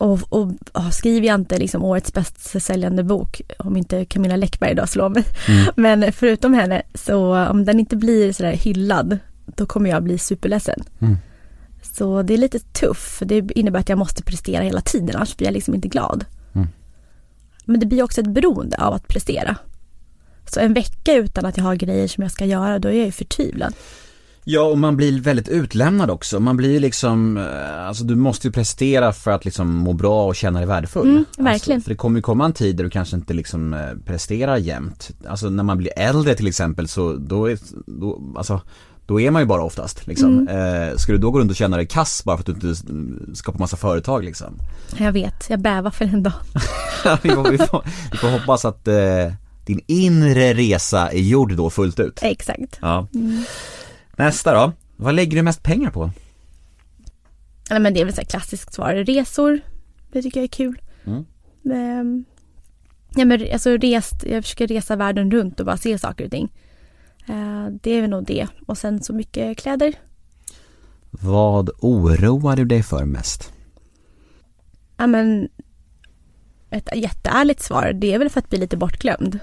Och, 0.00 0.20
och, 0.28 0.52
och 0.72 0.94
skriver 0.94 1.26
jag 1.26 1.34
inte 1.34 1.58
liksom 1.58 1.84
årets 1.84 2.12
bäst 2.12 2.62
säljande 2.62 3.04
bok, 3.04 3.40
om 3.58 3.76
inte 3.76 4.04
Camilla 4.04 4.36
Läckberg 4.36 4.70
idag 4.70 4.88
slår 4.88 5.08
mig, 5.08 5.24
men 5.76 6.12
förutom 6.12 6.54
henne, 6.54 6.82
så 6.94 7.36
om 7.36 7.64
den 7.64 7.80
inte 7.80 7.96
blir 7.96 8.32
sådär 8.32 8.52
hyllad, 8.52 9.18
då 9.46 9.66
kommer 9.66 9.90
jag 9.90 10.02
bli 10.02 10.18
superledsen. 10.18 10.82
Mm. 11.00 11.16
Så 11.82 12.22
det 12.22 12.34
är 12.34 12.38
lite 12.38 12.58
tufft, 12.58 13.18
för 13.18 13.26
det 13.26 13.50
innebär 13.58 13.80
att 13.80 13.88
jag 13.88 13.98
måste 13.98 14.22
prestera 14.22 14.62
hela 14.62 14.80
tiden, 14.80 15.16
annars 15.16 15.36
blir 15.36 15.46
jag 15.46 15.54
liksom 15.54 15.74
inte 15.74 15.88
glad. 15.88 16.24
Mm. 16.52 16.68
Men 17.64 17.80
det 17.80 17.86
blir 17.86 18.02
också 18.02 18.20
ett 18.20 18.30
beroende 18.30 18.76
av 18.76 18.94
att 18.94 19.08
prestera. 19.08 19.56
Så 20.46 20.60
en 20.60 20.74
vecka 20.74 21.14
utan 21.14 21.46
att 21.46 21.56
jag 21.56 21.64
har 21.64 21.74
grejer 21.74 22.08
som 22.08 22.22
jag 22.22 22.32
ska 22.32 22.44
göra, 22.44 22.78
då 22.78 22.88
är 22.88 22.92
jag 22.92 23.06
ju 23.06 23.12
förtvivlad. 23.12 23.74
Ja, 24.52 24.62
och 24.62 24.78
man 24.78 24.96
blir 24.96 25.20
väldigt 25.20 25.48
utlämnad 25.48 26.10
också. 26.10 26.40
Man 26.40 26.56
blir 26.56 26.80
liksom, 26.80 27.36
eh, 27.36 27.86
alltså 27.86 28.04
du 28.04 28.16
måste 28.16 28.46
ju 28.46 28.52
prestera 28.52 29.12
för 29.12 29.30
att 29.30 29.44
liksom 29.44 29.76
må 29.76 29.92
bra 29.92 30.26
och 30.26 30.36
känna 30.36 30.58
dig 30.58 30.68
värdefull. 30.68 31.08
Mm, 31.08 31.24
verkligen. 31.38 31.76
Alltså, 31.76 31.84
för 31.84 31.90
det 31.90 31.96
kommer 31.96 32.18
ju 32.18 32.22
komma 32.22 32.44
en 32.44 32.52
tid 32.52 32.76
där 32.76 32.84
du 32.84 32.90
kanske 32.90 33.16
inte 33.16 33.34
liksom 33.34 33.74
eh, 33.74 33.80
presterar 34.04 34.56
jämt. 34.56 35.10
Alltså 35.28 35.50
när 35.50 35.62
man 35.62 35.78
blir 35.78 35.92
äldre 35.96 36.34
till 36.34 36.46
exempel 36.46 36.88
så, 36.88 37.12
då 37.12 37.50
är, 37.50 37.58
då, 37.86 38.34
alltså 38.36 38.60
då 39.06 39.20
är 39.20 39.30
man 39.30 39.42
ju 39.42 39.46
bara 39.46 39.62
oftast 39.62 40.06
liksom. 40.06 40.48
Mm. 40.48 40.88
Eh, 40.88 40.96
ska 40.96 41.12
du 41.12 41.18
då 41.18 41.30
gå 41.30 41.40
runt 41.40 41.50
och 41.50 41.56
känna 41.56 41.76
dig 41.76 41.86
kass 41.86 42.24
bara 42.24 42.36
för 42.36 42.42
att 42.42 42.60
du 42.60 42.68
inte 42.68 42.90
mm, 42.90 43.34
skapar 43.34 43.58
massa 43.58 43.76
företag 43.76 44.24
liksom? 44.24 44.54
Jag 44.98 45.12
vet, 45.12 45.50
jag 45.50 45.60
bävar 45.60 45.90
för 45.90 46.04
den 46.04 46.22
dagen. 46.22 46.34
vi, 47.22 47.30
får, 47.30 47.50
vi, 47.50 47.58
får, 47.58 47.84
vi 48.12 48.18
får 48.18 48.28
hoppas 48.28 48.64
att 48.64 48.88
eh, 48.88 49.32
din 49.64 49.80
inre 49.86 50.54
resa 50.54 51.08
är 51.08 51.20
gjord 51.20 51.56
då 51.56 51.70
fullt 51.70 52.00
ut. 52.00 52.18
Exakt. 52.22 52.78
Ja. 52.80 53.06
Nästa 54.16 54.54
då, 54.54 54.72
vad 54.96 55.14
lägger 55.14 55.36
du 55.36 55.42
mest 55.42 55.62
pengar 55.62 55.90
på? 55.90 56.10
Nej, 57.70 57.80
men 57.80 57.94
det 57.94 58.00
är 58.00 58.04
väl 58.04 58.14
så 58.14 58.20
här 58.20 58.28
klassiskt 58.28 58.74
svar. 58.74 58.94
Resor, 58.94 59.60
det 60.12 60.22
tycker 60.22 60.40
jag 60.40 60.44
är 60.44 60.48
kul. 60.48 60.80
Mm. 61.04 61.24
Ehm, 61.72 62.24
ja, 63.16 63.24
men 63.24 63.52
alltså 63.52 63.70
rest, 63.70 64.24
jag 64.26 64.44
försöker 64.44 64.66
resa 64.66 64.96
världen 64.96 65.30
runt 65.30 65.60
och 65.60 65.66
bara 65.66 65.76
se 65.76 65.98
saker 65.98 66.24
och 66.24 66.30
ting. 66.30 66.52
Eh, 67.28 67.66
det 67.82 67.90
är 67.90 68.00
väl 68.00 68.10
nog 68.10 68.24
det. 68.24 68.46
Och 68.66 68.78
sen 68.78 69.02
så 69.02 69.12
mycket 69.12 69.58
kläder. 69.58 69.94
Vad 71.10 71.70
oroar 71.80 72.56
du 72.56 72.64
dig 72.64 72.82
för 72.82 73.04
mest? 73.04 73.52
Ja, 74.96 75.06
men 75.06 75.48
ett 76.70 76.88
jätteärligt 76.96 77.62
svar, 77.62 77.92
det 77.92 78.14
är 78.14 78.18
väl 78.18 78.30
för 78.30 78.40
att 78.40 78.48
bli 78.50 78.58
lite 78.58 78.76
bortglömd. 78.76 79.38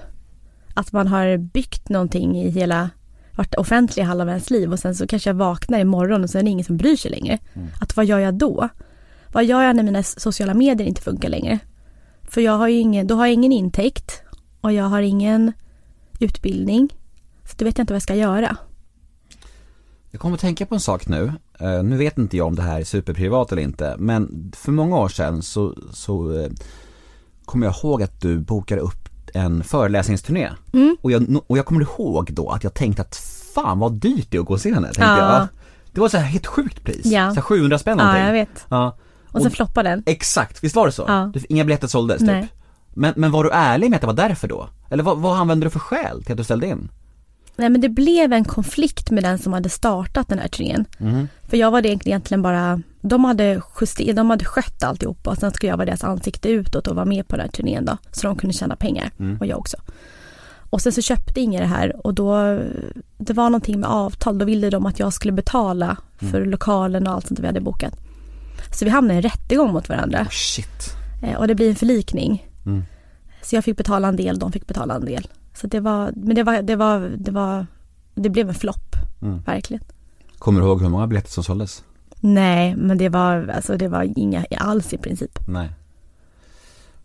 Att 0.74 0.92
man 0.92 1.06
har 1.06 1.36
byggt 1.36 1.88
någonting 1.88 2.36
i 2.36 2.50
hela, 2.50 2.90
varit 3.38 3.54
offentlig 3.54 4.02
halva 4.02 4.30
ens 4.30 4.50
liv 4.50 4.72
och 4.72 4.78
sen 4.78 4.94
så 4.94 5.06
kanske 5.06 5.30
jag 5.30 5.34
vaknar 5.34 5.78
imorgon 5.78 6.24
och 6.24 6.30
sen 6.30 6.40
är 6.40 6.44
det 6.44 6.50
ingen 6.50 6.64
som 6.64 6.76
bryr 6.76 6.96
sig 6.96 7.10
längre. 7.10 7.38
Att 7.80 7.96
vad 7.96 8.06
gör 8.06 8.18
jag 8.18 8.34
då? 8.34 8.68
Vad 9.32 9.44
gör 9.44 9.62
jag 9.62 9.76
när 9.76 9.82
mina 9.82 10.02
sociala 10.02 10.54
medier 10.54 10.88
inte 10.88 11.02
funkar 11.02 11.28
längre? 11.28 11.58
För 12.22 12.40
jag 12.40 12.52
har 12.52 12.68
ju 12.68 12.78
ingen, 12.78 13.06
då 13.06 13.14
har 13.14 13.26
jag 13.26 13.34
ingen 13.34 13.52
intäkt 13.52 14.22
och 14.60 14.72
jag 14.72 14.84
har 14.84 15.02
ingen 15.02 15.52
utbildning. 16.20 16.88
Så 17.44 17.54
då 17.56 17.64
vet 17.64 17.78
jag 17.78 17.82
inte 17.82 17.92
vad 17.92 17.96
jag 17.96 18.02
ska 18.02 18.14
göra. 18.14 18.56
Jag 20.10 20.20
kommer 20.20 20.34
att 20.34 20.40
tänka 20.40 20.66
på 20.66 20.74
en 20.74 20.80
sak 20.80 21.08
nu, 21.08 21.32
Eh, 21.60 21.82
nu 21.82 21.96
vet 21.96 22.18
inte 22.18 22.36
jag 22.36 22.46
om 22.46 22.54
det 22.54 22.62
här 22.62 22.80
är 22.80 22.84
superprivat 22.84 23.52
eller 23.52 23.62
inte, 23.62 23.96
men 23.98 24.52
för 24.56 24.72
många 24.72 24.98
år 24.98 25.08
sedan 25.08 25.42
så, 25.42 25.74
så 25.92 26.32
eh, 26.32 26.50
kommer 27.44 27.66
jag 27.66 27.74
ihåg 27.76 28.02
att 28.02 28.20
du 28.20 28.38
bokade 28.38 28.80
upp 28.80 29.07
en 29.34 29.64
föreläsningsturné. 29.64 30.48
Mm. 30.72 30.96
Och, 31.02 31.10
jag, 31.12 31.40
och 31.46 31.58
jag 31.58 31.66
kommer 31.66 31.80
ihåg 31.80 32.32
då 32.32 32.50
att 32.50 32.64
jag 32.64 32.74
tänkte 32.74 33.02
att 33.02 33.16
fan 33.54 33.78
vad 33.78 33.92
dyrt 33.92 34.26
det 34.30 34.36
är 34.36 34.40
att 34.40 34.46
gå 34.46 34.54
och 34.54 34.60
se 34.60 34.74
henne, 34.74 34.86
tänkte 34.86 35.02
Ja. 35.02 35.18
jag. 35.18 35.28
Ja. 35.30 35.48
Det 35.92 36.00
var 36.00 36.08
så 36.08 36.16
här 36.16 36.24
helt 36.24 36.46
sjukt 36.46 36.84
pris, 36.84 37.06
Ja. 37.06 37.28
så 37.30 37.34
här 37.34 37.42
700 37.42 37.78
spänn 37.78 37.98
Ja, 37.98 38.04
någonting. 38.04 38.26
jag 38.26 38.32
vet. 38.32 38.66
Ja. 38.68 38.96
Och 39.32 39.40
så 39.42 39.46
Och- 39.48 39.52
floppar 39.54 39.84
den. 39.84 40.02
Exakt, 40.06 40.64
visst 40.64 40.76
var 40.76 40.86
det 40.86 40.92
så? 40.92 41.04
Ja. 41.08 41.32
Inga 41.48 41.64
biljetter 41.64 41.86
såldes 41.88 42.18
typ. 42.18 42.26
Nej. 42.26 42.48
Men, 42.94 43.12
men 43.16 43.30
var 43.30 43.44
du 43.44 43.50
ärlig 43.50 43.90
med 43.90 43.96
att 43.96 44.00
det 44.00 44.06
var 44.06 44.14
därför 44.14 44.48
då? 44.48 44.68
Eller 44.90 45.02
vad, 45.02 45.18
vad 45.18 45.38
använde 45.38 45.66
du 45.66 45.70
för 45.70 45.78
skäl 45.78 46.22
till 46.24 46.32
att 46.32 46.38
du 46.38 46.44
ställde 46.44 46.66
in? 46.66 46.88
Nej 47.56 47.68
men 47.68 47.80
det 47.80 47.88
blev 47.88 48.32
en 48.32 48.44
konflikt 48.44 49.10
med 49.10 49.24
den 49.24 49.38
som 49.38 49.52
hade 49.52 49.68
startat 49.68 50.28
den 50.28 50.38
här 50.38 50.48
turnén. 50.48 50.84
Mhm. 50.98 51.28
För 51.48 51.56
jag 51.56 51.70
var 51.70 51.82
det 51.82 51.88
egentligen 51.88 52.42
bara, 52.42 52.82
de 53.08 53.24
hade, 53.24 53.62
juster, 53.80 54.12
de 54.12 54.30
hade 54.30 54.44
skött 54.44 54.82
alltihopa 54.82 55.30
och 55.30 55.36
sen 55.38 55.50
skulle 55.52 55.70
jag 55.70 55.76
vara 55.76 55.86
deras 55.86 56.04
ansikte 56.04 56.48
utåt 56.48 56.86
och 56.86 56.96
vara 56.96 57.04
med 57.06 57.28
på 57.28 57.36
den 57.36 57.44
här 57.44 57.52
turnén 57.52 57.84
då. 57.84 57.96
Så 58.12 58.26
de 58.26 58.36
kunde 58.36 58.52
tjäna 58.54 58.76
pengar 58.76 59.10
och 59.40 59.46
jag 59.46 59.58
också. 59.58 59.76
Och 60.70 60.80
sen 60.82 60.92
så 60.92 61.02
köpte 61.02 61.40
ingen 61.40 61.60
det 61.60 61.66
här 61.68 62.06
och 62.06 62.14
då, 62.14 62.60
det 63.18 63.32
var 63.32 63.44
någonting 63.44 63.80
med 63.80 63.90
avtal, 63.90 64.38
då 64.38 64.44
ville 64.44 64.70
de 64.70 64.86
att 64.86 64.98
jag 64.98 65.12
skulle 65.12 65.32
betala 65.32 65.96
för 66.18 66.44
lokalen 66.44 67.06
och 67.06 67.12
allt 67.12 67.26
sånt 67.26 67.40
vi 67.40 67.46
hade 67.46 67.60
bokat. 67.60 67.94
Så 68.72 68.84
vi 68.84 68.90
hamnade 68.90 69.14
i 69.14 69.16
en 69.16 69.22
rättegång 69.22 69.72
mot 69.72 69.88
varandra 69.88 70.20
Oh, 70.22 70.28
shit. 70.30 70.94
Eh, 71.22 71.34
och 71.38 71.48
det 71.48 71.54
blir 71.54 71.68
en 71.70 71.76
förlikning. 71.76 72.46
Mm. 72.66 72.82
Så 73.42 73.54
jag 73.56 73.64
fick 73.64 73.76
betala 73.76 74.08
en 74.08 74.16
del, 74.16 74.38
de 74.38 74.52
fick 74.52 74.66
betala 74.66 74.94
en 74.94 75.04
del. 75.04 75.28
Så 75.54 75.66
det 75.66 75.80
var, 75.80 76.12
men 76.16 76.34
det 76.36 76.42
var, 76.42 76.62
det 76.62 76.76
var, 76.76 77.10
det 77.18 77.30
var, 77.30 77.66
det 78.14 78.28
blev 78.30 78.48
en 78.48 78.54
flopp, 78.54 78.94
Mm. 79.22 79.42
verkligen. 79.46 79.82
Kommer 80.38 80.60
du 80.60 80.66
ihåg 80.66 80.82
hur 80.82 80.88
många 80.88 81.06
biljetter 81.06 81.30
som 81.30 81.44
såldes? 81.44 81.84
Nej, 82.20 82.74
men 82.76 82.98
det 82.98 83.08
var, 83.08 83.48
alltså 83.56 83.76
det 83.76 83.88
var 83.88 84.12
inga 84.18 84.44
alls 84.58 84.92
i 84.92 84.98
princip. 84.98 85.38
Nej. 85.48 85.68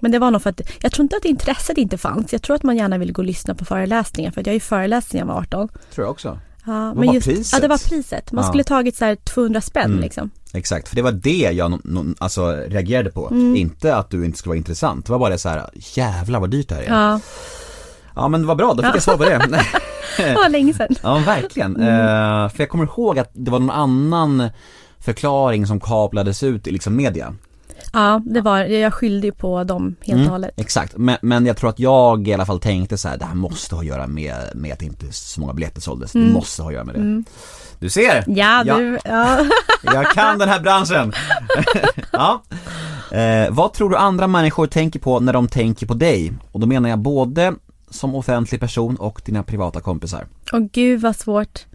Men 0.01 0.11
det 0.11 0.19
var 0.19 0.31
nog 0.31 0.41
för 0.41 0.49
att, 0.49 0.61
jag 0.81 0.91
tror 0.91 1.03
inte 1.03 1.15
att 1.15 1.25
intresset 1.25 1.77
inte 1.77 1.97
fanns. 1.97 2.33
Jag 2.33 2.41
tror 2.41 2.55
att 2.55 2.63
man 2.63 2.77
gärna 2.77 2.97
vill 2.97 3.11
gå 3.13 3.21
och 3.21 3.25
lyssna 3.25 3.55
på 3.55 3.65
föreläsningar 3.65 4.31
för 4.31 4.41
jag 4.41 4.47
är 4.47 4.53
ju 4.53 4.59
föreläst 4.59 5.13
när 5.13 5.19
jag 5.19 5.27
var 5.27 5.35
18. 5.39 5.69
Tror 5.93 6.05
jag 6.05 6.11
också. 6.11 6.39
Ja, 6.65 6.93
Vad 6.95 7.05
var 7.05 7.13
priset? 7.13 7.53
Ja, 7.53 7.59
det 7.59 7.67
var 7.67 7.89
priset. 7.89 8.31
Man 8.31 8.43
Ja. 8.43 8.47
skulle 8.49 8.63
tagit 8.63 8.95
så 8.97 9.05
här 9.05 9.15
200 9.15 9.61
spänn 9.61 9.85
Mm. 9.85 9.99
liksom. 9.99 10.29
Exakt, 10.53 10.87
för 10.89 10.95
det 10.95 11.01
var 11.01 11.11
det 11.11 11.49
jag 11.51 11.79
alltså, 12.19 12.51
reagerade 12.51 13.09
på. 13.09 13.27
Mm. 13.29 13.55
Inte 13.55 13.95
att 13.95 14.09
du 14.09 14.25
inte 14.25 14.37
skulle 14.37 14.49
vara 14.49 14.57
intressant. 14.57 15.05
Det 15.05 15.11
var 15.11 15.19
bara 15.19 15.29
det 15.29 15.37
så 15.37 15.49
här, 15.49 15.69
jävlar 15.73 16.39
vad 16.39 16.49
dyrt 16.49 16.69
det 16.69 16.75
här 16.75 16.81
är. 16.81 16.87
Ja, 16.89 17.19
Ja, 18.15 18.27
men 18.27 18.47
vad 18.47 18.57
bra, 18.57 18.73
då 18.73 18.83
fick 18.83 18.85
Ja. 18.85 18.93
jag 18.93 19.03
svar 19.03 19.17
på 19.17 19.23
det. 19.23 19.37
Det 20.17 20.33
var 20.35 20.49
länge 20.49 20.73
sedan. 20.73 20.95
ja 21.03 21.21
verkligen. 21.25 21.75
Mm. 21.75 21.87
Eh, 21.89 22.49
för 22.49 22.59
jag 22.59 22.69
kommer 22.69 22.83
ihåg 22.83 23.19
att 23.19 23.29
det 23.33 23.51
var 23.51 23.59
någon 23.59 23.69
annan 23.69 24.49
förklaring 25.03 25.67
som 25.67 25.79
kablades 25.79 26.43
ut 26.43 26.67
i 26.67 26.71
liksom 26.71 26.95
media. 26.95 27.33
Ja, 27.93 28.21
det 28.25 28.41
var, 28.41 28.57
jag 28.59 28.93
skyllde 28.93 29.27
ju 29.27 29.33
på 29.33 29.63
dem 29.63 29.95
helt 30.01 30.13
och 30.13 30.19
Mm, 30.19 30.29
hållet. 30.31 30.51
Exakt, 30.57 30.97
men, 30.97 31.17
men 31.21 31.45
jag 31.45 31.57
tror 31.57 31.69
att 31.69 31.79
jag 31.79 32.27
i 32.27 32.33
alla 32.33 32.45
fall 32.45 32.59
tänkte 32.59 32.97
så 32.97 33.07
här, 33.09 33.17
det 33.17 33.25
här 33.25 33.35
måste 33.35 33.75
ha 33.75 33.81
att 33.81 33.87
göra 33.87 34.07
med, 34.07 34.35
med 34.55 34.73
att 34.73 34.81
inte 34.81 35.05
så 35.13 35.41
många 35.41 35.53
biljetter 35.53 35.81
såldes. 35.81 36.11
Det 36.11 36.19
Mm. 36.19 36.33
måste 36.33 36.61
ha 36.61 36.69
att 36.69 36.73
göra 36.73 36.83
med 36.83 36.95
det. 36.95 37.23
Du 37.79 37.89
ser! 37.89 38.23
Ja, 38.27 38.63
du, 38.63 38.99
ja. 39.05 39.45
Jag 39.83 40.11
kan 40.11 40.39
den 40.39 40.49
här 40.49 40.59
branschen. 40.59 41.13
ja. 42.11 42.43
Eh, 43.11 43.47
vad 43.51 43.73
tror 43.73 43.89
du 43.89 43.95
andra 43.97 44.27
människor 44.27 44.67
tänker 44.67 44.99
på 44.99 45.19
när 45.19 45.33
de 45.33 45.47
tänker 45.47 45.85
på 45.87 45.93
dig? 45.93 46.33
Och 46.51 46.59
då 46.59 46.67
menar 46.67 46.89
jag 46.89 46.99
både 46.99 47.53
som 47.89 48.15
offentlig 48.15 48.59
person 48.61 48.95
och 48.95 49.21
dina 49.25 49.43
privata 49.43 49.81
kompisar. 49.81 50.25
Åh 50.53 50.59
gud 50.73 51.01
vad 51.01 51.15
svårt. 51.15 51.65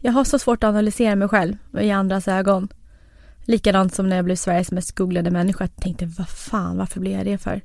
Jag 0.00 0.12
har 0.12 0.24
så 0.24 0.38
svårt 0.38 0.64
att 0.64 0.68
analysera 0.68 1.16
mig 1.16 1.28
själv 1.28 1.56
i 1.80 1.90
andras 1.90 2.28
ögon. 2.28 2.68
Likadant 3.44 3.94
som 3.94 4.08
när 4.08 4.16
jag 4.16 4.24
blev 4.24 4.36
Sveriges 4.36 4.70
mest 4.72 4.94
googlade 4.94 5.30
människa. 5.30 5.64
Jag 5.64 5.82
tänkte, 5.82 6.06
vad 6.06 6.28
fan, 6.28 6.76
varför 6.76 7.00
blev 7.00 7.12
jag 7.12 7.26
det 7.26 7.38
för? 7.38 7.60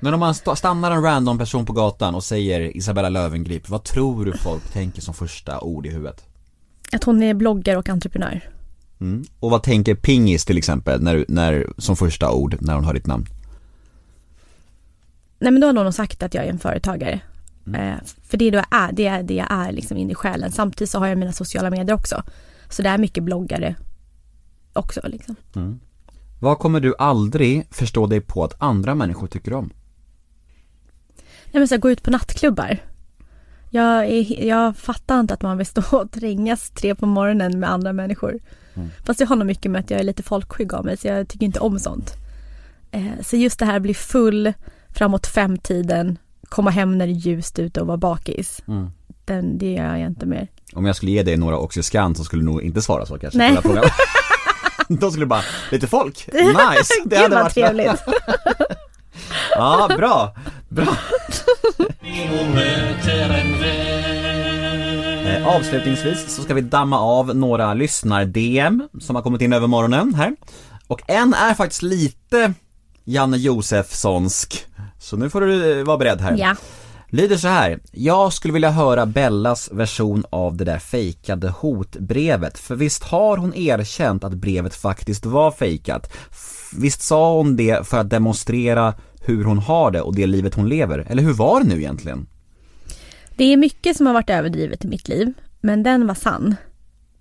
Men 0.00 0.14
om 0.14 0.20
man 0.20 0.30
st- 0.30 0.56
stannar 0.56 0.90
en 0.90 1.02
random 1.02 1.38
person 1.38 1.66
på 1.66 1.72
gatan 1.72 2.14
och 2.14 2.24
säger 2.24 2.76
Isabella 2.76 3.08
Löwengrip, 3.08 3.68
vad 3.68 3.84
tror 3.84 4.24
du 4.24 4.32
folk 4.38 4.72
tänker 4.72 5.02
som 5.02 5.14
första 5.14 5.60
ord 5.60 5.86
i 5.86 5.90
huvudet? 5.90 6.24
Att 6.92 7.04
hon 7.04 7.22
är 7.22 7.34
bloggare 7.34 7.76
och 7.76 7.88
entreprenör. 7.88 8.48
Mm. 9.00 9.24
Och 9.40 9.50
vad 9.50 9.62
tänker 9.62 9.94
pingis 9.94 10.44
till 10.44 10.58
exempel, 10.58 11.02
när, 11.02 11.24
när, 11.28 11.66
som 11.78 11.96
första 11.96 12.30
ord 12.32 12.56
när 12.60 12.74
hon 12.74 12.84
hör 12.84 12.94
ditt 12.94 13.06
namn? 13.06 13.26
Nej 15.38 15.52
men 15.52 15.60
då 15.60 15.66
har 15.68 15.72
någon 15.72 15.92
sagt 15.92 16.22
att 16.22 16.34
jag 16.34 16.44
är 16.44 16.48
en 16.50 16.58
företagare. 16.58 17.20
Eh, 17.74 17.96
för 18.22 18.36
det 18.36 18.44
är, 18.44 18.52
då 18.52 18.58
jag 18.58 18.66
är, 18.70 18.92
det 18.92 19.06
är 19.06 19.22
det 19.22 19.34
jag 19.34 19.46
är 19.50 19.72
liksom 19.72 19.96
in 19.96 20.10
i 20.10 20.14
själen. 20.14 20.52
Samtidigt 20.52 20.90
så 20.90 20.98
har 20.98 21.06
jag 21.06 21.18
mina 21.18 21.32
sociala 21.32 21.70
medier 21.70 21.94
också. 21.94 22.22
Så 22.68 22.82
det 22.82 22.88
är 22.88 22.98
mycket 22.98 23.24
bloggare 23.24 23.74
också 24.72 25.00
liksom. 25.04 25.36
Vad 26.40 26.58
kommer 26.58 26.80
du 26.80 26.94
aldrig 26.98 27.66
förstå 27.70 28.06
dig 28.06 28.20
på 28.20 28.44
att 28.44 28.62
andra 28.62 28.94
människor 28.94 29.26
tycker 29.26 29.52
om? 29.52 29.70
Nej 31.44 31.60
men 31.60 31.68
så 31.68 31.74
här, 31.74 31.80
gå 31.80 31.90
ut 31.90 32.02
på 32.02 32.10
nattklubbar. 32.10 32.78
Jag, 33.70 34.06
är, 34.06 34.44
jag 34.46 34.76
fattar 34.76 35.20
inte 35.20 35.34
att 35.34 35.42
man 35.42 35.56
vill 35.58 35.66
stå 35.66 35.82
och 35.98 36.10
trängas 36.10 36.70
tre 36.70 36.94
på 36.94 37.06
morgonen 37.06 37.60
med 37.60 37.70
andra 37.70 37.92
människor. 37.92 38.38
Fast 39.04 39.18
det 39.18 39.24
har 39.24 39.36
nog 39.36 39.46
mycket 39.46 39.70
med 39.70 39.80
att 39.80 39.90
jag 39.90 40.00
är 40.00 40.04
lite 40.04 40.22
folkskygg 40.22 40.74
av 40.74 40.84
mig 40.84 40.96
så 40.96 41.08
jag 41.08 41.28
tycker 41.28 41.46
inte 41.46 41.60
om 41.60 41.78
sånt. 41.78 42.12
Eh, 42.90 43.20
så 43.22 43.36
just 43.36 43.58
det 43.58 43.64
här 43.64 43.80
bli 43.80 43.94
full 43.94 44.52
framåt 44.88 45.26
femtiden, 45.26 46.18
komma 46.48 46.70
hem 46.70 46.98
när 46.98 47.06
det 47.06 47.12
är 47.12 47.14
ljust 47.14 47.58
ute 47.58 47.80
och 47.80 47.86
vara 47.86 47.96
bakis. 47.96 48.62
Mm. 48.68 48.90
Den, 49.24 49.58
det 49.58 49.72
gör 49.72 49.96
jag 49.96 50.06
inte 50.06 50.26
mer. 50.26 50.48
Om 50.72 50.84
jag 50.84 50.96
skulle 50.96 51.12
ge 51.12 51.22
dig 51.22 51.36
några 51.36 51.58
Oxyscan 51.58 52.14
så 52.14 52.24
skulle 52.24 52.42
du 52.42 52.46
nog 52.46 52.62
inte 52.62 52.82
svara 52.82 53.06
så 53.06 53.18
kanske 53.18 53.38
Nej. 53.38 53.58
Då 54.88 55.10
skulle 55.10 55.24
du 55.24 55.28
bara, 55.28 55.42
lite 55.70 55.86
folk, 55.86 56.28
nice! 56.32 56.94
Gud 57.04 57.30
vad 57.30 57.50
trevligt. 57.50 57.90
Ja, 59.50 59.90
bra, 59.96 60.34
bra. 60.68 60.96
Eh, 65.26 65.46
avslutningsvis 65.46 66.34
så 66.34 66.42
ska 66.42 66.54
vi 66.54 66.60
damma 66.60 66.98
av 66.98 67.36
några 67.36 67.74
lyssnar-DM 67.74 68.88
som 69.00 69.16
har 69.16 69.22
kommit 69.22 69.40
in 69.40 69.52
över 69.52 69.66
morgonen 69.66 70.14
här. 70.14 70.36
Och 70.86 71.00
en 71.06 71.34
är 71.34 71.54
faktiskt 71.54 71.82
lite 71.82 72.54
Janne 73.04 73.36
Josefssonsk, 73.36 74.66
så 74.98 75.16
nu 75.16 75.30
får 75.30 75.40
du 75.40 75.78
eh, 75.78 75.84
vara 75.86 75.98
beredd 75.98 76.20
här. 76.20 76.36
Ja. 76.38 76.56
lyder 77.08 77.36
så 77.36 77.48
här. 77.48 77.78
Jag 77.92 78.32
skulle 78.32 78.54
vilja 78.54 78.70
höra 78.70 79.06
Bellas 79.06 79.70
version 79.72 80.24
av 80.30 80.56
det 80.56 80.64
där 80.64 80.78
fejkade 80.78 81.48
hotbrevet. 81.48 82.58
För 82.58 82.74
visst 82.76 83.04
har 83.04 83.36
hon 83.36 83.54
erkänt 83.54 84.24
att 84.24 84.34
brevet 84.34 84.74
faktiskt 84.74 85.26
var 85.26 85.50
fejkat? 85.50 86.12
Visst 86.72 87.02
sa 87.02 87.36
hon 87.36 87.56
det 87.56 87.86
för 87.86 87.98
att 87.98 88.10
demonstrera 88.10 88.94
hur 89.20 89.44
hon 89.44 89.58
har 89.58 89.90
det 89.90 90.00
och 90.00 90.14
det 90.14 90.26
livet 90.26 90.54
hon 90.54 90.68
lever? 90.68 91.06
Eller 91.08 91.22
hur 91.22 91.32
var 91.32 91.60
det 91.60 91.68
nu 91.68 91.76
egentligen? 91.76 92.26
Det 93.36 93.44
är 93.44 93.56
mycket 93.56 93.96
som 93.96 94.06
har 94.06 94.14
varit 94.14 94.30
överdrivet 94.30 94.84
i 94.84 94.88
mitt 94.88 95.08
liv, 95.08 95.32
men 95.60 95.82
den 95.82 96.06
var 96.06 96.14
sann. 96.14 96.56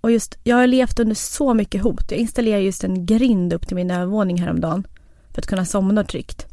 Och 0.02 0.12
just, 0.12 0.38
jag 0.44 0.56
har 0.56 0.68
levt 0.68 1.00
under 1.00 1.16
så 1.16 1.54
mycket 1.54 1.84
hot. 1.84 2.12
Jag 2.12 2.20
installerade 2.20 2.64
just 2.64 2.84
en 2.84 3.06
grind 3.06 3.54
upp 3.54 3.68
till 3.68 3.76
min 3.76 3.92
övervåning 3.92 4.42
häromdagen 4.42 4.88
för 5.34 5.42
att 5.42 5.48
kunna 5.48 5.66
somna 5.66 6.04
tryggt. 6.04 6.47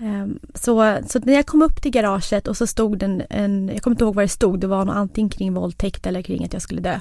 Ehm, 0.00 0.38
Så, 0.54 0.98
så 1.06 1.18
när 1.18 1.32
jag 1.32 1.46
kom 1.46 1.62
upp 1.62 1.82
till 1.82 1.90
garaget 1.90 2.48
och 2.48 2.56
så 2.56 2.66
stod 2.66 2.98
den 2.98 3.22
en, 3.30 3.68
jag 3.68 3.82
kommer 3.82 3.94
inte 3.94 4.04
ihåg 4.04 4.14
vad 4.14 4.24
det 4.24 4.28
stod, 4.28 4.60
det 4.60 4.66
var 4.66 4.84
nog 4.84 4.94
antingen 4.94 5.30
kring 5.30 5.54
våldtäkt 5.54 6.06
eller 6.06 6.22
kring 6.22 6.44
att 6.44 6.52
jag 6.52 6.62
skulle 6.62 6.80
dö. 6.80 7.00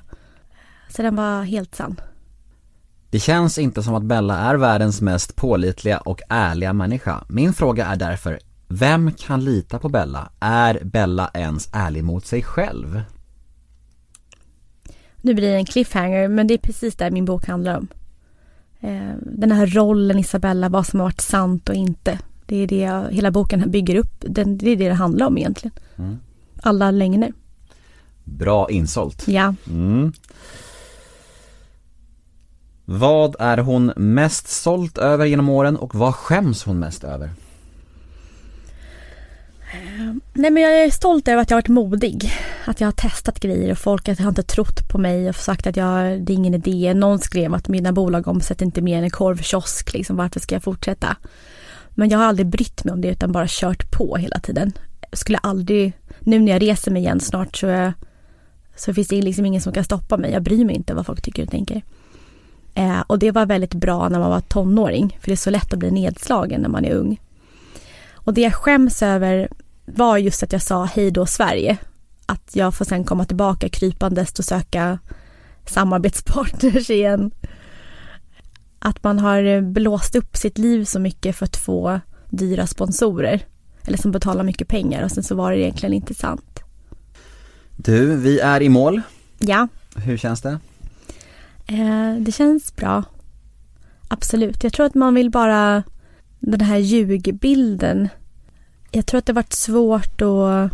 Så 0.90 1.02
den 1.02 1.16
var 1.16 1.44
helt 1.44 1.76
sann. 1.76 2.02
Det 3.10 3.20
känns 3.20 3.58
inte 3.58 3.84
som 3.84 3.96
att 3.96 4.04
Bella 4.04 4.38
är 4.38 4.56
världens 4.56 5.02
mest 5.02 5.36
pålitliga 5.36 5.98
och 5.98 6.22
ärliga 6.30 6.74
människa. 6.74 7.24
Min 7.30 7.54
fråga 7.54 7.86
är 7.86 7.96
därför, 7.96 8.40
vem 8.68 9.12
kan 9.12 9.44
lita 9.44 9.80
på 9.80 9.90
Bella? 9.90 10.30
Är 10.40 10.80
Bella 10.84 11.32
ens 11.34 11.70
ärlig 11.74 12.04
mot 12.04 12.26
sig 12.26 12.44
själv? 12.44 13.02
Nu 15.22 15.34
blir 15.34 15.52
det 15.52 15.56
en 15.56 15.66
cliffhanger, 15.66 16.28
men 16.28 16.48
det 16.48 16.54
är 16.54 16.58
precis 16.58 16.96
det 16.96 17.12
min 17.12 17.26
bok 17.26 17.48
handlar 17.48 17.78
om. 17.78 17.88
Eh, 18.80 19.12
Den 19.22 19.52
här 19.52 19.68
rollen 19.68 20.20
Isabella, 20.20 20.70
vad 20.70 20.88
som 20.88 21.00
har 21.00 21.08
varit 21.08 21.22
sant 21.22 21.70
och 21.70 21.76
inte. 21.76 22.20
Det 22.46 22.56
är 22.56 22.68
det 22.68 22.80
jag, 22.80 23.12
hela 23.12 23.32
boken 23.32 23.72
bygger 23.72 23.96
upp. 23.96 24.14
Den, 24.20 24.58
det 24.58 24.70
är 24.70 24.76
det 24.76 24.88
det 24.88 24.94
handlar 24.94 25.28
om 25.28 25.38
egentligen. 25.38 25.76
Mm. 25.96 26.20
Alla 26.62 26.92
lögner. 26.92 27.34
Bra 28.24 28.70
insålt. 28.70 29.28
Ja. 29.28 29.56
Mm. 29.68 30.14
Vad 32.86 33.36
är 33.40 33.58
hon 33.58 33.94
mest 33.96 34.48
sålt 34.48 34.98
över 34.98 35.26
genom 35.26 35.50
åren 35.50 35.78
och 35.78 35.96
vad 35.96 36.16
skäms 36.16 36.64
hon 36.64 36.80
mest 36.80 37.04
över? 37.04 37.30
Nej 40.34 40.52
men 40.52 40.64
jag 40.64 40.84
är 40.84 40.92
stolt 40.92 41.28
över 41.28 41.42
att 41.42 41.50
jag 41.50 41.58
har 41.58 41.62
varit 41.62 41.68
modig. 41.68 42.34
Att 42.66 42.82
jag 42.82 42.88
har 42.88 42.92
testat 42.92 43.40
grejer 43.40 43.72
och 43.72 43.78
folk 43.78 44.20
har 44.20 44.30
inte 44.30 44.44
trott 44.44 44.90
på 44.90 44.98
mig 44.98 45.30
och 45.30 45.36
sagt 45.36 45.68
att 45.68 45.78
jag, 45.78 46.22
det 46.22 46.34
är 46.34 46.36
ingen 46.36 46.54
idé. 46.54 46.94
Någon 46.94 47.20
skrev 47.20 47.54
att 47.54 47.68
mina 47.68 47.92
bolag 47.92 48.28
omsätter 48.28 48.66
inte 48.66 48.82
mer 48.82 48.98
än 48.98 49.04
en 49.04 49.10
korvkiosk. 49.10 49.94
Liksom, 49.94 50.16
varför 50.16 50.40
ska 50.40 50.56
jag 50.56 50.64
fortsätta? 50.64 51.18
Men 51.96 52.10
jag 52.10 52.18
har 52.18 52.26
aldrig 52.26 52.48
brytt 52.48 52.84
mig 52.84 52.94
om 52.94 53.02
det 53.02 53.08
utan 53.08 53.32
bara 53.32 53.46
kört 53.50 53.92
på 53.92 54.16
hela 54.16 54.40
tiden. 54.40 54.72
Jag 55.10 55.18
skulle 55.18 55.38
aldrig, 55.38 55.94
nu 56.20 56.40
när 56.40 56.52
jag 56.52 56.62
reser 56.62 56.92
mig 56.92 57.02
igen 57.02 57.20
snart 57.20 57.58
så, 57.58 57.68
är- 57.68 57.94
så 58.76 58.94
finns 58.94 59.08
det 59.08 59.22
liksom 59.22 59.46
ingen 59.46 59.62
som 59.62 59.74
kan 59.74 59.84
stoppa 59.84 60.18
mig. 60.18 60.32
Jag 60.32 60.44
bryr 60.44 60.66
mig 60.66 60.76
inte 60.76 60.94
vad 60.94 61.06
folk 61.06 61.22
tycker 61.22 61.44
och 61.44 61.50
tänker. 61.52 61.82
Eh, 62.74 63.00
och 63.08 63.20
det 63.20 63.32
var 63.32 63.46
väldigt 63.46 63.74
bra 63.74 64.10
när 64.10 64.20
man 64.20 64.30
var 64.30 64.42
tonåring. 64.42 65.18
För 65.22 65.28
det 65.28 65.34
är 65.34 65.38
så 65.38 65.50
lätt 65.50 65.74
att 65.74 65.80
bli 65.80 65.92
nedslagen 65.92 66.62
när 66.62 66.70
man 66.70 66.86
är 66.86 66.94
ung. 66.94 67.22
Och 68.14 68.34
det 68.34 68.42
jag 68.42 68.54
skäms 68.54 69.02
över 69.04 69.50
var 69.86 70.18
just 70.18 70.44
att 70.44 70.52
jag 70.54 70.62
sa 70.62 70.84
hej 70.86 71.12
då 71.12 71.26
Sverige. 71.26 71.78
Att 72.26 72.50
jag 72.56 72.74
får 72.74 72.86
sen 72.86 73.04
komma 73.04 73.26
tillbaka 73.26 73.70
krypandes 73.70 74.40
och 74.40 74.46
söka 74.46 75.00
samarbetspartners 75.66 76.90
igen. 76.90 77.32
Att 78.80 79.04
man 79.04 79.20
har 79.20 79.62
blåst 79.62 80.16
upp 80.16 80.38
sitt 80.38 80.58
liv 80.58 80.84
så 80.86 81.00
mycket 81.00 81.36
för 81.36 81.46
att 81.46 81.58
få 81.58 82.00
dyra 82.30 82.68
sponsorer. 82.68 83.46
Eller 83.88 83.98
som 83.98 84.12
betalar 84.12 84.44
mycket 84.44 84.68
pengar 84.68 85.04
och 85.04 85.12
sen 85.12 85.24
så 85.24 85.36
var 85.36 85.52
det 85.52 85.60
egentligen 85.60 85.94
inte 85.94 86.14
sant. 86.14 86.60
Du, 87.78 88.16
vi 88.16 88.40
är 88.40 88.62
i 88.62 88.70
mål. 88.70 89.02
Ja, 89.40 89.68
Hur 89.96 90.18
känns 90.18 90.42
det? 90.42 90.60
eh, 91.68 92.16
det 92.20 92.32
känns 92.32 92.76
bra. 92.76 93.04
Absolut. 94.08 94.64
Jag 94.64 94.74
tror 94.74 94.86
att 94.86 94.96
man 94.96 95.16
vill 95.16 95.32
bara 95.32 95.84
den 96.40 96.62
här 96.62 96.78
ljugbilden. 96.78 98.10
Jag 98.92 99.06
tror 99.06 99.18
att 99.18 99.26
det 99.26 99.32
har 99.32 99.36
varit 99.36 99.54
svårt 99.54 100.22
att 100.22 100.72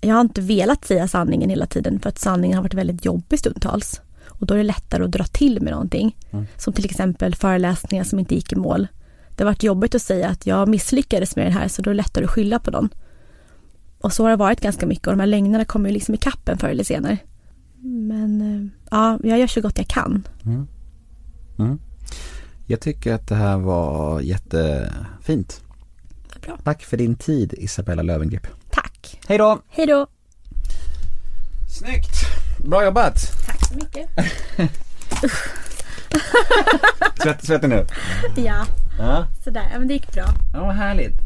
jag 0.00 0.14
har 0.14 0.20
inte 0.20 0.40
velat 0.40 0.84
säga 0.84 1.08
sanningen 1.08 1.50
hela 1.50 1.66
tiden 1.66 2.00
för 2.00 2.08
att 2.08 2.18
sanningen 2.18 2.56
har 2.56 2.62
varit 2.62 2.74
väldigt 2.74 3.04
jobbig 3.04 3.38
stundtals. 3.38 4.00
Och 4.38 4.46
då 4.46 4.54
är 4.54 4.58
det 4.58 4.64
lättare 4.64 5.04
att 5.04 5.10
dra 5.10 5.24
till 5.24 5.62
med 5.62 5.72
någonting. 5.72 6.16
Mm. 6.30 6.46
Som 6.56 6.72
till 6.72 6.84
exempel 6.84 7.34
föreläsningar 7.34 8.04
som 8.04 8.18
inte 8.18 8.34
gick 8.34 8.52
i 8.52 8.56
mål. 8.56 8.86
Det 9.36 9.44
har 9.44 9.50
varit 9.50 9.62
jobbigt 9.62 9.94
att 9.94 10.02
säga 10.02 10.28
att 10.28 10.46
jag 10.46 10.68
misslyckades 10.68 11.36
med 11.36 11.46
det 11.46 11.50
här 11.50 11.68
så 11.68 11.82
då 11.82 11.90
är 11.90 11.94
det 11.94 11.96
lättare 11.96 12.24
att 12.24 12.30
skylla 12.30 12.58
på 12.58 12.70
någon. 12.70 12.88
Och 14.00 14.12
så 14.12 14.22
har 14.22 14.30
det 14.30 14.36
varit 14.36 14.60
ganska 14.60 14.86
mycket 14.86 15.06
och 15.06 15.12
de 15.12 15.20
här 15.20 15.26
lögnerna 15.26 15.64
kommer 15.64 15.88
ju 15.88 15.92
liksom 15.92 16.14
i 16.14 16.18
kappen 16.18 16.58
förr 16.58 16.68
eller 16.68 16.84
senare. 16.84 17.18
Men 17.82 18.40
eh, 18.40 18.70
ja, 18.90 19.18
jag 19.22 19.38
gör 19.38 19.46
så 19.46 19.60
gott 19.60 19.78
jag 19.78 19.88
kan. 19.88 20.28
Jag 22.66 22.80
tycker 22.80 23.14
att 23.14 23.28
det 23.28 23.34
här 23.34 23.58
var 23.58 24.20
jättefint. 24.20 25.62
Bra. 26.42 26.58
Tack 26.64 26.82
för 26.82 26.96
din 26.96 27.14
tid 27.14 27.54
Isabella 27.58 28.02
Löwengrip. 28.02 28.46
Tack. 28.70 29.20
Hej 29.26 29.38
då! 29.38 29.62
Hej 29.68 29.86
då. 29.86 30.06
Snyggt! 31.68 32.47
Bra 32.64 32.84
jobbat! 32.84 33.32
Tack 33.46 33.66
så 33.68 33.74
mycket. 33.74 34.08
Svett, 37.22 37.44
svettig 37.46 37.68
nu? 37.68 37.86
Ja, 38.36 38.66
Ja, 38.98 39.26
sådär. 39.44 39.68
Ja, 39.72 39.78
men 39.78 39.88
det 39.88 39.94
gick 39.94 40.12
bra. 40.12 40.24
ja 40.52 40.64
vad 40.64 40.74
härligt. 40.74 41.18